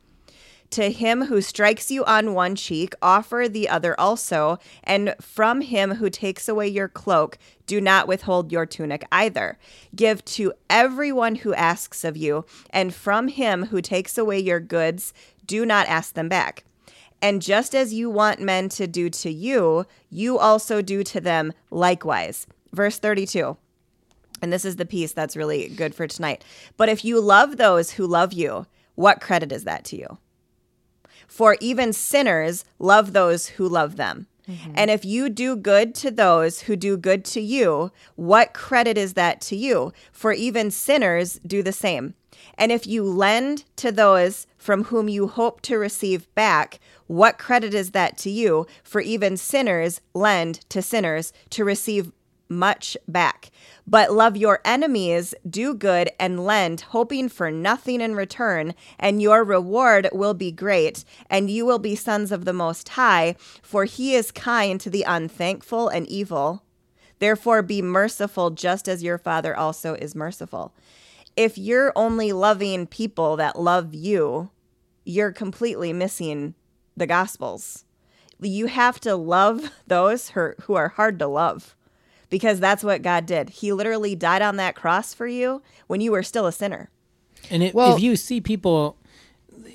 To 0.72 0.90
him 0.90 1.24
who 1.24 1.40
strikes 1.40 1.90
you 1.90 2.04
on 2.04 2.34
one 2.34 2.54
cheek, 2.54 2.92
offer 3.00 3.46
the 3.48 3.66
other 3.66 3.98
also, 3.98 4.58
and 4.84 5.14
from 5.22 5.62
him 5.62 5.94
who 5.94 6.10
takes 6.10 6.50
away 6.50 6.68
your 6.68 6.88
cloak, 6.88 7.38
do 7.66 7.80
not 7.80 8.06
withhold 8.06 8.52
your 8.52 8.66
tunic 8.66 9.06
either. 9.10 9.58
Give 9.94 10.22
to 10.26 10.52
everyone 10.68 11.36
who 11.36 11.54
asks 11.54 12.04
of 12.04 12.14
you, 12.14 12.44
and 12.68 12.94
from 12.94 13.28
him 13.28 13.68
who 13.68 13.80
takes 13.80 14.18
away 14.18 14.38
your 14.38 14.60
goods, 14.60 15.14
do 15.46 15.64
not 15.64 15.86
ask 15.86 16.12
them 16.12 16.28
back. 16.28 16.64
And 17.22 17.42
just 17.42 17.74
as 17.74 17.94
you 17.94 18.10
want 18.10 18.40
men 18.40 18.68
to 18.70 18.86
do 18.86 19.08
to 19.10 19.30
you, 19.30 19.86
you 20.10 20.38
also 20.38 20.82
do 20.82 21.02
to 21.04 21.20
them 21.20 21.52
likewise. 21.70 22.46
Verse 22.72 22.98
32. 22.98 23.56
And 24.42 24.52
this 24.52 24.64
is 24.64 24.76
the 24.76 24.84
piece 24.84 25.12
that's 25.12 25.36
really 25.36 25.68
good 25.68 25.94
for 25.94 26.06
tonight. 26.06 26.44
But 26.76 26.88
if 26.88 27.04
you 27.04 27.20
love 27.20 27.56
those 27.56 27.92
who 27.92 28.06
love 28.06 28.32
you, 28.32 28.66
what 28.94 29.20
credit 29.20 29.50
is 29.50 29.64
that 29.64 29.84
to 29.86 29.96
you? 29.96 30.18
For 31.26 31.56
even 31.60 31.92
sinners 31.92 32.64
love 32.78 33.12
those 33.12 33.46
who 33.48 33.68
love 33.68 33.96
them. 33.96 34.26
Mm-hmm. 34.48 34.72
And 34.76 34.90
if 34.90 35.04
you 35.04 35.28
do 35.28 35.56
good 35.56 35.94
to 35.96 36.10
those 36.10 36.62
who 36.62 36.76
do 36.76 36.96
good 36.96 37.24
to 37.26 37.40
you, 37.40 37.90
what 38.14 38.54
credit 38.54 38.96
is 38.96 39.14
that 39.14 39.40
to 39.42 39.56
you? 39.56 39.92
For 40.12 40.32
even 40.32 40.70
sinners 40.70 41.40
do 41.44 41.62
the 41.62 41.72
same. 41.72 42.14
And 42.56 42.70
if 42.70 42.86
you 42.86 43.02
lend 43.02 43.64
to 43.76 43.90
those 43.90 44.46
from 44.56 44.84
whom 44.84 45.08
you 45.08 45.26
hope 45.26 45.62
to 45.62 45.78
receive 45.78 46.32
back, 46.34 46.78
what 47.06 47.38
credit 47.38 47.74
is 47.74 47.92
that 47.92 48.16
to 48.18 48.30
you? 48.30 48.66
For 48.82 49.00
even 49.00 49.36
sinners 49.36 50.00
lend 50.14 50.68
to 50.70 50.82
sinners 50.82 51.32
to 51.50 51.64
receive 51.64 52.12
much 52.48 52.96
back. 53.08 53.50
But 53.86 54.12
love 54.12 54.36
your 54.36 54.60
enemies, 54.64 55.34
do 55.48 55.74
good, 55.74 56.10
and 56.18 56.44
lend, 56.44 56.82
hoping 56.82 57.28
for 57.28 57.50
nothing 57.50 58.00
in 58.00 58.14
return, 58.14 58.74
and 58.98 59.22
your 59.22 59.44
reward 59.44 60.08
will 60.12 60.34
be 60.34 60.52
great, 60.52 61.04
and 61.28 61.50
you 61.50 61.66
will 61.66 61.78
be 61.78 61.94
sons 61.94 62.32
of 62.32 62.44
the 62.44 62.52
Most 62.52 62.90
High, 62.90 63.36
for 63.62 63.84
he 63.84 64.14
is 64.14 64.30
kind 64.30 64.80
to 64.80 64.90
the 64.90 65.04
unthankful 65.06 65.88
and 65.88 66.06
evil. 66.06 66.62
Therefore, 67.18 67.62
be 67.62 67.80
merciful, 67.82 68.50
just 68.50 68.88
as 68.88 69.02
your 69.02 69.18
Father 69.18 69.56
also 69.56 69.94
is 69.94 70.14
merciful. 70.14 70.74
If 71.36 71.58
you're 71.58 71.92
only 71.96 72.32
loving 72.32 72.86
people 72.86 73.36
that 73.36 73.58
love 73.58 73.94
you, 73.94 74.50
you're 75.04 75.32
completely 75.32 75.92
missing 75.92 76.54
the 76.96 77.06
Gospels. 77.06 77.84
You 78.40 78.66
have 78.66 79.00
to 79.00 79.16
love 79.16 79.70
those 79.86 80.30
who 80.30 80.52
who 80.62 80.74
are 80.74 80.88
hard 80.88 81.18
to 81.20 81.26
love 81.26 81.74
because 82.28 82.60
that's 82.60 82.84
what 82.84 83.02
God 83.02 83.26
did. 83.26 83.50
He 83.50 83.72
literally 83.72 84.14
died 84.14 84.42
on 84.42 84.56
that 84.56 84.74
cross 84.74 85.14
for 85.14 85.26
you 85.26 85.62
when 85.86 86.00
you 86.00 86.10
were 86.12 86.22
still 86.22 86.46
a 86.46 86.52
sinner. 86.52 86.90
And 87.50 87.62
it, 87.62 87.74
Well- 87.74 87.94
if 87.96 88.02
you 88.02 88.16
see 88.16 88.40
people, 88.40 88.96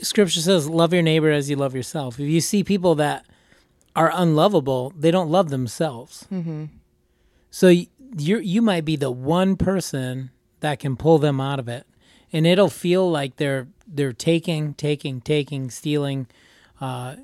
Scripture 0.02 0.41
says, 0.41 0.68
"Love 0.68 0.93
your 0.93 1.02
neighbor 1.03 1.31
as 1.31 1.49
you 1.49 1.56
love 1.56 1.76
yourself." 1.76 2.19
If 2.19 2.27
you 2.27 2.41
see 2.41 2.64
people 2.64 2.95
that 2.95 3.26
are 3.95 4.11
unlovable, 4.14 4.93
they 4.98 5.11
don't 5.11 5.30
love 5.30 5.49
themselves. 5.49 6.26
Mm-hmm. 6.31 6.65
So 7.49 7.68
you 7.69 7.88
you 8.39 8.61
might 8.61 8.85
be 8.85 8.95
the 8.95 9.11
one 9.11 9.56
person 9.56 10.31
that 10.60 10.80
can 10.80 10.95
pull 10.95 11.18
them 11.18 11.39
out 11.41 11.60
of 11.60 11.68
it, 11.68 11.85
and 12.31 12.45
it'll 12.45 12.69
feel 12.69 13.10
like 13.10 13.38
they're 13.38 13.68
they're 13.88 14.14
taking, 14.14 14.73
taking, 14.73 15.22
taking, 15.22 15.69
stealing. 15.69 16.27
Uh, 16.82 17.16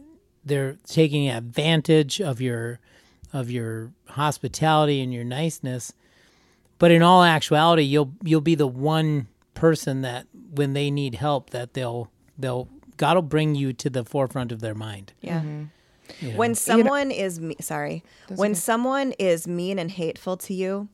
they're 0.46 0.78
taking 0.86 1.28
advantage 1.30 2.22
of 2.22 2.40
your 2.40 2.80
of 3.34 3.52
your 3.52 3.92
hospitality 4.08 5.02
and 5.02 5.14
your 5.14 5.26
niceness 5.26 5.92
but 6.80 6.92
in 6.92 7.02
all 7.02 7.24
actuality 7.24 7.82
you'll 7.82 8.14
you'll 8.24 8.40
be 8.40 8.56
the 8.56 8.68
one 8.68 9.28
person 9.54 10.02
that 10.02 10.28
when 10.52 10.74
they 10.74 10.90
need 10.90 11.16
help 11.16 11.50
that 11.50 11.74
they'll 11.74 12.10
they'll 12.38 12.70
God 12.98 13.16
will 13.16 13.22
bring 13.22 13.56
you 13.56 13.74
to 13.74 13.90
the 13.90 14.04
forefront 14.04 14.52
of 14.52 14.60
their 14.60 14.76
mind. 14.76 15.14
Yeah. 15.22 15.40
Mm-hmm. 15.40 15.64
you 16.26 16.32
know? 16.32 16.38
When 16.38 16.56
someone 16.56 17.12
is 17.12 17.40
me- 17.40 17.56
sorry, 17.62 18.04
when 18.36 18.56
someone 18.56 19.14
is 19.20 19.48
mean 19.48 19.80
and 19.80 19.92
hateful 19.92 20.36
to 20.38 20.54
you, 20.54 20.90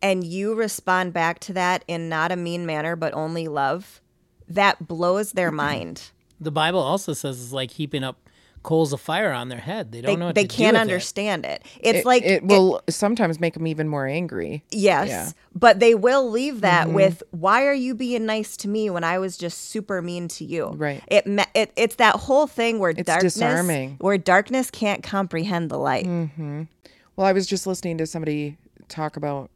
and 0.00 0.24
you 0.24 0.54
respond 0.54 1.12
back 1.12 1.40
to 1.40 1.52
that 1.54 1.84
in 1.88 2.08
not 2.08 2.32
a 2.32 2.36
mean 2.36 2.64
manner 2.64 2.96
but 2.96 3.12
only 3.14 3.48
love, 3.48 4.00
that 4.48 4.86
blows 4.86 5.32
their 5.32 5.50
mind. 5.50 6.10
The 6.40 6.50
Bible 6.50 6.80
also 6.80 7.12
says 7.12 7.42
it's 7.42 7.52
like 7.52 7.72
heaping 7.72 8.04
up 8.04 8.16
coals 8.64 8.92
of 8.92 9.00
fire 9.00 9.30
on 9.32 9.48
their 9.48 9.60
head. 9.60 9.92
They 9.92 10.00
don't 10.00 10.12
They, 10.14 10.16
know 10.16 10.26
what 10.26 10.34
they 10.34 10.42
to 10.42 10.48
can't 10.48 10.74
with 10.74 10.78
it. 10.78 10.80
understand 10.82 11.46
it. 11.46 11.64
It's 11.80 12.00
it, 12.00 12.04
like 12.06 12.22
it 12.24 12.42
will 12.44 12.82
sometimes 12.88 13.38
make 13.40 13.54
them 13.54 13.66
even 13.66 13.88
more 13.88 14.06
angry. 14.06 14.64
Yes, 14.70 15.08
Yeah. 15.08 15.30
but 15.54 15.78
they 15.78 15.94
will 15.94 16.28
leave 16.28 16.60
that 16.62 16.86
mm-hmm. 16.86 16.96
with 16.96 17.22
why 17.30 17.64
are 17.66 17.72
you 17.74 17.94
being 17.94 18.26
nice 18.26 18.56
to 18.58 18.68
me 18.68 18.90
when 18.90 19.04
I 19.04 19.18
was 19.20 19.38
just 19.38 19.70
super 19.70 20.02
mean 20.02 20.26
to 20.28 20.44
you? 20.44 20.70
Right. 20.70 21.02
It, 21.06 21.24
it 21.54 21.72
it's 21.76 21.94
that 21.96 22.16
whole 22.16 22.46
thing 22.48 22.78
where 22.80 22.90
It's 22.90 23.04
darkness 23.04 23.34
disarming. 23.34 23.96
where 24.00 24.18
darkness 24.18 24.70
can't 24.70 25.02
comprehend 25.04 25.70
the 25.70 25.78
light. 25.78 26.06
Mm-hmm. 26.06 26.62
Well, 27.14 27.26
I 27.26 27.32
was 27.32 27.46
just 27.46 27.66
listening 27.66 27.96
to 27.98 28.06
somebody 28.06 28.58
talk 28.88 29.16
about 29.16 29.50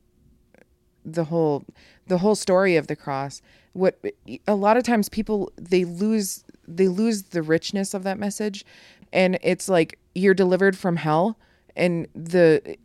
the 1.04 1.24
whole 1.24 1.64
the 2.06 2.18
whole 2.18 2.34
story 2.34 2.76
of 2.76 2.86
the 2.86 2.96
cross. 2.96 3.42
What 3.72 3.98
a 4.46 4.54
lot 4.54 4.76
of 4.76 4.84
times 4.84 5.09
people 5.09 5.52
they 5.56 5.84
lose 5.84 6.44
they 6.66 6.89
lose 6.89 7.24
the 7.24 7.43
richness 7.43 7.94
of 7.94 8.02
that 8.05 8.18
message, 8.18 8.64
and 9.12 9.39
it's 9.43 9.68
like 9.68 9.98
you're 10.14 10.34
delivered 10.34 10.76
from 10.76 10.97
hell, 10.97 11.39
and 11.76 12.06
the 12.14 12.76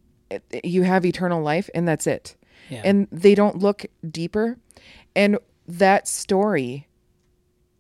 you 0.63 0.83
have 0.83 1.05
eternal 1.05 1.41
life, 1.41 1.69
and 1.73 1.87
that's 1.87 2.07
it. 2.07 2.35
Yeah. 2.69 2.81
And 2.83 3.07
they 3.11 3.35
don't 3.35 3.57
look 3.57 3.85
deeper, 4.09 4.57
and 5.15 5.37
that 5.67 6.07
story 6.07 6.87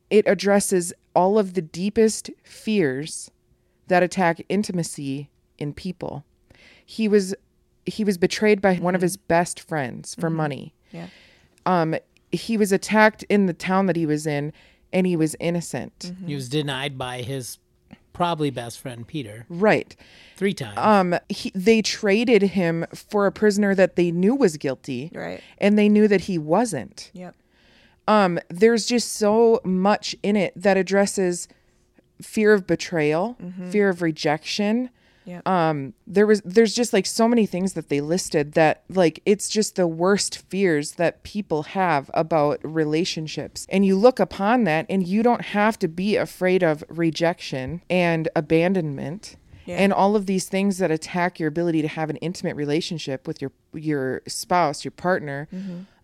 it 0.09 0.25
addresses 0.25 0.93
all 1.13 1.37
of 1.37 1.53
the 1.53 1.61
deepest 1.61 2.29
fears 2.43 3.29
that 3.87 4.03
attack 4.03 4.41
intimacy 4.47 5.29
in 5.57 5.73
people 5.73 6.23
he 6.87 7.07
was 7.07 7.35
he 7.85 8.03
was 8.03 8.17
betrayed 8.17 8.61
by 8.61 8.75
one 8.75 8.95
of 8.95 9.01
his 9.01 9.17
best 9.17 9.59
friends 9.59 10.15
for 10.15 10.29
money. 10.29 10.73
Yeah. 10.91 11.07
Um 11.65 11.95
he 12.31 12.57
was 12.57 12.71
attacked 12.71 13.23
in 13.29 13.45
the 13.45 13.53
town 13.53 13.85
that 13.87 13.95
he 13.95 14.05
was 14.05 14.25
in 14.25 14.53
and 14.93 15.05
he 15.07 15.15
was 15.15 15.35
innocent. 15.39 16.13
He 16.25 16.35
was 16.35 16.49
denied 16.49 16.97
by 16.97 17.21
his 17.21 17.59
probably 18.13 18.49
best 18.49 18.79
friend 18.79 19.05
Peter 19.05 19.45
Right. 19.47 19.95
three 20.37 20.53
times. 20.53 20.77
Um 20.77 21.15
he, 21.29 21.51
they 21.53 21.81
traded 21.83 22.41
him 22.41 22.85
for 22.93 23.27
a 23.27 23.31
prisoner 23.31 23.75
that 23.75 23.95
they 23.95 24.11
knew 24.11 24.33
was 24.33 24.57
guilty 24.57 25.11
Right. 25.13 25.41
and 25.59 25.77
they 25.77 25.87
knew 25.87 26.07
that 26.07 26.21
he 26.21 26.37
wasn't. 26.39 27.11
Yep. 27.13 27.35
Um 28.07 28.39
there's 28.49 28.85
just 28.87 29.11
so 29.13 29.59
much 29.63 30.15
in 30.23 30.35
it 30.35 30.53
that 30.55 30.77
addresses 30.77 31.47
fear 32.19 32.53
of 32.53 32.65
betrayal, 32.65 33.37
fear 33.69 33.89
of 33.89 34.01
rejection, 34.01 34.89
Yep. 35.27 35.45
um 35.47 35.93
there 36.07 36.25
was 36.25 36.41
there's 36.45 36.73
just 36.73 36.93
like 36.93 37.05
so 37.05 37.27
many 37.27 37.45
things 37.45 37.73
that 37.73 37.89
they 37.89 37.99
listed 37.99 38.53
that 38.53 38.83
like 38.87 39.21
it's 39.25 39.49
just 39.49 39.75
the 39.75 39.85
worst 39.85 40.37
fears 40.49 40.93
that 40.93 41.23
people 41.23 41.63
have 41.63 42.09
about 42.13 42.59
relationships 42.63 43.67
and 43.69 43.85
you 43.85 43.97
look 43.97 44.19
upon 44.21 44.63
that 44.63 44.85
and 44.89 45.05
you 45.05 45.21
don't 45.21 45.41
have 45.41 45.77
to 45.79 45.89
be 45.89 46.15
afraid 46.15 46.63
of 46.63 46.81
rejection 46.87 47.81
and 47.89 48.29
abandonment 48.37 49.35
Yeah. 49.65 49.75
and 49.75 49.91
all 49.91 50.15
of 50.15 50.27
these 50.27 50.47
things 50.47 50.77
that 50.77 50.91
attack 50.91 51.39
your 51.41 51.49
ability 51.49 51.81
to 51.81 51.89
have 51.89 52.09
an 52.09 52.15
intimate 52.17 52.55
relationship 52.55 53.27
with 53.27 53.41
your 53.41 53.51
your 53.73 54.21
spouse 54.27 54.85
your 54.85 54.91
partner 54.93 55.49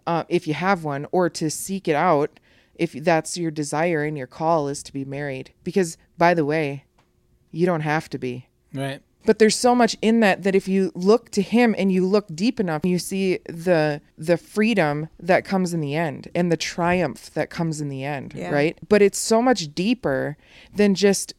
uh, 0.05 0.25
if 0.27 0.47
you 0.47 0.53
have 0.53 0.83
one 0.83 1.07
or 1.13 1.29
to 1.29 1.49
seek 1.49 1.87
it 1.87 1.95
out 1.95 2.41
if 2.75 2.91
that's 2.91 3.37
your 3.37 3.51
desire 3.51 4.03
and 4.03 4.17
your 4.17 4.27
call 4.27 4.67
is 4.67 4.83
to 4.83 4.91
be 4.91 5.05
married 5.05 5.51
because 5.63 5.97
by 6.17 6.33
the 6.33 6.43
way 6.43 6.83
you 7.51 7.65
don't 7.65 7.81
have 7.81 8.09
to 8.09 8.17
be 8.17 8.47
right. 8.73 9.01
But 9.25 9.39
there's 9.39 9.55
so 9.55 9.73
much 9.75 9.95
in 10.01 10.19
that 10.21 10.43
that 10.43 10.55
if 10.55 10.67
you 10.67 10.91
look 10.95 11.29
to 11.31 11.41
him 11.41 11.73
and 11.77 11.91
you 11.91 12.05
look 12.05 12.25
deep 12.35 12.59
enough 12.59 12.81
you 12.85 12.99
see 12.99 13.39
the 13.47 14.01
the 14.17 14.37
freedom 14.37 15.07
that 15.19 15.45
comes 15.45 15.73
in 15.73 15.79
the 15.81 15.95
end 15.95 16.27
and 16.35 16.51
the 16.51 16.57
triumph 16.57 17.31
that 17.33 17.49
comes 17.49 17.81
in 17.81 17.89
the 17.89 18.03
end 18.03 18.33
Yeah. 18.35 18.49
right 18.51 18.77
but 18.89 19.01
it's 19.01 19.19
so 19.19 19.41
much 19.41 19.73
deeper 19.73 20.37
than 20.75 20.95
just 20.95 21.33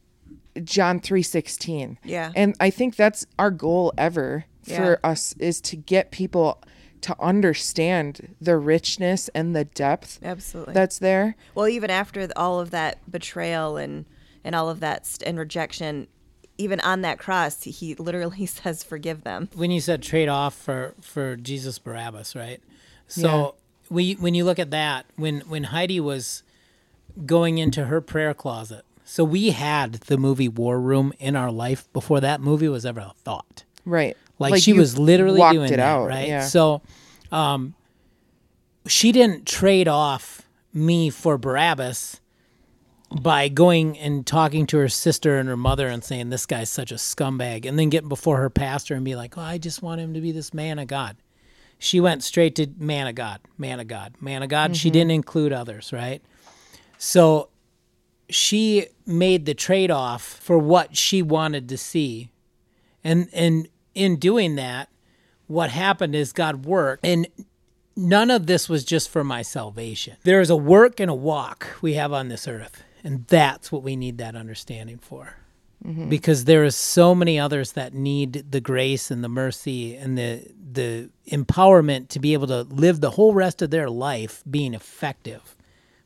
john 0.63 1.01
3.16 1.01 1.97
Yeah. 2.05 2.33
and 2.37 2.55
i 2.61 2.71
think 2.71 2.97
that's 2.97 3.27
our 3.39 3.51
goal 3.51 3.93
ever 3.99 4.45
Yeah. 4.65 4.77
for 4.77 5.01
us 5.05 5.35
is 5.39 5.61
to 5.63 5.77
get 5.77 6.11
people 6.11 6.63
to 7.03 7.15
understand 7.21 8.35
the 8.41 8.57
richness 8.57 9.29
and 9.35 9.55
the 9.55 9.65
depth 9.67 10.19
Absolutely. 10.23 10.73
that's 10.75 10.99
there 10.99 11.37
well, 11.55 11.69
even 11.69 11.91
after 11.91 12.27
all 12.37 12.61
of 12.61 12.71
that 12.71 12.99
betrayal 13.11 13.77
and 13.77 14.07
and 14.43 14.55
all 14.55 14.69
of 14.71 14.81
that 14.81 15.07
st- 15.07 15.27
and 15.29 15.39
rejection, 15.39 16.07
even 16.59 16.81
on 16.81 17.03
that 17.03 17.19
cross, 17.19 17.63
he- 17.63 17.71
he 17.71 17.95
literally 17.97 18.47
says, 18.47 18.83
"Forgive 18.85 19.25
them." 19.25 19.49
when 19.55 19.71
you 19.71 19.81
said 19.81 20.03
trade 20.03 20.29
off 20.29 20.55
for 20.55 20.95
for 21.01 21.37
Jesus 21.37 21.79
Barabbas, 21.79 22.35
right? 22.37 22.61
So 23.09 23.55
we 23.91 24.15
when 24.15 24.35
you 24.35 24.45
look 24.45 24.59
at 24.59 24.71
that, 24.71 25.07
when 25.17 25.41
when 25.43 25.65
Heidi 25.65 26.01
was 26.01 26.43
going 27.27 27.59
into 27.59 27.85
her 27.87 28.01
prayer 28.01 28.35
closet, 28.35 28.85
so 29.05 29.23
we 29.25 29.51
had 29.51 29.95
the 29.95 30.17
movie 30.17 30.49
War 30.49 30.81
Room 30.81 31.13
in 31.21 31.37
our 31.37 31.51
life 31.53 31.93
before 31.93 32.21
that 32.21 32.41
movie 32.41 32.69
was 32.69 32.85
ever 32.87 33.01
a 33.01 33.13
thought. 33.25 33.65
right 33.85 34.17
Like, 34.39 34.63
she 34.63 34.73
was 34.73 34.99
literally 34.99 35.41
doing 35.53 35.73
it 35.73 35.77
that, 35.77 35.87
out 35.87 36.07
right? 36.09 36.27
yeah 36.29 36.47
So, 36.49 36.83
um, 37.31 37.75
she 38.87 39.13
didn't 39.13 39.47
trade 39.47 39.87
off 39.89 40.43
me 40.73 41.09
for 41.11 41.39
Barabbas 41.39 42.21
by 43.23 43.49
going 43.49 43.99
and 43.99 44.27
talking 44.27 44.67
to 44.69 44.79
her 44.79 44.89
sister 44.89 45.39
and 45.39 45.49
her 45.49 45.57
mother 45.57 45.89
and 45.89 46.03
saying 46.03 46.31
this 46.31 46.47
guy's 46.47 46.71
such 46.71 46.91
a 46.93 46.97
scumbag, 46.97 47.67
and 47.67 47.79
then 47.79 47.91
getting 47.91 48.09
before 48.09 48.39
her 48.39 48.51
pastor 48.51 48.95
and 48.95 49.05
be 49.05 49.17
like, 49.17 49.39
"Oh, 49.39 49.43
I 49.43 49.59
just 49.59 49.83
want 49.83 50.01
him 50.01 50.15
to 50.15 50.21
be 50.21 50.33
this 50.33 50.53
man 50.53 50.79
of 50.79 50.89
God." 50.89 51.17
She 51.79 52.01
went 52.01 52.23
straight 52.23 52.57
to 52.57 52.69
man 52.79 53.07
of 53.07 53.15
God, 53.15 53.41
man 53.59 53.81
of 53.81 53.89
God, 53.89 54.15
man 54.21 54.43
of 54.43 54.49
God. 54.49 54.77
She 54.77 54.89
mm-hmm. 54.89 54.93
didn't 54.93 55.11
include 55.11 55.53
others, 55.53 55.93
right? 55.93 56.23
So 56.99 57.51
she 58.29 58.87
made 59.07 59.47
the 59.47 59.55
trade 59.55 59.91
off 59.91 60.23
for 60.23 60.59
what 60.59 60.97
she 60.97 61.23
wanted 61.23 61.69
to 61.69 61.77
see 61.77 62.31
and 63.03 63.29
and 63.33 63.69
in 63.95 64.17
doing 64.17 64.57
that 64.57 64.89
what 65.47 65.71
happened 65.71 66.15
is 66.15 66.33
god 66.33 66.65
worked 66.65 67.05
and 67.05 67.27
none 67.97 68.31
of 68.31 68.47
this 68.47 68.69
was 68.69 68.85
just 68.85 69.09
for 69.11 69.23
my 69.23 69.43
salvation 69.43 70.17
there 70.25 70.41
is 70.41 70.51
a 70.51 70.57
work 70.57 71.01
and 71.01 71.11
a 71.11 71.15
walk 71.15 71.69
we 71.83 71.95
have 71.95 72.13
on 72.13 72.29
this 72.29 72.49
earth 72.49 72.83
and 73.05 73.27
that's 73.27 73.71
what 73.71 73.83
we 73.83 73.95
need 73.95 74.19
that 74.19 74.35
understanding 74.35 74.99
for. 74.99 75.37
Because 76.09 76.47
there 76.47 76.65
is 76.65 76.75
so 76.75 77.15
many 77.15 77.39
others 77.39 77.73
that 77.73 77.93
need 77.93 78.47
the 78.51 78.61
grace 78.61 79.11
and 79.11 79.23
the 79.23 79.29
mercy 79.29 79.95
and 79.95 80.17
the 80.17 80.51
the 80.73 81.11
empowerment 81.31 82.09
to 82.09 82.19
be 82.19 82.33
able 82.33 82.47
to 82.47 82.63
live 82.63 83.01
the 83.03 83.11
whole 83.11 83.35
rest 83.35 83.61
of 83.61 83.71
their 83.71 83.91
life 83.91 84.43
being 84.51 84.73
effective 84.73 85.55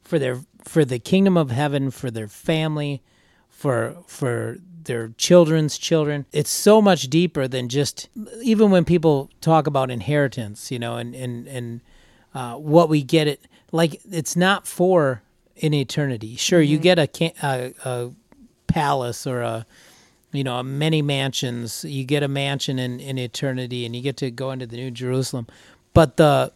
for 0.02 0.18
their 0.18 0.40
for 0.64 0.84
the 0.84 0.98
kingdom 0.98 1.36
of 1.36 1.52
heaven 1.52 1.92
for 1.92 2.10
their 2.10 2.26
family 2.26 3.02
for 3.48 3.96
for 4.08 4.56
their 4.82 5.10
children's 5.16 5.78
children. 5.78 6.26
It's 6.32 6.50
so 6.50 6.82
much 6.82 7.08
deeper 7.08 7.46
than 7.46 7.68
just 7.68 8.08
even 8.42 8.72
when 8.72 8.84
people 8.84 9.30
talk 9.40 9.68
about 9.68 9.92
inheritance 9.92 10.72
you 10.72 10.80
know 10.80 10.96
and 10.96 11.14
and 11.14 11.46
and 11.46 11.80
uh, 12.34 12.54
what 12.54 12.88
we 12.88 13.04
get 13.04 13.28
it 13.28 13.46
like 13.70 14.00
it's 14.10 14.34
not 14.34 14.66
for 14.66 15.22
an 15.62 15.74
eternity. 15.74 16.36
Sure 16.36 16.60
you 16.60 16.78
mm-hmm. 16.78 16.82
get 16.82 16.98
a, 16.98 17.32
a 17.42 17.72
a 17.84 18.10
palace 18.66 19.26
or 19.26 19.40
a 19.42 19.66
you 20.32 20.44
know 20.44 20.62
many 20.62 21.02
mansions. 21.02 21.84
You 21.84 22.04
get 22.04 22.22
a 22.22 22.28
mansion 22.28 22.78
in 22.78 23.00
in 23.00 23.18
eternity 23.18 23.86
and 23.86 23.94
you 23.94 24.02
get 24.02 24.16
to 24.18 24.30
go 24.30 24.50
into 24.50 24.66
the 24.66 24.76
new 24.76 24.90
jerusalem. 24.90 25.46
But 25.94 26.16
the 26.16 26.52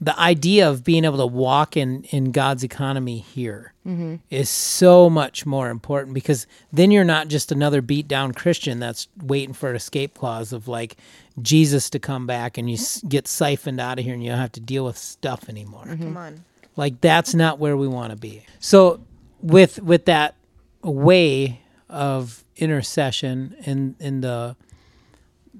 the 0.00 0.18
idea 0.18 0.68
of 0.68 0.82
being 0.82 1.04
able 1.04 1.18
to 1.18 1.26
walk 1.26 1.76
in 1.76 2.02
in 2.04 2.32
God's 2.32 2.64
economy 2.64 3.18
here 3.18 3.72
mm-hmm. 3.86 4.16
is 4.30 4.50
so 4.50 5.08
much 5.08 5.46
more 5.46 5.70
important 5.70 6.12
because 6.12 6.48
then 6.72 6.90
you're 6.90 7.04
not 7.04 7.28
just 7.28 7.52
another 7.52 7.80
beat 7.80 8.08
down 8.08 8.32
Christian 8.32 8.80
that's 8.80 9.06
waiting 9.22 9.54
for 9.54 9.70
an 9.70 9.76
escape 9.76 10.14
clause 10.14 10.52
of 10.52 10.66
like 10.66 10.96
Jesus 11.40 11.88
to 11.90 12.00
come 12.00 12.26
back 12.26 12.58
and 12.58 12.68
you 12.68 12.74
s- 12.74 13.00
get 13.08 13.28
siphoned 13.28 13.80
out 13.80 14.00
of 14.00 14.04
here 14.04 14.14
and 14.14 14.24
you 14.24 14.30
don't 14.30 14.40
have 14.40 14.52
to 14.52 14.60
deal 14.60 14.84
with 14.84 14.98
stuff 14.98 15.48
anymore. 15.48 15.84
Mm-hmm. 15.84 16.02
Come 16.02 16.16
on. 16.16 16.44
Like 16.76 17.00
that's 17.00 17.34
not 17.34 17.58
where 17.58 17.76
we 17.76 17.88
want 17.88 18.10
to 18.10 18.16
be. 18.16 18.44
So 18.58 19.04
with 19.40 19.80
with 19.82 20.06
that 20.06 20.36
way 20.82 21.60
of 21.88 22.44
intercession 22.56 23.54
and 23.66 23.94
in 23.98 24.20
the 24.20 24.56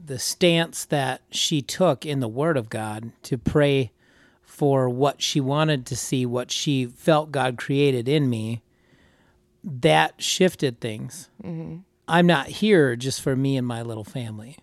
the 0.05 0.19
stance 0.19 0.85
that 0.87 1.23
she 1.31 1.63
took 1.63 2.05
in 2.05 2.21
the 2.21 2.29
Word 2.29 2.57
of 2.57 2.69
God 2.69 3.13
to 3.25 3.39
pray 3.39 3.93
for 4.43 4.89
what 4.89 5.23
she 5.23 5.41
wanted 5.41 5.87
to 5.87 5.97
see, 5.97 6.27
what 6.27 6.51
she 6.51 6.87
felt 6.87 7.31
God 7.33 7.57
created 7.57 8.09
in 8.09 8.29
me, 8.29 8.63
that 9.63 10.21
shifted 10.21 10.81
things. 10.81 11.29
Mm-hmm. 11.43 11.79
I'm 12.09 12.27
not 12.27 12.49
here 12.49 12.97
just 12.97 13.23
for 13.23 13.37
me 13.37 13.57
and 13.57 13.67
my 13.67 13.83
little 13.83 14.05
family. 14.05 14.59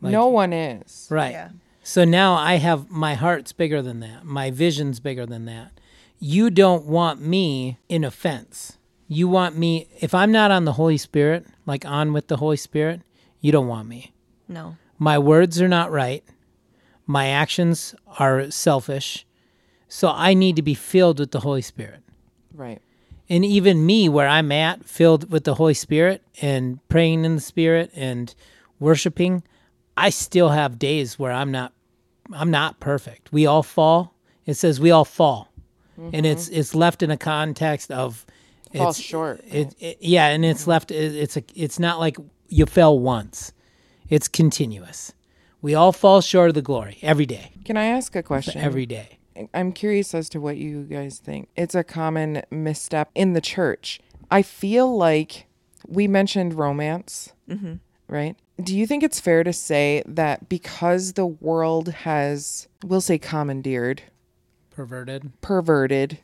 Like- 0.00 0.12
no 0.12 0.28
one 0.28 0.52
is. 0.52 1.08
Right. 1.10 1.32
Yeah. 1.32 1.48
So 1.86 2.06
now 2.06 2.32
I 2.32 2.54
have 2.54 2.90
my 2.90 3.12
heart's 3.12 3.52
bigger 3.52 3.82
than 3.82 4.00
that. 4.00 4.24
My 4.24 4.50
vision's 4.50 5.00
bigger 5.00 5.26
than 5.26 5.44
that. 5.44 5.78
You 6.18 6.48
don't 6.48 6.86
want 6.86 7.20
me 7.20 7.78
in 7.90 8.04
offense. 8.04 8.78
You 9.06 9.28
want 9.28 9.58
me 9.58 9.88
if 10.00 10.14
I'm 10.14 10.32
not 10.32 10.50
on 10.50 10.64
the 10.64 10.72
Holy 10.72 10.96
Spirit, 10.96 11.46
like 11.66 11.84
on 11.84 12.14
with 12.14 12.28
the 12.28 12.38
Holy 12.38 12.56
Spirit, 12.56 13.02
you 13.40 13.52
don't 13.52 13.68
want 13.68 13.86
me. 13.86 14.14
No. 14.48 14.78
My 14.98 15.18
words 15.18 15.60
are 15.60 15.68
not 15.68 15.92
right. 15.92 16.24
My 17.06 17.28
actions 17.28 17.94
are 18.18 18.50
selfish. 18.50 19.26
So 19.86 20.08
I 20.08 20.32
need 20.32 20.56
to 20.56 20.62
be 20.62 20.72
filled 20.72 21.20
with 21.20 21.32
the 21.32 21.40
Holy 21.40 21.60
Spirit. 21.60 22.00
Right. 22.54 22.80
And 23.28 23.44
even 23.44 23.84
me, 23.84 24.08
where 24.08 24.28
I'm 24.28 24.50
at, 24.52 24.86
filled 24.86 25.30
with 25.30 25.44
the 25.44 25.56
Holy 25.56 25.74
Spirit 25.74 26.22
and 26.40 26.80
praying 26.88 27.26
in 27.26 27.34
the 27.34 27.42
Spirit 27.42 27.90
and 27.94 28.34
worshiping, 28.80 29.42
I 29.96 30.10
still 30.10 30.50
have 30.50 30.78
days 30.78 31.18
where 31.18 31.32
I'm 31.32 31.50
not, 31.50 31.72
I'm 32.32 32.50
not 32.50 32.80
perfect. 32.80 33.32
We 33.32 33.46
all 33.46 33.62
fall. 33.62 34.14
It 34.46 34.54
says 34.54 34.78
we 34.78 34.90
all 34.90 35.06
fall, 35.06 35.52
and 35.96 36.26
it's 36.26 36.46
mm-hmm. 36.46 36.60
it's 36.60 36.74
left 36.74 37.02
in 37.02 37.10
a 37.10 37.16
context 37.16 37.90
of 37.90 38.26
Fall 38.76 38.90
it's 38.90 38.98
short. 38.98 39.40
It, 39.46 39.74
it, 39.78 39.98
yeah, 40.00 40.26
and 40.28 40.44
it's 40.44 40.66
left. 40.66 40.90
It, 40.90 41.14
it's 41.14 41.36
a. 41.36 41.44
It's 41.54 41.78
not 41.78 42.00
like 42.00 42.16
you 42.48 42.66
fell 42.66 42.98
once. 42.98 43.52
It's 44.08 44.26
continuous. 44.26 45.12
We 45.62 45.74
all 45.74 45.92
fall 45.92 46.20
short 46.20 46.48
of 46.48 46.54
the 46.54 46.62
glory 46.62 46.98
every 47.00 47.26
day. 47.26 47.52
Can 47.64 47.76
I 47.76 47.84
ask 47.86 48.14
a 48.16 48.22
question? 48.22 48.60
Every 48.60 48.84
day. 48.84 49.18
I'm 49.52 49.72
curious 49.72 50.14
as 50.14 50.28
to 50.30 50.40
what 50.40 50.56
you 50.56 50.82
guys 50.82 51.18
think. 51.18 51.48
It's 51.56 51.74
a 51.74 51.84
common 51.84 52.42
misstep 52.50 53.10
in 53.14 53.32
the 53.32 53.40
church. 53.40 54.00
I 54.30 54.42
feel 54.42 54.94
like 54.94 55.46
we 55.86 56.06
mentioned 56.06 56.54
romance, 56.54 57.32
mm-hmm. 57.48 57.74
Right? 58.08 58.36
Do 58.62 58.76
you 58.76 58.86
think 58.86 59.02
it's 59.02 59.20
fair 59.20 59.42
to 59.44 59.52
say 59.52 60.02
that 60.06 60.48
because 60.48 61.14
the 61.14 61.26
world 61.26 61.88
has, 61.88 62.68
we'll 62.84 63.00
say, 63.00 63.18
commandeered, 63.18 64.02
Perverted. 64.70 65.32
perverted 65.40 66.18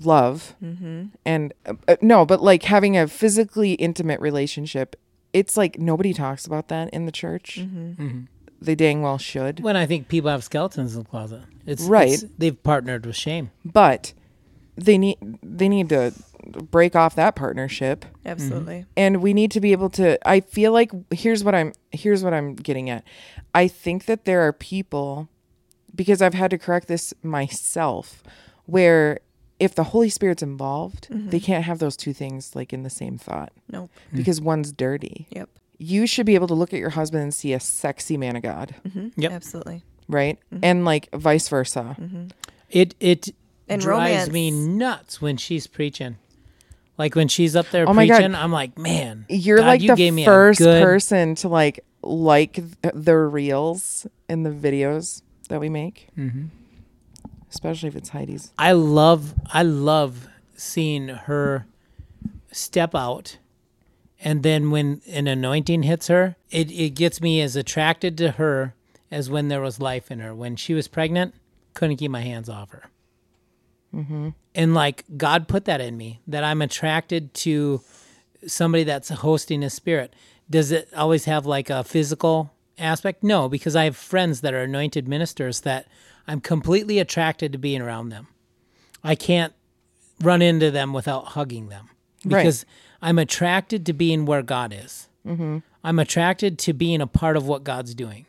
love, 0.00 0.54
mm-hmm. 0.62 1.06
and 1.24 1.52
uh, 1.66 1.96
no, 2.00 2.24
but 2.24 2.42
like 2.42 2.62
having 2.64 2.96
a 2.96 3.06
physically 3.06 3.72
intimate 3.74 4.20
relationship, 4.20 4.96
it's 5.32 5.56
like 5.56 5.78
nobody 5.78 6.12
talks 6.12 6.46
about 6.46 6.68
that 6.68 6.90
in 6.90 7.06
the 7.06 7.12
church. 7.12 7.58
Mm-hmm. 7.60 7.90
Mm-hmm. 8.02 8.20
They 8.60 8.74
dang 8.76 9.02
well 9.02 9.18
should. 9.18 9.60
When 9.60 9.76
I 9.76 9.86
think 9.86 10.08
people 10.08 10.30
have 10.30 10.44
skeletons 10.44 10.94
in 10.94 11.02
the 11.02 11.08
closet, 11.08 11.42
it's 11.66 11.82
Right. 11.84 12.12
it's- 12.12 12.30
they've 12.38 12.60
partnered 12.62 13.06
with 13.06 13.16
shame. 13.16 13.50
but 13.64 14.12
they 14.76 14.96
need 14.98 15.18
they 15.42 15.68
need 15.68 15.88
to 15.90 16.12
break 16.70 16.94
off 16.96 17.14
that 17.16 17.34
partnership. 17.34 18.04
Absolutely. 18.24 18.80
Mm-hmm. 18.80 18.90
and 18.96 19.22
we 19.22 19.32
need 19.34 19.50
to 19.52 19.60
be 19.60 19.72
able 19.72 19.90
to 19.90 20.18
i 20.28 20.40
feel 20.40 20.72
like 20.72 20.90
here's 21.12 21.42
what 21.44 21.54
i'm 21.54 21.72
here's 21.90 22.22
what 22.22 22.32
i'm 22.34 22.54
getting 22.54 22.88
at. 22.90 23.04
I 23.54 23.68
think 23.68 24.04
that 24.06 24.24
there 24.24 24.40
are 24.46 24.52
people 24.52 25.28
because 25.94 26.22
i've 26.22 26.34
had 26.34 26.50
to 26.50 26.58
correct 26.58 26.88
this 26.88 27.12
myself 27.22 28.22
where 28.66 29.20
if 29.58 29.74
the 29.74 29.84
holy 29.84 30.08
spirit's 30.08 30.42
involved 30.42 31.08
mm-hmm. 31.10 31.28
they 31.30 31.40
can't 31.40 31.64
have 31.64 31.78
those 31.78 31.96
two 31.96 32.12
things 32.12 32.54
like 32.56 32.72
in 32.72 32.82
the 32.82 32.90
same 32.90 33.18
thought. 33.18 33.52
Nope. 33.70 33.90
Hmm. 34.10 34.16
because 34.16 34.40
one's 34.40 34.72
dirty. 34.72 35.26
Yep. 35.30 35.48
you 35.78 36.06
should 36.06 36.26
be 36.26 36.34
able 36.34 36.46
to 36.48 36.54
look 36.54 36.72
at 36.72 36.78
your 36.80 36.90
husband 36.90 37.22
and 37.24 37.34
see 37.34 37.52
a 37.52 37.60
sexy 37.60 38.16
man 38.16 38.36
of 38.36 38.42
god. 38.42 38.74
Mm-hmm. 38.86 39.08
Yep. 39.20 39.32
Absolutely. 39.32 39.82
right? 40.08 40.38
And 40.62 40.84
like 40.84 41.08
vice 41.14 41.48
versa. 41.48 41.96
It 42.70 42.94
it 43.00 43.28
And 43.68 43.80
drives 43.82 44.30
me 44.30 44.50
nuts 44.50 45.20
when 45.20 45.36
she's 45.36 45.66
preaching. 45.66 46.16
Like 47.02 47.16
when 47.16 47.26
she's 47.26 47.56
up 47.56 47.68
there 47.70 47.88
Oh 47.88 47.92
my 47.92 48.06
God. 48.06 48.14
preaching, 48.18 48.36
I'm 48.36 48.52
like, 48.52 48.78
man, 48.78 49.26
You're 49.28 49.58
God, 49.58 49.66
like 49.66 49.80
you 49.82 49.88
the 49.88 49.96
gave 49.96 50.14
me 50.14 50.22
a 50.22 50.24
first 50.24 50.60
good- 50.60 50.84
person 50.84 51.34
to 51.36 51.48
like 51.48 51.80
like 52.00 52.60
the 52.80 53.16
reels 53.16 54.06
in 54.28 54.44
the 54.44 54.50
videos 54.50 55.22
that 55.48 55.58
we 55.58 55.68
make, 55.68 56.06
mm-hmm. 56.16 56.44
especially 57.50 57.88
if 57.88 57.96
it's 57.96 58.10
Heidi's. 58.10 58.52
I 58.56 58.70
love 58.70 59.34
I 59.52 59.64
love 59.64 60.28
seeing 60.54 61.08
her 61.08 61.66
step 62.52 62.94
out 62.94 63.38
and 64.20 64.44
then 64.44 64.70
when 64.70 65.00
an 65.10 65.26
anointing 65.26 65.82
hits 65.82 66.06
her, 66.06 66.36
it, 66.52 66.70
it 66.70 66.90
gets 66.90 67.20
me 67.20 67.40
as 67.40 67.56
attracted 67.56 68.16
to 68.18 68.30
her 68.32 68.74
as 69.10 69.28
when 69.28 69.48
there 69.48 69.60
was 69.60 69.80
life 69.80 70.08
in 70.12 70.20
her. 70.20 70.32
When 70.32 70.54
she 70.54 70.72
was 70.72 70.86
pregnant, 70.86 71.34
couldn't 71.74 71.96
keep 71.96 72.12
my 72.12 72.20
hands 72.20 72.48
off 72.48 72.70
her. 72.70 72.84
Mm-hmm. 73.94 74.30
And 74.54 74.74
like 74.74 75.04
God 75.16 75.48
put 75.48 75.64
that 75.66 75.80
in 75.80 75.96
me 75.96 76.20
that 76.26 76.44
I'm 76.44 76.62
attracted 76.62 77.34
to 77.34 77.80
somebody 78.46 78.84
that's 78.84 79.08
hosting 79.08 79.62
a 79.62 79.70
spirit. 79.70 80.14
Does 80.50 80.72
it 80.72 80.88
always 80.96 81.24
have 81.26 81.46
like 81.46 81.70
a 81.70 81.84
physical 81.84 82.52
aspect? 82.78 83.22
No, 83.22 83.48
because 83.48 83.76
I 83.76 83.84
have 83.84 83.96
friends 83.96 84.40
that 84.40 84.54
are 84.54 84.62
anointed 84.62 85.08
ministers 85.08 85.60
that 85.62 85.86
I'm 86.26 86.40
completely 86.40 86.98
attracted 86.98 87.52
to 87.52 87.58
being 87.58 87.80
around 87.82 88.08
them. 88.10 88.28
I 89.04 89.14
can't 89.14 89.52
run 90.20 90.42
into 90.42 90.70
them 90.70 90.92
without 90.92 91.28
hugging 91.28 91.68
them 91.68 91.88
Right. 92.24 92.38
because 92.38 92.64
I'm 93.00 93.18
attracted 93.18 93.84
to 93.86 93.92
being 93.92 94.24
where 94.26 94.42
God 94.42 94.72
is. 94.72 95.08
Mm-hmm. 95.26 95.58
I'm 95.82 95.98
attracted 95.98 96.58
to 96.60 96.72
being 96.72 97.00
a 97.00 97.06
part 97.08 97.36
of 97.36 97.46
what 97.48 97.64
God's 97.64 97.94
doing. 97.94 98.26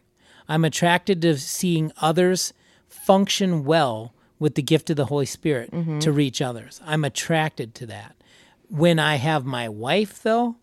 I'm 0.47 0.65
attracted 0.65 1.21
to 1.21 1.37
seeing 1.37 1.91
others 2.01 2.53
function 2.87 3.63
well 3.63 4.13
with 4.43 4.55
the 4.55 4.61
gift 4.61 4.89
of 4.89 4.97
the 4.97 5.05
Holy 5.05 5.25
Spirit 5.25 5.71
to 6.01 6.11
reach 6.11 6.41
others. 6.41 6.81
I'm 6.85 7.05
attracted 7.05 7.73
to 7.75 7.85
that. 7.85 8.17
When 8.67 8.99
I 8.99 9.15
have 9.15 9.45
my 9.45 9.69
wife, 9.69 10.21
though, 10.21 10.57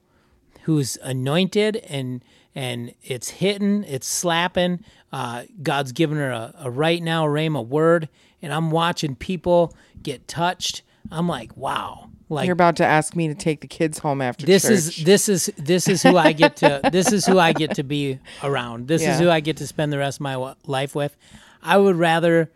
who's 0.64 0.98
anointed 1.02 1.76
and 1.88 2.22
and 2.54 2.92
it's 3.02 3.30
hitting, 3.30 3.84
it's 3.84 4.06
slapping. 4.06 4.84
Uh, 5.10 5.44
God's 5.62 5.92
given 5.92 6.18
her 6.18 6.30
a, 6.30 6.54
a 6.58 6.70
right 6.70 7.02
now 7.02 7.24
a 7.24 7.28
rhema 7.30 7.66
word, 7.66 8.10
and 8.42 8.52
I'm 8.52 8.70
watching 8.70 9.16
people 9.16 9.74
get 10.02 10.28
touched. 10.28 10.82
I'm 11.10 11.26
like, 11.26 11.56
wow, 11.56 12.10
like 12.28 12.44
You're 12.44 12.52
about 12.52 12.76
to 12.76 12.84
ask 12.84 13.16
me 13.16 13.28
to 13.28 13.34
take 13.34 13.62
the 13.62 13.66
kids 13.66 14.00
home 14.00 14.20
after 14.20 14.44
this 14.44 14.64
church. 14.64 14.72
is 14.72 14.96
this 15.04 15.28
is 15.30 15.46
this 15.56 15.88
is 15.88 16.02
who 16.02 16.18
I 16.18 16.32
get 16.32 16.56
to 16.56 16.82
this 16.92 17.12
is 17.12 17.24
who 17.24 17.38
I 17.38 17.54
get 17.54 17.76
to 17.76 17.82
be 17.82 18.18
around. 18.42 18.88
This 18.88 19.00
Yeah. 19.00 19.14
is 19.14 19.20
who 19.20 19.30
I 19.30 19.40
get 19.40 19.56
to 19.56 19.66
spend 19.66 19.90
the 19.90 19.96
rest 19.96 20.18
of 20.18 20.20
my 20.20 20.54
life 20.66 20.94
with. 20.94 21.16
I 21.62 21.78
would 21.78 21.96
rather 21.96 22.50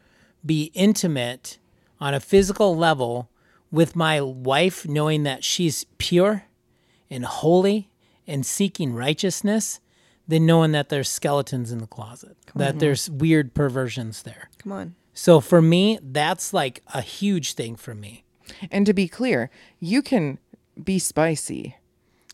be 0.45 0.71
intimate 0.75 1.59
on 2.01 2.15
a 2.15 2.21
physical 2.21 2.77
level 2.77 3.29
with 3.71 3.97
my 3.97 4.21
wife 4.21 4.87
knowing 4.87 5.23
that 5.25 5.43
she's 5.45 5.85
pure 5.99 6.45
and 7.11 7.25
holy 7.25 7.89
and 8.27 8.45
seeking 8.47 8.93
righteousness 8.95 9.81
than 10.27 10.47
knowing 10.47 10.73
that 10.73 10.89
there's 10.89 11.09
skeletons 11.09 11.71
in 11.71 11.79
the 11.79 11.87
closet. 11.87 12.37
that 12.55 12.79
there's 12.79 13.11
weird 13.11 13.53
perversions 13.55 14.23
there. 14.23 14.49
Come 14.59 14.73
on. 14.73 14.95
So 15.13 15.41
for 15.41 15.61
me, 15.61 15.99
that's 16.03 16.53
like 16.55 16.83
a 16.95 17.01
huge 17.01 17.55
thing 17.55 17.77
for 17.77 17.95
me. 17.95 18.25
and 18.71 18.87
to 18.87 18.93
be 18.95 19.07
clear, 19.09 19.51
you 19.81 20.03
can 20.03 20.39
be 20.83 20.99
spicy. 20.99 21.77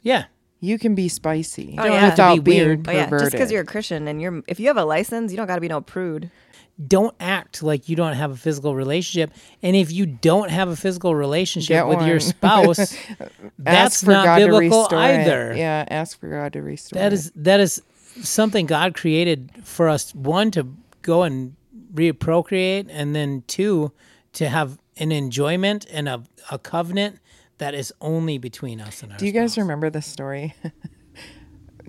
Yeah. 0.02 0.24
You 0.60 0.78
can 0.78 0.94
be 0.94 1.08
spicy 1.08 1.74
Oh, 1.78 1.84
yeah. 1.86 2.10
without 2.10 2.34
To 2.36 2.42
be 2.42 2.50
being 2.52 2.66
weird. 2.66 2.88
Oh 2.88 2.92
yeah, 2.92 3.08
just 3.10 3.32
because 3.32 3.50
you're 3.50 3.62
a 3.62 3.66
Christian 3.66 4.06
and 4.08 4.20
you're 4.20 4.42
if 4.46 4.60
you 4.60 4.66
have 4.68 4.76
a 4.76 4.84
license, 4.84 5.30
you 5.32 5.36
don't 5.36 5.46
got 5.46 5.54
to 5.54 5.60
be 5.60 5.68
no 5.68 5.80
prude. 5.80 6.30
Don't 6.86 7.14
act 7.20 7.62
like 7.62 7.88
you 7.88 7.96
don't 7.96 8.14
have 8.14 8.30
a 8.30 8.36
physical 8.36 8.74
relationship. 8.74 9.32
And 9.62 9.76
if 9.76 9.92
you 9.92 10.06
don't 10.06 10.50
have 10.50 10.68
a 10.68 10.76
physical 10.76 11.14
relationship 11.14 11.74
Get 11.74 11.86
with 11.86 12.00
your 12.00 12.14
one. 12.16 12.20
spouse, 12.20 12.78
ask 12.78 12.96
that's 13.58 14.02
not 14.02 14.24
God 14.24 14.38
biblical 14.38 14.88
either. 14.92 15.52
It. 15.52 15.58
Yeah, 15.58 15.84
ask 15.88 16.18
for 16.18 16.28
God 16.28 16.52
to 16.54 16.62
restore. 16.62 17.00
That 17.00 17.12
is 17.12 17.32
that 17.36 17.60
is 17.60 17.82
something 18.22 18.66
God 18.66 18.94
created 18.94 19.50
for 19.62 19.88
us. 19.88 20.14
One 20.14 20.50
to 20.52 20.66
go 21.02 21.22
and 21.22 21.56
reprocreate, 21.92 22.86
and 22.88 23.14
then 23.14 23.44
two 23.46 23.92
to 24.34 24.48
have 24.48 24.78
an 24.96 25.12
enjoyment 25.12 25.86
and 25.90 26.08
a, 26.08 26.22
a 26.50 26.58
covenant 26.58 27.18
that 27.58 27.74
is 27.74 27.92
only 28.00 28.38
between 28.38 28.80
us 28.80 29.02
and 29.02 29.12
our. 29.12 29.18
Do 29.18 29.26
you 29.26 29.32
guys 29.32 29.58
remember 29.58 29.90
this 29.90 30.06
story? 30.06 30.54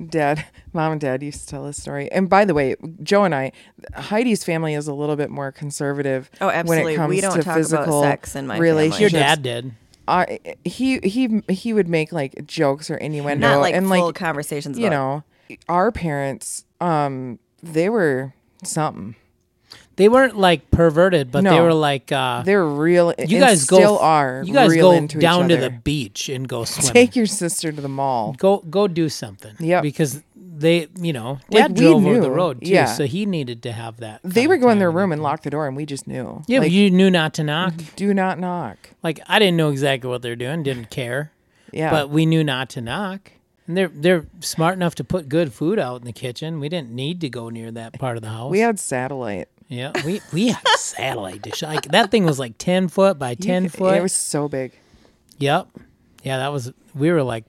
dad, 0.08 0.46
mom 0.74 0.94
and 0.94 1.02
dad 1.02 1.24
used 1.24 1.42
to 1.42 1.48
tell 1.48 1.66
this 1.66 1.82
story. 1.82 2.12
And 2.12 2.30
by 2.30 2.46
the 2.46 2.54
way, 2.54 2.76
Joe 3.04 3.24
and 3.24 3.34
I, 3.36 3.52
Heidi's 3.96 4.44
family 4.44 4.74
is 4.74 4.88
a 4.88 4.94
little 4.94 5.16
bit 5.16 5.30
more 5.30 5.52
conservative. 5.52 6.30
Oh, 6.42 6.50
absolutely. 6.50 6.84
When 6.86 6.94
it 6.94 6.98
comes 6.98 7.10
We 7.10 7.22
don't 7.22 7.36
to 7.38 7.44
talk 7.44 7.58
about 7.86 8.02
sex 8.04 8.36
in 8.36 8.48
my 8.48 8.58
family. 8.60 8.90
Your 9.00 9.10
dad 9.10 9.42
did. 9.44 9.74
I, 10.08 10.40
he 10.66 11.00
he 11.00 11.42
he 11.48 11.74
would 11.74 11.88
make 11.88 12.12
like 12.12 12.46
jokes 12.46 12.90
or 12.90 12.98
innuendo 12.98 13.48
Not 13.48 13.62
like 13.62 13.76
and 13.76 13.88
full 13.88 14.08
like 14.08 14.16
conversations. 14.16 14.78
you 14.78 14.88
about- 14.88 15.24
know 15.50 15.60
our 15.70 15.92
parents 15.92 16.66
um 16.82 17.40
they 17.62 17.88
were 17.88 18.34
something 18.64 19.16
They 19.98 20.08
weren't 20.10 20.38
like 20.38 20.72
perverted, 20.72 21.32
but 21.32 21.44
they 21.44 21.60
were 21.62 21.74
like 21.74 22.12
uh 22.12 22.42
they're 22.44 22.66
real 22.66 23.14
you 23.20 23.40
guys 23.40 23.66
go 23.66 23.78
still 23.78 24.00
are 24.00 24.42
you 24.46 24.54
guys 24.54 24.72
real 24.72 24.92
go 25.02 25.08
down 25.20 25.50
to 25.50 25.58
the 25.58 25.70
beach 25.70 26.30
and 26.30 26.48
go 26.48 26.64
swimming. 26.66 26.94
take 26.94 27.16
your 27.16 27.26
sister 27.26 27.72
to 27.72 27.82
the 27.82 27.90
mall 27.90 28.34
go 28.38 28.60
go 28.60 28.88
do 28.88 29.10
something. 29.10 29.56
Yeah, 29.60 29.82
Because 29.82 30.22
they, 30.36 30.88
you 31.00 31.12
know, 31.12 31.40
Like, 31.50 31.64
dad 31.70 31.72
we 31.72 31.86
drove 31.86 32.06
over 32.06 32.20
the 32.22 32.30
road 32.32 32.62
too, 32.62 32.70
Yeah. 32.70 32.86
so 32.86 33.06
he 33.06 33.26
needed 33.26 33.64
to 33.64 33.72
have 33.72 33.98
that. 33.98 34.22
they 34.24 34.42
kind 34.42 34.50
would 34.50 34.56
of 34.58 34.62
go 34.62 34.70
in 34.70 34.78
their 34.80 34.92
room 34.92 35.12
and 35.12 35.22
lock 35.24 35.42
the 35.42 35.50
door 35.50 35.66
and 35.68 35.76
we 35.76 35.86
just 35.88 36.06
knew 36.08 36.44
Yeah, 36.48 36.60
but 36.60 36.66
like, 36.66 36.72
you 36.72 36.92
knew 36.92 37.10
not 37.10 37.34
to 37.36 37.44
knock. 37.44 37.74
do 37.96 38.14
not 38.14 38.38
knock 38.40 38.78
Like 39.04 39.20
I 39.28 39.40
didn't 39.40 39.58
know 39.58 39.70
exactly 39.70 40.10
what 40.10 40.22
they're 40.22 40.36
doing, 40.36 40.64
didn't 40.64 40.90
care, 40.90 41.32
yeah 41.72 41.90
but 41.92 42.10
we 42.10 42.26
knew 42.26 42.44
not 42.44 42.70
to 42.72 42.82
knock. 42.82 43.32
And 43.68 43.78
they're 43.78 43.88
they're 43.94 44.26
smart 44.40 44.76
enough 44.76 44.96
to 44.96 45.04
put 45.04 45.30
good 45.30 45.54
food 45.54 45.80
out 45.80 46.02
in 46.02 46.06
the 46.06 46.12
kitchen. 46.14 46.60
We 46.60 46.68
didn't 46.70 46.92
need 46.92 47.22
to 47.22 47.30
go 47.30 47.50
near 47.50 47.72
that 47.72 47.94
part 48.00 48.18
of 48.18 48.24
the 48.24 48.30
house. 48.30 48.52
we 48.52 48.60
had 48.60 48.80
satellite 48.80 49.48
yeah, 49.72 49.92
we 50.06 50.22
we 50.34 50.48
had 50.50 50.62
a 50.66 50.78
satellite 50.78 51.42
dish. 51.42 51.62
Like 51.64 51.84
that 51.92 52.12
thing 52.12 52.26
was 52.26 52.38
like 52.38 52.58
ten 52.58 52.88
foot 52.90 53.18
by 53.18 53.34
ten 53.36 53.64
You- 53.64 53.70
foot. 53.70 53.98
it 53.98 54.02
was 54.04 54.14
so 54.14 54.48
big 54.48 54.74
Yep. 55.40 55.68
Yeah, 56.24 56.38
that 56.38 56.52
was. 56.54 56.72
We 56.94 57.10
were 57.10 57.24
like 57.24 57.46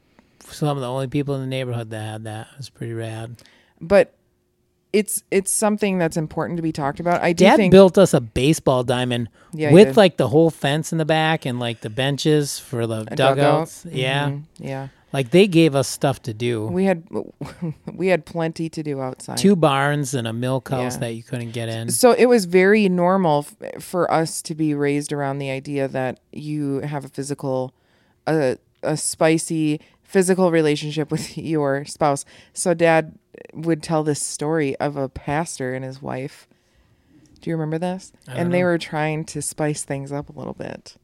some 0.49 0.69
of 0.69 0.81
the 0.81 0.89
only 0.89 1.09
people 1.09 1.35
in 1.35 1.41
the 1.43 1.47
neighborhood 1.47 1.91
that 1.91 2.01
had 2.03 2.25
that. 2.25 2.47
It 2.53 2.59
was 2.59 2.71
pretty 2.71 2.95
rad. 2.95 3.37
but 3.81 4.15
it's 4.95 5.23
it's 5.31 5.51
something 5.51 5.97
that's 5.99 6.17
important 6.19 6.59
to 6.59 6.63
be 6.63 6.71
talked 6.71 7.01
about 7.01 7.23
i 7.23 7.33
do 7.33 7.47
Dad 7.47 7.57
think 7.57 7.71
built 7.71 7.97
us 7.97 8.13
a 8.13 8.21
baseball 8.21 8.85
diamond 8.85 9.31
Yeah, 9.55 9.73
with 9.73 9.97
like 9.97 10.19
the 10.19 10.29
whole 10.29 10.51
fence 10.51 10.93
in 10.93 10.99
the 10.99 11.07
back 11.07 11.47
and 11.47 11.59
like 11.59 11.81
the 11.81 11.89
benches 11.89 12.59
for 12.59 12.87
the 12.87 13.01
a 13.01 13.17
dugout. 13.17 13.37
dugouts. 13.37 13.87
Yeah, 13.91 14.29
Mhm, 14.29 14.43
yeah 14.59 14.89
like 15.13 15.31
they 15.31 15.47
gave 15.47 15.75
us 15.75 15.89
stuff 15.89 16.23
to 16.23 16.35
do. 16.35 16.67
we 16.67 16.85
had 16.85 17.07
we 17.95 18.09
had 18.09 18.25
plenty 18.25 18.69
to 18.71 18.83
do 18.83 19.01
outside 19.01 19.39
Two 19.39 19.57
barns 19.57 20.15
and 20.15 20.27
a 20.27 20.33
milk 20.33 20.69
house 20.71 20.95
Yeah. 20.95 21.01
that 21.01 21.13
you 21.15 21.23
couldn't 21.23 21.51
get 21.53 21.69
in. 21.69 21.91
So 21.91 22.13
it 22.13 22.27
was 22.27 22.45
very 22.47 22.89
normal 22.89 23.47
f- 23.63 23.83
for 23.83 24.11
us 24.11 24.43
to 24.43 24.55
be 24.55 24.75
raised 24.75 25.13
around 25.13 25.39
the 25.39 25.51
idea 25.51 25.89
that 25.89 26.21
you 26.33 26.81
have 26.81 27.05
a 27.05 27.09
physical, 27.09 27.75
a 28.27 28.57
a 28.83 28.97
spicy 28.97 29.81
physical 30.03 30.51
relationship 30.51 31.11
with 31.11 31.37
your 31.55 31.85
spouse. 31.85 32.25
So 32.53 32.75
dad 32.75 33.17
would 33.55 33.83
tell 33.83 34.03
this 34.03 34.21
story 34.23 34.77
of 34.77 34.97
a 34.97 35.09
pastor 35.09 35.75
and 35.75 35.85
his 35.85 36.03
wife. 36.03 36.47
Do 37.41 37.51
you 37.51 37.57
remember 37.57 37.79
this? 37.79 38.13
And 38.29 38.53
they 38.55 38.63
were 38.63 38.79
trying 38.79 39.25
to 39.27 39.43
spice 39.43 39.83
things 39.85 40.13
up 40.13 40.29
a 40.29 40.33
little 40.33 40.53
bit. 40.55 40.97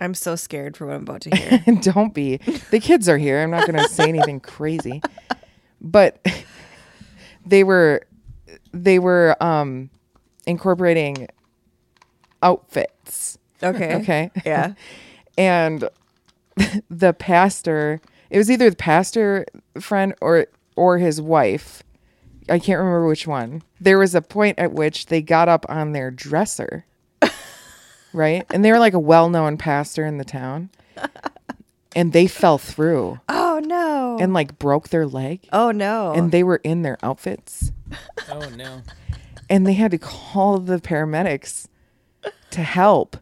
I'm 0.00 0.14
so 0.14 0.36
scared 0.36 0.76
for 0.76 0.86
what 0.86 0.96
I'm 0.96 1.02
about 1.02 1.22
to 1.22 1.36
hear. 1.36 1.62
Don't 1.80 2.12
be. 2.12 2.36
The 2.70 2.80
kids 2.80 3.08
are 3.08 3.18
here. 3.18 3.42
I'm 3.42 3.50
not 3.50 3.66
going 3.66 3.78
to 3.82 3.88
say 3.88 4.08
anything 4.08 4.40
crazy. 4.40 5.00
But 5.80 6.24
they 7.46 7.64
were 7.64 8.06
they 8.72 8.98
were 8.98 9.36
um 9.40 9.90
incorporating 10.46 11.28
outfits. 12.42 13.38
Okay. 13.62 13.94
Okay. 13.96 14.30
Yeah. 14.44 14.74
And 15.38 15.88
the 16.90 17.12
pastor, 17.12 18.00
it 18.30 18.38
was 18.38 18.50
either 18.50 18.70
the 18.70 18.76
pastor 18.76 19.46
friend 19.80 20.14
or 20.20 20.46
or 20.76 20.98
his 20.98 21.20
wife. 21.20 21.82
I 22.48 22.58
can't 22.58 22.78
remember 22.78 23.06
which 23.06 23.26
one. 23.26 23.62
There 23.80 23.98
was 23.98 24.14
a 24.14 24.22
point 24.22 24.58
at 24.58 24.72
which 24.72 25.06
they 25.06 25.20
got 25.20 25.48
up 25.48 25.66
on 25.68 25.92
their 25.92 26.10
dresser. 26.10 26.84
Right? 28.16 28.44
And 28.50 28.64
they 28.64 28.72
were 28.72 28.78
like 28.78 28.94
a 28.94 28.98
well-known 28.98 29.56
pastor 29.58 30.04
in 30.04 30.18
the 30.18 30.24
town. 30.24 30.70
And 31.94 32.12
they 32.12 32.26
fell 32.26 32.58
through 32.58 33.20
Oh 33.28 33.58
no. 33.64 34.18
and 34.20 34.34
like 34.34 34.58
broke 34.58 34.88
their 34.90 35.06
leg 35.06 35.48
oh 35.52 35.70
no. 35.70 36.12
and 36.12 36.30
they 36.30 36.42
were 36.42 36.60
in 36.62 36.82
their 36.82 36.98
outfits 37.02 37.72
oh 38.30 38.50
no! 38.50 38.82
and 39.48 39.66
they 39.66 39.72
had 39.72 39.92
to 39.92 39.98
call 39.98 40.58
the 40.58 40.76
paramedics 40.78 41.68
to 42.50 42.62
help. 42.62 43.16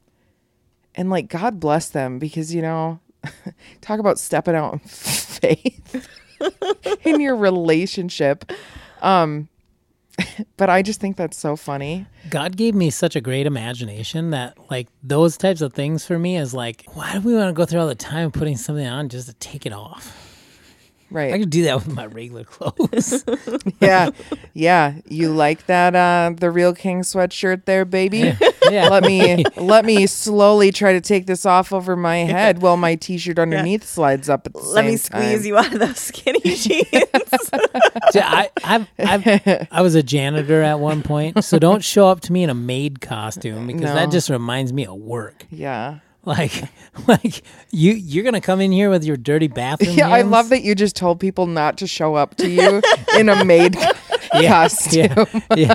And 0.96 1.08
like 1.10 1.28
God 1.28 1.60
bless 1.60 1.88
them 1.88 2.18
because 2.18 2.52
you 2.52 2.62
know, 2.62 2.98
talk 3.80 4.00
about 4.00 4.18
stepping 4.18 4.56
out 4.56 4.72
in 4.72 4.78
faith 4.84 6.08
in 7.04 7.20
your 7.20 7.36
relationship. 7.36 8.50
Um 9.02 9.48
but 10.56 10.70
I 10.70 10.82
just 10.82 11.00
think 11.00 11.16
that's 11.16 11.36
so 11.36 11.56
funny. 11.56 12.06
God 12.30 12.56
gave 12.56 12.74
me 12.74 12.90
such 12.90 13.16
a 13.16 13.20
great 13.20 13.46
imagination 13.46 14.30
that 14.30 14.56
like 14.70 14.88
those 15.02 15.36
types 15.36 15.60
of 15.60 15.72
things 15.72 16.04
for 16.04 16.18
me 16.18 16.36
is 16.36 16.54
like, 16.54 16.84
why 16.92 17.14
do 17.14 17.20
we 17.20 17.34
want 17.34 17.48
to 17.48 17.52
go 17.52 17.64
through 17.64 17.80
all 17.80 17.86
the 17.86 17.94
time 17.94 18.30
putting 18.30 18.56
something 18.56 18.86
on 18.86 19.08
just 19.08 19.28
to 19.28 19.34
take 19.34 19.66
it 19.66 19.72
off? 19.72 20.33
I 21.14 21.30
Right. 21.30 21.40
could 21.40 21.50
do 21.50 21.62
that 21.64 21.76
with 21.76 21.88
my 21.94 22.06
regular 22.06 22.44
clothes. 22.44 23.24
yeah. 23.80 24.10
Yeah. 24.52 24.94
You 25.06 25.30
like 25.32 25.66
that 25.66 25.94
uh 25.94 26.32
the 26.38 26.50
real 26.50 26.74
king 26.74 27.02
sweatshirt 27.02 27.64
there, 27.66 27.84
baby? 27.84 28.32
yeah. 28.70 28.88
let 28.88 29.04
me 29.04 29.44
let 29.56 29.84
me 29.84 30.06
slowly 30.06 30.72
try 30.72 30.92
to 30.92 31.00
take 31.00 31.26
this 31.26 31.46
off 31.46 31.72
over 31.72 31.94
my 31.96 32.18
head 32.18 32.60
while 32.62 32.76
my 32.76 32.94
t-shirt 32.96 33.38
underneath 33.38 33.84
slides 33.84 34.28
up 34.28 34.46
at 34.46 34.52
the 34.52 34.58
Let 34.60 34.84
me 34.84 34.96
same 34.96 35.12
time. 35.12 35.22
squeeze 35.22 35.46
you 35.46 35.56
out 35.56 35.72
of 35.72 35.78
those 35.80 35.98
skinny 35.98 36.40
jeans. 36.40 36.88
See, 38.10 38.20
I, 38.20 38.50
I've, 38.64 38.86
I've, 38.98 39.68
I 39.70 39.80
was 39.82 39.94
a 39.94 40.02
janitor 40.02 40.62
at 40.62 40.78
one 40.80 41.02
point, 41.02 41.42
so 41.44 41.58
don't 41.58 41.82
show 41.84 42.08
up 42.08 42.20
to 42.22 42.32
me 42.32 42.42
in 42.42 42.50
a 42.50 42.54
maid 42.54 43.00
costume 43.00 43.66
because 43.66 43.92
that 43.94 44.10
just 44.10 44.30
reminds 44.30 44.72
me 44.72 44.86
of 44.86 44.96
work. 44.96 45.44
Yeah. 45.50 45.98
Like, 46.26 46.52
like 47.06 47.42
you, 47.70 47.92
you're 47.92 48.24
gonna 48.24 48.40
come 48.40 48.60
in 48.62 48.72
here 48.72 48.88
with 48.88 49.04
your 49.04 49.16
dirty 49.18 49.46
bathroom. 49.48 49.94
Yeah, 49.96 50.08
I 50.08 50.18
hands? 50.18 50.30
love 50.30 50.48
that 50.50 50.62
you 50.62 50.74
just 50.74 50.96
told 50.96 51.20
people 51.20 51.46
not 51.46 51.76
to 51.78 51.86
show 51.86 52.14
up 52.14 52.36
to 52.36 52.48
you 52.48 52.80
in 53.18 53.28
a 53.28 53.44
maid 53.44 53.76
Yeah, 54.34 54.48
costume. 54.48 55.26
Yeah, 55.54 55.54
yeah. 55.56 55.74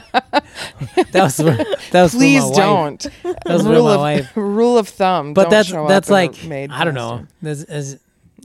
That 1.12 1.14
was, 1.14 1.36
for- 1.38 1.52
that 1.92 2.02
was. 2.02 2.14
Please 2.16 2.50
don't. 2.52 3.00
That 3.24 3.44
was 3.46 3.64
rule 3.66 3.88
of 3.88 4.00
wife. 4.00 4.32
rule 4.36 4.78
of 4.78 4.88
thumb. 4.90 5.34
But 5.34 5.50
that's 5.52 5.72
that's 5.72 6.10
like 6.10 6.34
I 6.46 6.84
don't 6.84 6.94
know. 6.96 7.10
costume. 7.10 7.28
There's, 7.44 7.66
there's, 7.66 7.98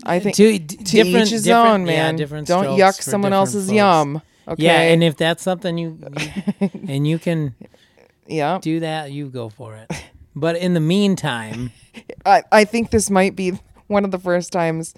I 0.05 0.21
think 0.21 0.37
to, 0.37 0.59
to, 0.59 0.77
different, 0.85 1.27
each 1.27 1.31
his 1.31 1.45
different- 1.45 1.69
own, 1.69 1.81
yeah, 1.87 1.87
man. 1.87 2.17
different 2.17 2.49
don't 2.49 2.79
yuck 2.79 3.01
someone 3.03 3.33
else's 3.33 3.67
folks. 3.67 3.75
yum. 3.77 4.23
Okay. 4.47 4.63
Yeah, 4.63 4.81
and 4.81 5.03
if 5.03 5.17
that's 5.17 5.43
something 5.43 5.79
you, 5.79 5.99
you 6.61 6.71
and 6.87 7.09
you 7.09 7.19
can 7.19 7.55
yeah, 8.27 8.59
do 8.61 8.81
that, 8.81 9.11
you 9.11 9.29
go 9.29 9.49
for 9.49 9.75
it. 9.75 9.91
But 10.37 10.57
in 10.57 10.75
the 10.75 10.81
meantime, 10.81 11.71
I, 12.27 12.43
I 12.51 12.65
think 12.65 12.91
this 12.91 13.11
might 13.11 13.37
be 13.37 13.59
one 13.87 14.05
of 14.05 14.11
the 14.11 14.19
first 14.19 14.53
times 14.53 14.95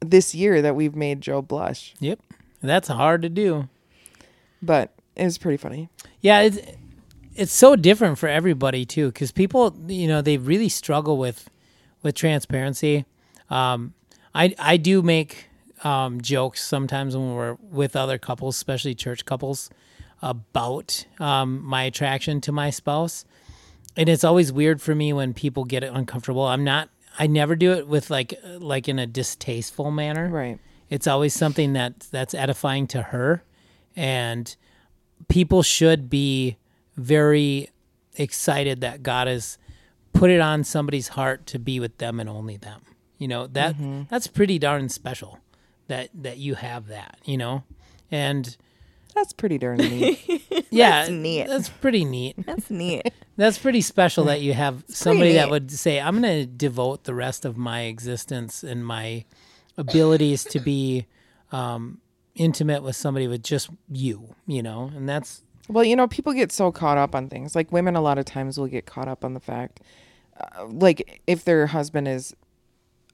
this 0.00 0.34
year 0.34 0.62
that 0.62 0.74
we've 0.76 0.94
made 0.94 1.20
Joe 1.20 1.42
blush. 1.42 1.94
yep, 2.00 2.20
that's 2.62 2.88
hard 2.88 3.22
to 3.22 3.28
do. 3.28 3.68
But 4.62 4.92
it 5.14 5.24
was 5.24 5.38
pretty 5.38 5.56
funny. 5.56 5.88
Yeah, 6.20 6.42
it's 6.42 6.58
it's 7.34 7.52
so 7.52 7.76
different 7.76 8.18
for 8.18 8.28
everybody 8.28 8.84
too, 8.84 9.08
because 9.08 9.30
people, 9.30 9.76
you 9.86 10.08
know, 10.08 10.22
they 10.22 10.38
really 10.38 10.68
struggle 10.68 11.18
with 11.18 11.50
with 12.02 12.14
transparency. 12.14 13.04
Um, 13.50 13.94
I 14.34 14.54
I 14.58 14.76
do 14.76 15.02
make 15.02 15.48
um, 15.84 16.20
jokes 16.20 16.64
sometimes 16.64 17.16
when 17.16 17.34
we're 17.34 17.56
with 17.60 17.96
other 17.96 18.18
couples, 18.18 18.56
especially 18.56 18.94
church 18.94 19.24
couples, 19.24 19.70
about 20.22 21.06
um, 21.20 21.62
my 21.64 21.84
attraction 21.84 22.40
to 22.42 22.52
my 22.52 22.70
spouse, 22.70 23.24
and 23.96 24.08
it's 24.08 24.24
always 24.24 24.52
weird 24.52 24.80
for 24.82 24.94
me 24.94 25.12
when 25.12 25.32
people 25.34 25.64
get 25.64 25.82
it 25.82 25.92
uncomfortable. 25.92 26.44
I'm 26.44 26.64
not. 26.64 26.90
I 27.18 27.26
never 27.26 27.56
do 27.56 27.72
it 27.72 27.88
with 27.88 28.10
like 28.10 28.34
like 28.58 28.88
in 28.88 28.98
a 28.98 29.06
distasteful 29.06 29.90
manner 29.90 30.28
Right. 30.28 30.58
it's 30.90 31.06
always 31.06 31.32
something 31.34 31.72
that 31.72 32.00
that's 32.10 32.34
edifying 32.34 32.86
to 32.88 33.02
her 33.02 33.42
and 33.94 34.54
people 35.28 35.62
should 35.62 36.10
be 36.10 36.58
very 36.96 37.70
excited 38.16 38.82
that 38.82 39.02
god 39.02 39.28
has 39.28 39.56
put 40.12 40.30
it 40.30 40.40
on 40.40 40.62
somebody's 40.62 41.08
heart 41.08 41.46
to 41.46 41.58
be 41.58 41.80
with 41.80 41.96
them 41.98 42.20
and 42.20 42.28
only 42.28 42.58
them 42.58 42.82
you 43.16 43.28
know 43.28 43.46
that 43.46 43.74
mm-hmm. 43.76 44.02
that's 44.10 44.26
pretty 44.26 44.58
darn 44.58 44.90
special 44.90 45.38
that 45.88 46.10
that 46.12 46.36
you 46.36 46.54
have 46.54 46.86
that 46.88 47.18
you 47.24 47.38
know 47.38 47.64
and 48.10 48.58
That's 49.16 49.32
pretty 49.32 49.56
darn 49.58 49.78
neat. 49.78 50.66
yeah 50.70 51.00
That's 51.00 51.10
neat. 51.10 51.46
that's 51.48 51.68
pretty 51.70 52.04
neat 52.04 52.36
That's 52.46 52.70
neat. 52.70 53.10
that's 53.36 53.56
pretty 53.58 53.80
special 53.80 54.24
that 54.24 54.42
you 54.42 54.52
have 54.52 54.84
somebody 54.88 55.32
that 55.32 55.50
would 55.50 55.70
say, 55.72 55.98
I'm 55.98 56.20
going 56.20 56.40
to 56.40 56.46
devote 56.46 57.04
the 57.04 57.14
rest 57.14 57.44
of 57.44 57.56
my 57.56 57.80
existence 57.82 58.62
and 58.62 58.86
my 58.86 59.24
abilities 59.78 60.44
to 60.44 60.60
be 60.60 61.06
um, 61.50 62.00
intimate 62.34 62.82
with 62.82 62.94
somebody 62.96 63.26
with 63.26 63.42
just 63.42 63.70
you, 63.90 64.34
you 64.46 64.62
know? 64.62 64.90
And 64.94 65.08
that's, 65.08 65.42
Well, 65.68 65.84
you 65.84 65.96
know, 65.96 66.06
people 66.06 66.32
get 66.32 66.52
so 66.52 66.70
caught 66.70 66.98
up 66.98 67.14
on 67.14 67.28
things. 67.28 67.56
Like 67.56 67.72
women, 67.72 67.96
a 67.96 68.00
lot 68.02 68.18
of 68.18 68.24
times 68.26 68.58
will 68.58 68.66
get 68.66 68.84
caught 68.86 69.08
up 69.08 69.24
on 69.24 69.34
the 69.34 69.40
fact, 69.40 69.80
uh, 70.38 70.66
like 70.66 71.22
if 71.26 71.44
their 71.44 71.68
husband 71.68 72.06
is 72.08 72.34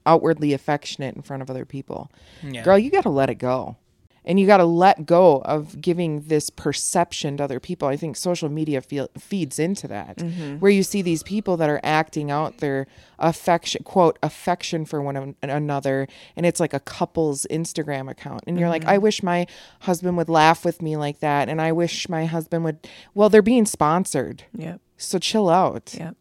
outwardly 0.05 0.53
affectionate 0.53 1.15
in 1.15 1.23
front 1.23 1.43
of 1.43 1.51
other 1.51 1.65
people, 1.65 2.11
yeah. 2.43 2.63
girl, 2.65 2.77
you 2.79 2.91
got 2.91 3.03
to 3.03 3.11
let 3.11 3.31
it 3.31 3.37
go. 3.37 3.77
And 4.25 4.39
you 4.39 4.47
got 4.47 4.59
to 4.59 4.65
let 4.65 5.07
go 5.07 5.43
of 5.43 5.81
giving 5.81 6.23
this 6.23 6.51
perception 6.51 7.37
to 7.37 7.45
other 7.45 7.61
people. 7.61 7.89
I 7.89 7.97
think 7.97 8.17
social 8.17 8.49
media 8.49 8.81
feel, 8.81 9.09
feeds 9.19 9.59
into 9.59 9.89
that 9.89 10.19
mm-hmm. 10.19 10.57
where 10.57 10.71
you 10.71 10.83
see 10.83 11.03
these 11.03 11.23
people 11.23 11.57
that 11.57 11.69
are 11.69 11.81
acting 11.83 12.31
out 12.31 12.59
their 12.59 12.87
affection 13.19 13.83
quote 13.85 14.19
affection 14.23 14.85
for 14.85 15.01
one 15.01 15.37
another 15.43 16.09
and 16.37 16.45
it's 16.45 16.59
like 16.59 16.75
a 16.75 16.81
couple's 16.81 17.47
instagram 17.51 18.11
account. 18.11 18.43
And 18.47 18.59
you're 18.59 18.69
like 18.69 18.83
mm-hmm. 18.83 18.91
i 18.91 18.99
wish 18.99 19.23
my 19.23 19.47
husband 19.81 20.17
would 20.17 20.29
laugh 20.29 20.65
with 20.65 20.83
me 20.83 20.97
like 20.97 21.21
that 21.21 21.49
and 21.49 21.61
i 21.61 21.71
wish 21.71 22.09
my 22.09 22.25
husband 22.25 22.65
would 22.65 22.89
well 23.15 23.29
they're 23.29 23.43
being 23.43 23.67
sponsored. 23.67 24.45
Yep. 24.57 24.81
so 24.97 25.19
chill 25.19 25.49
out. 25.49 25.95
Yep. 25.97 26.17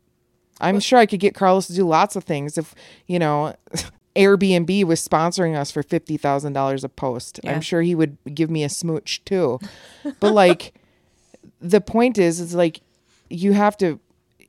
I'm 0.62 0.80
sure 0.80 1.00
I 1.00 1.06
could 1.06 1.20
get 1.20 1.34
Carlos 1.34 1.68
to 1.68 1.74
do 1.74 1.88
lots 1.88 2.16
of 2.16 2.24
things 2.24 2.58
if, 2.58 2.74
you 3.08 3.20
know, 3.20 3.56
Airbnb 4.16 4.84
was 4.86 5.06
sponsoring 5.06 5.56
us 5.56 5.72
for 5.72 5.84
$50,000 5.84 6.84
a 6.84 6.90
post. 6.90 7.40
Yeah. 7.44 7.54
I'm 7.54 7.62
sure 7.62 7.82
he 7.82 7.96
would 7.96 8.18
give 8.34 8.50
me 8.50 8.64
a 8.64 8.70
smooch 8.70 9.24
too. 9.26 9.60
But 10.20 10.34
like 10.34 10.74
the 11.62 11.82
point 11.82 12.18
is 12.18 12.40
is 12.40 12.54
like 12.54 12.82
you 13.30 13.54
have 13.54 13.78
to 13.78 14.00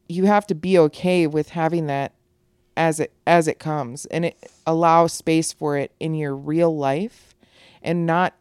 you 0.08 0.24
have 0.26 0.46
to 0.46 0.54
be 0.54 0.78
okay 0.78 1.26
with 1.26 1.50
having 1.50 1.86
that 1.86 2.12
as 2.76 2.98
it 3.00 3.12
as 3.26 3.46
it 3.46 3.58
comes 3.58 4.06
and 4.06 4.24
it 4.24 4.50
allow 4.66 5.06
space 5.06 5.52
for 5.52 5.76
it 5.76 5.92
in 6.00 6.14
your 6.14 6.34
real 6.34 6.74
life 6.74 7.34
and 7.82 8.06
not 8.06 8.34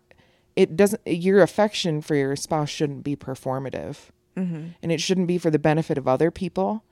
it 0.56 0.76
doesn't 0.78 1.02
your 1.06 1.42
affection 1.42 2.02
for 2.02 2.16
your 2.16 2.36
spouse 2.36 2.70
shouldn't 2.70 3.04
be 3.04 3.16
performative 3.16 3.98
mm-hmm. 4.38 4.68
and 4.82 4.92
it 4.92 5.02
shouldn't 5.02 5.28
be 5.28 5.38
for 5.38 5.50
the 5.52 5.60
benefit 5.60 5.98
of 5.98 6.08
other 6.08 6.32
people 6.32 6.84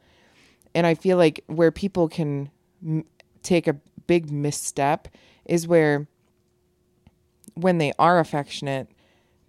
and 0.75 0.85
I 0.85 0.95
feel 0.95 1.17
like 1.17 1.43
where 1.47 1.71
people 1.71 2.07
can 2.07 2.51
m- 2.85 3.05
take 3.41 3.67
a 3.67 3.75
big 4.09 4.31
misstep 4.31 5.07
is 5.45 5.67
where 5.67 6.07
when 7.53 7.77
they 7.77 7.93
are 7.99 8.19
affectionate, 8.19 8.89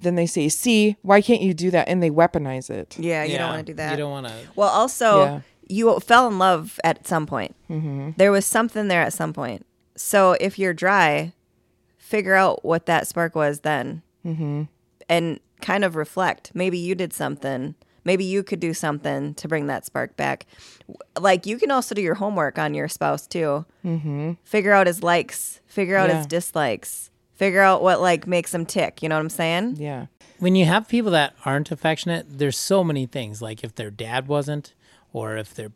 then 0.00 0.16
they 0.16 0.26
say, 0.26 0.50
"See, 0.50 0.96
why 1.00 1.22
can't 1.22 1.40
you 1.40 1.54
do 1.54 1.70
that?" 1.70 1.88
and 1.88 2.02
they 2.02 2.10
weaponize 2.10 2.68
it. 2.68 2.98
Yeah, 2.98 3.24
you 3.24 3.38
don't 3.38 3.48
want 3.48 3.66
to 3.66 3.72
do 3.72 3.76
that. 3.76 3.92
You 3.92 3.96
don't 3.96 4.10
want 4.10 4.26
to. 4.26 4.34
Well, 4.54 4.68
also, 4.68 5.24
Yeah. 5.24 5.40
you 5.66 5.98
fell 6.00 6.28
in 6.28 6.38
love 6.38 6.78
at 6.84 7.06
some 7.06 7.26
point. 7.26 7.56
Mm-hmm. 7.70 8.10
There 8.18 8.30
was 8.30 8.44
something 8.44 8.88
there 8.88 9.00
at 9.02 9.14
some 9.14 9.32
point. 9.32 9.64
So 9.96 10.36
if 10.40 10.58
you're 10.58 10.74
dry, 10.74 11.32
figure 11.96 12.34
out 12.34 12.62
what 12.62 12.84
that 12.84 13.06
spark 13.06 13.34
was 13.34 13.60
then, 13.60 14.02
mm-hmm. 14.26 14.64
and 15.08 15.40
kind 15.62 15.84
of 15.84 15.96
reflect. 15.96 16.52
Maybe 16.54 16.78
you 16.78 16.94
did 16.94 17.12
something. 17.14 17.74
Maybe 18.04 18.24
you 18.24 18.42
could 18.42 18.60
do 18.60 18.72
something 18.74 19.34
to 19.34 19.48
bring 19.48 19.66
that 19.66 19.84
spark 19.84 20.16
back. 20.16 20.46
Like 21.18 21.46
you 21.46 21.58
can 21.58 21.70
also 21.70 21.94
do 21.94 22.02
your 22.02 22.14
homework 22.14 22.58
on 22.58 22.74
your 22.74 22.88
spouse 22.88 23.26
too. 23.26 23.64
Mm-hmm. 23.84 24.32
Figure 24.44 24.72
out 24.72 24.86
his 24.86 25.02
likes. 25.02 25.60
Figure 25.66 25.96
out 25.96 26.10
his 26.10 26.26
dislikes. 26.26 27.10
Figure 27.34 27.60
out 27.60 27.82
what 27.82 28.00
like 28.00 28.26
makes 28.26 28.52
him 28.52 28.66
tick. 28.66 29.02
You 29.02 29.08
know 29.08 29.16
what 29.16 29.22
I'm 29.22 29.30
saying? 29.30 29.76
Yeah. 29.78 30.06
when 30.38 30.56
you 30.56 30.64
have 30.64 30.88
people 30.88 31.10
that 31.12 31.34
aren't 31.44 31.70
affectionate, 31.70 32.38
there's 32.38 32.56
so 32.56 32.82
many 32.82 33.06
things. 33.06 33.40
Like 33.42 33.62
if 33.62 33.74
their 33.74 33.90
dad 33.90 34.26
wasn't, 34.28 34.74
or 35.12 35.36
if 35.36 35.54
their 35.54 35.72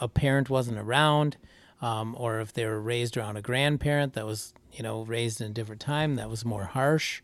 a 0.00 0.08
parent 0.08 0.50
wasn't 0.50 0.78
around, 0.78 1.36
um, 1.80 2.16
or 2.18 2.40
if 2.40 2.52
they 2.52 2.66
were 2.66 2.80
raised 2.80 3.16
around 3.16 3.36
a 3.36 3.42
grandparent 3.42 4.14
that 4.14 4.26
was, 4.26 4.52
you 4.72 4.82
know, 4.82 5.02
raised 5.02 5.40
in 5.40 5.50
a 5.52 5.54
different 5.54 5.80
time 5.80 6.16
that 6.16 6.28
was 6.28 6.44
more 6.44 6.64
harsh. 6.64 7.22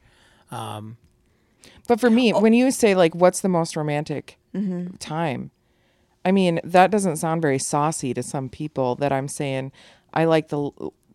But 1.88 2.00
for 2.00 2.10
me, 2.10 2.32
when 2.32 2.52
you 2.52 2.70
say 2.70 2.94
like, 2.94 3.14
"What's 3.14 3.40
the 3.40 3.48
most 3.48 3.76
romantic 3.76 4.38
time?" 4.98 5.50
I 6.24 6.32
mean, 6.32 6.60
that 6.64 6.90
doesn't 6.90 7.16
sound 7.16 7.42
very 7.42 7.58
saucy 7.58 8.14
to 8.14 8.22
some 8.22 8.48
people. 8.48 8.94
That 8.96 9.12
I'm 9.12 9.28
saying, 9.28 9.72
I 10.14 10.24
like 10.24 10.48
the 10.48 10.70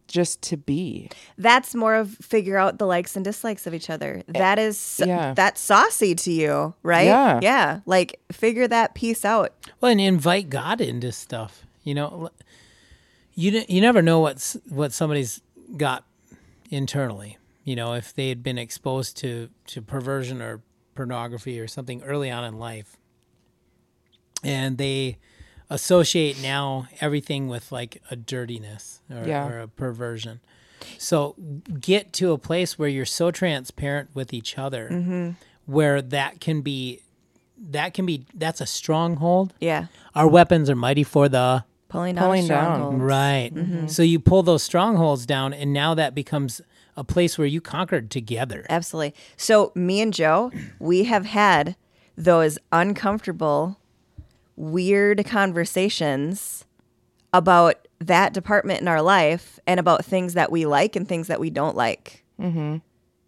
just 0.07 0.41
to 0.41 0.57
be. 0.57 1.09
That's 1.37 1.73
more 1.75 1.95
of 1.95 2.11
figure 2.15 2.57
out 2.57 2.79
the 2.79 2.85
likes 2.85 3.15
and 3.15 3.23
dislikes 3.23 3.65
of 3.67 3.73
each 3.73 3.89
other. 3.89 4.23
That 4.27 4.59
is 4.59 4.99
Eh, 5.01 5.05
yeah. 5.05 5.33
that's 5.33 5.61
saucy 5.61 6.15
to 6.15 6.31
you, 6.31 6.73
right? 6.83 7.05
Yeah. 7.05 7.39
Yeah. 7.41 7.79
Like 7.85 8.19
figure 8.31 8.67
that 8.67 8.95
piece 8.95 9.23
out. 9.23 9.53
Well, 9.79 9.91
and 9.91 10.01
invite 10.01 10.49
God 10.49 10.81
into 10.81 11.11
stuff. 11.11 11.65
You 11.83 11.95
know, 11.95 12.29
you 13.35 13.63
you 13.69 13.81
never 13.81 14.01
know 14.01 14.19
what's 14.19 14.57
what 14.67 14.91
somebody's 14.93 15.41
got 15.77 16.03
internally. 16.69 17.37
You 17.69 17.75
know, 17.75 17.93
if 17.93 18.15
they 18.15 18.29
had 18.29 18.41
been 18.41 18.57
exposed 18.57 19.15
to 19.17 19.49
to 19.67 19.81
perversion 19.83 20.41
or 20.41 20.61
pornography 20.95 21.59
or 21.59 21.67
something 21.67 22.01
early 22.01 22.31
on 22.31 22.43
in 22.43 22.57
life, 22.57 22.97
and 24.43 24.79
they 24.79 25.17
associate 25.69 26.41
now 26.41 26.87
everything 26.99 27.47
with 27.47 27.71
like 27.71 28.01
a 28.09 28.15
dirtiness 28.15 29.01
or, 29.11 29.23
Yeah. 29.27 29.47
or 29.47 29.59
a 29.59 29.67
perversion. 29.67 30.39
So 30.97 31.35
get 31.79 32.11
to 32.13 32.31
a 32.31 32.39
place 32.39 32.79
where 32.79 32.89
you're 32.89 33.05
so 33.05 33.29
transparent 33.29 34.09
with 34.15 34.33
each 34.33 34.57
other, 34.57 34.89
mm-hmm. 34.91 35.29
where 35.67 36.01
that 36.01 36.41
can 36.41 36.61
be 36.61 37.01
that 37.55 37.93
can 37.93 38.07
be 38.07 38.25
that's 38.33 38.61
a 38.61 38.65
stronghold 38.65 39.53
Yeah. 39.59 39.87
our 40.15 40.27
weapons 40.27 40.71
are 40.71 40.75
mighty 40.75 41.03
for 41.03 41.29
the 41.29 41.65
Pulling 41.89 42.15
down 42.15 42.23
Pulling 42.23 42.47
down. 42.47 42.99
right. 42.99 43.51
Mm-hmm. 43.53 43.87
So 43.87 44.01
you 44.01 44.19
pull 44.19 44.41
those 44.43 44.63
strongholds 44.63 45.25
down, 45.27 45.53
and 45.53 45.71
now 45.73 45.93
that 45.95 46.15
becomes 46.15 46.61
a 46.99 47.03
place 47.05 47.37
where 47.37 47.47
you 47.47 47.61
conquered 47.61 48.11
together. 48.11 48.65
Absolutely. 48.69 49.15
So 49.37 49.71
me 49.73 50.01
and 50.01 50.13
Joe, 50.13 50.51
we 50.79 51.05
have 51.05 51.25
had 51.25 51.77
those 52.17 52.59
uncomfortable, 52.73 53.79
weird 54.57 55.25
conversations 55.25 56.65
about 57.31 57.87
that 57.99 58.33
department 58.33 58.81
in 58.81 58.89
our 58.89 59.01
life 59.01 59.59
and 59.65 59.79
about 59.79 60.03
things 60.03 60.33
that 60.33 60.51
we 60.51 60.65
like 60.65 60.97
and 60.97 61.07
things 61.07 61.27
that 61.27 61.39
we 61.39 61.49
don't 61.49 61.77
like. 61.77 62.25
Mm-hmm. 62.39 62.77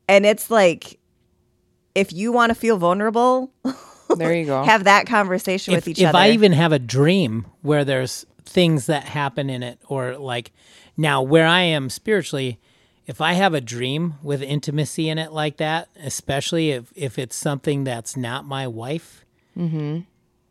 And 0.10 0.26
it's 0.26 0.52
like, 0.52 0.99
if 1.95 2.11
you 2.11 2.34
want 2.34 2.49
to 2.49 2.56
feel 2.56 2.77
vulnerable, 2.77 3.53
There 4.18 4.35
you 4.35 4.45
go. 4.45 4.64
have 4.64 4.84
that 4.84 5.07
conversation 5.07 5.73
If, 5.73 5.77
with 5.77 5.88
each 5.88 5.99
if 5.99 6.10
other. 6.10 6.18
If 6.18 6.22
I 6.22 6.31
even 6.31 6.52
have 6.52 6.73
a 6.73 6.80
dream 6.80 7.45
where 7.61 7.85
there's 7.85 8.26
things 8.43 8.88
that 8.88 9.06
happen 9.06 9.49
in 9.49 9.64
it, 9.64 9.80
or 9.88 10.18
like 10.18 10.52
now 10.98 11.22
where 11.22 11.48
I 11.48 11.61
am 11.61 11.89
spiritually, 11.89 12.60
if 13.06 13.22
I 13.22 13.34
have 13.34 13.53
a 13.53 13.61
dream 13.61 14.15
with 14.22 14.41
intimacy 14.41 15.10
in 15.10 15.18
it 15.18 15.32
like 15.32 15.57
that, 15.57 15.90
especially 16.02 16.72
if, 16.72 16.91
if 16.95 17.18
it's 17.18 17.36
something 17.36 17.84
that's 17.84 18.15
not 18.15 18.45
my 18.45 18.68
wife, 18.68 19.26
mm-hmm. 19.57 20.02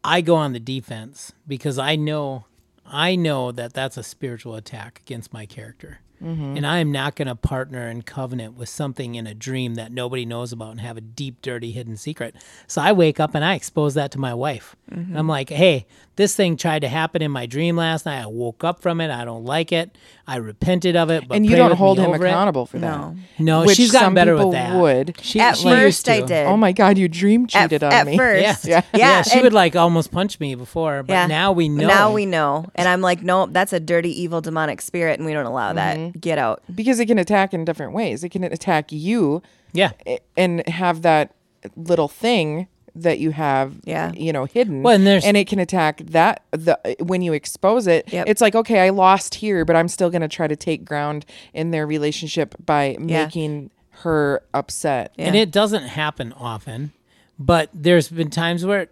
I 0.02 0.20
go 0.20 0.35
on 0.35 0.52
the 0.52 0.60
defense 0.60 1.32
because 1.47 1.78
I 1.78 1.97
know 1.97 2.47
I 2.93 3.14
know 3.14 3.52
that 3.52 3.72
that's 3.72 3.97
a 3.97 4.02
spiritual 4.02 4.56
attack 4.56 5.01
against 5.06 5.32
my 5.32 5.47
character. 5.47 6.01
Mm-hmm. 6.22 6.56
And 6.56 6.66
I 6.66 6.78
am 6.78 6.93
not 6.93 7.16
going 7.16 7.28
to 7.28 7.35
partner 7.35 7.89
in 7.89 8.02
covenant 8.02 8.55
with 8.55 8.68
something 8.68 9.14
in 9.14 9.27
a 9.27 9.35
dream 9.35 9.77
that 9.77 9.90
nobody 9.90 10.27
knows 10.27 10.52
about 10.52 10.72
and 10.72 10.81
have 10.81 10.98
a 10.98 11.01
deep, 11.01 11.40
dirty, 11.40 11.70
hidden 11.70 11.97
secret. 11.97 12.35
So 12.66 12.82
I 12.82 12.93
wake 12.93 13.18
up 13.18 13.35
and 13.35 13.44
I 13.44 13.55
expose 13.55 13.94
that 13.94 14.10
to 14.12 14.18
my 14.18 14.35
wife. 14.35 14.77
And 14.90 15.18
I'm 15.18 15.28
like, 15.28 15.48
hey, 15.48 15.86
this 16.20 16.36
thing 16.36 16.56
tried 16.59 16.80
to 16.80 16.88
happen 16.88 17.22
in 17.22 17.30
my 17.30 17.47
dream 17.47 17.76
last 17.76 18.05
night. 18.05 18.22
I 18.22 18.26
woke 18.26 18.62
up 18.62 18.82
from 18.82 19.01
it. 19.01 19.10
I 19.10 19.24
don't 19.24 19.44
like 19.44 19.72
it. 19.72 19.97
I 20.26 20.36
repented 20.36 20.94
of 20.94 21.10
it. 21.10 21.26
But 21.26 21.36
and 21.36 21.47
you 21.47 21.56
don't 21.56 21.74
hold 21.74 21.98
him 21.98 22.10
over 22.10 22.26
it." 22.26 22.28
accountable 22.28 22.66
for 22.66 22.78
that. 22.78 22.98
No. 22.98 23.16
No, 23.38 23.64
Which 23.64 23.76
she's 23.76 23.90
gotten 23.90 24.09
some 24.09 24.14
better 24.14 24.36
with 24.36 24.52
that. 24.52 24.78
would. 24.78 25.16
She, 25.22 25.40
At 25.40 25.56
she 25.56 25.64
first, 25.64 25.82
used 25.84 26.05
to. 26.06 26.12
I 26.12 26.20
did. 26.20 26.47
Oh 26.47 26.56
my 26.59 26.72
God, 26.72 26.98
you 26.98 27.09
dream 27.09 27.44
at, 27.55 27.70
cheated 27.70 27.82
on 27.82 27.92
at 27.92 28.06
me. 28.06 28.16
first. 28.18 28.64
Yeah. 28.66 28.82
Yeah. 28.92 28.98
yeah, 28.98 29.22
she 29.22 29.34
and- 29.36 29.42
would 29.44 29.52
like 29.55 29.74
almost 29.74 30.12
punch 30.12 30.38
me 30.38 30.55
before, 30.55 31.02
but 31.02 31.12
Yeah. 31.14 31.26
now 31.26 31.52
we 31.52 31.68
know. 31.70 31.86
Now 31.88 32.12
we 32.12 32.26
know. 32.26 32.66
And 32.74 32.86
I'm 32.86 33.01
like, 33.01 33.22
nope, 33.22 33.51
that's 33.52 33.72
a 33.72 33.80
dirty, 33.80 34.10
evil, 34.22 34.40
demonic 34.42 34.82
spirit, 34.82 35.18
and 35.18 35.24
we 35.26 35.32
don't 35.32 35.47
allow 35.47 35.72
that. 35.72 35.97
Mm-hmm. 35.97 36.18
Get 36.18 36.36
out. 36.38 36.62
because 36.74 37.01
it 37.01 37.06
can 37.06 37.18
attack 37.18 37.55
in 37.55 37.64
different 37.64 37.92
ways. 37.94 38.22
It 38.22 38.28
can 38.28 38.44
attack 38.44 38.92
you 38.92 39.42
Yeah. 39.72 39.92
and 40.36 40.66
have 40.68 41.01
that 41.02 41.34
little 41.76 42.09
thing 42.09 42.68
that 42.94 43.18
you 43.18 43.30
have 43.30 43.74
Yeah. 43.84 44.12
you 44.12 44.32
know 44.32 44.44
hidden 44.44 44.82
Well, 44.82 44.94
and 44.94 45.06
there's- 45.06 45.24
and 45.24 45.36
it 45.36 45.46
can 45.46 45.58
attack 45.58 45.98
that 46.06 46.42
the 46.50 46.78
when 47.00 47.22
you 47.22 47.32
expose 47.32 47.86
it 47.86 48.12
Yep. 48.12 48.26
it's 48.28 48.40
like 48.40 48.54
okay 48.54 48.80
i 48.80 48.90
lost 48.90 49.36
here 49.36 49.64
but 49.64 49.76
i'm 49.76 49.88
still 49.88 50.10
going 50.10 50.22
to 50.22 50.28
try 50.28 50.46
to 50.48 50.56
take 50.56 50.84
ground 50.84 51.24
in 51.54 51.70
their 51.70 51.86
relationship 51.86 52.54
by 52.64 52.96
Yeah. 52.98 53.24
making 53.24 53.70
her 54.02 54.42
upset 54.54 55.12
And 55.18 55.36
it 55.36 55.50
doesn't 55.50 55.84
happen 55.84 56.32
often, 56.32 56.92
but 57.38 57.68
there's 57.74 58.08
been 58.08 58.30
times 58.30 58.64
where 58.64 58.88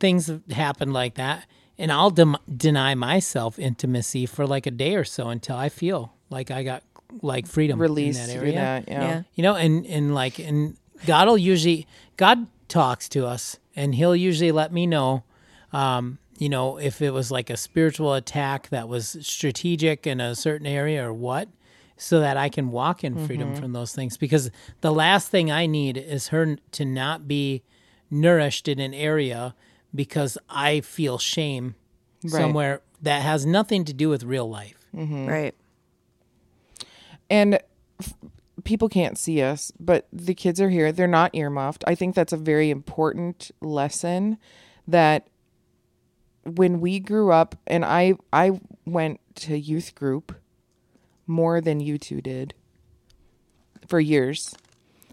things 0.00 0.28
have 0.28 0.40
happened 0.50 0.94
like 0.94 1.14
that, 1.16 1.44
and 1.78 1.92
I'll 1.92 2.08
dem- 2.10 2.38
deny 2.56 2.94
myself 2.94 3.58
intimacy 3.58 4.24
for 4.24 4.46
like 4.46 4.66
a 4.66 4.70
day 4.70 4.94
or 4.94 5.04
so 5.04 5.28
until 5.28 5.56
I 5.56 5.68
feel 5.68 6.14
like 6.30 6.50
I 6.50 6.62
got 6.62 6.82
like 7.20 7.46
freedom 7.46 7.78
release 7.78 8.18
in 8.18 8.26
that 8.28 8.34
area. 8.36 8.54
that 8.54 8.88
yeah. 8.88 9.00
Yeah. 9.08 9.22
You 9.34 9.42
know, 9.42 9.54
and 9.56 9.84
and 9.86 10.14
like 10.14 10.38
and 10.38 10.76
God 11.04 11.28
will 11.28 11.36
usually 11.38 11.86
God 12.16 12.46
talks 12.68 13.08
to 13.10 13.26
us, 13.26 13.58
and 13.74 13.94
He'll 13.94 14.16
usually 14.16 14.52
let 14.52 14.72
me 14.72 14.86
know. 14.86 15.24
Um, 15.72 16.18
you 16.38 16.48
know, 16.48 16.76
if 16.78 17.00
it 17.00 17.12
was 17.12 17.30
like 17.30 17.48
a 17.50 17.56
spiritual 17.56 18.12
attack 18.14 18.68
that 18.68 18.88
was 18.88 19.16
strategic 19.20 20.06
in 20.06 20.20
a 20.20 20.34
certain 20.34 20.66
area 20.66 21.06
or 21.08 21.12
what, 21.12 21.48
so 21.96 22.20
that 22.20 22.36
I 22.36 22.48
can 22.50 22.70
walk 22.70 23.02
in 23.04 23.26
freedom 23.26 23.52
Mm-hmm. 23.52 23.60
from 23.62 23.72
those 23.72 23.94
things. 23.94 24.16
Because 24.18 24.50
the 24.82 24.92
last 24.92 25.28
thing 25.28 25.50
I 25.50 25.64
need 25.66 25.96
is 25.96 26.28
her 26.28 26.56
to 26.72 26.84
not 26.84 27.26
be 27.26 27.62
nourished 28.10 28.68
in 28.68 28.78
an 28.80 28.92
area 28.94 29.54
because 29.94 30.36
I 30.50 30.80
feel 30.82 31.16
shame 31.18 31.74
Right. 32.22 32.32
somewhere 32.32 32.82
that 33.02 33.22
has 33.22 33.46
nothing 33.46 33.84
to 33.86 33.92
do 33.94 34.08
with 34.08 34.22
real 34.24 34.48
life. 34.48 34.86
Right. 34.92 35.54
and 37.30 37.58
f- 38.00 38.14
people 38.66 38.88
can't 38.88 39.16
see 39.16 39.40
us, 39.40 39.72
but 39.80 40.06
the 40.12 40.34
kids 40.34 40.60
are 40.60 40.68
here. 40.68 40.92
They're 40.92 41.06
not 41.06 41.34
earmuffed. 41.34 41.84
I 41.86 41.94
think 41.94 42.14
that's 42.14 42.32
a 42.32 42.36
very 42.36 42.68
important 42.68 43.50
lesson 43.62 44.36
that 44.86 45.28
when 46.44 46.80
we 46.80 47.00
grew 47.00 47.32
up 47.32 47.56
and 47.66 47.84
I 47.84 48.14
I 48.32 48.60
went 48.84 49.20
to 49.36 49.58
youth 49.58 49.94
group 49.94 50.34
more 51.26 51.60
than 51.60 51.80
you 51.80 51.96
two 51.96 52.20
did 52.20 52.54
for 53.88 53.98
years. 53.98 54.54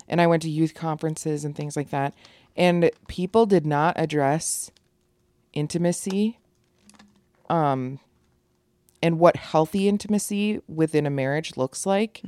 And 0.08 0.20
I 0.20 0.28
went 0.28 0.44
to 0.44 0.50
youth 0.50 0.74
conferences 0.74 1.46
and 1.46 1.56
things 1.56 1.78
like 1.78 1.90
that. 1.92 2.14
And 2.56 2.92
people 3.08 3.46
did 3.46 3.66
not 3.66 3.96
address 3.98 4.70
intimacy 5.54 6.40
um 7.50 8.00
and 9.04 9.20
what 9.20 9.36
healthy 9.36 9.88
intimacy 9.88 10.60
within 10.68 11.06
a 11.06 11.10
marriage 11.12 11.56
looks 11.58 11.86
like 11.86 12.22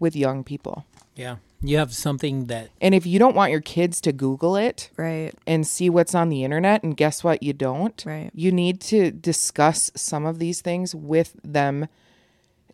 with 0.00 0.16
young 0.16 0.42
people. 0.42 0.84
Yeah. 1.14 1.36
You 1.64 1.76
have 1.78 1.94
something 1.94 2.46
that 2.46 2.70
And 2.80 2.92
if 2.94 3.06
you 3.06 3.20
don't 3.20 3.36
want 3.36 3.52
your 3.52 3.60
kids 3.60 4.00
to 4.00 4.12
Google 4.12 4.56
it 4.56 4.90
Right. 4.96 5.30
and 5.46 5.64
see 5.64 5.88
what's 5.90 6.12
on 6.14 6.28
the 6.28 6.42
internet, 6.42 6.82
and 6.82 6.96
guess 6.96 7.22
what? 7.22 7.42
You 7.42 7.52
don't. 7.52 8.02
Right. 8.04 8.30
You 8.34 8.50
need 8.50 8.80
to 8.92 9.12
discuss 9.12 9.90
some 9.94 10.26
of 10.26 10.40
these 10.40 10.60
things 10.60 10.92
with 10.94 11.36
them 11.44 11.86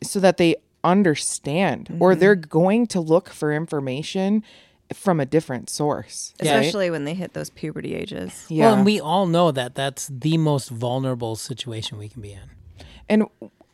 so 0.02 0.20
that 0.20 0.36
they 0.38 0.54
understand, 0.84 1.88
or 2.00 2.12
Mm-hmm. 2.12 2.20
they're 2.20 2.34
going 2.34 2.86
to 2.88 3.00
look 3.00 3.28
for 3.28 3.52
information 3.52 4.42
from 4.94 5.20
a 5.20 5.26
different 5.26 5.68
source. 5.68 6.32
Yeah. 6.42 6.52
right? 6.54 6.60
Especially 6.60 6.90
when 6.90 7.04
they 7.04 7.14
hit 7.14 7.34
those 7.34 7.50
puberty 7.50 7.94
ages. 7.94 8.46
Yeah. 8.48 8.66
Well, 8.66 8.74
and 8.76 8.86
we 8.86 9.00
all 9.00 9.26
know 9.26 9.50
that 9.50 9.74
that's 9.74 10.08
the 10.10 10.38
most 10.38 10.70
vulnerable 10.70 11.36
situation 11.36 11.98
we 11.98 12.08
can 12.08 12.22
be 12.22 12.32
in. 12.32 12.50
And 13.08 13.24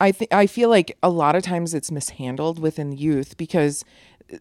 I 0.00 0.12
think 0.12 0.32
I 0.32 0.46
feel 0.46 0.68
like 0.68 0.96
a 1.02 1.08
lot 1.10 1.34
of 1.36 1.42
times 1.42 1.74
it's 1.74 1.90
mishandled 1.90 2.58
within 2.58 2.92
youth 2.92 3.36
because 3.36 3.84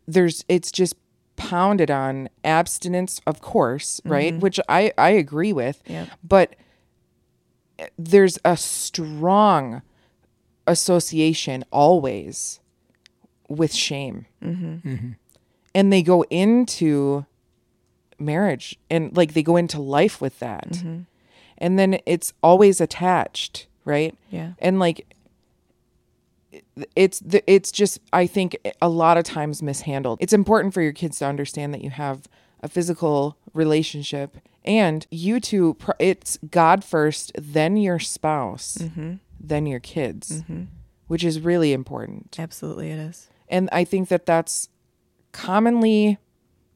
there's 0.07 0.43
it's 0.47 0.71
just 0.71 0.95
pounded 1.35 1.89
on 1.91 2.29
abstinence, 2.43 3.19
of 3.25 3.41
course, 3.41 3.99
right? 4.05 4.33
Mm-hmm. 4.33 4.39
Which 4.41 4.59
I 4.69 4.91
I 4.97 5.09
agree 5.11 5.53
with, 5.53 5.81
Yep. 5.87 6.09
but 6.23 6.55
eh, 7.79 7.87
there's 7.97 8.37
a 8.45 8.55
strong 8.57 9.81
association 10.67 11.63
always 11.71 12.59
with 13.49 13.73
shame, 13.73 14.25
mm-hmm. 14.43 14.87
Mm-hmm. 14.87 15.09
and 15.75 15.91
they 15.93 16.01
go 16.01 16.23
into 16.29 17.25
marriage 18.19 18.79
and 18.89 19.15
like 19.17 19.33
they 19.33 19.43
go 19.43 19.57
into 19.57 19.81
life 19.81 20.21
with 20.21 20.39
that, 20.39 20.81
and 21.57 21.77
then 21.77 21.99
it's 22.05 22.33
always 22.41 22.79
attached, 22.79 23.67
right? 23.85 24.15
Yeah. 24.29 24.51
and 24.59 24.79
like 24.79 25.05
it's 26.95 27.19
the, 27.19 27.43
it's 27.51 27.71
just 27.71 27.99
i 28.11 28.27
think 28.27 28.55
a 28.81 28.89
lot 28.89 29.17
of 29.17 29.23
times 29.23 29.63
mishandled 29.63 30.19
it's 30.21 30.33
important 30.33 30.73
for 30.73 30.81
your 30.81 30.91
kids 30.93 31.17
to 31.19 31.25
understand 31.25 31.73
that 31.73 31.81
you 31.83 31.89
have 31.89 32.27
a 32.61 32.67
physical 32.67 33.37
relationship 33.53 34.37
and 34.63 35.07
you 35.09 35.39
two 35.39 35.73
pr- 35.75 35.91
it's 35.99 36.37
god 36.51 36.83
first 36.83 37.31
then 37.35 37.75
your 37.75 37.97
spouse 37.99 38.77
mm-hmm. 38.79 39.13
then 39.39 39.65
your 39.65 39.79
kids 39.79 40.41
mm-hmm. 40.43 40.63
which 41.07 41.23
is 41.23 41.39
really 41.39 41.73
important 41.73 42.35
Absolutely, 42.39 42.91
it 42.91 42.99
is. 42.99 43.29
and 43.49 43.67
i 43.71 43.83
think 43.83 44.09
that 44.09 44.25
that's 44.25 44.69
commonly 45.31 46.17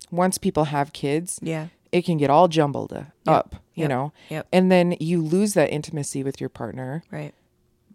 once 0.09 0.37
people 0.37 0.65
have 0.65 0.91
kids 0.93 1.39
Yeah. 1.43 1.67
It 1.97 2.05
can 2.05 2.17
get 2.17 2.29
all 2.29 2.47
jumbled 2.47 2.93
uh, 2.93 3.03
up 3.29 3.55
you 3.73 3.81
Yep. 3.83 3.89
know 3.89 4.13
Yep. 4.29 4.47
and 4.53 4.71
then 4.71 4.95
you 4.99 5.21
lose 5.21 5.53
that 5.53 5.69
intimacy 5.69 6.23
with 6.23 6.39
your 6.39 6.49
partner 6.49 7.03
Right. 7.11 7.33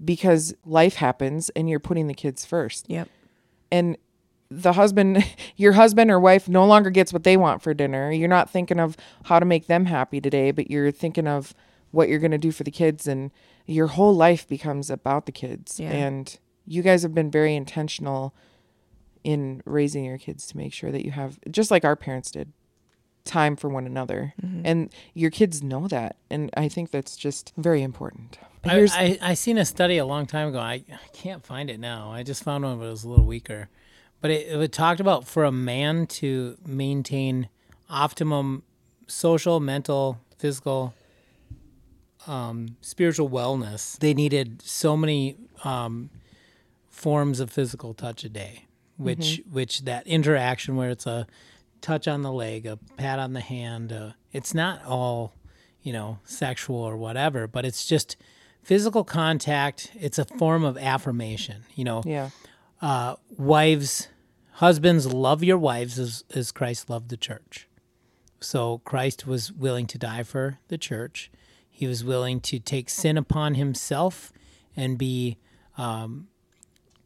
because 0.05 0.55
life 0.65 0.97
happens 0.97 1.49
and 1.51 1.69
you're 1.69 1.81
putting 1.81 2.07
the 2.09 2.15
kids 2.15 2.45
first. 2.45 2.87
Yep. 2.89 3.09
And 3.71 3.97
the 4.51 4.75
husband, 4.75 5.25
your 5.57 5.73
husband 5.73 6.11
or 6.11 6.21
wife 6.21 6.49
no 6.49 6.67
longer 6.67 6.91
gets 6.91 7.13
what 7.13 7.25
they 7.25 7.37
want 7.37 7.63
for 7.63 7.73
dinner. 7.75 8.11
You're 8.13 8.29
not 8.29 8.51
thinking 8.51 8.79
of 8.79 8.97
how 9.25 9.39
to 9.39 9.47
make 9.47 9.67
them 9.67 9.87
happy 9.87 10.21
today, 10.21 10.51
but 10.51 10.71
you're 10.71 10.91
thinking 10.91 11.27
of 11.27 11.55
what 11.91 12.09
you're 12.09 12.19
going 12.19 12.31
to 12.33 12.39
do 12.39 12.53
for 12.53 12.63
the 12.65 12.71
kids 12.71 13.07
and 13.07 13.31
your 13.67 13.87
whole 13.89 14.15
life 14.15 14.47
becomes 14.49 14.91
about 14.91 15.27
the 15.27 15.33
kids. 15.33 15.81
Yeah. 15.81 15.91
And 15.91 16.39
you 16.67 16.83
guys 16.83 17.03
have 17.03 17.15
been 17.15 17.31
very 17.31 17.55
intentional 17.57 18.35
in 19.25 19.63
raising 19.65 20.05
your 20.05 20.19
kids 20.19 20.47
to 20.49 20.57
make 20.57 20.73
sure 20.73 20.91
that 20.91 21.05
you 21.05 21.13
have 21.13 21.39
just 21.51 21.71
like 21.71 21.85
our 21.85 21.97
parents 21.97 22.31
did 22.31 22.53
time 23.25 23.57
for 23.57 23.69
one 23.69 23.87
another. 23.87 24.35
And 24.65 24.93
your 25.15 25.31
kids 25.31 25.63
know 25.63 25.89
that. 25.89 26.17
And 26.31 26.51
I 26.57 26.69
think 26.69 26.91
that's 26.91 27.17
just 27.17 27.53
very 27.57 27.83
important. 27.83 28.39
I, 28.65 28.69
Here's- 28.71 28.93
I, 28.95 29.19
I 29.21 29.35
seen 29.35 29.59
a 29.59 29.65
study 29.65 29.99
a 29.99 30.07
long 30.07 30.27
time 30.27 30.49
ago. 30.49 30.59
I, 30.59 30.85
I 30.91 31.09
can't 31.13 31.45
find 31.45 31.71
it 31.71 31.81
now. 31.81 32.11
I 32.13 32.23
just 32.23 32.43
found 32.45 32.65
one, 32.65 32.79
but 32.79 32.87
it 32.87 32.91
was 32.91 33.05
a 33.05 33.09
little 33.09 33.25
weaker. 33.27 33.69
But 34.21 34.31
it, 34.31 34.61
it 34.61 34.73
talked 34.73 35.01
about 35.01 35.27
for 35.27 35.45
a 35.45 35.53
man 35.53 36.07
to 36.09 36.57
maintain 36.65 37.49
optimum 37.91 38.63
social, 39.09 39.59
mental, 39.61 40.19
physical, 40.39 40.95
um, 42.27 42.77
spiritual 42.81 43.29
wellness, 43.29 43.99
they 43.99 44.15
needed 44.15 44.63
so 44.63 44.97
many 44.97 45.37
um, 45.65 46.11
forms 46.89 47.41
of 47.41 47.51
physical 47.51 47.95
touch 47.95 48.23
a 48.25 48.29
day, 48.29 48.67
which 48.97 49.43
which 49.51 49.81
that 49.87 50.07
interaction 50.07 50.77
where 50.77 50.91
it's 50.91 51.07
a 51.07 51.27
touch 51.83 52.09
on 52.09 52.23
the 52.23 52.33
leg, 52.33 52.67
a 52.67 52.79
pat 52.97 53.19
on 53.19 53.33
the 53.33 53.41
hand, 53.41 53.93
uh, 53.93 54.13
it's 54.33 54.55
not 54.55 54.85
all 54.85 55.35
you 55.83 55.93
know 55.93 56.19
sexual 56.25 56.77
or 56.77 56.97
whatever, 56.97 57.47
but 57.47 57.65
it's 57.65 57.85
just 57.85 58.17
physical 58.63 59.05
contact. 59.05 59.91
It's 59.99 60.19
a 60.19 60.25
form 60.25 60.65
of 60.65 60.79
affirmation. 60.79 61.65
You 61.75 61.85
know, 61.85 62.03
yeah. 62.07 62.31
uh, 62.81 63.17
wives, 63.37 64.09
husbands, 64.53 65.13
love 65.13 65.43
your 65.45 65.59
wives 65.59 65.99
as, 65.99 66.25
as 66.35 66.53
Christ 66.53 66.89
loved 66.89 67.11
the 67.11 67.17
church. 67.17 67.69
So 68.41 68.79
Christ 68.85 69.27
was 69.27 69.53
willing 69.53 69.87
to 69.89 69.99
die 69.99 70.23
for 70.23 70.59
the 70.69 70.79
church. 70.79 71.31
He 71.69 71.87
was 71.87 72.05
willing 72.05 72.41
to 72.43 72.59
take 72.59 72.91
sin 72.91 73.17
upon 73.17 73.55
himself 73.55 74.33
and 74.77 74.99
be 74.99 75.39
um, 75.79 76.29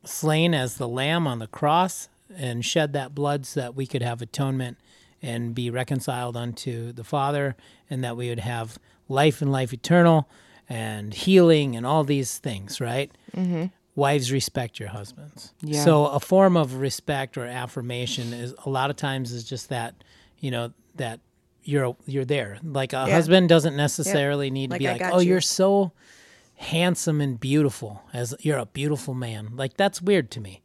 slain 0.04 0.54
as 0.54 0.76
the 0.76 0.88
lamb 0.88 1.26
on 1.26 1.38
the 1.38 1.46
cross 1.46 2.08
and 2.34 2.64
shed 2.64 2.92
that 2.94 3.14
blood 3.14 3.46
so 3.46 3.60
that 3.60 3.74
we 3.74 3.86
could 3.86 4.02
have 4.02 4.20
atonement 4.22 4.78
and 5.22 5.54
be 5.54 5.70
reconciled 5.70 6.36
unto 6.36 6.92
the 6.92 7.04
Father 7.04 7.56
and 7.90 8.02
that 8.04 8.16
we 8.16 8.28
would 8.28 8.40
have 8.40 8.78
life 9.08 9.40
and 9.42 9.50
life 9.52 9.72
eternal 9.72 10.28
and 10.68 11.14
healing 11.14 11.76
and 11.76 11.86
all 11.86 12.04
these 12.04 12.38
things, 12.38 12.80
right? 12.80 13.10
Mm-hmm. 13.36 13.66
wives 13.94 14.30
respect 14.30 14.78
your 14.78 14.90
husbands. 14.90 15.54
Yeah. 15.62 15.82
So 15.82 16.06
a 16.06 16.20
form 16.20 16.54
of 16.56 16.74
respect 16.74 17.38
or 17.38 17.46
affirmation 17.46 18.34
is 18.34 18.52
a 18.66 18.68
lot 18.68 18.90
of 18.90 18.96
times 18.96 19.32
is 19.32 19.42
just 19.44 19.70
that, 19.70 19.94
you 20.38 20.50
know, 20.50 20.72
that 20.96 21.20
you're 21.64 21.96
you're 22.06 22.24
there. 22.26 22.58
Like 22.62 22.92
a 22.92 23.06
Yeah. 23.08 23.14
husband 23.14 23.48
doesn't 23.48 23.74
necessarily 23.74 24.50
need 24.50 24.68
to 24.68 24.74
Like, 24.74 24.80
be 24.80 24.88
I 24.88 24.92
like, 24.92 25.02
"Oh, 25.14 25.20
you." 25.20 25.30
you're 25.30 25.40
so 25.40 25.92
handsome 26.56 27.20
and 27.20 27.38
beautiful 27.40 28.02
as 28.12 28.34
you're 28.40 28.58
a 28.58 28.66
beautiful 28.66 29.14
man." 29.14 29.50
Like 29.56 29.76
that's 29.78 30.00
weird 30.02 30.30
to 30.32 30.40
me. 30.40 30.62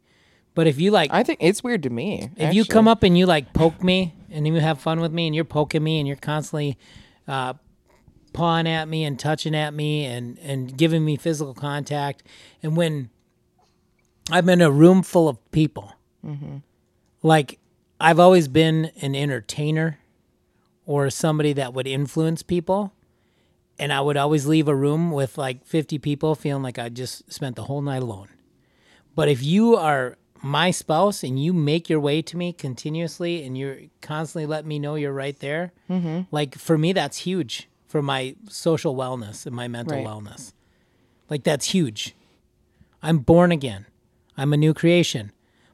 But 0.54 0.66
if 0.66 0.80
you 0.80 0.90
like 0.90 1.10
I 1.12 1.22
think 1.22 1.38
it's 1.42 1.64
weird 1.64 1.82
to 1.84 1.90
me. 1.90 2.30
if 2.36 2.54
you 2.54 2.64
come 2.64 2.86
up 2.88 3.02
and 3.02 3.16
you 3.16 3.26
like 3.26 3.52
poke 3.52 3.82
me 3.82 4.14
and 4.30 4.46
you 4.46 4.54
have 4.56 4.80
fun 4.80 5.00
with 5.00 5.12
me 5.12 5.26
and 5.26 5.34
you're 5.34 5.44
poking 5.44 5.82
me 5.82 5.98
and 5.98 6.06
you're 6.06 6.16
constantly 6.16 6.76
uh, 7.26 7.54
pawing 8.32 8.66
at 8.66 8.88
me 8.88 9.04
and 9.04 9.18
touching 9.18 9.54
at 9.54 9.72
me 9.74 10.04
and, 10.04 10.38
and 10.40 10.76
giving 10.76 11.04
me 11.04 11.16
physical 11.16 11.54
contact, 11.54 12.22
and 12.62 12.76
when 12.76 13.10
I'm 14.30 14.48
in 14.48 14.60
a 14.60 14.70
room 14.70 15.02
full 15.02 15.28
of 15.28 15.38
people, 15.52 15.92
like 17.22 17.58
I've 18.00 18.18
always 18.18 18.48
been 18.48 18.90
an 19.00 19.14
entertainer 19.14 19.98
or 20.86 21.10
somebody 21.10 21.52
that 21.54 21.72
would 21.74 21.86
influence 21.86 22.42
people. 22.42 22.92
And 23.78 23.92
I 23.92 24.00
would 24.00 24.16
always 24.16 24.46
leave 24.46 24.68
a 24.68 24.74
room 24.74 25.10
with 25.10 25.38
like 25.38 25.64
50 25.64 25.98
people 25.98 26.34
feeling 26.34 26.62
like 26.62 26.78
I 26.78 26.88
just 26.88 27.32
spent 27.32 27.56
the 27.56 27.64
whole 27.64 27.80
night 27.82 28.02
alone. 28.02 28.28
But 29.14 29.28
if 29.28 29.42
you 29.42 29.76
are 29.76 30.16
my 30.42 30.70
spouse 30.70 31.22
and 31.22 31.42
you 31.42 31.52
make 31.52 31.88
your 31.88 32.00
way 32.00 32.20
to 32.22 32.36
me 32.36 32.52
continuously 32.52 33.44
and 33.44 33.56
you're 33.56 33.78
constantly 34.00 34.46
letting 34.46 34.68
me 34.68 34.78
know 34.78 34.96
you're 34.96 35.12
right 35.12 35.38
there, 35.40 35.72
like 36.30 36.56
for 36.56 36.76
me, 36.76 36.92
that's 36.92 37.18
huge 37.18 37.68
for 37.86 38.02
my 38.02 38.34
social 38.48 38.94
wellness 38.96 39.46
and 39.46 39.54
my 39.54 39.68
mental 39.68 39.96
Right. 39.98 40.06
wellness. 40.06 40.52
Like 41.30 41.44
that's 41.44 41.70
huge. 41.70 42.14
I'm 43.02 43.18
born 43.18 43.52
again. 43.52 43.86
I'm 44.36 44.52
a 44.52 44.56
new 44.56 44.72
creation, 44.74 45.32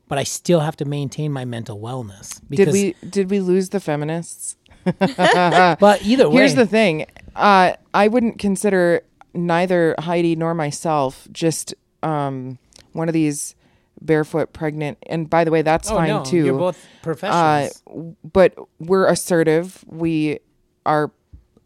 but 0.08 0.18
I 0.18 0.24
still 0.24 0.60
have 0.60 0.76
to 0.76 0.84
maintain 0.84 1.32
my 1.32 1.44
mental 1.44 1.78
wellness. 1.80 2.40
Did 2.50 2.70
we 2.72 2.94
did 3.08 3.30
we 3.30 3.40
lose 3.40 3.68
the 3.70 3.80
feminists? 3.80 4.56
But 4.84 6.02
either 6.04 6.28
way, 6.30 6.36
Here's 6.36 6.54
the 6.54 6.66
thing. 6.66 7.06
Uh, 7.36 7.72
I 7.94 8.08
wouldn't 8.08 8.38
consider 8.38 9.02
neither 9.34 9.94
Heidi 9.98 10.34
nor 10.36 10.54
myself 10.54 11.28
just 11.30 11.74
um, 12.02 12.58
one 12.92 13.08
of 13.08 13.12
these 13.14 13.54
barefoot 14.00 14.52
pregnant. 14.52 14.98
And 15.06 15.28
by 15.28 15.44
the 15.44 15.50
way, 15.50 15.62
that's 15.62 15.90
oh 15.90 15.96
fine 15.96 16.08
no, 16.08 16.24
too. 16.24 16.44
you're 16.44 16.58
both 16.58 16.82
uh, 16.84 17.02
professionals. 17.02 17.82
w- 17.86 18.16
but 18.32 18.54
we're 18.78 19.06
assertive. 19.06 19.84
We 19.86 20.40
are 20.86 21.10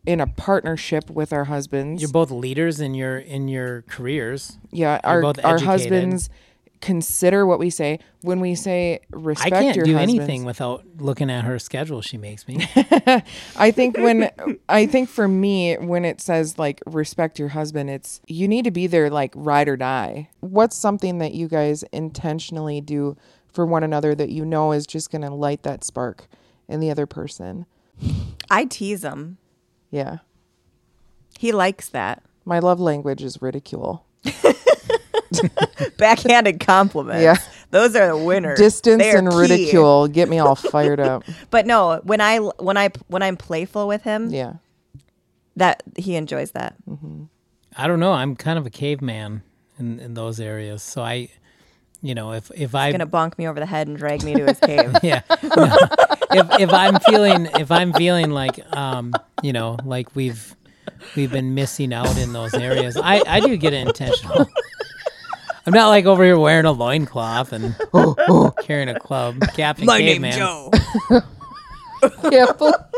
in 0.04 0.20
a 0.20 0.26
partnership 0.26 1.08
with 1.10 1.32
our 1.32 1.44
husbands. 1.44 2.02
you're 2.02 2.10
both 2.10 2.30
leaders 2.30 2.80
in 2.80 2.94
your 2.94 3.18
in 3.18 3.48
your 3.48 3.82
careers. 3.82 4.58
yeah, 4.70 5.00
our 5.04 5.22
both 5.22 5.44
our 5.44 5.54
educated. 5.54 5.66
husbands 5.68 6.30
consider 6.82 7.46
what 7.46 7.58
we 7.58 7.70
say 7.70 7.98
when 8.20 8.40
we 8.40 8.54
say 8.54 9.00
respect. 9.12 9.54
I 9.54 9.56
respect 9.56 9.62
can't 9.62 9.76
your 9.76 9.84
do 9.86 9.94
husbands. 9.94 10.18
anything 10.18 10.44
without 10.44 10.84
looking 10.98 11.30
at 11.30 11.44
her 11.44 11.58
schedule 11.58 12.02
she 12.02 12.18
makes 12.18 12.46
me. 12.46 12.66
I 13.56 13.70
think 13.70 13.96
when 13.96 14.30
I 14.68 14.84
think 14.84 15.08
for 15.08 15.26
me 15.26 15.76
when 15.76 16.04
it 16.04 16.20
says 16.20 16.58
like 16.58 16.82
respect 16.84 17.38
your 17.38 17.48
husband, 17.48 17.88
it's 17.88 18.20
you 18.26 18.46
need 18.46 18.64
to 18.64 18.70
be 18.70 18.86
there 18.86 19.08
like 19.08 19.32
ride 19.34 19.68
or 19.68 19.76
die. 19.78 20.28
What's 20.40 20.76
something 20.76 21.18
that 21.18 21.32
you 21.32 21.48
guys 21.48 21.84
intentionally 21.92 22.82
do 22.82 23.16
for 23.52 23.64
one 23.64 23.84
another 23.84 24.14
that 24.14 24.30
you 24.30 24.44
know 24.44 24.72
is 24.72 24.86
just 24.86 25.10
going 25.10 25.22
to 25.22 25.30
light 25.30 25.62
that 25.62 25.84
spark 25.84 26.26
in 26.68 26.80
the 26.80 26.90
other 26.90 27.06
person? 27.06 27.64
I 28.50 28.64
tease 28.64 29.04
him. 29.04 29.38
Yeah. 29.90 30.18
He 31.38 31.52
likes 31.52 31.88
that. 31.90 32.22
My 32.44 32.58
love 32.58 32.80
language 32.80 33.22
is 33.22 33.40
ridicule. 33.40 34.04
Backhanded 35.98 36.60
compliments. 36.60 37.22
Yeah. 37.22 37.36
Those 37.70 37.96
are 37.96 38.06
the 38.08 38.16
winners. 38.16 38.58
Distance 38.58 39.02
and 39.02 39.28
key. 39.30 39.36
ridicule 39.36 40.08
get 40.08 40.28
me 40.28 40.38
all 40.38 40.54
fired 40.56 41.00
up. 41.00 41.24
But 41.50 41.66
no, 41.66 42.00
when 42.04 42.20
I 42.20 42.38
when 42.38 42.76
I 42.76 42.90
when 43.08 43.22
I'm 43.22 43.36
playful 43.36 43.88
with 43.88 44.02
him, 44.02 44.30
Yeah. 44.30 44.54
that 45.56 45.82
he 45.96 46.16
enjoys 46.16 46.52
that. 46.52 46.74
I 47.76 47.86
don't 47.86 48.00
know. 48.00 48.12
I'm 48.12 48.36
kind 48.36 48.58
of 48.58 48.66
a 48.66 48.70
caveman 48.70 49.42
in, 49.78 49.98
in 50.00 50.14
those 50.14 50.38
areas. 50.40 50.82
So 50.82 51.02
I, 51.02 51.28
you 52.02 52.14
know, 52.14 52.32
if 52.32 52.50
if 52.54 52.74
I 52.74 52.86
He's 52.88 52.92
gonna 52.98 53.06
bonk 53.06 53.38
me 53.38 53.48
over 53.48 53.58
the 53.58 53.66
head 53.66 53.88
and 53.88 53.96
drag 53.96 54.22
me 54.22 54.34
to 54.34 54.44
his 54.46 54.58
cave. 54.60 54.94
yeah, 55.02 55.22
no. 55.42 55.76
if 56.32 56.60
if 56.60 56.70
I'm 56.72 56.98
feeling 57.00 57.48
if 57.58 57.70
I'm 57.70 57.92
feeling 57.94 58.30
like 58.32 58.58
um 58.76 59.14
you 59.42 59.52
know 59.54 59.78
like 59.84 60.14
we've 60.14 60.54
we've 61.16 61.30
been 61.32 61.54
missing 61.54 61.94
out 61.94 62.18
in 62.18 62.32
those 62.34 62.52
areas, 62.54 62.96
I 62.96 63.22
I 63.26 63.40
do 63.40 63.56
get 63.56 63.72
it 63.72 63.86
intentional. 63.86 64.46
I'm 65.66 65.72
not 65.72 65.88
like 65.88 66.06
over 66.06 66.24
here 66.24 66.38
wearing 66.38 66.64
a 66.64 66.72
loincloth 66.72 67.52
and 67.52 67.76
carrying 68.62 68.88
a 68.88 68.98
club. 68.98 69.40
Captain 69.54 69.86
Caveman. 69.86 70.32
Can't 72.30 72.58
bel- 72.58 72.90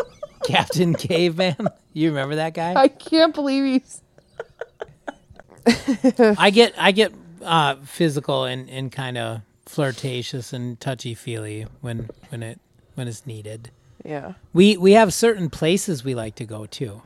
Captain 0.47 0.95
Caveman. 0.95 1.69
You 1.93 2.09
remember 2.09 2.37
that 2.37 2.55
guy? 2.55 2.75
I 2.75 2.89
can't 2.89 3.35
believe 3.35 3.65
he's 3.65 4.01
I 6.39 6.51
get 6.51 6.75
I 6.79 6.93
get 6.93 7.13
uh, 7.43 7.77
physical 7.85 8.45
and, 8.45 8.69
and 8.69 8.91
kind 8.91 9.17
of 9.19 9.41
flirtatious 9.67 10.53
and 10.53 10.79
touchy 10.81 11.15
feely 11.15 11.67
when 11.81 12.09
when 12.31 12.43
it 12.43 12.61
when 12.95 13.09
it's 13.09 13.27
needed. 13.27 13.71
Yeah. 14.05 14.35
We 14.53 14.77
we 14.77 14.93
have 14.93 15.13
certain 15.15 15.51
places 15.51 16.05
we 16.05 16.15
like 16.15 16.35
to 16.37 16.45
go 16.45 16.67
to. 16.67 17.03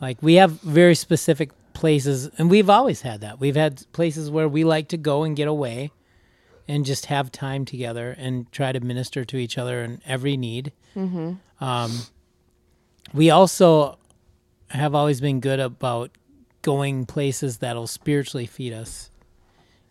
Like 0.00 0.18
we 0.20 0.34
have 0.34 0.52
very 0.62 0.94
specific 0.94 1.50
places 1.74 2.30
and 2.38 2.50
we've 2.50 2.70
always 2.70 3.02
had 3.02 3.20
that. 3.20 3.38
We've 3.38 3.56
had 3.56 3.84
places 3.92 4.30
where 4.30 4.48
we 4.48 4.64
like 4.64 4.88
to 4.88 4.96
go 4.96 5.24
and 5.24 5.36
get 5.36 5.48
away 5.48 5.90
and 6.66 6.84
just 6.86 7.06
have 7.06 7.30
time 7.30 7.64
together 7.64 8.14
and 8.18 8.50
try 8.50 8.72
to 8.72 8.80
minister 8.80 9.24
to 9.26 9.36
each 9.36 9.58
other 9.58 9.82
in 9.82 10.00
every 10.06 10.36
need. 10.36 10.72
Um, 11.60 11.92
we 13.12 13.30
also 13.30 13.98
have 14.68 14.94
always 14.94 15.20
been 15.20 15.40
good 15.40 15.60
about 15.60 16.10
going 16.62 17.04
places 17.04 17.58
that'll 17.58 17.86
spiritually 17.86 18.46
feed 18.46 18.72
us. 18.72 19.10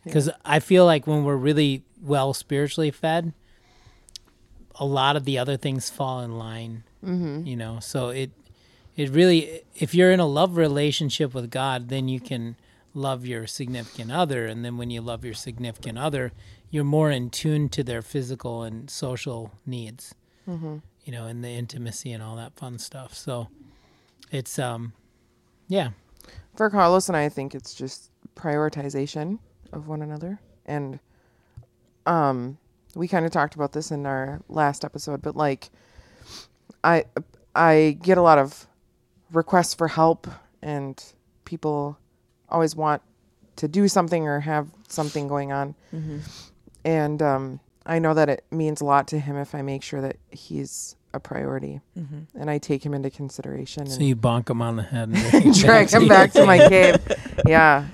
Because 0.04 0.30
I 0.44 0.60
feel 0.60 0.86
like 0.86 1.08
when 1.08 1.24
we're 1.24 1.36
really 1.38 1.84
well 2.02 2.34
spiritually 2.34 2.92
fed, 2.92 3.34
a 4.76 4.86
lot 4.86 5.16
of 5.16 5.24
the 5.24 5.38
other 5.38 5.56
things 5.56 5.90
fall 5.90 6.22
in 6.22 6.38
line. 6.38 6.84
Mm-hmm. 7.06 7.46
You 7.46 7.56
know, 7.56 7.80
so 7.80 8.10
it 8.10 8.32
it 8.96 9.10
really, 9.10 9.62
if 9.76 9.94
you're 9.96 10.12
in 10.12 10.20
a 10.20 10.26
love 10.28 10.58
relationship 10.58 11.34
with 11.34 11.50
God, 11.50 11.90
then 11.90 12.08
you 12.08 12.20
can 12.20 12.56
love 12.94 13.26
your 13.26 13.48
significant 13.48 14.12
other, 14.12 14.46
and 14.46 14.64
then 14.64 14.78
when 14.78 14.90
you 14.92 15.02
love 15.02 15.26
your 15.26 15.34
significant 15.34 15.98
other, 15.98 16.32
you're 16.70 16.84
more 16.84 17.10
in 17.10 17.30
tune 17.30 17.70
to 17.70 17.84
their 17.84 18.02
physical 18.02 18.64
and 18.64 18.90
social 18.90 19.52
needs. 19.66 20.14
You 21.06 21.12
know, 21.12 21.26
and 21.26 21.44
the 21.44 21.50
intimacy 21.50 22.12
and 22.12 22.22
all 22.22 22.36
that 22.36 22.54
fun 22.56 22.78
stuff. 22.78 23.14
So 23.14 23.48
it's 24.32 24.60
um, 24.60 24.94
yeah, 25.68 25.90
For 26.56 26.70
Carlos 26.70 27.08
and 27.08 27.18
I, 27.18 27.26
I 27.26 27.30
think 27.30 27.56
it's 27.56 27.74
just 27.74 28.12
prioritization 28.36 29.40
of 29.72 29.88
one 29.88 30.02
another. 30.02 30.40
And 30.66 31.00
um 32.06 32.58
we 32.96 33.08
kind 33.08 33.26
of 33.26 33.32
talked 33.32 33.56
about 33.56 33.72
this 33.72 33.90
in 33.92 34.06
our 34.06 34.42
last 34.50 34.86
episode, 34.86 35.22
but 35.22 35.36
like 35.36 35.70
I 36.84 37.06
I 37.56 37.98
get 38.02 38.18
a 38.18 38.22
lot 38.22 38.38
of 38.38 38.68
requests 39.34 39.74
for 39.74 39.88
help 39.88 40.28
and 40.62 41.04
people 41.46 41.98
always 42.50 42.76
want 42.76 43.02
to 43.58 43.68
do 43.68 43.88
something 43.88 44.28
or 44.28 44.40
have 44.42 44.68
something 44.88 45.28
going 45.28 45.52
on. 45.52 45.76
And 46.86 47.22
um 47.22 47.60
I 47.86 48.00
know 48.00 48.14
that 48.14 48.30
it 48.30 48.46
means 48.50 48.80
a 48.82 48.86
lot 48.86 49.08
to 49.10 49.20
him 49.20 49.36
if 49.36 49.54
I 49.54 49.62
make 49.62 49.84
sure 49.84 50.00
that 50.02 50.16
he's 50.32 50.96
a 51.14 51.20
priority 51.20 51.82
and 52.34 52.50
I 52.50 52.58
take 52.58 52.84
him 52.86 52.94
into 52.94 53.10
consideration 53.12 53.86
so 53.88 53.98
and 53.98 54.08
you 54.08 54.16
bonk 54.16 54.50
him 54.50 54.62
on 54.62 54.78
the 54.78 54.84
head 54.84 55.10
and 55.12 55.54
drag 55.60 55.90
him 55.92 56.08
back 56.08 56.32
to 56.34 56.46
my 56.46 56.58
cave. 56.70 56.98
Yeah, 57.46 57.88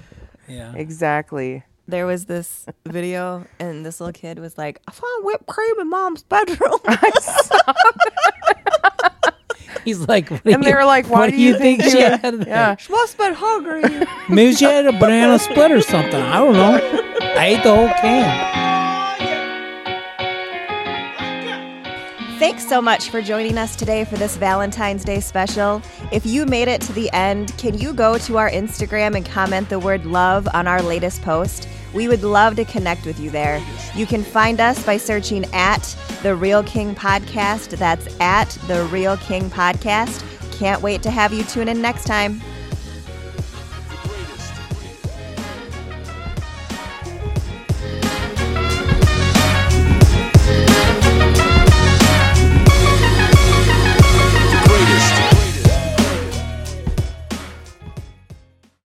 Yeah, 0.48 0.74
exactly. 0.76 1.64
There 1.88 2.06
was 2.06 2.26
this 2.26 2.68
video, 2.86 3.48
and 3.60 3.84
this 3.84 4.00
little 4.00 4.14
kid 4.14 4.38
was 4.38 4.60
like, 4.60 4.80
"I 4.88 4.92
found 4.92 5.26
whipped 5.26 5.48
cream 5.48 5.80
in 5.80 5.90
mom's 5.90 6.22
bedroom." 6.22 6.78
he's 9.90 10.08
like, 10.08 10.30
what 10.32 10.42
And 10.46 10.64
they 10.64 10.70
you- 10.70 10.76
were 10.76 10.86
like, 10.86 11.10
"Why 11.10 11.20
what 11.20 11.30
do 11.32 11.38
you 11.38 11.58
think 11.58 11.84
she 11.84 12.00
you-" 12.00 12.06
had 12.06 12.22
there? 12.42 12.48
Yeah, 12.48 12.76
she 12.78 12.92
must 12.92 13.18
have 13.18 13.28
been 13.28 13.34
hungry. 13.36 13.84
Maybe 14.30 14.56
she 14.56 14.66
had 14.66 14.86
a 14.86 14.92
banana 14.94 15.40
split 15.40 15.72
or 15.72 15.82
something. 15.82 16.22
I 16.22 16.38
don't 16.38 16.54
know. 16.54 16.74
I 17.42 17.46
ate 17.54 17.64
the 17.64 17.76
whole 17.76 17.90
can. 18.02 18.69
Thanks 22.40 22.66
so 22.66 22.82
much 22.82 23.10
for 23.10 23.22
joining 23.22 23.58
us 23.58 23.76
today 23.76 24.06
for 24.06 24.16
this 24.16 24.38
Valentine's 24.38 25.04
Day 25.04 25.20
special. 25.20 25.82
If 26.10 26.26
you 26.26 26.46
made 26.46 26.70
it 26.70 26.80
to 26.84 26.94
the 26.94 27.12
end, 27.12 27.54
can 27.58 27.78
you 27.78 27.92
go 27.92 28.18
to 28.20 28.38
our 28.38 28.50
Instagram 28.50 29.18
and 29.18 29.26
comment 29.26 29.68
the 29.68 29.78
word 29.78 30.06
love 30.06 30.48
on 30.54 30.66
our 30.66 30.82
latest 30.82 31.22
post? 31.22 31.68
We 31.94 32.08
would 32.08 32.24
love 32.24 32.56
to 32.56 32.64
connect 32.64 33.06
with 33.06 33.20
you 33.20 33.30
there. 33.30 33.62
You 33.94 34.06
can 34.06 34.24
find 34.24 34.62
us 34.62 34.82
by 34.86 34.96
searching 34.96 35.48
at 35.52 35.84
The 36.24 36.34
Real 36.34 36.64
King 36.64 36.96
Podcast. 36.96 37.78
That's 37.78 38.08
at 38.22 38.48
The 38.68 38.86
Real 38.86 39.18
King 39.18 39.50
Podcast. 39.50 40.24
Can't 40.58 40.82
wait 40.82 41.04
to 41.04 41.12
have 41.12 41.34
you 41.34 41.44
tune 41.44 41.68
in 41.68 41.82
next 41.82 42.06
time. 42.06 42.42